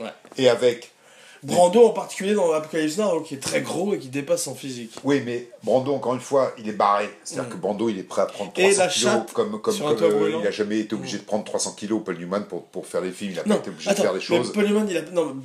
Ouais. 0.00 0.10
Et 0.36 0.48
avec 0.48 0.92
Brando 1.42 1.84
en 1.86 1.90
particulier 1.90 2.34
dans 2.34 2.52
Apocalypse 2.52 2.98
Now, 2.98 3.20
qui 3.20 3.34
est 3.34 3.38
très 3.38 3.60
gros 3.62 3.94
et 3.94 3.98
qui 3.98 4.08
dépasse 4.08 4.42
son 4.42 4.54
physique. 4.54 4.92
Oui, 5.04 5.22
mais 5.24 5.48
Brando, 5.62 5.92
encore 5.94 6.14
une 6.14 6.20
fois, 6.20 6.52
il 6.58 6.68
est 6.68 6.72
barré. 6.72 7.08
C'est-à-dire 7.24 7.48
Mm. 7.50 7.52
que 7.52 7.56
Brando, 7.58 7.88
il 7.88 7.98
est 7.98 8.02
prêt 8.02 8.22
à 8.22 8.26
prendre 8.26 8.50
Et 8.56 8.62
300 8.74 8.78
la 8.82 8.88
kilos, 8.88 9.12
comme, 9.32 9.60
comme, 9.60 9.78
comme, 9.78 10.02
euh, 10.02 10.32
il 10.38 10.42
n'a 10.44 10.50
jamais 10.50 10.80
été 10.80 10.94
obligé 10.94 11.18
de 11.18 11.22
prendre 11.22 11.44
300 11.44 11.72
kilos, 11.76 12.00
Paul 12.04 12.18
Newman, 12.18 12.44
pour, 12.48 12.64
pour 12.64 12.86
faire 12.86 13.02
des 13.02 13.12
films. 13.12 13.32
Il 13.32 13.36
n'a 13.36 13.42
pas 13.44 13.54
été 13.56 13.70
obligé 13.70 13.90
attends, 13.90 14.02
de 14.02 14.06
faire 14.06 14.14
des 14.14 14.20
choses. 14.20 14.46
mais 14.48 14.52
Paul 14.52 14.64
Newman, 14.66 14.86
il 14.90 14.96
a, 14.96 15.02
non, 15.12 15.36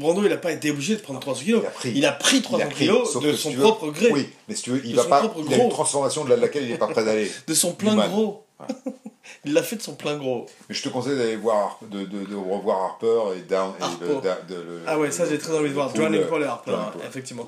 Brando, 0.00 0.24
il 0.24 0.32
a 0.32 0.36
pas 0.38 0.52
été 0.52 0.70
obligé 0.70 0.96
de 0.96 1.00
prendre 1.00 1.20
300 1.20 1.44
kilos. 1.44 1.62
Il 1.62 1.66
a 1.66 1.70
pris. 1.70 1.92
Il 1.94 2.04
a 2.06 2.12
pris 2.12 2.42
300 2.42 2.58
Il 2.58 2.62
a 2.62 2.66
pris, 2.70 2.84
kilos 2.86 3.16
de 3.20 3.32
si 3.32 3.42
son 3.42 3.50
veux- 3.52 3.62
propre 3.62 3.90
gré, 3.90 4.10
Oui, 4.12 4.28
mais 4.48 4.54
si 4.54 4.62
tu 4.62 4.70
veux, 4.70 4.80
il, 4.84 4.96
va 4.96 5.04
pas, 5.04 5.32
il 5.48 5.54
a 5.54 5.62
une 5.62 5.68
transformation 5.70 6.24
de 6.24 6.34
laquelle 6.34 6.64
il 6.64 6.70
n'est 6.70 6.78
pas 6.78 6.88
prêt 6.88 7.04
d'aller. 7.04 7.30
de 7.46 7.54
son 7.54 7.72
plein 7.72 7.92
Newman. 7.92 8.08
gros. 8.10 8.44
il 9.44 9.52
l'a 9.52 9.62
fait 9.62 9.76
de 9.76 9.82
son 9.82 9.94
plein 9.94 10.16
gros. 10.16 10.46
Mais 10.68 10.74
je 10.74 10.82
te 10.82 10.88
conseille 10.88 11.16
d'aller 11.16 11.36
voir, 11.36 11.78
de, 11.82 12.04
de, 12.04 12.24
de 12.24 12.34
revoir 12.34 12.82
Harper 12.84 13.36
et 13.38 13.42
Down. 13.42 13.72
et 13.78 13.82
Harper. 13.82 14.04
le- 14.06 14.20
da- 14.20 14.40
de- 14.48 14.54
le- 14.54 14.80
Ah 14.86 14.98
ouais, 14.98 15.10
ça 15.10 15.26
j'ai 15.28 15.38
très 15.38 15.56
envie 15.56 15.68
de 15.68 15.74
voir. 15.74 15.92
Drowning 15.92 16.22
euh, 16.22 16.28
Paul 16.28 16.42
et 16.42 16.46
Harper, 16.46 16.72
hein, 16.72 16.92
effectivement. 17.06 17.46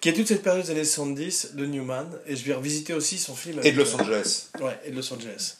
Qui 0.00 0.08
est 0.08 0.12
toute 0.12 0.28
cette 0.28 0.42
période 0.42 0.64
des 0.64 0.70
années 0.70 0.84
70 0.84 1.54
de 1.54 1.66
Newman. 1.66 2.06
Et 2.26 2.36
je 2.36 2.44
vais 2.44 2.54
revisiter 2.54 2.94
aussi 2.94 3.18
son 3.18 3.34
film. 3.34 3.60
Et 3.64 3.72
de 3.72 3.78
Los 3.78 3.94
euh, 3.94 3.98
Angeles. 4.02 4.48
Ouais, 4.60 4.78
et 4.84 4.90
de 4.90 4.96
Los 4.96 5.12
Angeles. 5.12 5.56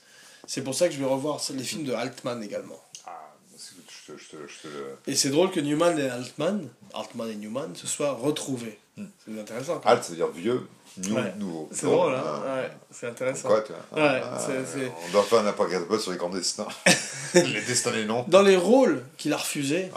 C'est 0.47 0.63
pour 0.63 0.75
ça 0.75 0.89
que 0.89 0.95
je 0.95 0.99
vais 0.99 1.07
revoir 1.07 1.41
les 1.55 1.63
films 1.65 1.85
de 1.85 1.93
Altman 1.93 2.43
également. 2.43 2.81
Ah, 3.07 3.33
c'est- 3.57 3.75
je 4.07 4.13
te- 4.13 4.19
je 4.19 4.29
te- 4.31 4.37
je 4.49 4.63
te 4.63 4.67
le- 4.69 4.97
Et 5.07 5.15
c'est 5.15 5.31
drôle 5.31 5.51
que 5.51 5.61
Newman 5.61 5.97
et 5.99 6.09
Altman, 6.09 6.69
Altman 6.95 7.29
et 7.31 7.37
Newman, 7.37 7.75
se 7.75 7.87
soient 7.87 8.13
retrouvés. 8.13 8.79
C'est 8.97 9.41
intéressant. 9.41 9.81
Alt, 9.85 10.05
ça 10.05 10.11
veut 10.11 10.17
dire 10.17 10.29
vieux, 10.29 10.67
new, 10.99 11.15
Ouais. 11.15 11.33
nouveau. 11.39 11.69
C'est 11.73 11.87
drôle, 11.87 12.15
hein 12.15 12.23
ah, 12.25 12.55
Ouais, 12.57 12.71
c'est 12.91 13.07
intéressant. 13.07 13.49
Quoi, 13.49 13.61
toi 13.63 13.77
Ouais, 13.93 14.21
Ah, 14.25 14.39
c'est- 14.39 14.93
On 15.09 15.13
doit 15.13 15.23
faire 15.23 15.47
un 15.47 15.53
peu 15.53 15.99
sur 15.99 16.13
les 16.13 16.19
grands 16.19 16.29
destins. 16.31 16.69
les 17.35 17.63
destins 17.63 17.93
des 17.93 18.05
noms. 18.05 18.25
Dans 18.29 18.43
les 18.43 18.57
rôles 18.57 19.05
qu'il 19.17 19.33
a 19.33 19.37
refusés, 19.37 19.91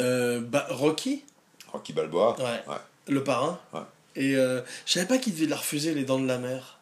euh, 0.00 0.40
bah, 0.40 0.66
Rocky, 0.70 1.24
Rocky 1.72 1.92
Balboa. 1.92 2.36
Le 3.08 3.24
parrain, 3.24 3.58
et 4.14 4.36
euh, 4.36 4.60
je 4.86 4.92
savais 4.92 5.06
pas 5.06 5.18
qu'il 5.18 5.34
devait 5.34 5.46
la 5.46 5.56
refuser 5.56 5.92
les 5.94 6.04
dents 6.04 6.20
de 6.20 6.26
la 6.26 6.38
mer. 6.38 6.78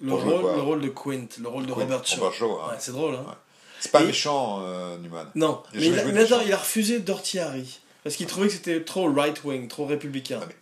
Le 0.00 0.12
rôle, 0.12 0.40
quoi 0.40 0.54
le 0.54 0.60
rôle 0.62 0.80
de 0.80 0.88
Quint, 0.88 1.26
le 1.40 1.48
rôle 1.48 1.66
de 1.66 1.72
Quint, 1.72 1.80
Robert 1.80 2.06
Shaw. 2.06 2.16
Robert 2.20 2.34
Shaw, 2.34 2.60
hein. 2.60 2.74
C'est 2.78 2.92
drôle, 2.92 3.14
hein. 3.14 3.34
C'est 3.80 3.90
pas 3.90 4.02
Et- 4.02 4.06
méchant, 4.06 4.60
euh, 4.62 4.96
Newman. 4.98 5.26
Non, 5.34 5.62
Il 5.72 5.80
mais, 5.80 5.86
il 5.86 5.98
a, 5.98 6.04
mais 6.04 6.20
attends, 6.20 6.40
il 6.44 6.52
a 6.52 6.56
refusé 6.56 7.00
Dirty 7.00 7.38
Harry. 7.38 7.80
Parce 8.02 8.16
qu'il 8.16 8.26
trouvait 8.26 8.48
que 8.48 8.52
c'était 8.52 8.82
trop 8.84 9.10
right-wing, 9.12 9.66
trop 9.68 9.86
républicain. 9.86 10.40
Ah, 10.42 10.46
mais 10.46 10.54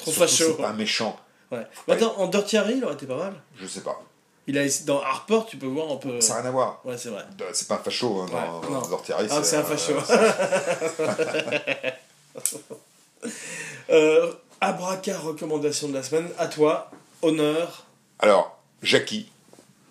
trop 0.00 0.10
Surtout, 0.12 0.28
facho. 0.28 0.44
C'est 0.56 0.62
pas 0.62 0.68
un 0.70 0.74
méchant. 0.74 1.16
Ouais. 1.50 1.66
Attends, 1.88 2.14
en 2.18 2.26
Dirty 2.26 2.56
Harry, 2.56 2.74
il 2.76 2.84
aurait 2.84 2.94
été 2.94 3.06
pas 3.06 3.16
mal. 3.16 3.34
Je 3.56 3.66
sais 3.66 3.80
pas. 3.80 4.00
Il 4.46 4.58
a 4.58 4.62
dans 4.84 5.00
Harper, 5.02 5.40
tu 5.48 5.56
peux 5.56 5.66
voir 5.66 5.90
un 5.92 5.96
peu. 5.96 6.20
Ça 6.20 6.34
n'a 6.34 6.40
rien 6.40 6.48
à 6.48 6.52
voir. 6.52 6.80
Ouais, 6.84 6.98
c'est 6.98 7.10
vrai. 7.10 7.24
C'est 7.52 7.68
pas 7.68 7.76
un 7.76 7.78
facho 7.78 8.20
hein, 8.20 8.26
dans, 8.30 8.60
Ouais, 8.60 8.70
non. 8.70 8.80
Dirty 8.88 9.12
Harry, 9.12 9.28
Ah, 9.30 9.42
c'est 9.42 9.56
un 9.56 9.60
euh, 9.60 9.64
facho. 9.64 9.94
euh, 13.90 14.32
Abraca 14.60 15.18
recommandation 15.18 15.88
de 15.88 15.94
la 15.94 16.02
semaine. 16.02 16.28
À 16.38 16.46
toi, 16.46 16.90
honneur. 17.22 17.84
Alors, 18.18 18.58
Jackie. 18.82 19.30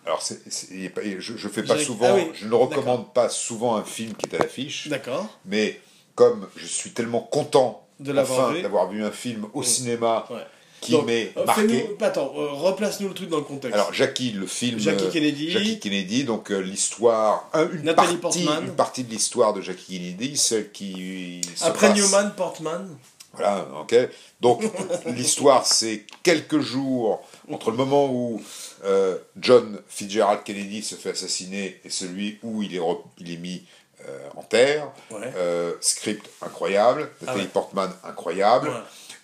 Alors, 0.06 0.22
est 0.22 1.20
je, 1.20 1.38
je 1.38 1.48
fais 1.48 1.64
pas 1.64 1.76
Jackie- 1.76 1.86
souvent, 1.86 2.08
ah 2.10 2.16
oui, 2.16 2.32
je 2.34 2.48
ne 2.48 2.54
recommande 2.54 3.14
pas 3.14 3.30
souvent 3.30 3.76
un 3.76 3.84
film 3.84 4.14
qui 4.16 4.28
est 4.28 4.36
à 4.36 4.40
l'affiche, 4.40 4.88
D'accord. 4.88 5.28
mais 5.46 5.80
comme 6.16 6.48
je 6.56 6.66
suis 6.66 6.92
tellement 6.92 7.22
content 7.22 7.86
De 8.00 8.12
l'avoir 8.12 8.52
vu. 8.54 8.62
d'avoir 8.62 8.90
vu 8.90 9.04
un 9.04 9.12
film 9.12 9.48
au 9.54 9.62
Mm. 9.62 9.64
cinéma 9.66 10.26
Ouais. 10.30 10.38
qui 10.82 10.96
m'est 11.02 11.34
euh, 11.38 11.46
marqué. 11.46 11.68
fais-nous- 11.68 11.98
Attends, 12.06 12.34
euh, 12.38 12.48
replace-nous 12.52 13.10
le 13.10 13.14
truc 13.14 13.28
dans 13.30 13.38
le 13.38 13.44
contexte. 13.44 13.74
Alors 13.76 13.94
Jackie, 13.94 14.32
le 14.32 14.48
film. 14.48 14.80
Jackie 14.80 15.04
euh, 15.06 15.12
Kennedy. 15.12 15.52
Jackie 15.52 15.80
Kennedy, 15.80 16.24
donc 16.24 16.52
euh, 16.52 16.60
l'histoire, 16.60 17.50
un- 17.54 17.70
une 17.72 17.84
Nathalie 17.84 18.16
partie, 18.18 18.44
Portman. 18.44 18.64
une 18.68 18.76
partie 18.76 19.04
de 19.04 19.10
l'histoire 19.12 19.54
de 19.54 19.62
Jackie 19.62 19.98
Kennedy, 20.00 20.38
celle 20.38 20.72
qui. 20.72 21.42
Après 21.62 21.94
Newman, 21.94 22.34
Portman. 22.38 22.88
Voilà, 23.34 23.68
ok. 23.82 23.96
Donc 24.42 24.64
l'histoire, 25.06 25.66
c'est 25.66 26.06
quelques 26.24 26.60
jours 26.60 27.22
entre 27.52 27.70
le 27.72 27.78
moment 27.78 28.08
où 28.12 28.42
euh, 28.86 29.18
John 29.40 29.80
Fitzgerald 29.88 30.44
Kennedy 30.44 30.82
se 30.82 30.96
fait 30.96 31.12
assassiner 31.12 31.80
et 31.86 31.90
celui 31.90 32.40
où 32.44 32.64
il 32.64 32.76
est, 32.76 32.82
il 33.20 33.32
est 33.32 33.38
mis 33.38 33.64
euh, 34.08 34.20
en 34.36 34.44
terre. 34.44 34.88
Ouais. 35.12 35.32
Euh, 35.36 35.74
script 35.82 36.30
incroyable, 36.42 37.10
Nathalie 37.22 37.42
ouais. 37.44 37.48
Portman 37.48 37.92
incroyable. 38.04 38.70
Ouais. 38.70 38.76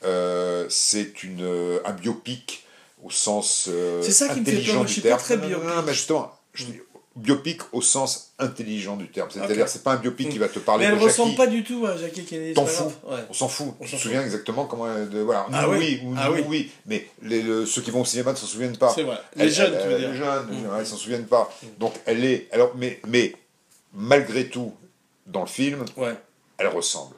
Euh, 0.04 0.66
c'est 0.70 1.24
une 1.24 1.42
euh, 1.44 1.80
un 1.86 1.94
biopic 1.94 2.66
au 3.04 3.10
sens 3.10 3.68
euh, 3.70 4.02
C'est 4.04 4.12
ça 4.12 4.28
qui 4.30 4.40
me 4.42 4.46
fait 4.46 4.52
intelligent 4.52 4.74
peur, 4.74 4.82
du 4.84 4.88
je 4.88 4.94
suis 4.94 5.02
pas 5.02 5.08
terme. 5.10 5.22
très 5.22 5.38
Non, 5.38 5.60
non, 5.64 5.76
non, 5.76 5.82
mais 5.86 5.94
justement, 5.94 6.32
je 6.54 6.66
dis 6.66 6.80
biopic 7.16 7.62
au 7.72 7.82
sens 7.82 8.34
intelligent 8.40 8.98
du 8.98 9.08
terme. 9.08 9.30
C'est-à-dire, 9.32 9.64
Ok. 9.64 9.70
c'est 9.70 9.84
pas 9.84 9.94
un 9.94 9.96
biopic 9.96 10.30
qui 10.30 10.38
va 10.38 10.50
te 10.50 10.60
parler 10.60 10.86
Mais 10.86 10.92
elle 10.92 11.00
de 11.00 11.04
ressemble 11.06 11.30
Jackie. 11.32 11.38
pas 11.38 11.48
du 11.48 11.64
tout 11.64 11.86
à 11.86 11.96
Jackie 11.96 12.26
Kennedy. 12.26 12.54
T'en 12.54 12.66
pas 12.66 12.70
fous. 12.72 12.92
Ouais. 13.08 13.20
On 13.30 13.34
s'en 13.34 13.48
fout. 13.48 13.74
On 13.80 13.88
s'en 13.88 13.96
te 13.96 14.02
souviens 14.02 14.22
exactement 14.22 14.66
comment. 14.66 14.86
elle- 14.94 15.10
De, 15.10 15.20
voilà. 15.22 15.46
Ah 15.54 15.62
Nous, 15.64 15.72
ouais 15.72 15.78
oui, 15.78 16.02
ou 16.04 16.14
Ah 16.18 16.30
oui. 16.32 16.44
oui. 16.48 16.72
Mais 16.88 17.08
les, 17.24 17.42
le- 17.42 17.66
ceux 17.66 17.82
qui 17.82 17.90
vont 17.92 18.02
au 18.02 18.06
cinéma 18.06 18.32
ne 18.34 18.36
s'en 18.38 18.46
souviennent 18.48 18.76
pas. 18.78 18.92
C'est 18.94 19.04
vrai. 19.04 19.18
Les 19.38 19.46
Elle- 19.46 19.50
jeunes, 19.52 19.74
elle- 19.76 19.82
tu 19.82 19.88
veux 19.88 19.98
dire. 20.00 20.12
Les 20.12 20.18
jeunes, 20.18 20.46
Mm. 20.52 20.70
ils 20.82 20.86
s'en 20.86 20.98
souviennent 20.98 21.26
pas. 21.28 21.50
Donc 21.80 21.94
elle 22.06 22.26
est. 22.26 22.50
Alors, 22.52 22.74
mais, 22.76 23.00
mais 23.08 23.34
malgré 23.96 24.48
tout, 24.50 24.74
dans 25.26 25.42
le 25.42 25.48
film, 25.48 25.84
Ouais. 25.98 26.16
elle 26.58 26.68
ressemble. 26.68 27.16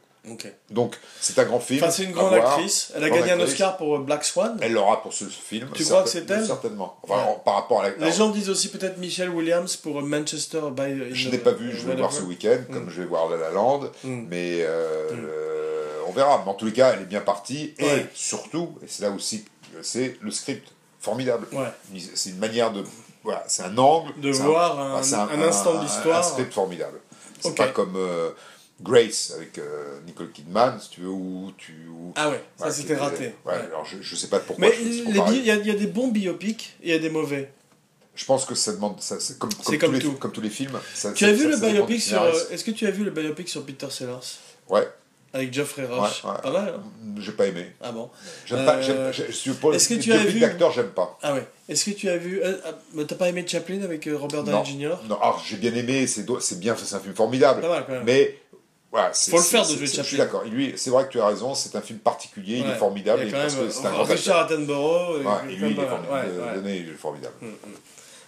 Donc 0.70 0.98
c'est 1.22 1.40
un 1.40 1.46
grand 1.46 1.62
film. 1.62 1.82
Enfin, 1.82 1.90
c'est 1.90 2.04
une 2.04 2.12
grande 2.12 2.34
actrice. 2.34 2.92
Elle 2.94 3.06
a 3.06 3.10
Grande 3.10 3.22
gagné 3.22 3.32
un. 3.32 3.40
Oscar 3.46 3.78
pour 3.78 3.96
euh, 3.96 4.00
Black 4.00 4.26
Swan. 4.26 4.58
Elle 4.60 4.74
l'aura 4.74 5.02
pour 5.02 5.14
ce 5.14 5.24
film. 5.24 5.70
Tu 5.74 5.86
crois 5.86 6.04
que 6.04 6.10
c'est 6.10 6.30
elle 6.30 6.46
Certainement. 6.46 7.00
Enfin, 7.04 7.16
Ouais. 7.30 7.38
par 7.46 7.54
rapport 7.56 7.80
à 7.82 7.90
la. 7.90 7.96
Les 7.96 8.12
gens 8.12 8.30
disent 8.30 8.50
aussi 8.50 8.68
peut-être 8.70 8.98
Michelle 8.98 9.30
Williams 9.30 9.78
pour 9.78 10.00
euh, 10.00 10.02
Manchester 10.02 10.60
by. 10.76 11.14
Je 11.16 11.30
n'ai 11.30 11.38
pas 11.38 11.54
vu, 11.54 11.72
je 11.74 11.86
vais 11.86 11.94
le 11.94 12.00
voir 12.00 12.12
ce 12.12 12.24
week-end, 12.24 12.58
comme 12.74 12.90
je 12.90 13.02
vais 13.04 13.08
voir 13.08 13.30
La 13.30 13.38
La 13.38 13.52
Land, 13.52 13.90
Mm. 14.04 14.26
mais 14.30 14.58
euh, 14.64 15.12
le- 15.12 16.04
on 16.10 16.12
verra. 16.12 16.42
Mais 16.44 16.52
en 16.52 16.56
tous 16.56 16.66
les 16.66 16.74
cas, 16.74 16.92
elle 16.94 17.04
est 17.04 17.06
bien 17.06 17.22
partie, 17.22 17.74
et 17.80 17.86
Ouais. 17.86 18.10
surtout, 18.14 18.78
et 18.84 18.88
c'est 18.90 19.04
là 19.04 19.12
aussi, 19.12 19.46
c'est 19.82 20.18
le 20.20 20.32
script 20.32 20.68
formidable. 21.00 21.48
Ouais. 21.54 21.70
C'est 22.16 22.32
une 22.32 22.40
manière 22.40 22.74
de, 22.74 22.84
voilà, 23.28 23.44
c'est 23.48 23.64
un 23.64 23.78
angle, 23.78 24.14
De 24.22 24.32
voir 24.32 24.80
un, 24.80 24.96
instant 24.98 25.28
un- 25.78 25.84
d'histoire. 25.84 26.20
un 26.20 26.24
script 26.24 26.54
formidable. 26.54 27.00
C'est 27.42 27.50
Ok. 27.50 27.58
pas 27.58 27.68
comme 27.68 27.96
euh, 27.96 28.32
Grace 28.82 29.34
avec 29.36 29.58
euh, 29.58 30.00
Nicole 30.06 30.32
Kidman, 30.32 30.80
si 30.80 30.90
tu 30.92 31.02
veux, 31.02 31.10
où 31.10 31.52
tu. 31.58 31.74
où- 31.90 32.14
Ah 32.16 32.30
ouais, 32.30 32.44
ça 32.58 32.72
c'était 32.72 32.96
raté. 32.96 33.26
Ouais, 33.46 33.54
Ouais. 33.54 33.54
alors 33.54 33.86
je, 33.86 33.98
je 34.02 34.16
sais 34.16 34.28
pas 34.28 34.40
pourquoi 34.40 34.68
Mais 34.68 34.74
il 34.82 35.16
y, 35.44 35.52
a- 35.52 35.56
y 35.56 35.72
a 35.72 35.76
des 35.76 35.88
bons 35.88 36.08
biopics 36.10 36.76
et 36.82 36.88
il 36.90 36.92
y 36.92 36.96
a 36.96 37.00
des 37.00 37.10
mauvais. 37.10 37.52
Je 38.16 38.26
pense 38.26 38.46
que 38.46 38.56
ça 38.56 38.72
demande. 38.74 39.00
ça- 39.02 39.20
C'est 39.20 39.38
comme, 39.38 39.54
comme, 39.54 39.78
comme 39.78 39.90
tous 39.90 39.92
les, 39.96 40.00
tout. 40.00 40.12
comme 40.14 40.32
tous 40.32 40.42
les 40.42 40.50
films. 40.50 40.80
ça- 40.96 41.12
Tu 41.12 41.26
as 41.26 41.34
vu 41.34 41.48
le 41.50 41.58
biopic 41.58 42.02
sur. 42.02 42.22
euh, 42.22 42.32
Est-ce 42.52 42.64
que 42.64 42.72
tu 42.72 42.88
as 42.88 42.92
vu 42.92 43.04
le 43.04 43.12
biopic 43.12 43.48
sur 43.50 43.64
Peter 43.66 43.88
Sellers? 43.92 44.16
Ouais, 44.70 44.88
avec 45.38 45.54
Geoffrey 45.54 45.86
Rush 45.86 46.24
Ouais, 46.24 46.32
ouais. 46.32 46.38
Pas 46.44 46.52
mal. 46.52 46.74
hein 46.78 46.84
j'ai 47.20 47.32
pas 47.32 47.48
aimé. 47.48 47.66
ah 47.82 47.92
bon. 47.92 48.10
J'aime 48.46 48.60
Euh, 48.60 48.66
pas. 48.66 48.82
j'aime- 48.82 49.12
Je 49.12 49.32
suis 49.32 49.52
pour 49.52 49.74
est-ce 49.74 49.90
que 49.90 49.96
tu 49.96 50.12
as 50.14 50.18
vu- 50.18 50.40
d'acteurs, 50.40 50.72
j'aime 50.72 50.90
pas. 50.90 51.18
Ah 51.24 51.34
ouais. 51.34 51.48
Est-ce 51.68 51.86
que 51.86 51.92
tu 51.92 52.08
as 52.10 52.18
vu. 52.18 52.42
euh, 52.44 52.58
ah, 52.66 52.72
T'as 53.08 53.16
pas 53.16 53.28
aimé 53.30 53.44
Chaplin 53.48 53.82
avec 53.84 54.06
euh, 54.08 54.16
Robert 54.18 54.44
Downey. 54.44 54.64
Jr. 54.66 54.98
Non, 55.10 55.20
alors 55.20 55.44
j'ai 55.48 55.58
bien 55.58 55.74
aimé, 55.74 56.06
c'est 56.08 56.26
c'est 56.42 56.60
bien, 56.60 56.76
c'est 56.78 56.96
un 56.96 57.00
film 57.00 57.16
formidable. 57.16 57.62
Pas 57.62 57.70
mal 57.70 57.84
quand 57.88 57.94
même. 57.94 58.04
Mais 58.06 58.38
voilà, 58.92 59.12
Faut 59.14 59.38
le 59.38 59.44
faire 59.44 59.64
de 59.68 59.76
jouer 59.76 59.78
c'est- 59.80 59.86
Je 59.88 59.92
Chaplin. 59.98 60.04
suis 60.08 60.18
d'accord. 60.18 60.44
Lui, 60.46 60.74
c'est 60.78 60.90
vrai 60.92 61.06
que 61.08 61.12
tu 61.12 61.20
as 61.20 61.26
raison. 61.28 61.56
C'est 61.56 61.76
un 61.76 61.82
film 61.82 62.00
particulier. 62.00 62.58
Il 62.64 62.70
est 62.70 62.76
formidable. 62.76 63.24
Il 63.26 63.32
parce 63.32 63.56
même 63.56 63.66
que 63.68 63.72
c'est 63.72 63.86
un 63.86 63.90
euh, 63.90 63.94
grand. 63.94 64.04
Richard 64.04 64.40
Attenborough. 64.46 65.16
Euh, 65.26 65.50
et 65.50 65.56
lui, 65.56 65.72
il 65.72 65.72
est 65.72 65.76
pas 65.76 66.02
mal. 66.12 66.30
formidable. 67.00 67.34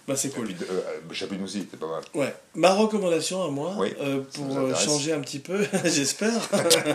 Bah, 0.08 0.16
c'est 0.16 0.30
cool. 0.30 0.48
euh, 0.70 0.80
Chapin 1.12 1.36
aussi, 1.44 1.60
c'était 1.60 1.76
pas 1.76 1.86
mal. 1.86 2.02
Ouais. 2.14 2.34
Ma 2.54 2.72
recommandation 2.74 3.44
à 3.44 3.48
moi, 3.48 3.74
Oui, 3.78 3.94
euh, 4.00 4.22
pour 4.34 4.58
euh, 4.58 4.74
changer 4.74 5.12
un 5.12 5.20
petit 5.20 5.38
peu, 5.38 5.64
j'espère, 5.84 6.32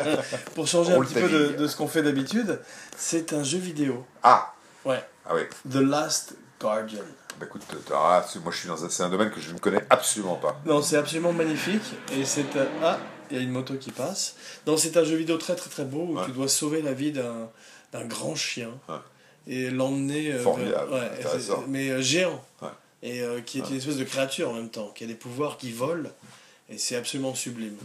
pour 0.55 0.67
changer 0.67 0.93
un 0.93 1.01
petit 1.01 1.13
peu 1.13 1.29
de, 1.29 1.67
ce 1.67 1.75
qu'on 1.75 1.87
fait 1.87 2.03
d'habitude, 2.03 2.59
c'est 2.97 3.33
un 3.33 3.43
jeu 3.43 3.57
vidéo. 3.57 4.05
Ah 4.23 4.53
Ouais. 4.83 5.01
Ah 5.25 5.33
oui. 5.35 5.41
The 5.69 5.75
Last 5.75 6.35
Guardian. 6.59 6.99
Bah 7.39 7.45
écoute, 7.47 7.63
ah, 7.93 8.25
c'est- 8.31 8.39
moi 8.39 8.51
je 8.51 8.57
suis 8.59 8.67
dans 8.67 8.83
un, 8.85 8.89
c'est 8.89 9.03
un 9.03 9.09
domaine 9.09 9.29
que 9.31 9.41
je 9.41 9.51
ne 9.51 9.59
connais 9.59 9.83
absolument 9.89 10.35
pas. 10.35 10.59
Non, 10.65 10.81
c'est 10.81 10.95
absolument 10.97 11.33
magnifique. 11.33 11.81
Et 12.17 12.23
c'est 12.23 12.55
un... 12.55 12.67
Ah, 12.83 12.99
il 13.31 13.37
y 13.37 13.39
a 13.39 13.43
une 13.43 13.49
moto 13.51 13.73
qui 13.75 13.91
passe. 13.91 14.35
Non, 14.67 14.77
c'est 14.77 14.95
un 14.97 15.03
jeu 15.03 15.15
vidéo 15.15 15.37
très 15.37 15.55
très 15.55 15.69
très 15.69 15.83
beau 15.83 16.05
où 16.11 16.17
Ouais. 16.17 16.25
tu 16.25 16.31
dois 16.31 16.47
sauver 16.47 16.81
la 16.81 16.93
vie 16.93 17.11
d'un 17.11 17.49
d'un 17.91 18.05
grand 18.05 18.35
chien 18.35 18.69
Ouais. 18.87 18.95
et 19.47 19.69
l'emmener. 19.69 20.33
Formidable, 20.33 20.89
vers- 20.91 20.99
ouais, 21.01 21.09
intéressant. 21.19 21.61
c'est- 21.61 21.67
mais 21.69 21.89
euh, 21.89 22.01
géant. 22.01 22.41
Et 23.05 23.21
euh, 23.21 23.39
qui 23.39 23.59
est 23.59 23.69
une 23.69 23.75
espèce 23.75 23.97
de 23.97 24.03
créature 24.03 24.49
en 24.49 24.53
même 24.53 24.69
temps, 24.69 24.91
qui 24.95 25.03
a 25.03 25.07
des 25.07 25.13
pouvoirs 25.13 25.57
qui 25.57 25.71
volent. 25.71 26.09
Et 26.69 26.79
c'est 26.79 26.95
absolument 26.95 27.35
sublime. 27.35 27.77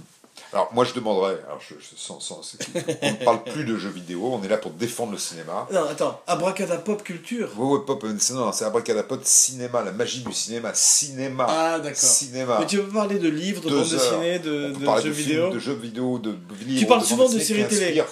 Alors 0.53 0.69
moi 0.73 0.85
je 0.85 0.95
demanderais, 0.95 1.39
alors 1.47 1.61
je, 1.61 1.75
je- 1.79 1.97
sans, 1.97 2.19
sans- 2.19 2.43
c'est- 2.43 2.59
on 3.03 3.11
ne 3.11 3.25
parle 3.25 3.45
plus 3.45 3.65
de 3.65 3.77
jeux 3.77 3.89
vidéo, 3.91 4.33
on 4.35 4.43
est 4.43 4.49
là 4.49 4.57
pour 4.57 4.73
défendre 4.73 5.13
le 5.13 5.19
cinéma. 5.19 5.69
Non, 5.73 5.85
attends, 5.89 6.21
Abracadapop 6.27 7.05
Culture. 7.05 7.51
Ouais, 7.57 7.67
ouais, 7.79 7.85
pop, 7.87 8.03
euh, 8.03 8.17
c'est- 8.19 8.33
non, 8.33 8.51
c'est 8.51 8.65
abracadapote 8.65 9.25
cinéma, 9.25 9.83
la 9.85 9.93
magie 9.93 10.25
du 10.25 10.33
cinéma, 10.33 10.73
cinéma, 10.75 11.47
Ah, 11.49 11.79
d'accord. 11.79 11.97
cinéma. 11.97 12.57
Mais 12.61 12.67
tu 12.67 12.79
veux 12.79 12.89
parler 12.89 13.19
de 13.21 13.29
livres, 13.29 13.63
de 13.63 13.71
bandes 13.71 13.89
dessinées, 13.89 14.39
de, 14.41 14.71
de 14.73 14.75
jeux 14.75 15.11
de 15.11 15.13
films, 15.13 15.13
vidéo 15.13 15.51
de 15.51 15.59
jeux 15.61 15.75
vidéo, 15.75 16.19
de 16.19 16.31
livres. 16.65 16.81
Tu 16.81 16.87
parles 16.87 17.05
souvent 17.05 17.29
de 17.29 17.39
séries 17.39 17.69
télé. 17.69 18.03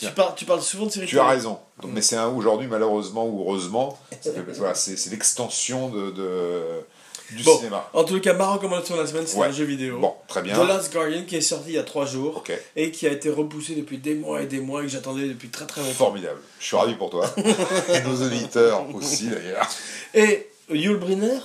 tu 0.00 0.10
parles, 0.14 0.34
tu 0.36 0.44
parles 0.46 0.62
souvent 0.62 0.86
de 0.86 0.90
séries 0.90 1.06
Tu 1.06 1.18
as 1.18 1.22
télé. 1.24 1.34
raison. 1.34 1.58
Donc, 1.82 1.90
mais 1.92 2.02
c'est 2.02 2.16
un 2.16 2.28
aujourd'hui 2.28 2.66
malheureusement 2.66 3.26
ou 3.26 3.42
heureusement, 3.42 3.98
voilà, 4.56 4.74
c'est 4.74 4.96
c'est 4.96 5.10
l'extension 5.10 5.90
de- 5.90 6.10
du 7.32 7.42
Bon. 7.42 7.56
cinéma. 7.58 7.88
En 7.92 8.04
tout 8.04 8.18
cas, 8.20 8.32
ma 8.32 8.46
recommandation 8.48 8.96
de 8.96 9.00
la 9.02 9.06
semaine, 9.06 9.26
c'est 9.26 9.36
Ouais. 9.38 9.48
un 9.48 9.52
jeu 9.52 9.64
vidéo. 9.64 9.98
Bon, 9.98 10.14
très 10.28 10.42
bien. 10.42 10.54
The 10.58 10.66
Last 10.66 10.92
Guardian 10.92 11.24
qui 11.26 11.36
est 11.36 11.40
sorti 11.40 11.70
il 11.70 11.74
y 11.74 11.78
a 11.78 11.82
trois 11.82 12.06
jours 12.06 12.42
et 12.76 12.90
qui 12.90 13.06
a 13.06 13.10
été 13.12 13.28
repoussé 13.30 13.74
depuis 13.74 13.98
des 13.98 14.14
mois 14.14 14.42
et 14.42 14.46
des 14.46 14.60
mois 14.60 14.80
et 14.82 14.84
que 14.86 14.90
j'attendais 14.92 15.26
depuis 15.28 15.48
très 15.48 15.66
très 15.66 15.80
longtemps. 15.82 15.92
formidable. 15.94 16.40
Je 16.60 16.64
suis 16.66 16.76
ravi 16.76 16.94
pour 16.94 17.10
toi. 17.10 17.28
Et 17.94 18.00
nos 18.02 18.22
auditeurs 18.26 18.84
aussi 18.94 19.28
d'ailleurs. 19.28 19.66
Et 20.14 20.48
Yul 20.70 20.96
Brynner, 20.96 21.38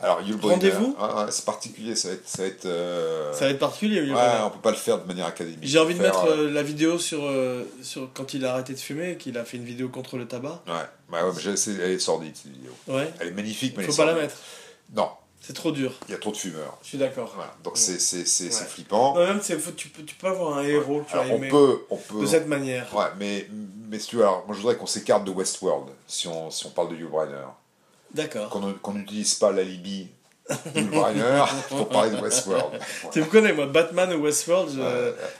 Alors, 0.00 0.20
Yul 0.22 0.36
Rendez-vous? 0.42 0.96
Ouais, 1.00 1.14
ouais, 1.22 1.30
c'est 1.30 1.44
particulier, 1.44 1.94
ça 1.94 2.08
va 2.08 2.14
être. 2.14 2.28
Ça 2.28 2.42
va 2.42 2.48
être 2.48 2.66
euh, 2.66 3.32
ça 3.32 3.44
va 3.44 3.50
être 3.52 3.58
particulier. 3.60 3.96
Yul 4.00 4.08
Ouais, 4.10 4.14
Brynner. 4.14 4.44
on 4.46 4.50
peut 4.50 4.58
pas 4.60 4.70
le 4.72 4.76
faire 4.76 4.98
de 5.00 5.06
manière 5.06 5.26
académique. 5.26 5.60
J'ai 5.62 5.78
envie 5.78 5.94
de 5.94 6.00
Faire, 6.00 6.12
mettre 6.12 6.26
euh, 6.32 6.48
euh, 6.48 6.50
la 6.50 6.62
vidéo 6.64 6.98
sur, 6.98 7.24
euh, 7.24 7.62
sur 7.82 8.08
quand 8.12 8.34
il 8.34 8.44
a 8.44 8.52
arrêté 8.54 8.72
de 8.74 8.78
fumer, 8.80 9.16
qu'il 9.16 9.38
a 9.38 9.44
fait 9.44 9.56
une 9.58 9.64
vidéo 9.64 9.88
contre 9.90 10.16
le 10.16 10.26
tabac. 10.26 10.60
Ouais, 10.66 10.72
ouais, 10.72 11.22
ouais, 11.22 11.32
mais 11.36 11.52
elle 11.84 11.90
est 11.92 11.98
sordide 12.00 12.34
cette 12.34 12.50
vidéo. 12.52 12.72
Ouais. 12.88 13.10
Elle 13.20 13.28
est 13.28 13.32
magnifique, 13.32 13.74
mais 13.76 13.84
elle 13.84 13.92
Faut 13.92 13.94
est 14.02 14.04
pas 14.04 14.12
la 14.12 14.18
mettre. 14.20 14.34
Non, 14.94 15.08
C'est 15.44 15.54
trop 15.54 15.72
dur. 15.72 15.92
il 16.08 16.12
y 16.12 16.14
a 16.14 16.18
trop 16.18 16.30
de 16.30 16.36
fumeurs. 16.36 16.78
Je 16.82 16.88
suis 16.88 16.98
d'accord. 16.98 17.32
Voilà. 17.34 17.52
Donc 17.64 17.74
Ouais. 17.74 17.80
c'est 17.80 17.98
c'est- 18.00 18.24
c'est- 18.24 18.50
c'est 18.50 18.60
Ouais. 18.62 18.66
flippant. 18.68 19.14
Non, 19.14 19.26
même 19.26 19.40
c'est- 19.42 19.58
faut- 19.58 19.72
tu, 19.72 19.88
peux, 19.88 20.02
tu 20.04 20.14
peux 20.14 20.28
avoir 20.28 20.58
un 20.58 20.62
héros 20.62 21.00
que 21.00 21.08
tu 21.10 21.14
Alors 21.14 21.24
as 21.26 21.28
on 21.30 21.36
aimé 21.36 21.48
peut, 21.48 21.80
on 21.90 21.96
peut. 21.96 22.20
de 22.20 22.26
cette 22.26 22.46
manière. 22.46 22.94
Ouais, 22.94 23.06
mais, 23.18 23.48
mais 23.88 23.98
si 23.98 24.08
tu 24.08 24.16
veux, 24.16 24.22
alors, 24.22 24.44
moi 24.46 24.54
je 24.54 24.60
voudrais 24.60 24.76
qu'on 24.76 24.86
s'écarte 24.86 25.24
de 25.24 25.30
Westworld, 25.32 25.88
si 26.06 26.28
on, 26.28 26.50
si 26.50 26.64
on 26.66 26.70
parle 26.70 26.90
de 26.90 26.96
Yul 26.96 27.08
Brynner. 27.08 27.34
D'accord. 28.14 28.50
Qu'on 28.50 28.72
qu'on 28.74 28.92
n'utilise 28.94 29.34
pas 29.34 29.50
l'alibi 29.52 30.08
Yul 30.76 30.90
Brynner 30.90 31.42
pour 31.70 31.88
parler 31.88 32.10
de 32.10 32.20
Westworld. 32.22 32.78
Tu 33.12 33.20
me 33.20 33.24
connais, 33.26 33.52
moi, 33.52 33.66
Batman 33.66 34.12
ou 34.12 34.22
Westworld, 34.22 34.70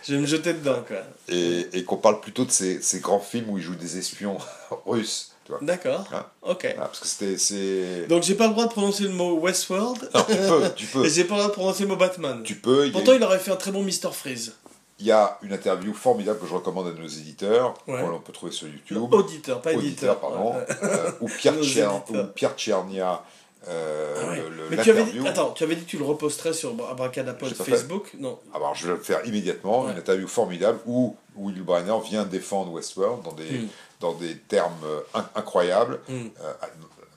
je, 0.05 0.15
vais 0.15 0.21
me 0.21 0.27
jeter 0.27 0.53
dedans, 0.55 0.83
quoi. 0.87 0.99
Et, 1.29 1.69
et 1.75 1.85
qu'on 1.85 1.97
parle 1.99 2.21
plutôt 2.21 2.45
de 2.45 2.51
ces, 2.51 2.81
ces 2.83 2.99
grands 3.01 3.21
films 3.21 3.51
où 3.51 3.59
il 3.59 3.63
joue 3.65 3.75
des 3.77 3.99
espions 3.99 4.39
russes. 4.87 5.33
D'accord. 5.61 6.05
Ouais. 6.13 6.51
Ok. 6.53 6.75
Parce 6.77 7.01
que 7.01 7.07
c'était. 7.07 7.37
c'est- 7.39 8.07
Donc 8.09 8.23
j'ai 8.23 8.35
pas 8.35 8.47
le 8.47 8.53
droit 8.53 8.65
de 8.67 8.71
prononcer 8.71 9.03
le 9.05 9.11
mot 9.11 9.39
Westworld 9.41 10.09
Non, 10.15 10.23
tu 10.29 10.37
peux, 10.37 10.71
tu 10.77 10.87
peux. 10.93 11.05
et 11.05 11.11
j'ai 11.11 11.25
pas 11.25 11.35
le 11.35 11.41
droit 11.41 11.49
de 11.51 11.55
prononcer 11.55 11.83
le 11.83 11.89
mot 11.89 11.97
Batman. 11.97 12.43
Tu 12.45 12.55
peux. 12.57 12.87
A, 12.87 12.91
Pourtant, 12.91 13.13
il 13.13 13.23
aurait 13.23 13.39
fait 13.39 13.51
un 13.51 13.57
très 13.57 13.71
bon 13.73 13.83
Mr. 13.83 14.13
Freeze. 14.13 14.55
il 14.99 15.07
y 15.07 15.13
a 15.13 15.37
une 15.43 15.53
interview 15.53 15.93
formidable 15.95 16.39
que 16.39 16.47
je 16.47 16.55
recommande 16.55 16.87
à 16.87 16.93
nos 16.93 17.09
éditeurs, 17.09 17.75
Ouais. 17.89 18.01
qu'on 18.01 18.21
peut 18.21 18.33
trouver 18.33 18.53
sur 18.53 18.69
YouTube. 18.69 19.13
Auditeur, 19.13 19.61
pas 19.61 19.73
éditeur. 19.73 20.19
pardon. 20.21 20.55
Euh, 20.83 21.11
où 21.21 21.29
Pierre, 22.35 22.55
Tchernia. 22.57 23.23
euh, 23.69 24.15
Ah 24.21 24.31
ouais. 24.31 24.37
le- 24.49 24.77
Mais 24.77 24.83
tu 24.83 24.91
avais 24.91 25.05
dit, 25.05 25.19
attends, 25.27 25.51
tu 25.53 25.63
avais 25.65 25.77
dit 25.77 25.85
que 25.85 25.91
tu 25.91 25.99
le 25.99 26.05
reposterais 26.05 26.53
sur 26.53 26.71
Abracadapod 26.91 27.49
fait. 27.55 27.65
Facebook 27.65 28.11
Non. 28.19 28.39
Alors, 28.55 28.75
je 28.75 28.87
vais 28.89 28.93
le 28.95 28.99
faire 29.03 29.25
immédiatement. 29.27 29.85
Ouais. 29.85 29.93
Une 29.93 29.99
interview 29.99 30.27
formidable 30.29 30.79
où 30.87 31.17
Will 31.37 31.63
Brynner 31.63 31.95
vient 32.09 32.25
défendre 32.25 32.73
Westworld 32.73 33.23
dans 33.23 33.33
des, 33.33 33.45
Hmm. 33.45 33.69
Dans 34.03 34.13
des 34.13 34.37
termes 34.37 34.73
euh, 34.85 35.01
in- 35.15 35.29
incroyables, 35.37 36.01
Hmm. 36.09 36.27
euh, 36.43 36.53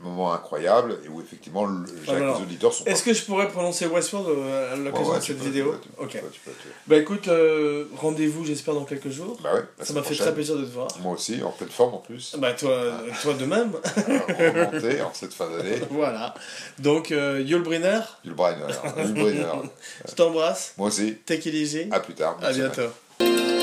un 0.01 0.03
moment 0.07 0.33
incroyable, 0.33 0.99
et 1.03 1.07
où 1.07 1.19
effectivement 1.21 1.65
le, 1.65 1.85
alors, 2.09 2.37
les 2.37 2.43
auditeurs 2.43 2.71
sont 2.73 2.83
Est-ce 2.85 3.01
que 3.01 3.13
je 3.13 3.23
pourrais 3.23 3.47
prononcer 3.47 3.87
Westworld 3.87 4.27
euh, 4.37 4.73
à 4.73 4.75
l'occasion 4.75 5.11
ouais, 5.13 5.19
de 5.19 5.23
cette 5.23 5.39
peux, 5.39 5.45
vidéo 5.45 5.73
tu 5.81 5.89
peux, 5.89 5.95
tu 5.95 6.17
Ok. 6.17 6.21
peux, 6.23 6.29
tu 6.29 6.39
peux, 6.41 6.51
tu 6.51 6.67
peux. 6.67 6.73
Bah 6.85 6.97
écoute, 6.97 7.27
euh, 7.27 7.85
rendez-vous, 7.95 8.45
j'espère, 8.45 8.75
dans 8.75 8.83
quelques 8.83 9.09
jours. 9.09 9.37
Bah 9.41 9.53
ouais, 9.55 9.63
Ça 9.83 9.93
m'a 9.93 10.03
fait 10.03 10.13
très 10.15 10.33
plaisir 10.33 10.57
de 10.57 10.65
te 10.65 10.71
voir. 10.71 10.89
Moi 11.01 11.13
aussi, 11.13 11.41
en 11.41 11.49
pleine 11.51 11.69
forme 11.69 11.95
en 11.95 11.99
plus. 11.99 12.35
Bah 12.37 12.53
toi, 12.53 12.91
toi 13.23 13.33
de 13.33 13.45
même. 13.45 13.71
Remonté 14.37 15.01
en 15.01 15.13
cette 15.13 15.33
fin 15.33 15.49
d'année. 15.49 15.81
voilà. 15.89 16.35
Donc, 16.77 17.11
euh, 17.11 17.41
Yul 17.43 17.63
Brynner, 17.63 18.01
Will 18.25 18.33
Brynner. 18.33 18.65
Brynner. 19.13 19.45
je 20.07 20.13
t'embrasse. 20.13 20.73
Moi 20.77 20.89
aussi. 20.89 21.15
Take 21.25 21.49
it 21.49 21.55
easy. 21.55 21.87
À 21.89 21.99
plus 22.01 22.13
tard. 22.13 22.37
À 22.43 22.53
semaine. 22.53 22.69
bientôt. 22.75 23.54